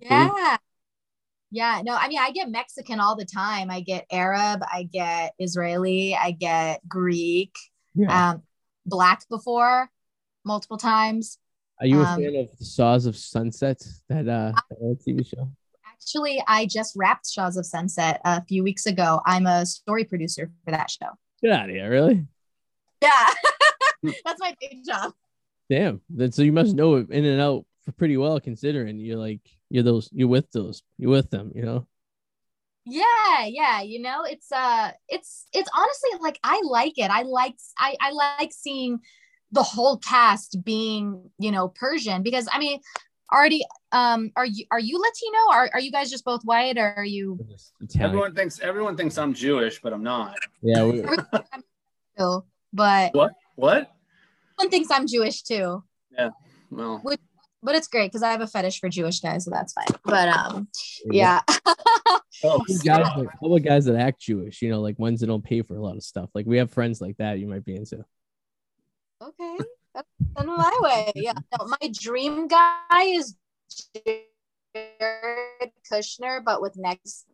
Yeah. 0.00 0.56
Yeah. 1.54 1.82
No, 1.84 1.94
I 1.94 2.08
mean, 2.08 2.18
I 2.18 2.32
get 2.32 2.50
Mexican 2.50 2.98
all 2.98 3.14
the 3.14 3.24
time. 3.24 3.70
I 3.70 3.80
get 3.80 4.06
Arab, 4.10 4.62
I 4.62 4.88
get 4.92 5.34
Israeli, 5.38 6.16
I 6.20 6.32
get 6.32 6.80
Greek, 6.88 7.54
yeah. 7.94 8.30
um, 8.30 8.42
black 8.84 9.22
before 9.28 9.88
multiple 10.44 10.78
times. 10.78 11.38
Are 11.80 11.86
you 11.86 12.00
a 12.00 12.04
um, 12.04 12.20
fan 12.20 12.34
of 12.34 12.58
the 12.58 12.64
Shahs 12.64 13.06
of 13.06 13.16
Sunset? 13.16 13.80
That 14.08 14.26
uh, 14.28 14.50
that 14.52 14.76
old 14.80 14.98
TV 15.06 15.24
show. 15.24 15.48
Actually, 15.86 16.42
I 16.48 16.66
just 16.66 16.94
wrapped 16.96 17.30
Shahs 17.30 17.56
of 17.56 17.64
Sunset 17.64 18.20
a 18.24 18.44
few 18.44 18.64
weeks 18.64 18.86
ago. 18.86 19.20
I'm 19.24 19.46
a 19.46 19.64
story 19.64 20.02
producer 20.02 20.50
for 20.64 20.72
that 20.72 20.90
show. 20.90 21.10
Get 21.40 21.52
out 21.52 21.68
of 21.68 21.76
here, 21.76 21.88
really? 21.88 22.26
Yeah. 23.00 23.28
That's 24.24 24.40
my 24.40 24.56
day 24.60 24.82
job. 24.84 25.12
Damn. 25.70 26.00
Then 26.10 26.32
so 26.32 26.42
you 26.42 26.52
must 26.52 26.74
know 26.74 26.96
it 26.96 27.10
in 27.10 27.24
and 27.24 27.40
out 27.40 27.64
pretty 27.96 28.16
well, 28.16 28.40
considering 28.40 28.98
you're 28.98 29.18
like 29.18 29.40
you're 29.74 29.82
those 29.82 30.08
you're 30.12 30.28
with 30.28 30.48
those 30.52 30.84
you're 30.98 31.10
with 31.10 31.30
them, 31.30 31.50
you 31.52 31.62
know. 31.62 31.88
Yeah, 32.86 33.46
yeah, 33.46 33.80
you 33.82 34.00
know, 34.00 34.22
it's 34.22 34.52
uh 34.52 34.92
it's 35.08 35.46
it's 35.52 35.68
honestly 35.76 36.10
like 36.20 36.38
I 36.44 36.62
like 36.64 36.96
it. 36.96 37.10
I 37.10 37.22
like 37.22 37.56
I 37.76 37.96
I 38.00 38.12
like 38.12 38.52
seeing 38.52 39.00
the 39.50 39.64
whole 39.64 39.98
cast 39.98 40.62
being, 40.62 41.28
you 41.40 41.50
know, 41.50 41.66
Persian 41.68 42.22
because 42.22 42.46
I 42.52 42.60
mean, 42.60 42.78
already 43.34 43.64
um 43.90 44.30
are 44.36 44.46
you 44.46 44.64
are 44.70 44.78
you 44.78 44.96
Latino? 45.00 45.38
Are 45.50 45.70
are 45.72 45.80
you 45.80 45.90
guys 45.90 46.08
just 46.08 46.24
both 46.24 46.42
white 46.44 46.78
or 46.78 46.94
are 46.96 47.04
you 47.04 47.40
Italian. 47.80 48.10
Everyone 48.10 48.34
thinks 48.36 48.60
everyone 48.60 48.96
thinks 48.96 49.18
I'm 49.18 49.34
Jewish, 49.34 49.82
but 49.82 49.92
I'm 49.92 50.04
not. 50.04 50.38
yeah, 50.62 50.84
we. 50.84 51.02
But 52.72 53.12
What? 53.12 53.32
What? 53.56 53.90
one 54.54 54.70
thinks 54.70 54.88
I'm 54.92 55.08
Jewish 55.08 55.42
too. 55.42 55.82
Yeah 56.16 56.30
well, 56.70 57.02
But 57.64 57.74
it's 57.74 57.88
great 57.88 58.12
because 58.12 58.22
I 58.22 58.30
have 58.30 58.42
a 58.42 58.46
fetish 58.46 58.78
for 58.78 58.90
Jewish 58.90 59.20
guys, 59.20 59.46
so 59.46 59.50
that's 59.50 59.72
fine. 59.72 59.86
But 60.04 60.28
um 60.28 60.68
yeah. 61.06 61.40
oh, 62.44 62.62
guys, 62.84 63.08
like, 63.16 63.28
all 63.40 63.54
the 63.54 63.60
guys 63.60 63.86
that 63.86 63.96
act 63.96 64.20
Jewish, 64.20 64.60
you 64.60 64.68
know, 64.70 64.82
like 64.82 64.98
ones 64.98 65.20
that 65.20 65.28
don't 65.28 65.42
pay 65.42 65.62
for 65.62 65.74
a 65.76 65.80
lot 65.80 65.96
of 65.96 66.02
stuff. 66.02 66.28
Like 66.34 66.46
we 66.46 66.58
have 66.58 66.70
friends 66.70 67.00
like 67.00 67.16
that 67.16 67.38
you 67.38 67.46
might 67.46 67.64
be 67.64 67.74
into. 67.74 68.04
Okay. 69.22 69.58
That's 69.94 70.08
in 70.40 70.46
my 70.46 70.78
way. 70.82 71.12
Yeah. 71.14 71.32
No, 71.58 71.66
my 71.66 71.90
dream 71.92 72.48
guy 72.48 73.04
is 73.04 73.34
Jared 74.74 75.72
Kushner, 75.90 76.44
but 76.44 76.60
with 76.60 76.76
next. 76.76 77.26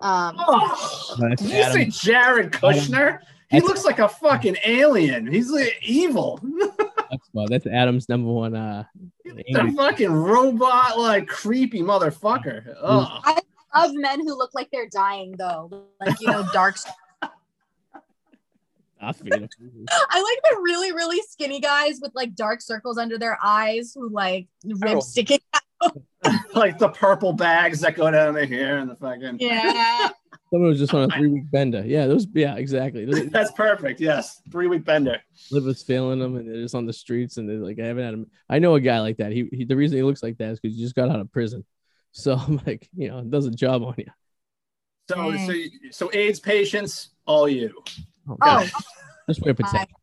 Um, 0.00 0.36
Oh, 0.38 1.16
did 1.36 1.40
you 1.40 1.64
say 1.64 1.84
Jared 1.86 2.52
Kushner? 2.52 3.20
He 3.50 3.60
looks 3.60 3.84
like 3.84 3.98
a 3.98 4.08
fucking 4.08 4.56
alien. 4.64 5.26
He's 5.26 5.50
like 5.50 5.78
evil. 5.82 6.40
That's, 7.12 7.50
that's 7.50 7.66
Adam's 7.66 8.08
number 8.08 8.30
one. 8.32 8.56
Uh, 8.56 8.84
He's 9.46 9.56
a 9.56 9.70
fucking 9.72 10.10
robot, 10.10 10.98
like 10.98 11.28
creepy 11.28 11.80
motherfucker. 11.82 12.74
I 12.82 13.38
love 13.74 13.92
men 13.94 14.20
who 14.20 14.36
look 14.36 14.50
like 14.54 14.70
they're 14.72 14.88
dying, 14.88 15.34
though, 15.38 15.84
like 16.00 16.18
you 16.20 16.28
know, 16.28 16.46
dark. 16.52 16.76
Darth 19.00 19.20
Vader. 19.20 19.48
I 19.90 20.22
like 20.22 20.52
the 20.52 20.60
really, 20.62 20.92
really 20.92 21.20
skinny 21.28 21.58
guys 21.60 21.98
with 22.00 22.12
like 22.14 22.36
dark 22.36 22.60
circles 22.60 22.98
under 22.98 23.18
their 23.18 23.36
eyes, 23.42 23.92
who 23.94 24.08
like 24.08 24.46
Oh. 24.66 24.76
ribs 24.78 25.08
sticking. 25.08 25.40
like 26.54 26.78
the 26.78 26.88
purple 26.88 27.32
bags 27.32 27.80
that 27.80 27.96
go 27.96 28.10
down 28.12 28.34
the 28.34 28.46
hair 28.46 28.78
and 28.78 28.88
the 28.88 28.94
fucking. 28.94 29.38
Yeah. 29.40 30.10
Someone 30.52 30.68
was 30.68 30.78
just 30.78 30.92
on 30.92 31.10
a 31.10 31.16
three 31.16 31.28
week 31.28 31.50
bender. 31.50 31.82
Yeah, 31.86 32.06
those. 32.06 32.26
Yeah, 32.34 32.56
exactly. 32.56 33.06
Those- 33.06 33.26
That's 33.30 33.50
perfect. 33.52 34.00
Yes, 34.00 34.42
three 34.50 34.66
week 34.66 34.84
bender. 34.84 35.16
liver's 35.50 35.82
failing 35.82 36.18
them, 36.18 36.36
and 36.36 36.46
they're 36.46 36.60
just 36.60 36.74
on 36.74 36.84
the 36.84 36.92
streets, 36.92 37.38
and 37.38 37.48
they're 37.48 37.56
like, 37.56 37.78
I 37.80 37.86
haven't 37.86 38.04
had 38.04 38.12
him. 38.14 38.26
I 38.50 38.58
know 38.58 38.74
a 38.74 38.80
guy 38.80 39.00
like 39.00 39.16
that. 39.16 39.32
He, 39.32 39.48
he 39.50 39.64
the 39.64 39.76
reason 39.76 39.96
he 39.96 40.02
looks 40.02 40.22
like 40.22 40.36
that 40.38 40.50
is 40.50 40.60
because 40.60 40.76
he 40.76 40.82
just 40.82 40.94
got 40.94 41.08
out 41.08 41.20
of 41.20 41.32
prison. 41.32 41.64
So 42.12 42.34
I'm 42.46 42.60
like, 42.66 42.86
you 42.94 43.08
know, 43.08 43.20
it 43.20 43.30
does 43.30 43.46
a 43.46 43.50
job 43.50 43.82
on 43.82 43.94
you. 43.96 44.04
So, 45.08 45.32
Dang. 45.32 45.46
so, 45.46 45.54
so 45.90 46.10
AIDS 46.12 46.38
patients, 46.38 47.10
all 47.26 47.48
you. 47.48 47.72
Oh, 48.28 48.36
God. 48.36 48.70
just 49.28 49.40
wear 49.42 49.54
my- 49.58 49.68
protection. 49.68 49.96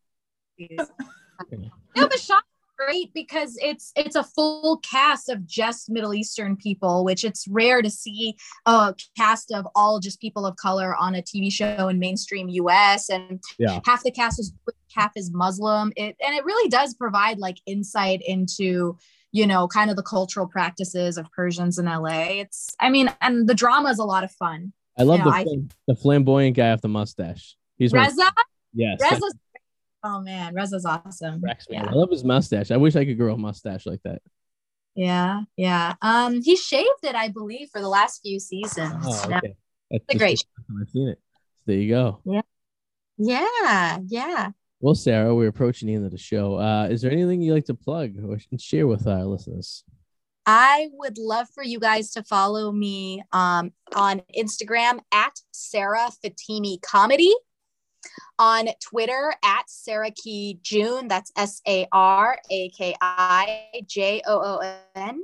No, 1.95 2.07
but 2.07 2.19
Shop 2.19 2.43
is 2.43 2.48
great 2.79 3.13
because 3.13 3.57
it's 3.61 3.91
it's 3.95 4.15
a 4.15 4.23
full 4.23 4.77
cast 4.89 5.27
of 5.29 5.45
just 5.45 5.89
Middle 5.89 6.13
Eastern 6.13 6.55
people, 6.55 7.03
which 7.03 7.23
it's 7.23 7.47
rare 7.49 7.81
to 7.81 7.89
see 7.89 8.35
a 8.65 8.95
cast 9.17 9.51
of 9.51 9.67
all 9.75 9.99
just 9.99 10.21
people 10.21 10.45
of 10.45 10.55
color 10.55 10.95
on 10.95 11.15
a 11.15 11.21
TV 11.21 11.51
show 11.51 11.87
in 11.89 11.99
mainstream 11.99 12.47
US. 12.49 13.09
And 13.09 13.41
Yeah. 13.57 13.79
half 13.85 14.03
the 14.03 14.11
cast 14.11 14.39
is 14.39 14.53
half 14.93 15.11
is 15.15 15.31
Muslim. 15.31 15.91
It 15.95 16.15
and 16.25 16.35
it 16.35 16.45
really 16.45 16.69
does 16.69 16.93
provide 16.93 17.37
like 17.39 17.57
insight 17.65 18.21
into 18.25 18.97
you 19.31 19.45
know 19.45 19.67
kind 19.67 19.89
of 19.89 19.95
the 19.95 20.03
cultural 20.03 20.47
practices 20.47 21.17
of 21.17 21.29
Persians 21.31 21.77
in 21.77 21.85
LA. 21.85 22.39
It's 22.41 22.75
I 22.79 22.89
mean, 22.89 23.13
and 23.21 23.47
the 23.47 23.53
drama 23.55 23.89
is 23.89 23.99
a 23.99 24.05
lot 24.05 24.23
of 24.23 24.31
fun. 24.31 24.73
I 24.97 25.03
love 25.03 25.19
Yeah, 25.19 25.25
the 25.25 25.31
I- 25.31 25.45
the 25.87 25.95
flamboyant 25.95 26.55
guy 26.55 26.71
with 26.71 26.81
the 26.81 26.87
mustache. 26.89 27.55
He's 27.77 27.93
Reza, 27.93 28.31
yes. 28.73 28.99
Reza's 29.01 29.33
oh 30.03 30.21
man, 30.21 30.53
Reza's 30.53 30.85
awesome. 30.85 31.41
Rex. 31.41 31.67
Yeah. 31.69 31.85
I 31.87 31.91
love 31.93 32.09
his 32.11 32.23
mustache. 32.23 32.71
I 32.71 32.77
wish 32.77 32.95
I 32.95 33.05
could 33.05 33.17
grow 33.17 33.33
a 33.33 33.37
mustache 33.37 33.85
like 33.85 34.01
that. 34.03 34.21
Yeah, 34.95 35.41
yeah. 35.55 35.95
Um, 36.01 36.41
he 36.41 36.55
shaved 36.55 37.03
it, 37.03 37.15
I 37.15 37.29
believe, 37.29 37.69
for 37.71 37.79
the 37.81 37.87
last 37.89 38.21
few 38.21 38.39
seasons. 38.39 38.93
Oh, 39.05 39.25
Yeah. 39.29 39.37
okay. 39.37 39.55
That's 39.91 40.03
It's 40.09 40.15
a 40.15 40.17
great 40.17 40.43
the 40.67 40.81
I've 40.81 40.89
seen 40.89 41.07
it. 41.09 41.19
So 41.57 41.63
there 41.67 41.77
you 41.77 41.89
go. 41.89 42.19
Yeah, 42.25 42.41
yeah. 43.17 43.99
Yeah. 44.05 44.51
Well, 44.81 44.95
Sarah, 44.95 45.35
we're 45.35 45.49
approaching 45.49 45.87
the 45.87 45.95
end 45.95 46.05
of 46.05 46.11
the 46.11 46.17
show. 46.17 46.55
Uh, 46.57 46.87
is 46.89 47.01
there 47.01 47.11
anything 47.11 47.41
you'd 47.41 47.53
like 47.53 47.65
to 47.65 47.73
plug 47.73 48.13
or 48.25 48.37
share 48.57 48.87
with 48.87 49.07
our 49.07 49.25
listeners? 49.25 49.83
I 50.45 50.87
would 50.93 51.17
love 51.17 51.47
for 51.53 51.63
you 51.63 51.79
guys 51.79 52.11
to 52.11 52.23
follow 52.23 52.71
me 52.71 53.21
um, 53.33 53.71
on 53.93 54.21
Instagram 54.37 54.99
at 55.11 55.33
Sarah 55.51 56.09
Fatemi 56.23 56.81
Comedy, 56.81 57.33
on 58.37 58.69
Twitter 58.81 59.33
at 59.43 59.69
Sarah 59.69 60.11
Key 60.11 60.59
June. 60.61 61.07
That's 61.07 61.31
S 61.35 61.61
A 61.67 61.87
R 61.91 62.37
A 62.49 62.69
K 62.69 62.95
I 63.01 63.81
J 63.85 64.21
O 64.25 64.39
O 64.39 64.77
N, 64.95 65.21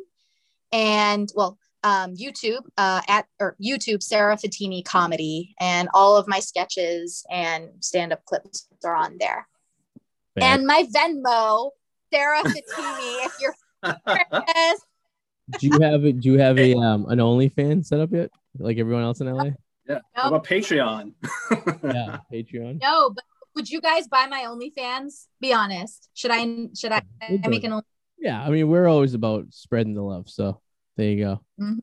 and 0.72 1.30
well, 1.36 1.58
um, 1.84 2.16
YouTube 2.16 2.62
uh, 2.78 3.02
at 3.08 3.26
or 3.40 3.56
YouTube 3.64 4.02
Sarah 4.02 4.36
Fatemi 4.36 4.84
Comedy, 4.84 5.56
and 5.60 5.88
all 5.94 6.18
of 6.18 6.28
my 6.28 6.40
sketches 6.40 7.26
and 7.30 7.70
stand 7.80 8.12
up 8.12 8.26
clips 8.26 8.68
are 8.84 8.96
on 8.96 9.18
there. 9.20 9.48
And 10.38 10.66
my 10.66 10.86
Venmo, 10.94 11.72
Sarah 12.14 12.44
Fatemi, 12.44 13.26
if 13.26 13.34
you're 13.40 13.56
curious. 14.06 14.82
do 15.60 15.68
you 15.68 15.80
have 15.80 16.04
a, 16.04 16.12
do 16.12 16.32
you 16.32 16.40
have 16.40 16.58
a 16.58 16.74
um 16.76 17.06
an 17.08 17.20
OnlyFans 17.20 17.86
set 17.86 18.00
up 18.00 18.12
yet? 18.12 18.32
Like 18.58 18.78
everyone 18.78 19.04
else 19.04 19.22
in 19.22 19.32
LA? 19.32 19.52
Yeah. 19.88 20.00
How 20.14 20.30
about 20.30 20.46
Patreon? 20.46 21.14
Yeah, 21.84 22.18
Patreon. 22.34 22.82
No, 22.82 23.12
but 23.12 23.24
would 23.56 23.70
you 23.70 23.80
guys 23.82 24.08
buy 24.08 24.26
my 24.28 24.44
OnlyFans? 24.44 25.28
Be 25.40 25.54
honest. 25.54 26.10
Should 26.14 26.32
I? 26.32 26.68
Should 26.76 26.92
I, 26.92 27.04
We'll 27.30 27.40
make 27.50 27.64
an 27.64 27.74
only 27.74 27.84
Yeah, 28.18 28.44
I 28.44 28.50
mean 28.50 28.68
we're 28.68 28.88
always 28.88 29.14
about 29.14 29.46
spreading 29.52 29.94
the 29.94 30.02
love. 30.02 30.30
So 30.30 30.60
there 30.98 31.10
you 31.10 31.24
go. 31.24 31.78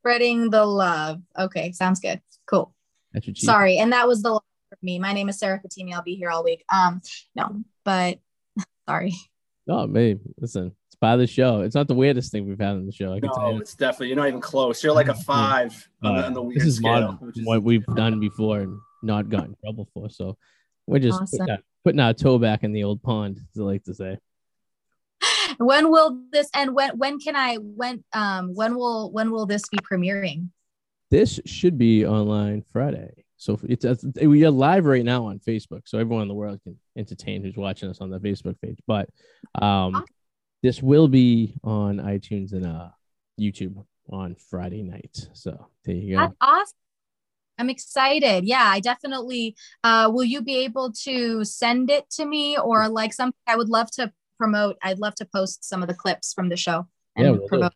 spreading 0.00 0.50
the 0.50 0.64
love? 0.64 1.20
Okay, 1.38 1.72
sounds 1.72 2.00
good. 2.00 2.20
Cool. 2.46 2.74
That's 3.12 3.26
your. 3.26 3.34
Sorry, 3.34 3.78
and 3.78 3.92
that 3.92 4.06
was 4.06 4.22
the 4.22 4.30
love 4.30 4.42
for 4.68 4.78
me. 4.82 4.98
My 4.98 5.12
name 5.12 5.28
is 5.28 5.38
Sarah 5.38 5.60
Fatemi. 5.60 5.92
I'll 5.92 6.02
be 6.02 6.14
here 6.14 6.30
all 6.30 6.44
week. 6.44 6.64
Um, 6.72 7.00
no, 7.34 7.62
but 7.84 8.20
sorry. 8.88 9.14
Oh, 9.68 9.86
man, 9.86 10.20
listen, 10.38 10.72
it's 11.00 11.06
part 11.06 11.14
of 11.14 11.20
the 11.20 11.26
show. 11.26 11.62
It's 11.62 11.74
not 11.74 11.88
the 11.88 11.94
weirdest 11.94 12.30
thing 12.30 12.46
we've 12.46 12.58
had 12.60 12.72
on 12.72 12.84
the 12.84 12.92
show. 12.92 13.14
I 13.14 13.20
can 13.20 13.30
tell 13.32 13.42
No, 13.48 13.54
you. 13.54 13.60
it's 13.60 13.74
definitely 13.74 14.08
you're 14.08 14.16
not 14.16 14.28
even 14.28 14.40
close. 14.40 14.82
You're 14.84 14.92
like 14.92 15.08
a 15.08 15.14
five 15.14 15.88
on, 16.02 16.16
the, 16.16 16.26
on 16.26 16.34
the 16.34 16.42
weird 16.42 16.60
this 16.60 16.66
is 16.68 16.76
scale. 16.76 16.92
modern 17.12 17.26
which 17.26 17.38
is- 17.38 17.46
what 17.46 17.62
we've 17.62 17.86
done 17.96 18.20
before 18.20 18.60
and 18.60 18.78
not 19.02 19.30
gotten 19.30 19.50
in 19.50 19.56
trouble 19.64 19.88
for. 19.94 20.10
So 20.10 20.36
we're 20.86 20.98
just 20.98 21.22
Awesome. 21.22 21.38
putting, 21.38 21.52
our, 21.52 21.58
putting 21.84 22.00
our 22.00 22.12
toe 22.12 22.38
back 22.38 22.64
in 22.64 22.72
the 22.72 22.84
old 22.84 23.02
pond, 23.02 23.38
as 23.54 23.60
I 23.60 23.64
like 23.64 23.84
to 23.84 23.94
say. 23.94 24.18
When 25.58 25.90
will 25.90 26.20
this 26.32 26.48
and 26.54 26.74
when 26.74 26.96
when 26.98 27.18
can 27.18 27.34
I 27.36 27.56
when 27.56 28.04
um 28.12 28.54
when 28.54 28.74
will 28.76 29.10
when 29.10 29.30
will 29.30 29.46
this 29.46 29.68
be 29.68 29.78
premiering? 29.78 30.48
This 31.10 31.40
should 31.44 31.76
be 31.76 32.06
online 32.06 32.62
Friday. 32.72 33.24
So 33.36 33.58
it's, 33.64 33.84
it's 33.84 34.04
we 34.22 34.44
are 34.44 34.50
live 34.50 34.84
right 34.84 35.04
now 35.04 35.26
on 35.26 35.38
Facebook, 35.40 35.82
so 35.86 35.98
everyone 35.98 36.22
in 36.22 36.28
the 36.28 36.34
world 36.34 36.60
can 36.62 36.76
entertain 36.96 37.42
who's 37.42 37.56
watching 37.56 37.88
us 37.88 38.00
on 38.00 38.10
the 38.10 38.18
Facebook 38.20 38.60
page. 38.60 38.78
But 38.86 39.08
um, 39.60 40.04
this 40.62 40.82
will 40.82 41.08
be 41.08 41.54
on 41.64 41.98
iTunes 41.98 42.52
and 42.52 42.66
uh 42.66 42.88
YouTube 43.40 43.84
on 44.10 44.34
Friday 44.34 44.82
night. 44.82 45.28
So 45.32 45.68
there 45.84 45.94
you 45.94 46.16
go. 46.16 46.22
That's 46.22 46.36
awesome. 46.40 46.76
I'm 47.58 47.70
excited. 47.70 48.44
Yeah, 48.44 48.64
I 48.66 48.80
definitely 48.80 49.56
uh 49.84 50.10
will 50.12 50.24
you 50.24 50.42
be 50.42 50.58
able 50.64 50.92
to 51.04 51.44
send 51.44 51.90
it 51.90 52.08
to 52.10 52.24
me 52.24 52.58
or 52.58 52.88
like 52.88 53.12
something 53.12 53.38
I 53.46 53.56
would 53.56 53.68
love 53.68 53.90
to 53.92 54.12
promote. 54.38 54.76
I'd 54.82 54.98
love 54.98 55.14
to 55.16 55.26
post 55.26 55.64
some 55.64 55.82
of 55.82 55.88
the 55.88 55.94
clips 55.94 56.32
from 56.32 56.48
the 56.48 56.56
show 56.56 56.86
and 57.16 57.24
Yeah, 57.26 57.30
we'll 57.32 57.40
do. 57.42 57.46
promote. 57.48 57.72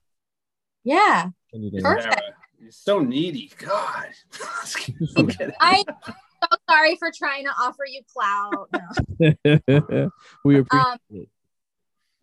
Yeah. 0.84 1.30
Perfect. 1.52 1.80
Sarah, 1.82 2.16
You're 2.60 2.72
so 2.72 2.98
needy. 3.00 3.50
God. 3.58 4.08
I'm. 5.60 5.84
I'm 5.86 6.50
so 6.50 6.56
sorry 6.68 6.96
for 6.96 7.10
trying 7.16 7.44
to 7.44 7.50
offer 7.60 7.84
you 7.86 8.02
clout. 8.12 8.68
No. 8.72 10.10
we 10.44 10.58
appreciate 10.58 10.86
Um, 10.86 10.98
it. 11.10 11.28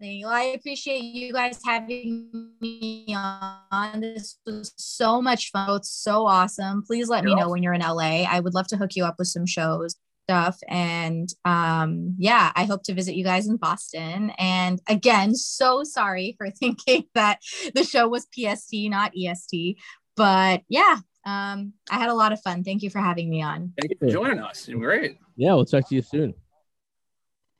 Thank 0.02 0.22
you. 0.22 0.28
I 0.28 0.42
appreciate 0.56 1.04
you 1.04 1.32
guys 1.32 1.60
having 1.64 2.32
me 2.60 3.06
on. 3.16 4.02
This 4.02 4.40
was 4.48 4.74
so 4.76 5.22
much 5.22 5.52
fun. 5.52 5.76
It's 5.76 5.92
so 5.92 6.26
awesome. 6.26 6.82
Please 6.82 7.08
let 7.08 7.24
me 7.24 7.32
You're 7.32 7.40
know 7.40 7.50
when 7.50 7.62
you're 7.62 7.74
in 7.74 7.82
LA. 7.82 8.24
I 8.24 8.40
would 8.40 8.56
love 8.56 8.66
to 8.70 8.78
hook 8.78 8.96
you 8.96 9.06
up 9.06 9.16
with 9.20 9.28
some 9.28 9.46
shows 9.46 9.96
stuff. 10.24 10.58
And 10.68 11.30
um, 11.46 12.16
yeah, 12.18 12.52
I 12.56 12.64
hope 12.64 12.82
to 12.84 12.96
visit 12.96 13.14
you 13.14 13.24
guys 13.24 13.48
in 13.48 13.58
Boston. 13.58 14.32
And 14.40 14.82
again, 14.88 15.36
so 15.36 15.84
sorry 15.84 16.34
for 16.36 16.50
thinking 16.60 17.06
that 17.14 17.40
the 17.76 17.84
show 17.84 18.08
was 18.08 18.28
PST, 18.34 18.74
not 18.74 19.12
EST. 19.16 19.78
But 20.16 20.64
yeah, 20.68 20.98
um, 21.28 21.74
I 21.92 22.00
had 22.00 22.10
a 22.10 22.16
lot 22.16 22.32
of 22.32 22.42
fun. 22.42 22.64
Thank 22.64 22.82
you 22.82 22.90
for 22.90 23.00
having 23.00 23.30
me 23.30 23.44
on. 23.44 23.74
Thank 23.80 23.92
you 23.92 23.98
for 24.00 24.12
joining 24.12 24.40
us. 24.40 24.68
You're 24.68 24.80
great. 24.80 25.20
Yeah, 25.36 25.54
we'll 25.54 25.66
talk 25.66 25.88
to 25.90 25.96
you 25.96 26.02
soon. 26.02 26.34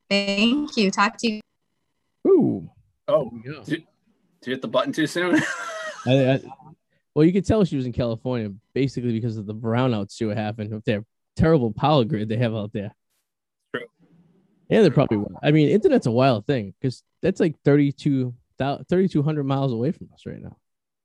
Thank 0.10 0.76
you. 0.76 0.90
Talk 0.90 1.18
to 1.20 1.34
you. 1.34 1.42
Ooh. 2.28 2.70
Oh, 3.08 3.30
There 3.44 3.54
we 3.60 3.64
did 3.66 3.84
you 4.46 4.54
hit 4.54 4.62
the 4.62 4.68
button 4.68 4.94
too 4.94 5.08
soon? 5.08 5.36
I, 6.06 6.32
I, 6.34 6.40
well, 7.14 7.26
you 7.26 7.34
could 7.34 7.46
tell 7.46 7.64
she 7.64 7.76
was 7.76 7.86
in 7.86 7.92
California 7.94 8.52
basically 8.74 9.12
because 9.12 9.38
of 9.38 9.46
the 9.46 9.54
brownouts 9.56 10.16
she 10.18 10.26
were 10.26 10.36
having 10.36 10.72
with 10.72 10.86
their 10.86 11.04
terrible 11.36 11.72
power 11.72 12.04
grid 12.04 12.30
they 12.30 12.38
have 12.38 12.56
out 12.56 12.74
there. 12.74 12.96
True. 13.76 13.86
Yeah, 14.70 14.82
they're 14.82 14.92
probably. 14.92 15.20
I 15.44 15.52
mean, 15.52 15.70
internet's 15.70 16.08
a 16.08 16.12
wild 16.12 16.48
thing 16.48 16.74
because 16.80 17.04
that's 17.22 17.40
like 17.40 17.56
32, 17.66 18.34
3,200 18.58 19.44
miles 19.44 19.72
away 19.74 19.92
from 19.92 20.10
us 20.14 20.26
right 20.26 20.42
now. 20.42 20.56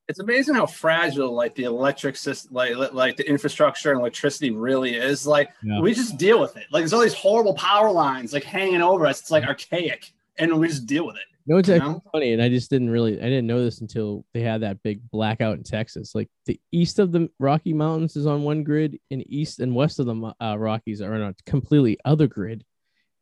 it's 0.08 0.18
amazing 0.20 0.54
how 0.54 0.66
fragile 0.66 1.32
like 1.34 1.54
the 1.54 1.64
electric 1.64 2.16
system 2.16 2.54
like 2.54 2.74
like 2.92 3.16
the 3.16 3.28
infrastructure 3.28 3.90
and 3.90 3.98
electricity 4.00 4.50
really 4.50 4.94
is 4.94 5.26
like 5.26 5.48
Yeah. 5.62 5.80
we 5.80 5.92
just 5.94 6.16
deal 6.18 6.38
with 6.40 6.56
it 6.56 6.64
like 6.70 6.82
there's 6.82 6.92
all 6.92 7.00
these 7.00 7.14
horrible 7.14 7.54
power 7.54 7.90
lines 7.90 8.32
like 8.32 8.44
hanging 8.44 8.82
over 8.82 9.06
us 9.06 9.20
it's 9.20 9.30
like 9.30 9.44
archaic 9.44 10.12
and 10.38 10.58
we 10.58 10.68
just 10.68 10.86
deal 10.86 11.06
with 11.06 11.16
it 11.16 11.22
No, 11.46 11.58
it's 11.58 11.68
You 11.68 11.78
know? 11.78 12.02
funny, 12.12 12.32
and 12.32 12.42
I 12.42 12.48
just 12.48 12.70
didn't 12.70 12.90
really, 12.90 13.18
I 13.20 13.24
didn't 13.24 13.46
know 13.46 13.62
this 13.62 13.80
until 13.80 14.24
they 14.34 14.40
had 14.40 14.62
that 14.62 14.82
big 14.82 15.08
blackout 15.10 15.56
in 15.56 15.62
Texas. 15.62 16.14
Like 16.14 16.28
the 16.46 16.60
east 16.72 16.98
of 16.98 17.12
the 17.12 17.30
Rocky 17.38 17.72
Mountains 17.72 18.16
is 18.16 18.26
on 18.26 18.42
one 18.42 18.64
grid, 18.64 18.98
and 19.10 19.22
east 19.32 19.60
and 19.60 19.74
west 19.74 19.98
of 20.00 20.06
the 20.06 20.34
uh, 20.40 20.56
Rockies 20.56 21.00
are 21.00 21.14
on 21.14 21.22
a 21.22 21.34
completely 21.46 21.98
other 22.04 22.26
grid, 22.26 22.64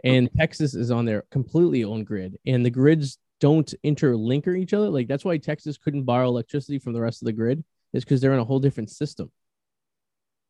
and 0.04 0.30
Texas 0.36 0.74
is 0.74 0.90
on 0.90 1.04
their 1.04 1.24
completely 1.30 1.84
own 1.84 2.04
grid, 2.04 2.38
and 2.46 2.64
the 2.64 2.70
grids 2.70 3.18
don't 3.40 3.74
interlink 3.84 4.48
each 4.56 4.72
other. 4.72 4.88
Like 4.88 5.08
that's 5.08 5.24
why 5.24 5.36
Texas 5.36 5.76
couldn't 5.76 6.04
borrow 6.04 6.28
electricity 6.28 6.78
from 6.78 6.94
the 6.94 7.00
rest 7.02 7.20
of 7.20 7.26
the 7.26 7.32
grid, 7.32 7.62
is 7.92 8.04
because 8.04 8.20
they're 8.20 8.32
in 8.32 8.40
a 8.40 8.44
whole 8.44 8.60
different 8.60 8.90
system. 8.90 9.30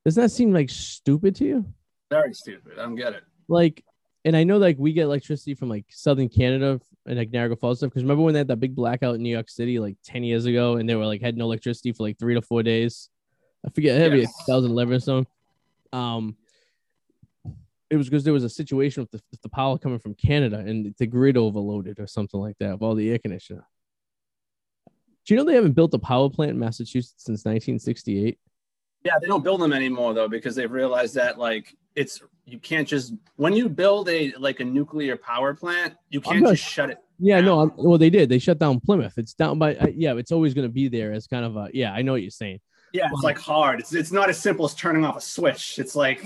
Doesn't 0.04 0.22
that 0.22 0.30
seem 0.30 0.52
like 0.52 0.70
stupid 0.70 1.34
to 1.36 1.44
you? 1.44 1.66
very 2.10 2.34
stupid 2.34 2.72
i 2.78 2.82
don't 2.82 2.94
get 2.94 3.12
it 3.14 3.24
like 3.48 3.82
and 4.25 4.37
I 4.37 4.45
know 4.45 4.57
like 4.57 4.77
we 4.79 4.93
get 4.93 5.03
electricity 5.03 5.55
from 5.55 5.68
like 5.68 5.85
southern 5.91 6.29
Canada 6.29 6.81
and 7.07 7.18
like 7.18 7.31
Niagara 7.31 7.57
Falls 7.57 7.79
stuff. 7.79 7.91
Because 7.91 8.03
remember 8.03 8.22
when 8.22 8.33
they 8.33 8.41
had 8.41 8.49
that 8.49 8.61
big 8.61 8.75
blackout 8.75 9.16
in 9.16 9.22
New 9.22 9.31
York 9.31 9.51
City 9.51 9.79
like 9.79 9.97
10 10.05 10.25
years 10.25 10.47
ago 10.47 10.77
and 10.77 10.89
they 10.89 10.95
were 10.95 11.05
like 11.07 11.20
had 11.20 11.37
no 11.37 11.45
electricity 11.45 11.93
for 11.93 12.05
like 12.05 12.18
three 12.18 12.35
to 12.35 12.41
four 12.41 12.62
days. 12.62 13.11
I 13.66 13.70
forget 13.70 13.99
maybe 13.99 14.22
Yes. 14.22 14.33
2011 14.47 14.95
or 14.95 15.01
so. 15.01 15.25
Um 15.93 16.37
it 17.91 17.97
was 17.97 18.09
because 18.09 18.25
there 18.25 18.33
was 18.33 18.45
a 18.45 18.49
situation 18.49 19.03
with 19.03 19.11
the, 19.11 19.20
with 19.31 19.43
the 19.43 19.49
power 19.51 19.79
coming 19.79 19.99
from 19.99 20.14
Canada 20.14 20.57
and 20.59 20.95
the 20.99 21.07
grid 21.07 21.37
overloaded 21.37 22.01
or 22.01 22.07
something 22.07 22.41
like 22.41 22.57
that 22.59 22.72
of 22.72 22.83
all 22.83 22.95
the 22.95 23.11
air 23.11 23.18
conditioner. 23.18 23.66
Do 25.27 25.35
you 25.35 25.37
know 25.37 25.45
they 25.45 25.55
haven't 25.55 25.72
built 25.72 25.95
a 25.95 25.99
power 25.99 26.29
plant 26.31 26.53
in 26.53 26.59
Massachusetts 26.59 27.25
since 27.25 27.45
1968? 27.45 28.39
yeah 29.05 29.18
they 29.20 29.27
don't 29.27 29.45
build 29.45 29.61
them 29.61 29.75
anymore 29.75 30.14
though 30.14 30.29
because 30.29 30.55
they've 30.57 30.72
realized 30.72 31.14
that 31.14 31.39
like 31.39 31.77
it's 31.97 32.20
you 32.45 32.59
can't 32.59 32.86
just 32.88 33.14
when 33.36 33.55
you 33.55 33.68
build 33.68 34.09
a 34.09 34.32
like 34.38 34.61
a 34.61 34.64
nuclear 34.64 35.16
power 35.16 35.55
plant 35.55 35.95
you 36.11 36.20
can't 36.20 36.42
not- 36.42 36.51
just 36.57 36.64
shut 36.68 36.90
it 36.90 36.99
Yeah, 37.18 37.40
no, 37.40 37.61
I'm, 37.61 37.72
well, 37.76 37.97
they 37.97 38.11
did. 38.11 38.28
They 38.28 38.40
shut 38.40 38.59
down 38.59 38.80
Plymouth. 38.80 39.16
It's 39.18 39.34
down 39.34 39.57
by, 39.59 39.76
uh, 39.76 39.86
yeah, 39.95 40.14
it's 40.16 40.32
always 40.32 40.53
going 40.53 40.66
to 40.66 40.72
be 40.72 40.88
there 40.88 41.12
as 41.12 41.28
kind 41.28 41.45
of 41.45 41.57
a, 41.57 41.68
yeah, 41.72 41.92
I 41.92 42.03
know 42.03 42.12
what 42.12 42.22
you're 42.22 42.30
saying. 42.30 42.59
yeah 42.92 43.09
it's 43.12 43.22
like 43.22 43.38
hard 43.38 43.80
it's, 43.80 43.95
it's 43.95 44.11
not 44.12 44.28
as 44.28 44.38
simple 44.38 44.64
as 44.64 44.74
turning 44.74 45.05
off 45.05 45.16
a 45.16 45.20
switch 45.20 45.78
it's 45.78 45.95
like 45.95 46.20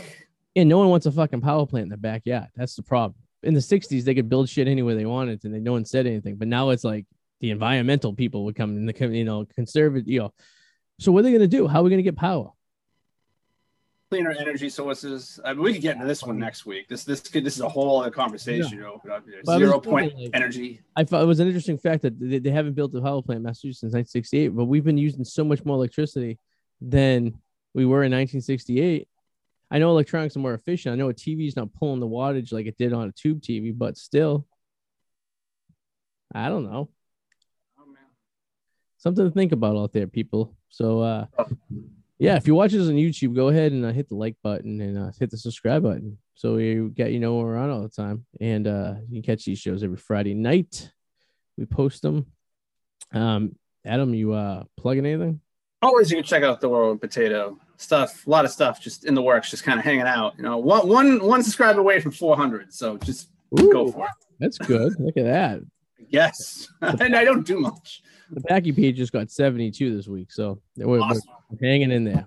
And 0.57 0.69
no 0.69 0.79
one 0.79 0.89
wants 0.89 1.07
a 1.07 1.13
fucking 1.13 1.43
power 1.43 1.67
plant 1.67 1.85
in 1.85 1.89
their 1.91 1.99
backyard. 1.99 2.49
That's 2.57 2.75
the 2.75 2.83
problem. 2.83 3.15
In 3.43 3.55
the 3.55 3.61
60s, 3.61 4.03
they 4.05 4.15
could 4.15 4.29
build 4.29 4.49
shit 4.49 4.67
anywhere 4.67 4.97
they 4.97 5.07
wanted 5.07 5.45
and 5.45 5.55
they, 5.55 5.61
no 5.61 5.73
one 5.73 5.85
said 5.85 6.07
anything. 6.07 6.37
But 6.37 6.49
now 6.49 6.71
it's 6.71 6.83
like 6.85 7.05
the 7.41 7.51
environmental 7.53 8.13
people 8.15 8.45
would 8.47 8.57
come 8.57 8.77
in 8.77 8.87
the, 8.87 9.09
you 9.15 9.25
know, 9.25 9.45
conservative, 9.55 10.09
you 10.09 10.21
know. 10.21 10.33
So 10.99 11.13
what 11.13 11.21
are 11.21 11.23
they 11.25 11.31
going 11.31 11.49
to 11.49 11.57
do? 11.59 11.69
How 11.69 11.79
are 11.81 11.85
we 11.85 11.91
going 11.91 11.99
to 12.05 12.11
get 12.11 12.17
power? 12.17 12.51
Cleaner 14.11 14.31
energy 14.31 14.69
sources. 14.71 15.39
I 15.45 15.53
mean, 15.53 15.63
we 15.63 15.73
could 15.73 15.83
get 15.83 15.97
into 15.97 16.07
this 16.07 16.23
one 16.23 16.39
next 16.39 16.65
week. 16.67 16.89
This 16.89 17.05
this 17.05 17.21
could 17.21 17.45
this 17.45 17.57
is 17.57 17.61
a 17.61 17.69
whole 17.69 18.01
other 18.01 18.11
conversation. 18.11 18.79
You 18.79 18.85
know, 18.85 18.93
open 18.95 19.11
up 19.11 19.25
here. 19.27 19.41
But 19.45 19.53
I 19.53 19.57
was 19.57 19.69
Zero 19.69 19.81
point 19.81 20.17
like- 20.17 20.31
energy. 20.35 20.81
I 20.97 21.05
thought 21.05 21.23
it 21.23 21.27
was 21.27 21.41
an 21.41 21.47
interesting 21.47 21.79
fact 21.79 22.03
that 22.03 22.19
they, 22.19 22.39
they 22.39 22.51
haven't 22.51 22.75
built 22.75 22.95
a 22.95 23.01
power 23.01 23.23
plant 23.23 23.39
in 23.39 23.43
Massachusetts 23.45 23.81
since 23.81 23.93
1968, 23.93 24.49
but 24.49 24.65
we've 24.65 24.85
been 24.85 24.99
using 24.99 25.25
so 25.25 25.45
much 25.45 25.65
more 25.65 25.77
electricity 25.77 26.39
than 26.81 27.39
we 27.75 27.85
were 27.85 28.03
in 28.03 28.13
1968. 28.13 29.09
I 29.71 29.79
know 29.79 29.91
electronics 29.91 30.35
are 30.37 30.41
more 30.41 30.55
efficient. 30.55 30.95
I 30.95 30.97
know 30.97 31.11
a 31.11 31.15
TV 31.15 31.47
is 31.47 31.57
not 31.57 31.75
pulling 31.75 32.01
the 32.01 32.09
wattage 32.09 32.53
like 32.53 32.67
it 32.67 32.79
did 32.79 32.95
on 32.95 33.09
a 33.09 33.13
tube 33.13 33.43
TV, 33.43 33.77
but 33.77 33.99
still, 33.99 34.47
I 36.35 36.49
don't 36.49 36.65
know. 36.65 36.89
Oh. 37.79 37.85
Something 38.97 39.27
to 39.27 39.31
think 39.31 39.53
about 39.53 39.77
out 39.77 39.93
there, 39.93 40.07
people. 40.07 40.57
So, 40.71 41.01
uh, 41.01 41.27
yeah, 42.19 42.37
if 42.37 42.47
you 42.47 42.55
watch 42.55 42.75
us 42.75 42.89
on 42.89 42.95
YouTube, 42.95 43.35
go 43.35 43.49
ahead 43.49 43.73
and 43.73 43.85
uh, 43.85 43.93
hit 43.93 44.09
the 44.09 44.17
like 44.17 44.37
button 44.43 44.81
and 44.81 44.99
uh, 44.99 45.11
hit 45.19 45.31
the 45.31 45.39
subscribe 45.39 45.83
button 45.83 46.19
so 46.35 46.57
you 46.57 46.91
get 46.91 47.11
you 47.11 47.19
know 47.19 47.35
we're 47.37 47.57
on 47.57 47.69
all 47.71 47.83
the 47.83 47.89
time. 47.89 48.25
And 48.41 48.67
uh, 48.67 48.95
you 49.09 49.21
can 49.21 49.35
catch 49.35 49.45
these 49.45 49.59
shows 49.59 49.83
every 49.83 49.97
Friday 49.97 50.35
night. 50.35 50.93
We 51.57 51.67
post 51.67 52.03
them. 52.03 52.27
Um, 53.13 53.57
Adam, 53.85 54.15
you 54.15 54.33
uh 54.33 54.65
plugging 54.77 55.07
anything? 55.07 55.41
Always, 55.83 56.11
you 56.11 56.17
can 56.17 56.25
check 56.25 56.43
out 56.43 56.61
the 56.61 56.69
World 56.69 57.01
Potato 57.01 57.59
stuff. 57.77 58.27
A 58.27 58.31
lot 58.31 58.45
of 58.45 58.51
stuff 58.51 58.81
just 58.81 59.05
in 59.05 59.15
the 59.15 59.23
works, 59.23 59.51
just 59.51 59.65
kind 59.65 59.79
of 59.79 59.85
hanging 59.85 60.03
out. 60.03 60.35
You 60.37 60.45
know, 60.45 60.59
one 60.59 60.89
one 60.89 61.25
one 61.25 61.43
subscriber 61.43 61.81
away 61.81 62.01
from 62.01 62.13
400. 62.13 62.73
So 62.73 62.99
just 62.99 63.31
go 63.57 63.91
for 63.91 64.07
it. 64.07 64.13
That's 64.39 64.59
good. 64.59 64.95
Look 64.99 65.17
at 65.17 65.25
that. 65.25 65.61
Yes, 66.11 66.69
and 66.81 67.15
I 67.15 67.23
don't 67.23 67.47
do 67.47 67.61
much. 67.61 68.03
The 68.31 68.41
Packie 68.41 68.75
page 68.75 68.97
just 68.97 69.13
got 69.13 69.31
72 69.31 69.95
this 69.95 70.09
week, 70.09 70.33
so 70.33 70.63
Awesome. 70.81 71.21
We're 71.51 71.69
hanging 71.69 71.91
in 71.91 72.05
there. 72.05 72.27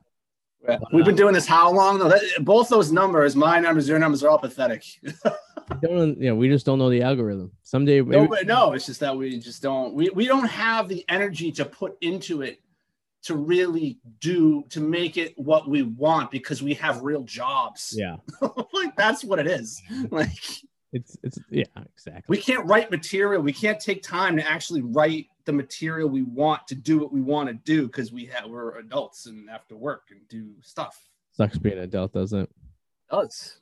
Yeah. 0.67 0.77
We've 0.93 1.05
been 1.05 1.15
doing 1.15 1.33
this 1.33 1.47
how 1.47 1.71
long? 1.71 1.97
though? 1.99 2.09
That, 2.09 2.21
both 2.41 2.69
those 2.69 2.91
numbers, 2.91 3.35
my 3.35 3.59
numbers, 3.59 3.89
your 3.89 3.97
numbers, 3.97 4.23
are 4.23 4.29
all 4.29 4.37
pathetic. 4.37 4.85
Don't, 5.81 6.19
you 6.19 6.35
we 6.35 6.49
just 6.49 6.65
don't 6.65 6.79
know 6.79 6.89
the 6.89 7.01
algorithm. 7.01 7.51
Someday, 7.63 8.01
no, 8.01 8.05
maybe, 8.05 8.27
but 8.27 8.45
no, 8.45 8.73
it's 8.73 8.85
just 8.85 8.99
that 8.99 9.15
we 9.15 9.39
just 9.39 9.61
don't. 9.61 9.93
We 9.93 10.09
we 10.09 10.27
don't 10.27 10.47
have 10.47 10.89
the 10.89 11.05
energy 11.07 11.49
to 11.53 11.63
put 11.65 11.97
into 12.01 12.41
it 12.41 12.61
to 13.23 13.35
really 13.35 13.99
do 14.19 14.65
to 14.69 14.81
make 14.81 15.15
it 15.15 15.33
what 15.37 15.69
we 15.69 15.83
want 15.83 16.29
because 16.29 16.61
we 16.61 16.73
have 16.73 17.01
real 17.01 17.23
jobs. 17.23 17.95
yeah, 17.97 18.17
like 18.73 18.95
that's 18.97 19.23
what 19.23 19.39
it 19.39 19.47
is. 19.47 19.81
Like 20.09 20.43
it's 20.93 21.17
it's 21.23 21.39
yeah, 21.49 21.63
exactly. 21.75 22.23
we 22.27 22.37
can't 22.37 22.65
write 22.65 22.91
material. 22.91 23.41
We 23.41 23.53
can't 23.53 23.79
take 23.79 24.03
time 24.03 24.35
to 24.37 24.49
actually 24.49 24.81
write 24.81 25.27
the 25.45 25.53
material 25.53 26.09
we 26.09 26.23
want 26.23 26.67
to 26.67 26.75
do 26.75 26.99
what 26.99 27.13
we 27.13 27.21
want 27.21 27.49
to 27.49 27.53
do 27.53 27.87
because 27.87 28.11
we 28.11 28.25
have 28.25 28.49
we're 28.49 28.77
adults 28.77 29.25
and 29.25 29.49
have 29.49 29.67
to 29.69 29.77
work 29.77 30.03
and 30.11 30.19
do 30.27 30.51
stuff. 30.61 30.97
Sucks 31.31 31.57
being 31.57 31.77
an 31.77 31.83
adult, 31.85 32.13
doesn't 32.13 32.41
it? 32.41 32.49
It 32.49 33.15
does. 33.15 33.59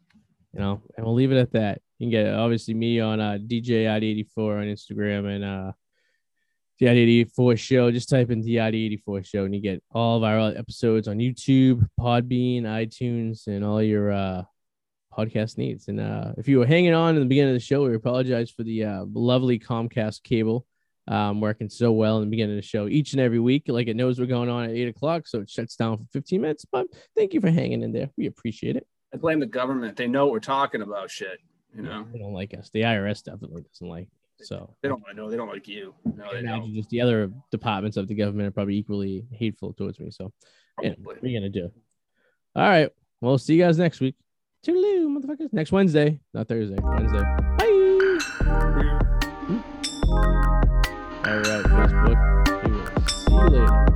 you 0.53 0.59
know, 0.59 0.81
and 0.97 1.05
we'll 1.05 1.15
leave 1.15 1.31
it 1.31 1.37
at 1.37 1.53
that. 1.53 1.81
You 1.99 2.05
can 2.05 2.11
get 2.11 2.33
obviously 2.33 2.73
me 2.73 2.99
on 2.99 3.19
uh, 3.19 3.37
DJ 3.39 3.93
84 3.93 4.57
on 4.57 4.63
Instagram 4.65 5.35
and 5.35 5.43
uh, 5.43 5.71
the 6.79 6.87
84 6.87 7.57
show. 7.57 7.91
Just 7.91 8.09
type 8.09 8.31
in 8.31 8.41
the 8.41 8.57
84 8.57 9.23
show 9.23 9.45
and 9.45 9.53
you 9.53 9.61
get 9.61 9.83
all 9.91 10.17
of 10.17 10.23
our 10.23 10.49
episodes 10.57 11.07
on 11.07 11.17
YouTube, 11.17 11.87
Podbean, 11.99 12.63
iTunes, 12.63 13.45
and 13.45 13.63
all 13.63 13.83
your 13.83 14.11
uh, 14.11 14.43
podcast 15.19 15.57
needs. 15.57 15.87
And 15.87 15.99
uh, 15.99 16.33
if 16.37 16.47
you 16.47 16.59
were 16.59 16.65
hanging 16.65 16.93
on 16.93 17.15
in 17.15 17.21
the 17.21 17.27
beginning 17.27 17.55
of 17.55 17.59
the 17.59 17.65
show, 17.65 17.87
we 17.87 17.95
apologize 17.95 18.49
for 18.51 18.63
the 18.63 18.85
uh, 18.85 19.05
lovely 19.13 19.59
Comcast 19.59 20.23
cable 20.23 20.65
um, 21.07 21.41
working 21.41 21.69
so 21.69 21.91
well 21.91 22.17
in 22.17 22.23
the 22.25 22.29
beginning 22.29 22.55
of 22.57 22.61
the 22.61 22.67
show 22.67 22.87
each 22.87 23.13
and 23.13 23.21
every 23.21 23.39
week. 23.39 23.63
Like 23.67 23.87
it 23.87 23.95
knows 23.95 24.19
we're 24.19 24.27
going 24.27 24.49
on 24.49 24.65
at 24.65 24.71
eight 24.71 24.87
o'clock, 24.87 25.27
so 25.27 25.41
it 25.41 25.49
shuts 25.49 25.75
down 25.75 25.97
for 25.97 26.03
15 26.13 26.41
minutes. 26.41 26.65
But 26.71 26.87
thank 27.15 27.33
you 27.33 27.41
for 27.41 27.49
hanging 27.49 27.83
in 27.83 27.91
there. 27.91 28.09
We 28.17 28.27
appreciate 28.27 28.75
it. 28.75 28.87
I 29.13 29.17
blame 29.17 29.39
the 29.39 29.47
government. 29.47 29.97
They 29.97 30.07
know 30.07 30.25
what 30.25 30.33
we're 30.33 30.39
talking 30.39 30.81
about. 30.81 31.09
Shit. 31.09 31.39
You 31.75 31.83
know, 31.83 32.05
They 32.11 32.19
don't 32.19 32.33
like 32.33 32.53
us. 32.53 32.69
The 32.71 32.81
IRS 32.81 33.23
definitely 33.23 33.63
doesn't 33.63 33.87
like. 33.87 34.07
So 34.41 34.73
they 34.81 34.87
don't 34.87 35.01
want 35.01 35.15
to 35.15 35.21
know. 35.21 35.29
They 35.29 35.35
don't 35.35 35.49
like 35.49 35.67
you. 35.67 35.93
No, 36.15 36.33
they 36.33 36.41
don't. 36.41 36.73
just 36.73 36.89
the 36.89 37.01
other 37.01 37.31
departments 37.51 37.97
of 37.97 38.07
the 38.07 38.15
government 38.15 38.47
are 38.47 38.51
probably 38.51 38.77
equally 38.77 39.25
hateful 39.31 39.73
towards 39.73 39.99
me. 39.99 40.11
So 40.11 40.31
yeah, 40.81 40.93
what 41.03 41.21
are 41.21 41.27
you 41.27 41.37
gonna 41.37 41.49
do? 41.49 41.69
All 42.55 42.63
right. 42.63 42.89
Well, 43.21 43.37
see 43.37 43.55
you 43.55 43.63
guys 43.63 43.77
next 43.77 43.99
week. 43.99 44.15
Toodaloo, 44.65 45.07
motherfuckers. 45.07 45.53
Next 45.53 45.71
Wednesday, 45.71 46.19
not 46.33 46.47
Thursday. 46.47 46.75
Wednesday. 46.81 47.19
Bye. 47.57 48.19
All 51.25 51.37
right, 51.37 51.65
Facebook. 51.65 52.19
See 53.09 53.31
you 53.31 53.49
later. 53.49 53.88